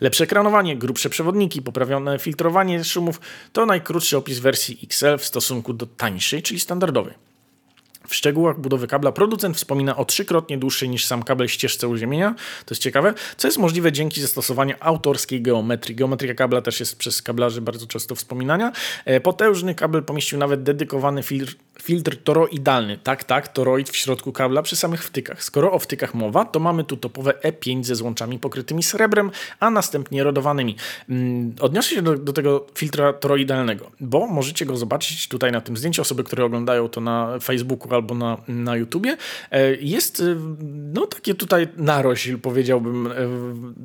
Lepsze 0.00 0.24
ekranowanie, 0.24 0.76
grubsze 0.76 1.10
przewodniki, 1.10 1.62
poprawione 1.62 2.18
filtrowanie 2.18 2.84
szumów 2.84 3.20
to 3.52 3.66
najkrótszy 3.66 4.16
opis 4.16 4.38
wersji 4.38 4.78
XL 4.82 5.18
w 5.18 5.24
stosunku 5.24 5.72
do 5.72 5.86
tańszej, 5.86 6.42
czyli 6.42 6.60
standardowej. 6.60 7.31
W 8.08 8.14
szczegółach 8.14 8.60
budowy 8.60 8.86
kabla 8.86 9.12
producent 9.12 9.56
wspomina 9.56 9.96
o 9.96 10.04
trzykrotnie 10.04 10.58
dłuższej 10.58 10.88
niż 10.88 11.04
sam 11.04 11.22
kabel 11.22 11.48
ścieżce 11.48 11.88
uziemienia. 11.88 12.34
To 12.66 12.74
jest 12.74 12.82
ciekawe, 12.82 13.14
co 13.36 13.48
jest 13.48 13.58
możliwe 13.58 13.92
dzięki 13.92 14.20
zastosowaniu 14.20 14.74
autorskiej 14.80 15.42
geometrii. 15.42 15.94
Geometria 15.94 16.34
kabla 16.34 16.62
też 16.62 16.80
jest 16.80 16.96
przez 16.96 17.22
kablarzy 17.22 17.60
bardzo 17.60 17.86
często 17.86 18.14
wspominania. 18.14 18.72
E, 19.04 19.20
potężny 19.20 19.74
kabel 19.74 20.02
pomieścił 20.02 20.38
nawet 20.38 20.62
dedykowany 20.62 21.22
filtr, 21.22 21.56
filtr 21.82 22.16
toroidalny. 22.16 22.98
Tak, 22.98 23.24
tak, 23.24 23.48
toroid 23.48 23.90
w 23.90 23.96
środku 23.96 24.32
kabla 24.32 24.62
przy 24.62 24.76
samych 24.76 25.04
wtykach. 25.04 25.44
Skoro 25.44 25.72
o 25.72 25.78
wtykach 25.78 26.14
mowa, 26.14 26.44
to 26.44 26.60
mamy 26.60 26.84
tu 26.84 26.96
topowe 26.96 27.34
E5 27.44 27.84
ze 27.84 27.94
złączami 27.94 28.38
pokrytymi 28.38 28.82
srebrem, 28.82 29.30
a 29.60 29.70
następnie 29.70 30.24
rodowanymi. 30.24 30.76
Mm, 31.08 31.54
odniosę 31.60 31.94
się 31.94 32.02
do, 32.02 32.18
do 32.18 32.32
tego 32.32 32.66
filtra 32.74 33.12
toroidalnego, 33.12 33.90
bo 34.00 34.26
możecie 34.26 34.66
go 34.66 34.76
zobaczyć 34.76 35.28
tutaj 35.28 35.52
na 35.52 35.60
tym 35.60 35.76
zdjęciu. 35.76 36.02
Osoby, 36.02 36.24
które 36.24 36.44
oglądają 36.44 36.88
to 36.88 37.00
na 37.00 37.38
Facebooku 37.42 37.94
albo 37.94 38.14
na, 38.14 38.36
na 38.48 38.76
YouTubie. 38.76 39.16
E, 39.50 39.74
jest 39.74 40.20
e, 40.20 40.36
no 40.94 41.06
takie 41.06 41.34
tutaj 41.34 41.68
narośl, 41.76 42.38
powiedziałbym, 42.38 43.06
e, 43.06 43.12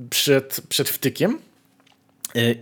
przed, 0.09 0.61
przed 0.69 0.89
wtykiem. 0.89 1.39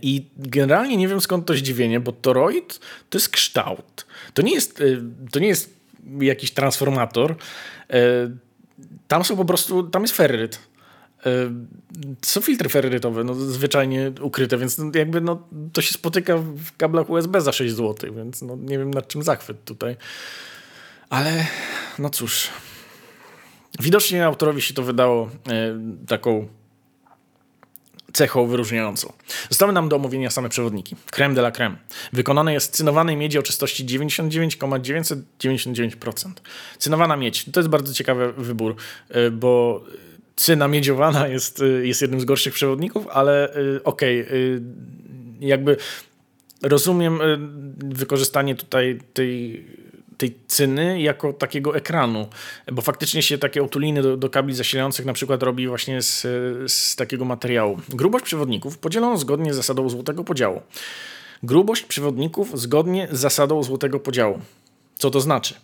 I 0.02 0.24
generalnie 0.36 0.96
nie 0.96 1.08
wiem 1.08 1.20
skąd 1.20 1.46
to 1.46 1.54
zdziwienie, 1.54 2.00
bo 2.00 2.12
toroid 2.12 2.80
to 3.10 3.18
jest 3.18 3.28
kształt. 3.28 4.05
To 4.36 4.42
nie 4.42 4.54
jest, 4.54 4.82
to 5.32 5.38
nie 5.38 5.48
jest 5.48 5.76
jakiś 6.20 6.50
transformator. 6.50 7.36
Tam 9.08 9.24
są 9.24 9.36
po 9.36 9.44
prostu, 9.44 9.82
tam 9.82 10.02
jest 10.02 10.16
ferryt. 10.16 10.58
Są 12.22 12.40
filtry 12.40 12.68
ferrytowe, 12.68 13.24
no, 13.24 13.34
zwyczajnie 13.34 14.12
ukryte, 14.20 14.58
więc 14.58 14.78
no, 14.78 14.90
jakby 14.94 15.20
no, 15.20 15.48
to 15.72 15.82
się 15.82 15.94
spotyka 15.94 16.36
w 16.38 16.76
kablach 16.76 17.10
USB 17.10 17.40
za 17.40 17.52
6 17.52 17.74
zł, 17.74 18.14
więc 18.14 18.42
no, 18.42 18.56
nie 18.56 18.78
wiem 18.78 18.90
nad 18.90 19.08
czym 19.08 19.22
zachwyt 19.22 19.64
tutaj. 19.64 19.96
Ale 21.10 21.46
no 21.98 22.10
cóż, 22.10 22.48
widocznie 23.80 24.26
autorowi 24.26 24.62
się 24.62 24.74
to 24.74 24.82
wydało 24.82 25.30
taką 26.08 26.48
cechą 28.16 28.46
wyróżniającą. 28.46 29.12
Zostały 29.48 29.72
nam 29.72 29.88
do 29.88 29.96
omówienia 29.96 30.30
same 30.30 30.48
przewodniki. 30.48 30.96
Creme 31.10 31.34
de 31.34 31.40
la 31.40 31.50
creme. 31.50 31.76
Wykonane 32.12 32.52
jest 32.52 32.66
z 32.66 32.70
cynowanej 32.76 33.16
miedzi 33.16 33.38
o 33.38 33.42
czystości 33.42 33.86
99,999%. 33.86 36.30
Cynowana 36.78 37.16
miedź. 37.16 37.44
To 37.44 37.60
jest 37.60 37.70
bardzo 37.70 37.94
ciekawy 37.94 38.32
wybór, 38.32 38.76
e, 39.08 39.30
bo 39.30 39.84
cyna 40.36 40.68
miedziowana 40.68 41.28
jest, 41.28 41.62
e, 41.62 41.66
jest 41.86 42.02
jednym 42.02 42.20
z 42.20 42.24
gorszych 42.24 42.54
przewodników, 42.54 43.08
ale 43.08 43.54
okej, 43.84 44.22
okay, 44.22 44.62
jakby 45.40 45.76
rozumiem 46.62 47.18
wykorzystanie 47.78 48.54
tutaj 48.54 49.00
tej 49.14 49.66
tej 50.18 50.38
cyny 50.46 51.00
jako 51.00 51.32
takiego 51.32 51.76
ekranu, 51.76 52.28
bo 52.72 52.82
faktycznie 52.82 53.22
się 53.22 53.38
takie 53.38 53.62
otuliny 53.62 54.02
do, 54.02 54.16
do 54.16 54.30
kabli 54.30 54.54
zasilających 54.54 55.06
na 55.06 55.12
przykład 55.12 55.42
robi 55.42 55.68
właśnie 55.68 56.02
z, 56.02 56.22
z 56.72 56.96
takiego 56.96 57.24
materiału. 57.24 57.80
Grubość 57.88 58.24
przewodników 58.24 58.78
podzielono 58.78 59.16
zgodnie 59.16 59.52
z 59.52 59.56
zasadą 59.56 59.88
złotego 59.88 60.24
podziału. 60.24 60.62
Grubość 61.42 61.82
przewodników 61.82 62.60
zgodnie 62.60 63.08
z 63.12 63.18
zasadą 63.20 63.62
złotego 63.62 64.00
podziału. 64.00 64.40
Co 64.98 65.10
to 65.10 65.20
znaczy? 65.20 65.54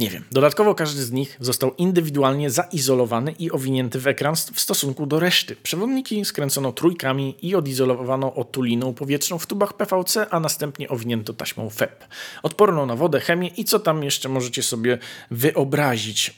Nie 0.00 0.10
wiem. 0.10 0.24
Dodatkowo 0.32 0.74
każdy 0.74 1.02
z 1.02 1.12
nich 1.12 1.36
został 1.40 1.74
indywidualnie 1.78 2.50
zaizolowany 2.50 3.32
i 3.32 3.50
owinięty 3.50 3.98
w 4.00 4.06
ekran 4.06 4.36
w 4.54 4.60
stosunku 4.60 5.06
do 5.06 5.20
reszty. 5.20 5.56
Przewodniki 5.56 6.24
skręcono 6.24 6.72
trójkami 6.72 7.36
i 7.42 7.54
odizolowano 7.54 8.34
otuliną 8.34 8.94
powietrzną 8.94 9.38
w 9.38 9.46
tubach 9.46 9.72
PVC, 9.72 10.26
a 10.30 10.40
następnie 10.40 10.88
owinięto 10.88 11.32
taśmą 11.32 11.70
FEP. 11.70 12.04
Odporną 12.42 12.86
na 12.86 12.96
wodę, 12.96 13.20
chemię 13.20 13.48
i 13.56 13.64
co 13.64 13.78
tam 13.78 14.04
jeszcze 14.04 14.28
możecie 14.28 14.62
sobie 14.62 14.98
wyobrazić 15.30 16.34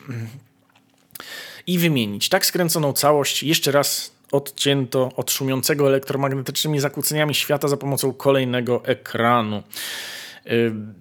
i 1.66 1.78
wymienić. 1.78 2.28
Tak 2.28 2.46
skręconą 2.46 2.92
całość 2.92 3.42
jeszcze 3.42 3.72
raz 3.72 4.12
odcięto 4.32 5.10
od 5.16 5.30
szumiącego 5.30 5.88
elektromagnetycznymi 5.88 6.80
zakłóceniami 6.80 7.34
świata 7.34 7.68
za 7.68 7.76
pomocą 7.76 8.12
kolejnego 8.12 8.84
ekranu. 8.84 9.62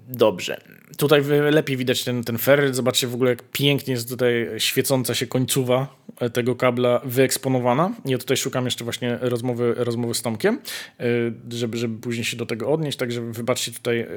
Dobrze. 0.07 0.61
Tutaj 0.97 1.23
lepiej 1.51 1.77
widać 1.77 2.03
ten, 2.03 2.23
ten 2.23 2.37
ferryt. 2.37 2.75
Zobaczcie 2.75 3.07
w 3.07 3.13
ogóle, 3.13 3.29
jak 3.29 3.43
pięknie 3.43 3.93
jest 3.93 4.09
tutaj 4.09 4.49
świecąca 4.57 5.15
się 5.15 5.27
końcowa 5.27 6.01
tego 6.33 6.55
kabla 6.55 7.01
wyeksponowana. 7.03 7.91
Ja 8.05 8.17
tutaj 8.17 8.37
szukam 8.37 8.65
jeszcze 8.65 8.83
właśnie 8.83 9.17
rozmowy, 9.21 9.73
rozmowy 9.77 10.13
z 10.13 10.21
Tomkiem, 10.21 10.59
e, 10.99 11.03
żeby, 11.49 11.77
żeby 11.77 12.01
później 12.01 12.25
się 12.25 12.37
do 12.37 12.45
tego 12.45 12.69
odnieść. 12.69 12.97
Także 12.97 13.21
wybaczcie 13.21 13.71
tutaj 13.71 13.99
e, 13.99 14.07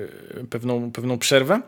pewną, 0.51 0.93
pewną 0.93 1.19
przerwę. 1.19 1.61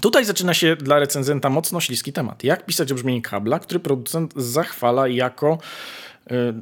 Tutaj 0.00 0.24
zaczyna 0.24 0.54
się 0.54 0.76
dla 0.76 0.98
recenzenta 0.98 1.50
mocno 1.50 1.80
śliski 1.80 2.12
temat. 2.12 2.44
Jak 2.44 2.66
pisać 2.66 2.92
o 2.92 2.94
brzmieniu 2.94 3.22
kabla, 3.22 3.58
który 3.58 3.80
producent 3.80 4.34
zachwala 4.36 5.08
jako 5.08 5.58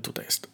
tutaj 0.03 0.25
jest. 0.25 0.49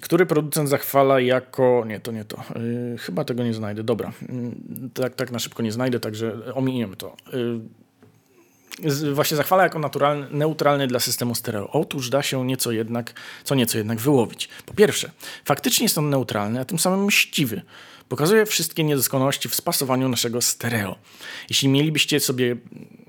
Który 0.00 0.26
producent 0.26 0.68
zachwala 0.68 1.20
jako. 1.20 1.84
Nie, 1.86 2.00
to 2.00 2.12
nie 2.12 2.24
to. 2.24 2.36
E, 2.36 2.98
chyba 2.98 3.24
tego 3.24 3.44
nie 3.44 3.54
znajdę. 3.54 3.84
Dobra. 3.84 4.12
Mm, 4.28 4.90
tak, 4.94 5.14
tak 5.14 5.30
na 5.30 5.38
szybko 5.38 5.62
nie 5.62 5.72
znajdę, 5.72 6.00
także 6.00 6.54
ominiemy 6.54 6.96
to. 6.96 7.16
E, 7.32 9.12
właśnie 9.14 9.36
zachwala 9.36 9.62
jako 9.62 9.78
naturalny, 9.78 10.26
neutralny 10.30 10.86
dla 10.86 11.00
systemu 11.00 11.34
stereo. 11.34 11.70
Otóż 11.70 12.10
da 12.10 12.22
się 12.22 12.46
nieco 12.46 12.72
jednak, 12.72 13.14
co 13.44 13.54
nieco 13.54 13.78
jednak 13.78 13.98
wyłowić. 13.98 14.48
Po 14.66 14.74
pierwsze, 14.74 15.10
faktycznie 15.44 15.84
jest 15.84 15.98
on 15.98 16.10
neutralny, 16.10 16.60
a 16.60 16.64
tym 16.64 16.78
samym 16.78 17.04
mściwy. 17.04 17.62
Pokazuje 18.08 18.46
wszystkie 18.46 18.84
niedoskonałości 18.84 19.48
w 19.48 19.54
spasowaniu 19.54 20.08
naszego 20.08 20.42
stereo. 20.42 20.96
Jeśli 21.48 21.68
mielibyście 21.68 22.20
sobie 22.20 22.56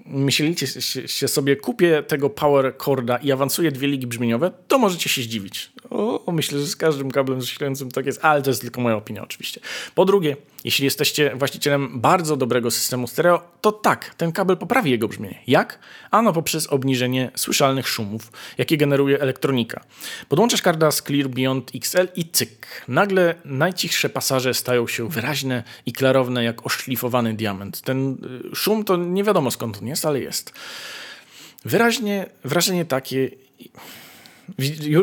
myślicie 0.05 0.67
się 1.07 1.27
sobie, 1.27 1.55
kupię 1.55 2.03
tego 2.07 2.29
power 2.29 2.73
chorda 2.77 3.17
i 3.17 3.31
awansuję 3.31 3.71
dwie 3.71 3.87
ligi 3.87 4.07
brzmieniowe, 4.07 4.51
to 4.67 4.77
możecie 4.77 5.09
się 5.09 5.21
zdziwić. 5.21 5.72
O, 5.93 6.31
myślę, 6.31 6.59
że 6.59 6.67
z 6.67 6.75
każdym 6.75 7.11
kablem 7.11 7.41
zasilającym 7.41 7.91
tak 7.91 8.05
jest, 8.05 8.25
ale 8.25 8.41
to 8.41 8.49
jest 8.49 8.61
tylko 8.61 8.81
moja 8.81 8.95
opinia 8.95 9.23
oczywiście. 9.23 9.61
Po 9.95 10.05
drugie, 10.05 10.37
jeśli 10.63 10.85
jesteście 10.85 11.35
właścicielem 11.35 12.01
bardzo 12.01 12.37
dobrego 12.37 12.71
systemu 12.71 13.07
stereo, 13.07 13.41
to 13.61 13.71
tak, 13.71 14.15
ten 14.15 14.31
kabel 14.31 14.57
poprawi 14.57 14.91
jego 14.91 15.07
brzmienie. 15.07 15.39
Jak? 15.47 15.79
Ano 16.11 16.33
poprzez 16.33 16.67
obniżenie 16.67 17.31
słyszalnych 17.35 17.87
szumów, 17.87 18.31
jakie 18.57 18.77
generuje 18.77 19.21
elektronika. 19.21 19.83
Podłączasz 20.29 20.61
Cardas 20.61 21.01
Clear 21.01 21.27
Beyond 21.27 21.71
XL 21.75 22.07
i 22.15 22.29
cyk. 22.29 22.67
Nagle 22.87 23.35
najcichsze 23.45 24.09
pasaże 24.09 24.53
stają 24.53 24.87
się 24.87 25.09
wyraźne 25.09 25.63
i 25.85 25.93
klarowne 25.93 26.43
jak 26.43 26.65
oszlifowany 26.65 27.33
diament. 27.33 27.81
Ten 27.81 28.17
y, 28.51 28.55
szum 28.55 28.83
to 28.83 28.97
nie 28.97 29.23
wiadomo 29.23 29.51
skąd 29.51 29.77
on 29.77 29.87
jest, 29.87 30.05
ale 30.05 30.19
jest. 30.19 30.53
Wyraźnie, 31.65 32.25
wrażenie 32.43 32.85
takie 32.85 33.29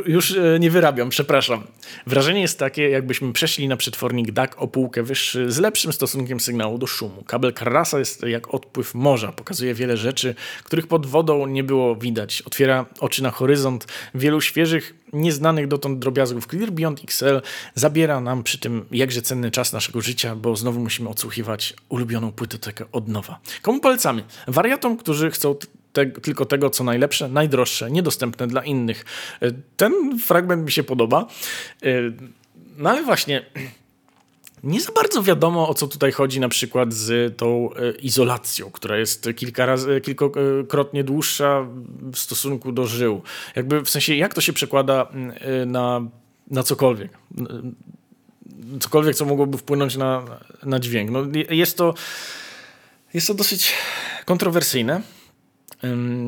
już 0.06 0.30
e, 0.30 0.58
nie 0.60 0.70
wyrabiam, 0.70 1.08
przepraszam. 1.08 1.62
Wrażenie 2.06 2.40
jest 2.40 2.58
takie, 2.58 2.90
jakbyśmy 2.90 3.32
przeszli 3.32 3.68
na 3.68 3.76
przetwornik 3.76 4.30
DAC 4.30 4.50
o 4.56 4.68
półkę 4.68 5.02
wyższy 5.02 5.52
z 5.52 5.58
lepszym 5.58 5.92
stosunkiem 5.92 6.40
sygnału 6.40 6.78
do 6.78 6.86
szumu. 6.86 7.22
Kabel 7.26 7.52
Carrasa 7.52 7.98
jest 7.98 8.22
jak 8.22 8.54
odpływ 8.54 8.94
morza, 8.94 9.32
pokazuje 9.32 9.74
wiele 9.74 9.96
rzeczy, 9.96 10.34
których 10.64 10.86
pod 10.86 11.06
wodą 11.06 11.46
nie 11.46 11.64
było 11.64 11.96
widać. 11.96 12.42
Otwiera 12.42 12.86
oczy 13.00 13.22
na 13.22 13.30
horyzont 13.30 13.86
wielu 14.14 14.40
świeżych, 14.40 14.94
nieznanych 15.12 15.68
dotąd 15.68 15.98
drobiazgów. 15.98 16.46
Clear 16.46 16.70
Beyond 16.70 17.00
XL 17.04 17.40
zabiera 17.74 18.20
nam 18.20 18.42
przy 18.42 18.58
tym 18.58 18.86
jakże 18.90 19.22
cenny 19.22 19.50
czas 19.50 19.72
naszego 19.72 20.00
życia, 20.00 20.36
bo 20.36 20.56
znowu 20.56 20.80
musimy 20.80 21.08
odsłuchiwać 21.08 21.74
ulubioną 21.88 22.32
płytotekę 22.32 22.84
od 22.92 23.08
nowa. 23.08 23.40
Komu 23.62 23.80
polecamy? 23.80 24.24
Wariatom, 24.48 24.96
którzy 24.96 25.30
chcą 25.30 25.54
te, 25.92 26.06
tylko 26.06 26.46
tego, 26.46 26.70
co 26.70 26.84
najlepsze, 26.84 27.28
najdroższe, 27.28 27.90
niedostępne 27.90 28.46
dla 28.46 28.64
innych. 28.64 29.04
E, 29.42 29.50
ten 29.76 30.18
fragment 30.18 30.64
mi 30.64 30.72
się 30.72 30.82
podoba. 30.82 31.26
E, 31.82 31.88
no 32.76 32.90
ale 32.90 33.02
właśnie. 33.02 33.46
Nie 34.62 34.80
za 34.80 34.92
bardzo 34.92 35.22
wiadomo, 35.22 35.68
o 35.68 35.74
co 35.74 35.88
tutaj 35.88 36.12
chodzi 36.12 36.40
na 36.40 36.48
przykład 36.48 36.92
z 36.92 37.36
tą 37.36 37.70
e, 37.74 37.90
izolacją, 37.90 38.70
która 38.70 38.98
jest 38.98 39.28
kilka 39.36 39.66
razy, 39.66 40.00
kilkakrotnie 40.00 41.04
dłuższa 41.04 41.66
w 42.12 42.18
stosunku 42.18 42.72
do 42.72 42.86
żył. 42.86 43.22
Jakby 43.56 43.80
w 43.80 43.90
sensie, 43.90 44.14
jak 44.14 44.34
to 44.34 44.40
się 44.40 44.52
przekłada 44.52 45.08
na, 45.66 46.00
na 46.50 46.62
cokolwiek. 46.62 47.18
Cokolwiek, 48.80 49.16
co 49.16 49.24
mogłoby 49.24 49.58
wpłynąć 49.58 49.96
na, 49.96 50.24
na 50.62 50.80
dźwięk. 50.80 51.10
No, 51.10 51.26
jest, 51.50 51.76
to, 51.76 51.94
jest 53.14 53.26
to 53.26 53.34
dosyć 53.34 53.72
kontrowersyjne. 54.24 55.02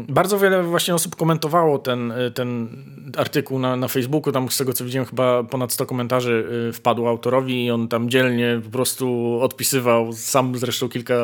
Bardzo 0.09 0.39
wiele 0.39 0.63
właśnie 0.63 0.95
osób 0.95 1.17
komentowało 1.17 1.79
ten, 1.79 2.13
y, 2.13 2.31
ten 2.31 2.69
artykuł 3.17 3.59
na, 3.59 3.77
na 3.77 3.89
Facebooku. 3.89 4.33
Tam 4.33 4.51
z 4.51 4.57
tego 4.57 4.73
co 4.73 4.85
widziałem, 4.85 5.09
chyba 5.09 5.45
ponad 5.45 5.73
100 5.73 5.87
komentarzy 5.87 6.47
y, 6.69 6.73
wpadło 6.73 7.09
autorowi 7.09 7.65
i 7.65 7.71
on 7.71 7.89
tam 7.89 8.11
dzielnie 8.11 8.61
po 8.65 8.71
prostu 8.71 9.39
odpisywał. 9.43 10.13
Sam 10.13 10.57
zresztą 10.59 10.89
kilka 10.89 11.15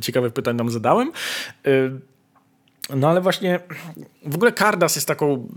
ciekawych 0.00 0.32
pytań 0.32 0.56
nam 0.56 0.70
zadałem. 0.70 1.12
Y, 1.66 2.00
no 2.96 3.08
ale 3.08 3.20
właśnie 3.20 3.60
w 4.26 4.34
ogóle 4.34 4.52
Cardas 4.52 4.94
jest 4.94 5.08
taką 5.08 5.48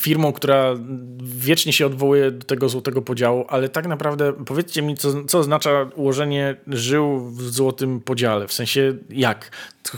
firmą, 0.00 0.32
która 0.32 0.74
wiecznie 1.22 1.72
się 1.72 1.86
odwołuje 1.86 2.30
do 2.30 2.46
tego 2.46 2.68
złotego 2.68 3.02
podziału, 3.02 3.44
ale 3.48 3.68
tak 3.68 3.86
naprawdę 3.86 4.32
powiedzcie 4.32 4.82
mi, 4.82 4.96
co, 4.96 5.24
co 5.24 5.38
oznacza 5.38 5.90
ułożenie 5.94 6.56
żył 6.66 7.20
w 7.20 7.42
złotym 7.42 8.00
podziale. 8.00 8.48
W 8.48 8.52
sensie 8.52 8.94
jak? 9.10 9.50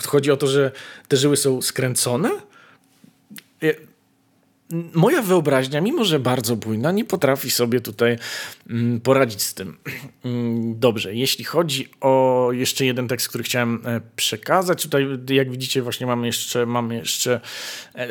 Chodzi 0.07 0.31
o 0.31 0.37
to, 0.37 0.47
że 0.47 0.71
te 1.09 1.17
żyły 1.17 1.37
są 1.37 1.63
skręcone? 1.63 2.31
Moja 4.95 5.23
wyobraźnia, 5.23 5.81
mimo 5.81 6.05
że 6.05 6.19
bardzo 6.19 6.57
bujna, 6.57 6.93
nie 6.93 7.05
potrafi 7.05 7.51
sobie 7.51 7.81
tutaj 7.81 8.19
mm, 8.71 9.01
poradzić 9.01 9.43
z 9.43 9.55
tym. 9.55 9.77
Mm, 10.25 10.79
dobrze, 10.79 11.15
jeśli 11.15 11.45
chodzi 11.45 11.89
o 12.01 12.49
jeszcze 12.53 12.85
jeden 12.85 13.09
tekst, 13.09 13.29
który 13.29 13.45
chciałem 13.45 13.83
e, 13.87 14.01
przekazać, 14.17 14.83
tutaj 14.83 15.07
jak 15.29 15.51
widzicie 15.51 15.83
właśnie 15.83 16.07
mamy 16.07 16.27
jeszcze, 16.27 16.67
mamy 16.67 16.95
jeszcze 16.95 17.41
e, 17.95 18.09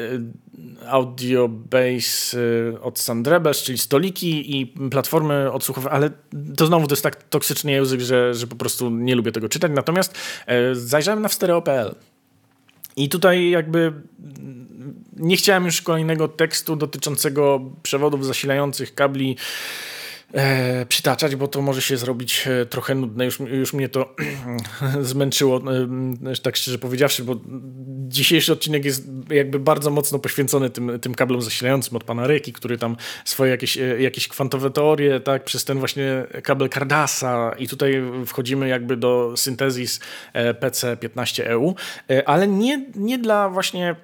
audio 0.87 1.47
base 1.47 2.37
e, 2.73 2.81
od 2.81 2.99
Sandrebes, 2.99 3.63
czyli 3.63 3.77
stoliki 3.77 4.59
i 4.59 4.65
platformy 4.91 5.51
odsłuchowe, 5.51 5.89
ale 5.89 6.09
to 6.57 6.67
znowu 6.67 6.87
to 6.87 6.93
jest 6.93 7.03
tak 7.03 7.23
toksyczny 7.23 7.71
język, 7.71 8.01
że, 8.01 8.33
że 8.33 8.47
po 8.47 8.55
prostu 8.55 8.89
nie 8.89 9.15
lubię 9.15 9.31
tego 9.31 9.49
czytać. 9.49 9.71
Natomiast 9.75 10.15
zajrzałem 10.73 11.21
na 11.21 11.29
stereo.pl 11.29 11.95
i 12.95 13.09
tutaj 13.09 13.49
jakby 13.49 13.93
nie 15.17 15.37
chciałem 15.37 15.65
już 15.65 15.81
kolejnego 15.81 16.27
tekstu 16.27 16.75
dotyczącego 16.75 17.61
przewodów 17.83 18.25
zasilających 18.25 18.95
kabli 18.95 19.37
e, 20.33 20.85
przytaczać, 20.85 21.35
bo 21.35 21.47
to 21.47 21.61
może 21.61 21.81
się 21.81 21.97
zrobić 21.97 22.47
e, 22.47 22.65
trochę 22.65 22.95
nudne. 22.95 23.25
Już, 23.25 23.39
już 23.39 23.73
mnie 23.73 23.89
to 23.89 24.15
zmęczyło, 25.01 25.61
e, 26.31 26.35
tak 26.43 26.55
szczerze 26.55 26.77
powiedziawszy, 26.79 27.23
bo 27.23 27.35
dzisiejszy 28.07 28.53
odcinek 28.53 28.85
jest 28.85 29.07
jakby 29.29 29.59
bardzo 29.59 29.91
mocno 29.91 30.19
poświęcony 30.19 30.69
tym, 30.69 30.99
tym 30.99 31.15
kablom 31.15 31.41
zasilającym 31.41 31.97
od 31.97 32.03
pana 32.03 32.27
Ryki, 32.27 32.53
który 32.53 32.77
tam 32.77 32.97
swoje 33.25 33.51
jakieś, 33.51 33.77
e, 33.77 34.01
jakieś 34.01 34.27
kwantowe 34.27 34.71
teorie, 34.71 35.19
tak, 35.19 35.43
przez 35.43 35.65
ten 35.65 35.79
właśnie 35.79 36.25
kabel 36.43 36.69
Cardasa 36.69 37.55
i 37.59 37.67
tutaj 37.67 38.03
wchodzimy 38.25 38.67
jakby 38.67 38.97
do 38.97 39.33
syntezis 39.35 39.99
e, 40.33 40.53
PC15EU, 40.53 41.73
e, 42.09 42.29
ale 42.29 42.47
nie, 42.47 42.85
nie 42.95 43.17
dla 43.17 43.49
właśnie 43.49 43.95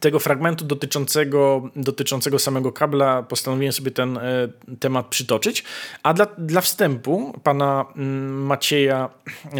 tego 0.00 0.18
fragmentu 0.18 0.64
dotyczącego, 0.64 1.70
dotyczącego 1.76 2.38
samego 2.38 2.72
kabla 2.72 3.22
postanowiłem 3.22 3.72
sobie 3.72 3.90
ten 3.90 4.18
e, 4.18 4.48
temat 4.80 5.06
przytoczyć. 5.06 5.64
A 6.02 6.14
dla, 6.14 6.26
dla 6.38 6.60
wstępu 6.60 7.40
pana 7.42 7.84
mm, 7.96 8.46
Macieja 8.46 9.10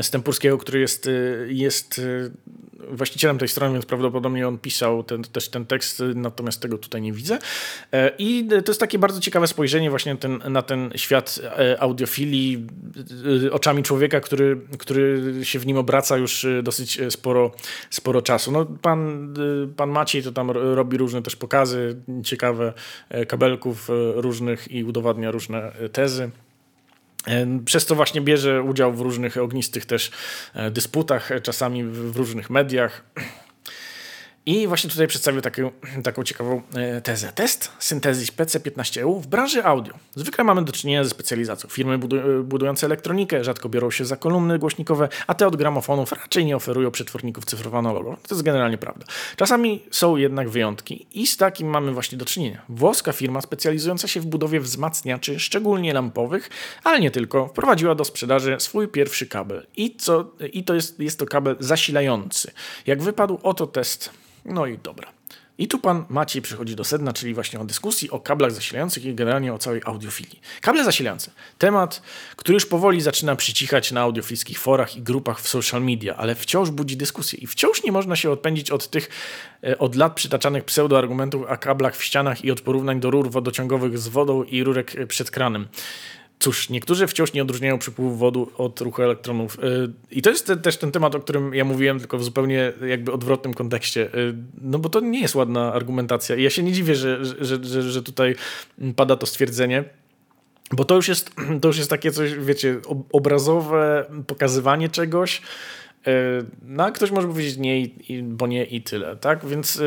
Stępurskiego, 0.03 0.59
który 0.59 0.81
jest, 0.81 1.07
e, 1.07 1.11
jest 1.49 1.99
e, 1.99 2.31
właścicielem 2.91 3.39
tej 3.39 3.49
strony, 3.49 3.73
więc 3.73 3.87
prawdopodobnie 3.87 4.49
on 4.49 4.59
pisał 4.59 5.03
ten, 5.03 5.23
też 5.23 5.49
ten 5.49 5.67
tekst, 5.67 6.03
natomiast 6.15 6.61
tego 6.61 6.79
tutaj 6.79 7.03
nie 7.03 7.13
widzę. 7.13 7.39
E, 7.93 8.13
I 8.19 8.49
to 8.49 8.71
jest 8.71 8.81
takie 8.81 8.99
bardzo 8.99 9.21
ciekawe 9.21 9.47
spojrzenie 9.47 9.91
właśnie 9.91 10.17
ten, 10.17 10.41
na 10.49 10.63
ten 10.63 10.91
świat 10.97 11.41
e, 11.45 11.81
audiofilii 11.81 12.67
e, 13.47 13.53
oczami 13.53 13.83
człowieka, 13.83 14.21
który, 14.21 14.61
który 14.79 15.35
się 15.43 15.59
w 15.59 15.67
nim 15.67 15.77
obraca 15.77 16.17
już 16.17 16.47
dosyć 16.63 17.01
sporo, 17.11 17.53
sporo 17.91 18.23
czasu. 18.23 18.53
No, 18.53 18.65
pan, 18.65 19.35
pan 19.77 19.91
Maciej 19.91 20.23
to 20.23 20.33
tam 20.33 20.51
robi 20.51 20.97
różne 20.97 21.23
też 21.23 21.37
pokazy 21.37 21.97
ciekawe 22.25 22.73
kabelków 23.29 23.89
różnych 24.15 24.71
i 24.71 24.85
udowadnia 24.85 25.31
różne 25.31 25.73
tezy. 25.93 26.31
Przez 27.65 27.87
to 27.87 27.95
właśnie 27.95 28.21
bierze 28.21 28.63
udział 28.63 28.93
w 28.93 29.01
różnych 29.01 29.37
ognistych 29.37 29.87
też 29.87 30.11
e, 30.55 30.71
dysputach, 30.71 31.31
czasami 31.43 31.85
w 31.85 32.17
różnych 32.17 32.51
mediach. 32.51 33.05
I 34.49 34.67
właśnie 34.67 34.91
tutaj 34.91 35.07
przedstawił 35.07 35.41
taką, 35.41 35.71
taką 36.03 36.25
ciekawą 36.25 36.63
e, 36.75 37.01
tezę. 37.01 37.33
Test 37.35 37.71
syntezis 37.79 38.33
PC15EU 38.33 39.21
w 39.21 39.27
branży 39.27 39.65
audio. 39.65 39.95
Zwykle 40.15 40.45
mamy 40.45 40.65
do 40.65 40.73
czynienia 40.73 41.05
ze 41.05 41.11
specjalizacją. 41.11 41.71
Firmy 41.71 41.99
budujące 42.45 42.87
elektronikę 42.87 43.45
rzadko 43.45 43.69
biorą 43.69 43.91
się 43.91 44.05
za 44.05 44.17
kolumny 44.17 44.59
głośnikowe, 44.59 45.09
a 45.27 45.35
te 45.35 45.47
od 45.47 45.57
gramofonów 45.57 46.13
raczej 46.13 46.45
nie 46.45 46.57
oferują 46.57 46.91
przetworników 46.91 47.45
cyfrowo-analogowych. 47.45 48.17
To 48.29 48.35
jest 48.35 48.43
generalnie 48.43 48.79
prawda. 48.79 49.07
Czasami 49.37 49.83
są 49.91 50.17
jednak 50.17 50.49
wyjątki 50.49 51.07
i 51.13 51.27
z 51.27 51.37
takim 51.37 51.69
mamy 51.69 51.93
właśnie 51.93 52.19
do 52.19 52.25
czynienia. 52.25 52.63
Włoska 52.69 53.13
firma 53.13 53.41
specjalizująca 53.41 54.09
się 54.09 54.21
w 54.21 54.27
budowie 54.27 54.61
wzmacniaczy, 54.61 55.41
szczególnie 55.41 55.95
lampowych, 55.95 56.51
ale 56.85 57.01
nie 57.01 57.11
tylko, 57.11 57.49
wprowadziła 57.49 57.95
do 57.95 58.05
sprzedaży 58.05 58.57
swój 58.59 58.89
pierwszy 58.89 59.27
kabel. 59.27 59.67
I, 59.77 59.97
co, 59.97 60.33
i 60.53 60.65
to 60.65 60.75
jest, 60.75 61.01
jest 61.01 61.19
to 61.19 61.27
kabel 61.27 61.57
zasilający. 61.61 62.51
Jak 62.87 63.03
wypadł 63.03 63.39
oto 63.43 63.67
test 63.67 64.11
no 64.47 64.67
i 64.67 64.79
dobra. 64.79 65.13
I 65.59 65.69
tu 65.69 65.79
pan 65.79 66.05
Maciej 66.09 66.43
przychodzi 66.43 66.77
do 66.77 66.85
sedna, 66.85 67.13
czyli 67.13 67.35
właśnie 67.35 67.61
o 67.61 67.65
dyskusji 67.65 68.11
o 68.11 68.21
kablach 68.21 68.53
zasilających 68.53 69.05
i 69.05 69.15
generalnie 69.15 69.55
o 69.55 69.59
całej 69.59 69.81
audiofilii. 69.85 70.41
Kable 70.61 70.85
zasilające. 70.85 71.31
Temat, 71.59 72.03
który 72.37 72.55
już 72.55 72.67
powoli 72.67 73.01
zaczyna 73.01 73.37
przycichać 73.37 73.93
na 73.93 74.01
audiofilskich 74.01 74.59
forach 74.59 74.97
i 74.97 75.03
grupach 75.03 75.41
w 75.41 75.49
social 75.49 75.83
media, 75.83 76.17
ale 76.17 76.35
wciąż 76.35 76.71
budzi 76.71 76.97
dyskusję 76.97 77.39
i 77.39 77.47
wciąż 77.47 77.83
nie 77.83 77.93
można 77.93 78.17
się 78.17 78.31
odpędzić 78.31 78.71
od 78.71 78.91
tych 78.91 79.09
e, 79.65 79.79
od 79.79 79.95
lat 79.95 80.15
przytaczanych 80.15 80.65
pseudoargumentów 80.65 81.43
o 81.49 81.59
kablach 81.59 81.97
w 81.97 82.05
ścianach 82.05 82.45
i 82.45 82.51
od 82.51 82.61
porównań 82.61 83.01
do 83.01 83.11
rur 83.11 83.31
wodociągowych 83.31 83.99
z 83.99 84.09
wodą 84.09 84.43
i 84.43 84.65
rurek 84.65 84.97
e, 84.97 85.07
przed 85.07 85.31
kranem. 85.31 85.69
Cóż, 86.39 86.71
niektórzy 86.71 87.07
wciąż 87.07 87.33
nie 87.33 87.43
odróżniają 87.43 87.79
przypływu 87.79 88.17
wody 88.17 88.41
od 88.57 88.81
ruchu 88.81 89.03
elektronów. 89.03 89.59
Y, 89.59 89.93
I 90.11 90.23
to 90.23 90.31
jest 90.31 90.47
te, 90.47 90.57
też 90.57 90.77
ten 90.77 90.93
temat, 90.93 91.15
o 91.15 91.21
którym 91.21 91.55
ja 91.55 91.65
mówiłem, 91.65 91.99
tylko 91.99 92.19
w 92.19 92.25
zupełnie 92.25 92.73
jakby 92.89 93.13
odwrotnym 93.13 93.55
kontekście. 93.55 94.15
Y, 94.15 94.35
no 94.61 94.79
bo 94.79 94.89
to 94.89 95.01
nie 95.01 95.21
jest 95.21 95.35
ładna 95.35 95.73
argumentacja. 95.73 96.37
I 96.37 96.43
ja 96.43 96.51
się 96.51 96.63
nie 96.63 96.73
dziwię, 96.73 96.95
że, 96.95 97.25
że, 97.25 97.65
że, 97.65 97.83
że 97.83 98.03
tutaj 98.03 98.35
pada 98.97 99.17
to 99.17 99.27
stwierdzenie. 99.27 99.85
Bo 100.73 100.85
to 100.85 100.95
już, 100.95 101.09
jest, 101.09 101.31
to 101.61 101.69
już 101.69 101.79
jest 101.79 101.91
takie 101.91 102.11
coś, 102.11 102.35
wiecie, 102.35 102.81
obrazowe 103.13 104.05
pokazywanie 104.27 104.89
czegoś. 104.89 105.43
Y, 106.07 106.11
no 106.63 106.85
a 106.85 106.91
ktoś 106.91 107.11
może 107.11 107.29
powiedzieć 107.29 107.57
nie, 107.57 107.87
bo 108.23 108.47
nie 108.47 108.65
i 108.65 108.83
tyle, 108.83 109.17
tak? 109.17 109.47
Więc 109.47 109.81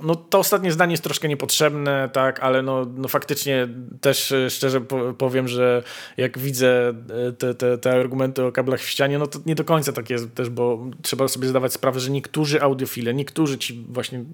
no 0.00 0.14
to 0.14 0.38
ostatnie 0.38 0.72
zdanie 0.72 0.92
jest 0.92 1.04
troszkę 1.04 1.28
niepotrzebne, 1.28 2.10
tak, 2.12 2.40
ale 2.40 2.62
no, 2.62 2.86
no 2.96 3.08
faktycznie 3.08 3.68
też 4.00 4.32
e, 4.32 4.50
szczerze 4.50 4.80
powiem, 5.18 5.48
że 5.48 5.82
jak 6.16 6.38
widzę 6.38 6.88
e, 7.28 7.32
te, 7.32 7.54
te, 7.54 7.78
te 7.78 7.92
argumenty 7.92 8.44
o 8.44 8.52
kablach 8.52 8.80
w 8.80 8.88
ścianie, 8.88 9.18
no 9.18 9.26
to 9.26 9.38
nie 9.46 9.54
do 9.54 9.64
końca 9.64 9.92
tak 9.92 10.10
jest 10.10 10.34
też, 10.34 10.50
bo 10.50 10.86
trzeba 11.02 11.28
sobie 11.28 11.48
zdawać 11.48 11.72
sprawę, 11.72 12.00
że 12.00 12.10
niektórzy 12.10 12.62
audiofile, 12.62 13.14
niektórzy 13.14 13.58
ci 13.58 13.86
właśnie 13.88 14.24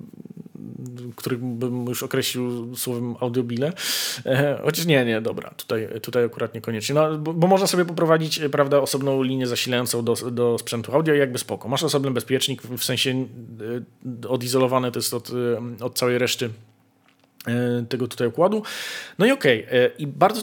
których 1.16 1.38
bym 1.38 1.86
już 1.86 2.02
określił 2.02 2.76
słowem 2.76 3.14
audiobile. 3.20 3.72
E, 4.26 4.60
chociaż 4.64 4.86
nie, 4.86 5.04
nie, 5.04 5.20
dobra, 5.20 5.50
tutaj, 5.50 5.88
tutaj 6.02 6.24
akurat 6.24 6.54
niekoniecznie. 6.54 6.94
No, 6.94 7.18
bo, 7.18 7.32
bo 7.34 7.46
można 7.46 7.66
sobie 7.66 7.84
poprowadzić, 7.84 8.40
prawda, 8.52 8.78
osobną 8.78 9.22
linię 9.22 9.46
zasilającą 9.46 10.04
do, 10.04 10.14
do 10.14 10.58
sprzętu 10.58 10.94
audio 10.94 11.14
i 11.14 11.18
jakby 11.18 11.38
spoko. 11.38 11.68
Masz 11.68 11.82
osobny 11.82 12.10
bezpiecznik, 12.10 12.62
w 12.62 12.84
sensie 12.84 13.26
odizolowany 14.28 14.92
to 14.92 14.98
jest 14.98 15.14
od, 15.14 15.30
od 15.80 15.98
całej 15.98 16.18
reszty 16.18 16.50
e, 17.46 17.84
tego 17.88 18.08
tutaj 18.08 18.28
układu. 18.28 18.62
No 19.18 19.26
i 19.26 19.30
okej. 19.30 19.66
Okay. 19.66 19.78
E, 19.78 19.90
I 19.98 20.06
bardzo, 20.06 20.42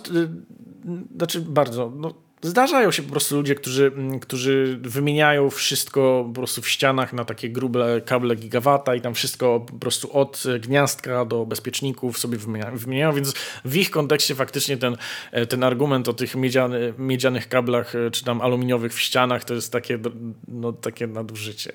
znaczy 1.17 1.41
bardzo, 1.41 1.91
no 1.95 2.13
Zdarzają 2.43 2.91
się 2.91 3.03
po 3.03 3.11
prostu 3.11 3.35
ludzie, 3.35 3.55
którzy, 3.55 3.91
mm, 3.95 4.19
którzy 4.19 4.79
wymieniają 4.81 5.49
wszystko 5.49 6.23
po 6.27 6.33
prostu 6.33 6.61
w 6.61 6.69
ścianach 6.69 7.13
na 7.13 7.25
takie 7.25 7.49
grube 7.49 8.01
kable 8.05 8.35
gigawata 8.35 8.95
i 8.95 9.01
tam 9.01 9.13
wszystko 9.13 9.59
po 9.59 9.73
prostu 9.73 10.17
od 10.17 10.43
gniazdka 10.59 11.25
do 11.25 11.45
bezpieczników 11.45 12.17
sobie 12.17 12.37
wymieniają, 12.73 13.13
więc 13.13 13.33
w 13.65 13.75
ich 13.75 13.91
kontekście 13.91 14.35
faktycznie 14.35 14.77
ten, 14.77 14.97
e, 15.31 15.45
ten 15.45 15.63
argument 15.63 16.07
o 16.07 16.13
tych 16.13 16.35
miedziany, 16.35 16.93
miedzianych 16.97 17.49
kablach 17.49 17.95
e, 17.95 18.11
czy 18.11 18.23
tam 18.23 18.41
aluminiowych 18.41 18.93
w 18.93 18.99
ścianach 18.99 19.43
to 19.43 19.53
jest 19.53 19.71
takie, 19.71 19.99
no, 20.47 20.73
takie 20.73 21.07
nadużycie. 21.07 21.73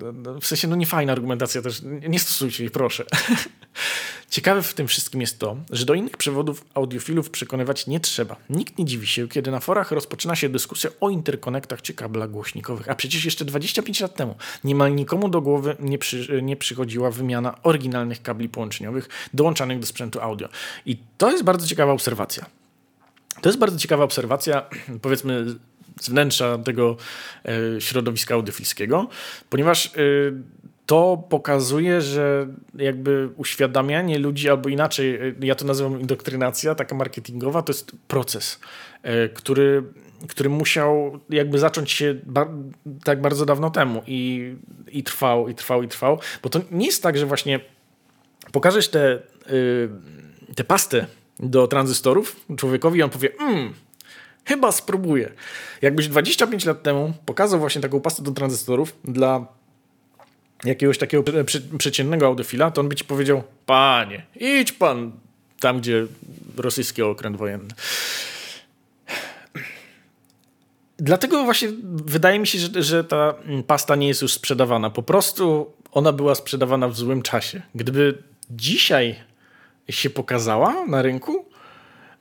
No, 0.00 0.12
no, 0.12 0.40
w 0.40 0.46
sensie, 0.46 0.68
no 0.68 0.76
nie 0.76 0.86
fajna 0.86 1.12
argumentacja 1.12 1.62
też, 1.62 1.82
nie 2.08 2.18
stosujcie 2.18 2.64
jej, 2.64 2.70
proszę. 2.70 3.04
Ciekawe 4.30 4.62
w 4.62 4.74
tym 4.74 4.86
wszystkim 4.86 5.20
jest 5.20 5.38
to, 5.38 5.56
że 5.70 5.84
do 5.84 5.94
innych 5.94 6.16
przewodów 6.16 6.64
audiofilów 6.74 7.30
przekonywać 7.30 7.86
nie 7.86 8.00
trzeba. 8.00 8.36
Nikt 8.50 8.78
nie 8.78 8.84
dziwi 8.84 9.06
się, 9.06 9.28
kiedy 9.28 9.50
na 9.50 9.60
forach 9.60 9.85
rozpoczyna 9.90 10.36
się 10.36 10.48
dyskusja 10.48 10.90
o 11.00 11.10
interkonektach 11.10 11.82
czy 11.82 11.94
kablach 11.94 12.30
głośnikowych. 12.30 12.88
A 12.88 12.94
przecież 12.94 13.24
jeszcze 13.24 13.44
25 13.44 14.00
lat 14.00 14.14
temu 14.14 14.34
niemal 14.64 14.94
nikomu 14.94 15.28
do 15.28 15.40
głowy 15.40 15.76
nie, 15.80 15.98
przy, 15.98 16.42
nie 16.42 16.56
przychodziła 16.56 17.10
wymiana 17.10 17.58
oryginalnych 17.62 18.22
kabli 18.22 18.48
połączeniowych 18.48 19.08
dołączanych 19.34 19.78
do 19.78 19.86
sprzętu 19.86 20.20
audio. 20.20 20.48
I 20.86 20.96
to 21.18 21.30
jest 21.30 21.44
bardzo 21.44 21.66
ciekawa 21.66 21.92
obserwacja. 21.92 22.46
To 23.40 23.48
jest 23.48 23.58
bardzo 23.58 23.78
ciekawa 23.78 24.04
obserwacja, 24.04 24.62
powiedzmy, 25.02 25.46
z 26.00 26.08
wnętrza 26.08 26.58
tego 26.58 26.96
e, 27.44 27.80
środowiska 27.80 28.34
audiofilskiego, 28.34 29.08
ponieważ 29.50 29.86
e, 29.86 29.90
to 30.86 31.24
pokazuje, 31.28 32.00
że 32.00 32.46
jakby 32.74 33.28
uświadamianie 33.36 34.18
ludzi, 34.18 34.50
albo 34.50 34.68
inaczej, 34.68 35.18
ja 35.40 35.54
to 35.54 35.64
nazywam 35.64 36.00
indoktrynacja, 36.00 36.74
taka 36.74 36.94
marketingowa, 36.94 37.62
to 37.62 37.72
jest 37.72 37.92
proces, 38.08 38.60
e, 39.02 39.28
który, 39.28 39.82
który 40.28 40.48
musiał 40.48 41.20
jakby 41.30 41.58
zacząć 41.58 41.90
się 41.90 42.14
tak 43.04 43.20
bardzo 43.20 43.46
dawno 43.46 43.70
temu 43.70 44.02
i, 44.06 44.54
i 44.88 45.02
trwał, 45.02 45.48
i 45.48 45.54
trwał, 45.54 45.82
i 45.82 45.88
trwał, 45.88 46.18
bo 46.42 46.48
to 46.48 46.60
nie 46.70 46.86
jest 46.86 47.02
tak, 47.02 47.18
że 47.18 47.26
właśnie 47.26 47.60
pokażesz 48.52 48.88
te, 48.88 49.22
yy, 49.50 49.90
te 50.54 50.64
pastę 50.64 51.06
do 51.40 51.68
tranzystorów 51.68 52.36
człowiekowi 52.56 52.98
i 52.98 53.02
on 53.02 53.10
powie, 53.10 53.28
mmm, 53.40 53.74
chyba 54.44 54.72
spróbuję. 54.72 55.32
Jakbyś 55.82 56.08
25 56.08 56.64
lat 56.64 56.82
temu 56.82 57.12
pokazał 57.26 57.60
właśnie 57.60 57.80
taką 57.82 58.00
pastę 58.00 58.22
do 58.22 58.30
tranzystorów 58.30 58.96
dla 59.04 59.55
jakiegoś 60.64 60.98
takiego 60.98 61.24
przeciętnego 61.78 62.26
audiofila, 62.26 62.70
to 62.70 62.80
on 62.80 62.88
by 62.88 62.94
ci 62.94 63.04
powiedział, 63.04 63.42
panie, 63.66 64.26
idź 64.40 64.72
pan 64.72 65.12
tam, 65.60 65.80
gdzie 65.80 66.06
rosyjski 66.56 67.02
okręt 67.02 67.36
wojenny. 67.36 67.74
Dlatego 70.98 71.44
właśnie 71.44 71.68
wydaje 71.92 72.38
mi 72.38 72.46
się, 72.46 72.58
że, 72.58 72.82
że 72.82 73.04
ta 73.04 73.34
pasta 73.66 73.96
nie 73.96 74.08
jest 74.08 74.22
już 74.22 74.32
sprzedawana. 74.32 74.90
Po 74.90 75.02
prostu 75.02 75.72
ona 75.92 76.12
była 76.12 76.34
sprzedawana 76.34 76.88
w 76.88 76.96
złym 76.96 77.22
czasie. 77.22 77.62
Gdyby 77.74 78.18
dzisiaj 78.50 79.16
się 79.88 80.10
pokazała 80.10 80.86
na 80.86 81.02
rynku, 81.02 81.44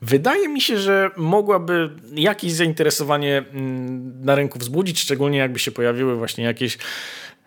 wydaje 0.01 0.47
mi 0.47 0.61
się, 0.61 0.77
że 0.77 1.09
mogłaby 1.17 1.89
jakieś 2.15 2.51
zainteresowanie 2.51 3.37
mm, 3.37 4.25
na 4.25 4.35
rynku 4.35 4.59
wzbudzić, 4.59 4.99
szczególnie 4.99 5.37
jakby 5.37 5.59
się 5.59 5.71
pojawiły 5.71 6.15
właśnie 6.15 6.43
jakieś 6.43 6.77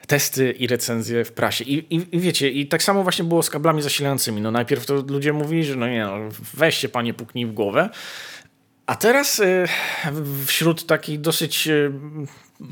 testy 0.08 0.52
i 0.52 0.66
recenzje 0.66 1.24
w 1.24 1.32
prasie. 1.32 1.64
I, 1.64 1.94
i, 1.96 2.16
I, 2.16 2.20
wiecie, 2.20 2.50
i 2.50 2.66
tak 2.66 2.82
samo 2.82 3.02
właśnie 3.02 3.24
było 3.24 3.42
z 3.42 3.50
kablami 3.50 3.82
zasilającymi. 3.82 4.40
No 4.40 4.50
najpierw 4.50 4.86
to 4.86 4.94
ludzie 4.94 5.32
mówili, 5.32 5.64
że 5.64 5.76
no 5.76 5.88
nie, 5.88 6.04
no, 6.04 6.18
weź 6.54 6.78
się 6.78 6.88
panie 6.88 7.14
puknij 7.14 7.46
w 7.46 7.52
głowę. 7.52 7.90
A 8.86 8.96
teraz 8.96 9.38
y, 9.38 9.64
wśród 10.46 10.86
takiej 10.86 11.18
dosyć 11.18 11.68
y, 11.68 11.92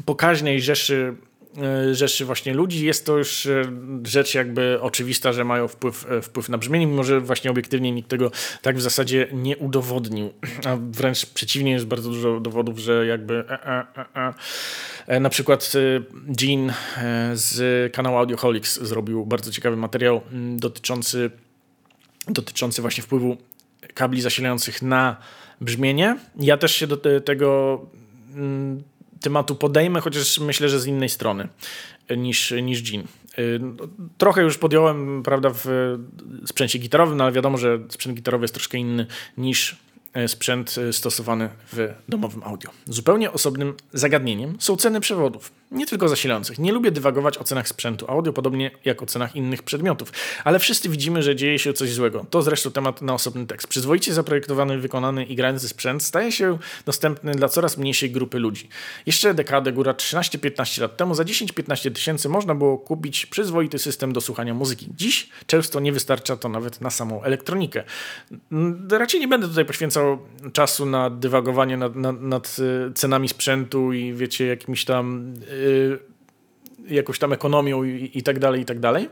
pokaźnej 0.04 0.62
rzeszy 0.62 1.14
E, 1.62 1.94
rzeczy 1.94 2.24
właśnie 2.24 2.54
ludzi. 2.54 2.86
Jest 2.86 3.06
to 3.06 3.18
już 3.18 3.46
e, 3.46 3.62
rzecz 4.04 4.34
jakby 4.34 4.78
oczywista, 4.80 5.32
że 5.32 5.44
mają 5.44 5.68
wpływ, 5.68 6.06
e, 6.10 6.22
wpływ 6.22 6.48
na 6.48 6.58
brzmienie, 6.58 6.86
mimo 6.86 7.04
że 7.04 7.20
właśnie 7.20 7.50
obiektywnie 7.50 7.92
nikt 7.92 8.08
tego 8.08 8.30
tak 8.62 8.76
w 8.76 8.80
zasadzie 8.80 9.28
nie 9.32 9.56
udowodnił. 9.56 10.32
A 10.66 10.76
wręcz 10.90 11.26
przeciwnie, 11.26 11.72
jest 11.72 11.86
bardzo 11.86 12.10
dużo 12.10 12.40
dowodów, 12.40 12.78
że 12.78 13.06
jakby 13.06 13.44
na 15.20 15.28
przykład 15.30 15.72
Gene 16.12 16.74
z 17.34 17.92
kanału 17.92 18.16
Audioholics 18.16 18.80
zrobił 18.80 19.26
bardzo 19.26 19.52
ciekawy 19.52 19.76
materiał 19.76 20.20
dotyczący, 20.56 21.30
dotyczący 22.28 22.82
właśnie 22.82 23.02
wpływu 23.02 23.36
kabli 23.94 24.20
zasilających 24.20 24.82
na 24.82 25.16
brzmienie. 25.60 26.18
Ja 26.36 26.56
też 26.56 26.74
się 26.74 26.86
do 26.86 26.96
tego 27.20 27.80
tematu 29.27 29.55
podejmę, 29.55 30.01
chociaż 30.01 30.39
myślę, 30.39 30.69
że 30.69 30.81
z 30.81 30.86
innej 30.86 31.09
strony 31.09 31.48
niż, 32.16 32.55
niż 32.62 32.93
Jean. 32.93 33.05
Y, 33.39 33.61
trochę 34.19 34.43
już 34.43 34.59
podjąłem, 34.59 35.23
prawda, 35.23 35.51
w 35.55 35.66
sprzęcie 36.47 36.78
gitarowym, 36.78 37.16
no 37.16 37.24
ale 37.24 37.32
wiadomo, 37.32 37.59
że 37.59 37.78
sprzęt 37.89 38.16
gitarowy 38.16 38.44
jest 38.44 38.55
troszkę 38.55 38.78
inny 38.78 39.07
niż 39.39 39.77
E, 40.16 40.28
sprzęt 40.28 40.74
e, 40.78 40.93
stosowany 40.93 41.48
w 41.73 41.94
domowym 42.09 42.43
audio. 42.43 42.70
Zupełnie 42.85 43.32
osobnym 43.32 43.74
zagadnieniem 43.93 44.57
są 44.59 44.77
ceny 44.77 45.01
przewodów, 45.01 45.53
nie 45.70 45.86
tylko 45.86 46.09
zasilających. 46.09 46.59
Nie 46.59 46.72
lubię 46.72 46.90
dywagować 46.90 47.38
o 47.38 47.44
cenach 47.44 47.68
sprzętu 47.68 48.10
audio, 48.10 48.32
podobnie 48.32 48.70
jak 48.84 49.02
o 49.02 49.06
cenach 49.06 49.36
innych 49.36 49.62
przedmiotów, 49.62 50.12
ale 50.44 50.59
wszyscy 50.59 50.88
widzimy, 50.88 51.22
że 51.22 51.36
dzieje 51.36 51.59
się 51.59 51.72
coś 51.72 51.93
złego. 51.93 52.26
To 52.30 52.43
zresztą 52.43 52.70
temat 52.70 53.02
na 53.02 53.14
osobny 53.14 53.47
tekst. 53.47 53.68
Przyzwoicie 53.68 54.14
zaprojektowany, 54.14 54.78
wykonany 54.78 55.24
i 55.24 55.36
grający 55.36 55.68
sprzęt 55.68 56.02
staje 56.02 56.32
się 56.32 56.59
dostępny 56.86 57.32
dla 57.32 57.48
coraz 57.48 57.78
mniejszej 57.78 58.10
grupy 58.10 58.38
ludzi. 58.38 58.68
Jeszcze 59.06 59.34
dekadę, 59.34 59.72
góra 59.72 59.93
13-15 59.93 60.80
lat 60.80 60.97
temu 60.97 61.14
za 61.14 61.22
10-15 61.22 61.93
tysięcy 61.93 62.28
można 62.28 62.55
było 62.55 62.78
kupić 62.78 63.26
przyzwoity 63.26 63.78
system 63.78 64.12
do 64.12 64.20
słuchania 64.20 64.55
muzyki. 64.55 64.88
Dziś 64.97 65.28
często 65.47 65.80
nie 65.80 65.93
wystarcza 65.93 66.36
to 66.36 66.48
nawet 66.48 66.80
na 66.80 66.90
samą 66.90 67.22
elektronikę. 67.22 67.84
Raczej 68.90 69.20
nie 69.20 69.28
będę 69.28 69.48
tutaj 69.48 69.64
poświęcał 69.64 70.18
czasu 70.52 70.86
na 70.86 71.10
dywagowanie 71.10 71.76
nad, 71.76 71.97
nad, 71.97 72.20
nad 72.20 72.56
y, 72.88 72.93
cenami 72.94 73.28
sprzętu 73.28 73.93
i 73.93 74.12
wiecie, 74.12 74.47
jakimś 74.47 74.84
tam 74.84 75.34
jakąś 76.88 77.18
tam 77.18 77.32
ekonomią 77.32 77.84
i, 77.84 78.10
i 78.14 78.22
tak 78.22 78.38
dalej, 78.38 78.60
i 78.60 78.64
tak 78.64 78.80
dalej. 78.80 79.08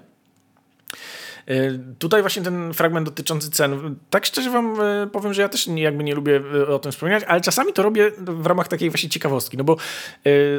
Y, 1.50 1.80
tutaj 1.98 2.20
właśnie 2.20 2.42
ten 2.42 2.72
fragment 2.74 3.06
dotyczący 3.06 3.50
cen. 3.50 3.96
Tak 4.10 4.26
szczerze 4.26 4.50
wam 4.50 4.80
y, 4.80 5.06
powiem, 5.06 5.34
że 5.34 5.42
ja 5.42 5.48
też 5.48 5.68
jakby 5.76 6.04
nie 6.04 6.14
lubię 6.14 6.42
o 6.68 6.78
tym 6.78 6.92
wspominać, 6.92 7.24
ale 7.24 7.40
czasami 7.40 7.72
to 7.72 7.82
robię 7.82 8.10
w 8.18 8.46
ramach 8.46 8.68
takiej 8.68 8.90
właśnie 8.90 9.08
ciekawostki, 9.08 9.56
no 9.56 9.64
bo 9.64 9.76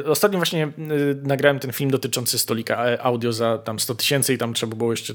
ostatnio 0.06 0.38
właśnie 0.38 0.68
nagrałem 1.22 1.58
ten 1.58 1.72
film 1.72 1.90
dotyczący 1.90 2.38
stolika 2.38 2.86
e, 2.86 3.02
audio 3.02 3.32
za 3.32 3.58
tam 3.58 3.78
100 3.78 3.94
tysięcy 3.94 4.34
i 4.34 4.38
tam 4.38 4.54
trzeba 4.54 4.76
było 4.76 4.90
jeszcze 4.90 5.14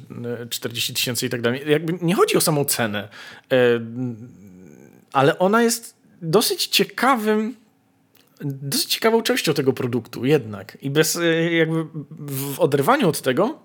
40 0.49 0.93
tysięcy 0.93 1.26
i 1.26 1.30
tak 1.30 1.41
dalej. 1.41 1.61
Jakby 1.68 1.93
nie 2.02 2.15
chodzi 2.15 2.38
o 2.38 2.41
samą 2.41 2.65
cenę 2.65 3.10
ale 5.14 5.39
ona 5.39 5.64
jest 5.64 5.95
dosyć 6.22 6.68
ciekawym, 6.68 7.56
dosyć 8.44 8.86
ciekawą 8.86 9.22
częścią 9.22 9.54
tego 9.54 9.74
produktu 9.74 10.26
jednak. 10.26 10.78
I 10.82 10.90
bez 10.90 11.16
e, 11.16 11.52
jakby 11.52 11.86
w 12.20 12.60
oderwaniu 12.60 13.10
od 13.10 13.22
tego 13.22 13.60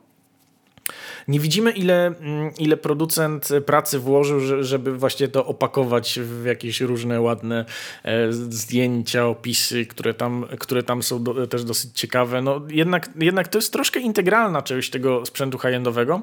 nie 1.28 1.40
widzimy, 1.40 1.70
ile, 1.70 2.06
mm, 2.06 2.50
ile 2.58 2.76
producent 2.76 3.48
pracy 3.66 3.98
włożył, 3.98 4.40
żeby 4.64 4.98
właśnie 4.98 5.28
to 5.28 5.46
opakować 5.46 6.20
w 6.22 6.44
jakieś 6.44 6.80
różne 6.80 7.20
ładne 7.20 7.64
e, 8.04 8.32
zdjęcia, 8.32 9.26
opisy, 9.26 9.86
które 9.86 10.14
tam, 10.14 10.46
które 10.58 10.82
tam 10.82 11.02
są 11.02 11.24
do, 11.24 11.46
też 11.46 11.64
dosyć 11.64 11.90
ciekawe. 11.94 12.42
No, 12.42 12.60
jednak, 12.70 13.10
jednak 13.16 13.48
to 13.48 13.58
jest 13.58 13.72
troszkę 13.72 14.00
integralna 14.00 14.62
część 14.62 14.90
tego 14.90 15.26
sprzętu 15.26 15.58
high-endowego. 15.58 16.22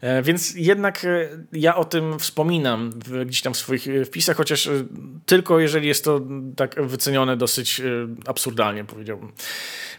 E, 0.00 0.22
więc 0.22 0.54
jednak 0.54 1.04
e, 1.04 1.28
ja 1.52 1.76
o 1.76 1.84
tym 1.84 2.18
wspominam 2.18 2.90
gdzieś 3.26 3.42
tam 3.42 3.54
w 3.54 3.56
swoich 3.56 3.88
e, 3.88 4.04
wpisach, 4.04 4.36
chociaż 4.36 4.68
tylko 5.26 5.60
jeżeli 5.60 5.88
jest 5.88 6.04
to 6.04 6.20
tak 6.56 6.86
wycenione 6.86 7.36
dosyć 7.36 7.82
absurdalnie, 8.26 8.84
powiedziałbym. 8.84 9.32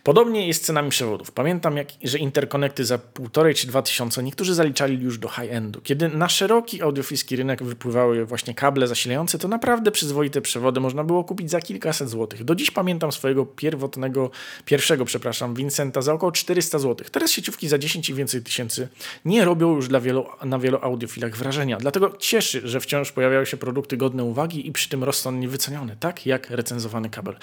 Podobnie 0.06 0.48
jest 0.48 0.64
z 0.64 0.65
cenami 0.65 0.90
przewodów. 0.90 1.32
Pamiętam, 1.32 1.77
jak, 1.77 1.88
że 2.03 2.18
interkonekty 2.18 2.86
za 2.86 2.98
półtorej 2.98 3.56
czy 3.56 3.68
dwa 3.68 3.82
tysiące 3.82 4.23
niektórzy 4.23 4.53
zaliczali 4.53 5.02
już 5.02 5.18
do 5.18 5.27
high-endu. 5.27 5.82
Kiedy 5.82 6.10
na 6.10 6.30
szeroki 6.30 6.82
audiofilski 6.82 7.36
rynek 7.36 7.64
wypływały 7.64 8.26
właśnie 8.26 8.53
kable 8.53 8.88
zasilające, 8.88 9.38
to 9.38 9.48
naprawdę 9.48 9.91
przyzwoite 9.91 10.41
przewody 10.41 10.80
można 10.80 11.03
było 11.03 11.23
kupić 11.23 11.52
za 11.52 11.61
kilkaset 11.61 12.10
złotych. 12.10 12.44
Do 12.44 12.56
dziś 12.56 12.72
pamiętam 12.72 13.11
swojego 13.11 13.45
pierwotnego, 13.45 14.32
pierwszego, 14.65 15.06
przepraszam, 15.06 15.56
Vincenta 15.56 16.02
za 16.02 16.14
około 16.14 16.32
400 16.32 16.80
złotych. 16.80 17.10
Teraz 17.10 17.32
sieciówki 17.32 17.68
za 17.68 17.77
10 17.77 18.10
i 18.10 18.14
więcej 18.14 18.44
tysięcy 18.44 18.88
nie 19.26 19.45
robią 19.45 19.76
już 19.76 19.88
dla 19.88 19.99
wielu, 19.99 20.26
na 20.44 20.60
wielu 20.60 20.77
audiofilach 20.82 21.38
wrażenia. 21.38 21.77
Dlatego 21.77 22.18
cieszy, 22.19 22.68
że 22.68 22.80
wciąż 22.80 23.11
pojawiają 23.11 23.45
się 23.45 23.57
produkty 23.57 23.98
godne 23.98 24.23
uwagi 24.23 24.68
i 24.68 24.72
przy 24.72 24.90
tym 24.90 25.03
rozsądnie 25.03 25.48
wycenione, 25.48 25.95
tak 25.99 26.26
jak 26.26 26.49
recenzowany 26.49 27.10
kabel. 27.10 27.36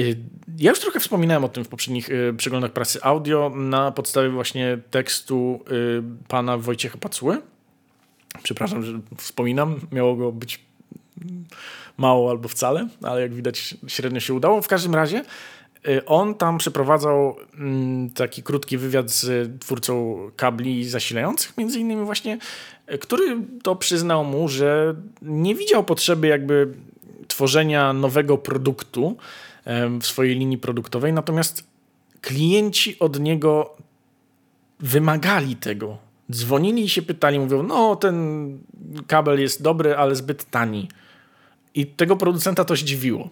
Y, 0.00 0.16
ja 0.58 0.70
już 0.70 0.80
trochę 0.80 1.00
wspominałem 1.00 1.44
o 1.44 1.48
tym 1.48 1.64
w 1.64 1.68
poprzednich 1.68 2.10
y, 2.10 2.34
przeglądach 2.36 2.72
prasy 2.72 3.02
audio 3.02 3.52
na 3.54 3.92
podstawie 3.92 4.28
właśnie 4.28 4.78
tekstu 4.90 5.60
y, 5.70 6.02
pana 6.28 6.58
Wojciecha 6.58 6.98
Pacuły. 6.98 7.42
Przepraszam, 8.42 8.82
że 8.82 9.00
wspominam, 9.16 9.80
miało 9.92 10.16
go 10.16 10.32
być 10.32 10.60
mało 11.96 12.30
albo 12.30 12.48
wcale, 12.48 12.88
ale 13.02 13.20
jak 13.20 13.34
widać 13.34 13.74
średnio 13.86 14.20
się 14.20 14.34
udało. 14.34 14.62
W 14.62 14.68
każdym 14.68 14.94
razie 14.94 15.24
on 16.06 16.34
tam 16.34 16.58
przeprowadzał 16.58 17.36
mm, 17.54 18.10
taki 18.10 18.42
krótki 18.42 18.78
wywiad 18.78 19.10
z 19.10 19.50
twórcą 19.60 20.18
kabli 20.36 20.84
zasilających, 20.88 21.58
między 21.58 21.80
innymi 21.80 22.04
właśnie, 22.04 22.38
który 23.00 23.36
to 23.62 23.76
przyznał 23.76 24.24
mu, 24.24 24.48
że 24.48 24.94
nie 25.22 25.54
widział 25.54 25.84
potrzeby 25.84 26.26
jakby 26.26 26.74
tworzenia 27.28 27.92
nowego 27.92 28.38
produktu, 28.38 29.16
w 30.00 30.06
swojej 30.06 30.34
linii 30.34 30.58
produktowej, 30.58 31.12
natomiast 31.12 31.64
klienci 32.20 32.98
od 32.98 33.20
niego 33.20 33.76
wymagali 34.80 35.56
tego. 35.56 35.98
Dzwonili 36.30 36.84
i 36.84 36.88
się 36.88 37.02
pytali, 37.02 37.38
mówią, 37.38 37.62
no 37.62 37.96
ten 37.96 38.58
kabel 39.06 39.40
jest 39.40 39.62
dobry, 39.62 39.96
ale 39.96 40.16
zbyt 40.16 40.50
tani. 40.50 40.88
I 41.74 41.86
tego 41.86 42.16
producenta 42.16 42.64
to 42.64 42.76
zdziwiło. 42.76 43.28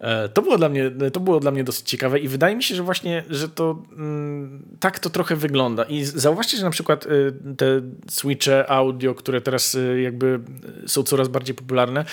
E, 0.00 0.28
to 0.28 0.42
było, 0.42 0.58
dla 0.58 0.68
mnie, 0.68 0.90
to 1.12 1.20
było 1.20 1.40
dla 1.40 1.50
mnie 1.50 1.64
dosyć 1.64 1.88
ciekawe 1.88 2.18
i 2.18 2.28
wydaje 2.28 2.56
mi 2.56 2.62
się, 2.62 2.74
że 2.74 2.82
właśnie, 2.82 3.24
że 3.30 3.48
to 3.48 3.82
mm, 3.92 4.62
tak 4.80 4.98
to 4.98 5.10
trochę 5.10 5.36
wygląda. 5.36 5.84
I 5.84 6.04
zauważcie, 6.04 6.56
że 6.56 6.64
na 6.64 6.70
przykład 6.70 7.06
y, 7.06 7.32
te 7.56 7.66
switche 8.10 8.70
audio, 8.70 9.14
które 9.14 9.40
teraz 9.40 9.74
y, 9.74 10.00
jakby 10.02 10.40
są 10.86 11.02
coraz 11.02 11.28
bardziej 11.28 11.54
popularne, 11.54 12.04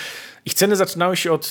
ich 0.44 0.54
ceny 0.54 0.76
zaczynały 0.76 1.16
się 1.16 1.32
od 1.32 1.50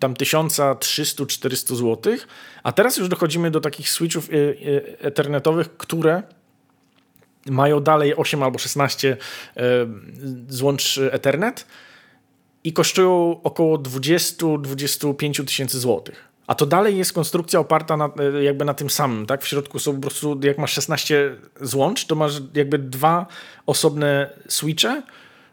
tam 0.00 0.14
1300-400 0.14 1.76
zł, 1.76 2.16
a 2.62 2.72
teraz 2.72 2.96
już 2.96 3.08
dochodzimy 3.08 3.50
do 3.50 3.60
takich 3.60 3.90
switchów 3.90 4.28
ethernetowych, 5.00 5.76
które 5.76 6.22
mają 7.46 7.80
dalej 7.80 8.16
8 8.16 8.42
albo 8.42 8.58
16 8.58 9.16
złącz 10.48 11.00
Ethernet 11.10 11.66
i 12.68 12.72
kosztują 12.72 13.40
około 13.42 13.78
20-25 13.78 15.44
tysięcy 15.44 15.80
złotych. 15.80 16.28
A 16.46 16.54
to 16.54 16.66
dalej 16.66 16.96
jest 16.96 17.12
konstrukcja 17.12 17.60
oparta 17.60 17.96
na, 17.96 18.10
e, 18.34 18.44
jakby 18.44 18.64
na 18.64 18.74
tym 18.74 18.90
samym, 18.90 19.26
tak? 19.26 19.42
W 19.42 19.48
środku 19.48 19.78
są 19.78 19.94
po 19.94 20.00
prostu, 20.00 20.40
jak 20.42 20.58
masz 20.58 20.72
16 20.72 21.36
złącz, 21.60 22.06
to 22.06 22.14
masz 22.14 22.32
jakby 22.54 22.78
dwa 22.78 23.26
osobne 23.66 24.30
switche, 24.48 25.02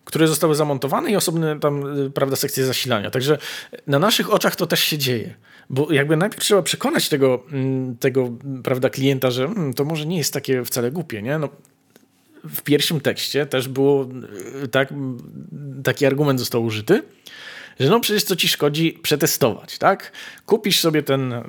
które 0.06 0.28
zostały 0.28 0.56
zamontowane 0.56 1.12
i 1.12 1.16
osobne 1.16 1.60
tam, 1.60 2.06
e, 2.06 2.10
prawda, 2.10 2.36
sekcje 2.36 2.66
zasilania. 2.66 3.12
Także 3.12 3.38
na 3.88 4.00
naszych 4.00 4.34
oczach 4.34 4.56
to 4.56 4.68
też 4.68 4.80
się 4.80 4.98
dzieje. 4.98 5.36
Bo 5.70 5.92
jakby 5.92 6.18
najpierw 6.18 6.44
trzeba 6.44 6.62
przekonać 6.62 7.10
tego, 7.10 7.44
mm, 7.52 7.98
tego 7.98 8.30
prawda, 8.64 8.90
klienta, 8.90 9.32
że 9.32 9.48
hmm, 9.48 9.74
to 9.74 9.86
może 9.86 10.06
nie 10.06 10.18
jest 10.18 10.34
takie 10.34 10.66
wcale 10.66 10.92
głupie, 10.92 11.22
nie? 11.22 11.40
No, 11.40 11.50
w 12.50 12.62
pierwszym 12.62 13.02
tekście 13.02 13.46
też 13.46 13.68
było 13.68 14.10
e, 14.64 14.68
tak, 14.68 14.94
taki 15.84 16.06
argument 16.06 16.40
został 16.40 16.64
użyty, 16.64 17.04
że 17.80 17.90
no 17.90 18.00
przecież 18.00 18.24
co 18.24 18.36
ci 18.36 18.48
szkodzi 18.48 19.00
przetestować, 19.02 19.78
tak? 19.78 20.12
Kupisz 20.46 20.80
sobie 20.80 21.04
ten, 21.04 21.34
e, 21.34 21.44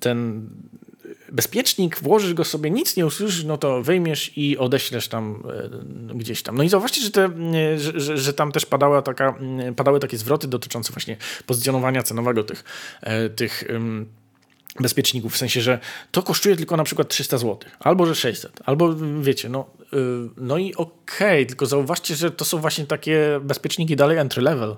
ten 0.00 0.48
bezpiecznik, 1.32 1.98
włożysz 2.00 2.34
go 2.34 2.44
sobie, 2.44 2.70
nic 2.70 2.96
nie 2.96 3.06
usłyszysz, 3.06 3.44
no 3.44 3.58
to 3.58 3.82
wyjmiesz 3.82 4.32
i 4.36 4.58
odeślesz 4.58 5.08
tam 5.08 5.42
e, 6.10 6.14
gdzieś 6.14 6.42
tam. 6.42 6.56
No 6.56 6.62
i 6.62 6.68
zauważcie, 6.68 7.00
że, 7.00 7.10
te, 7.10 7.30
że, 7.78 8.18
że 8.18 8.32
tam 8.32 8.52
też 8.52 8.66
padała 8.66 9.02
taka, 9.02 9.34
padały 9.76 10.00
takie 10.00 10.18
zwroty 10.18 10.48
dotyczące 10.48 10.92
właśnie 10.92 11.16
pozycjonowania 11.46 12.02
cenowego 12.02 12.44
tych, 12.44 12.64
tych 13.36 13.64
bezpieczników, 14.80 15.34
w 15.34 15.36
sensie, 15.36 15.60
że 15.60 15.78
to 16.10 16.22
kosztuje 16.22 16.56
tylko 16.56 16.76
na 16.76 16.84
przykład 16.84 17.08
300 17.08 17.38
zł, 17.38 17.58
albo 17.80 18.06
że 18.06 18.14
600, 18.14 18.60
albo 18.64 18.94
wiecie, 19.20 19.48
no, 19.48 19.70
yy, 19.92 20.30
no 20.36 20.58
i 20.58 20.74
okej, 20.74 20.88
okay, 21.42 21.46
tylko 21.46 21.66
zauważcie, 21.66 22.14
że 22.14 22.30
to 22.30 22.44
są 22.44 22.58
właśnie 22.58 22.86
takie 22.86 23.40
bezpieczniki 23.42 23.96
dalej 23.96 24.18
entry 24.18 24.42
level. 24.42 24.76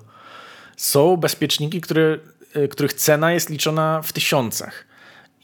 Są 0.77 1.17
bezpieczniki, 1.17 1.81
które, 1.81 2.19
yy, 2.55 2.67
których 2.67 2.93
cena 2.93 3.33
jest 3.33 3.49
liczona 3.49 4.01
w 4.01 4.13
tysiącach 4.13 4.85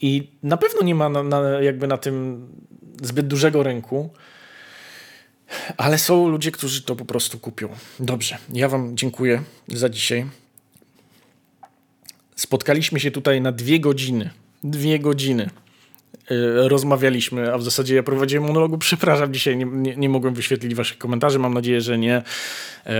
i 0.00 0.30
na 0.42 0.56
pewno 0.56 0.82
nie 0.82 0.94
ma 0.94 1.08
na, 1.08 1.22
na, 1.22 1.40
jakby 1.50 1.86
na 1.86 1.98
tym 1.98 2.46
zbyt 3.02 3.26
dużego 3.26 3.62
rynku, 3.62 4.10
ale 5.76 5.98
są 5.98 6.28
ludzie, 6.28 6.52
którzy 6.52 6.82
to 6.82 6.96
po 6.96 7.04
prostu 7.04 7.38
kupią. 7.38 7.68
Dobrze, 8.00 8.38
ja 8.52 8.68
wam 8.68 8.96
dziękuję 8.96 9.42
za 9.68 9.88
dzisiaj. 9.88 10.26
Spotkaliśmy 12.36 13.00
się 13.00 13.10
tutaj 13.10 13.40
na 13.40 13.52
dwie 13.52 13.80
godziny. 13.80 14.30
Dwie 14.64 14.98
godziny 14.98 15.50
y, 16.30 16.68
rozmawialiśmy, 16.68 17.54
a 17.54 17.58
w 17.58 17.62
zasadzie 17.62 17.94
ja 17.94 18.02
prowadziłem 18.02 18.44
monologu. 18.44 18.78
Przepraszam, 18.88 19.34
dzisiaj 19.34 19.56
nie, 19.56 19.64
nie, 19.64 19.96
nie 19.96 20.08
mogłem 20.08 20.34
wyświetlić 20.34 20.74
waszych 20.74 20.98
komentarzy. 20.98 21.38
Mam 21.38 21.54
nadzieję, 21.54 21.80
że 21.80 21.98
nie, 21.98 22.18
y, 22.18 22.90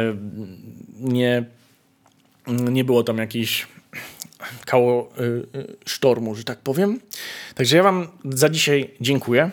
nie, 1.00 1.44
nie 2.46 2.84
było 2.84 3.02
tam 3.02 3.18
jakiejś 3.18 3.66
kało 4.66 5.12
y, 5.20 5.46
sztormu, 5.86 6.34
że 6.34 6.44
tak 6.44 6.58
powiem. 6.58 7.00
Także 7.54 7.76
ja 7.76 7.82
wam 7.82 8.08
za 8.24 8.48
dzisiaj 8.48 8.90
dziękuję. 9.00 9.50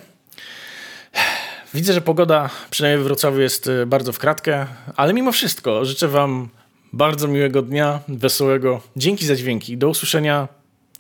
Widzę, 1.73 1.93
że 1.93 2.01
pogoda 2.01 2.49
przynajmniej 2.69 3.03
w 3.03 3.07
Wrocławiu 3.07 3.39
jest 3.39 3.69
bardzo 3.87 4.13
w 4.13 4.19
kratkę, 4.19 4.67
ale 4.95 5.13
mimo 5.13 5.31
wszystko 5.31 5.85
życzę 5.85 6.07
wam 6.07 6.49
bardzo 6.93 7.27
miłego 7.27 7.61
dnia, 7.61 7.99
wesołego. 8.07 8.81
Dzięki 8.95 9.25
za 9.25 9.35
dźwięki. 9.35 9.77
Do 9.77 9.89
usłyszenia 9.89 10.47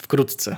wkrótce. 0.01 0.57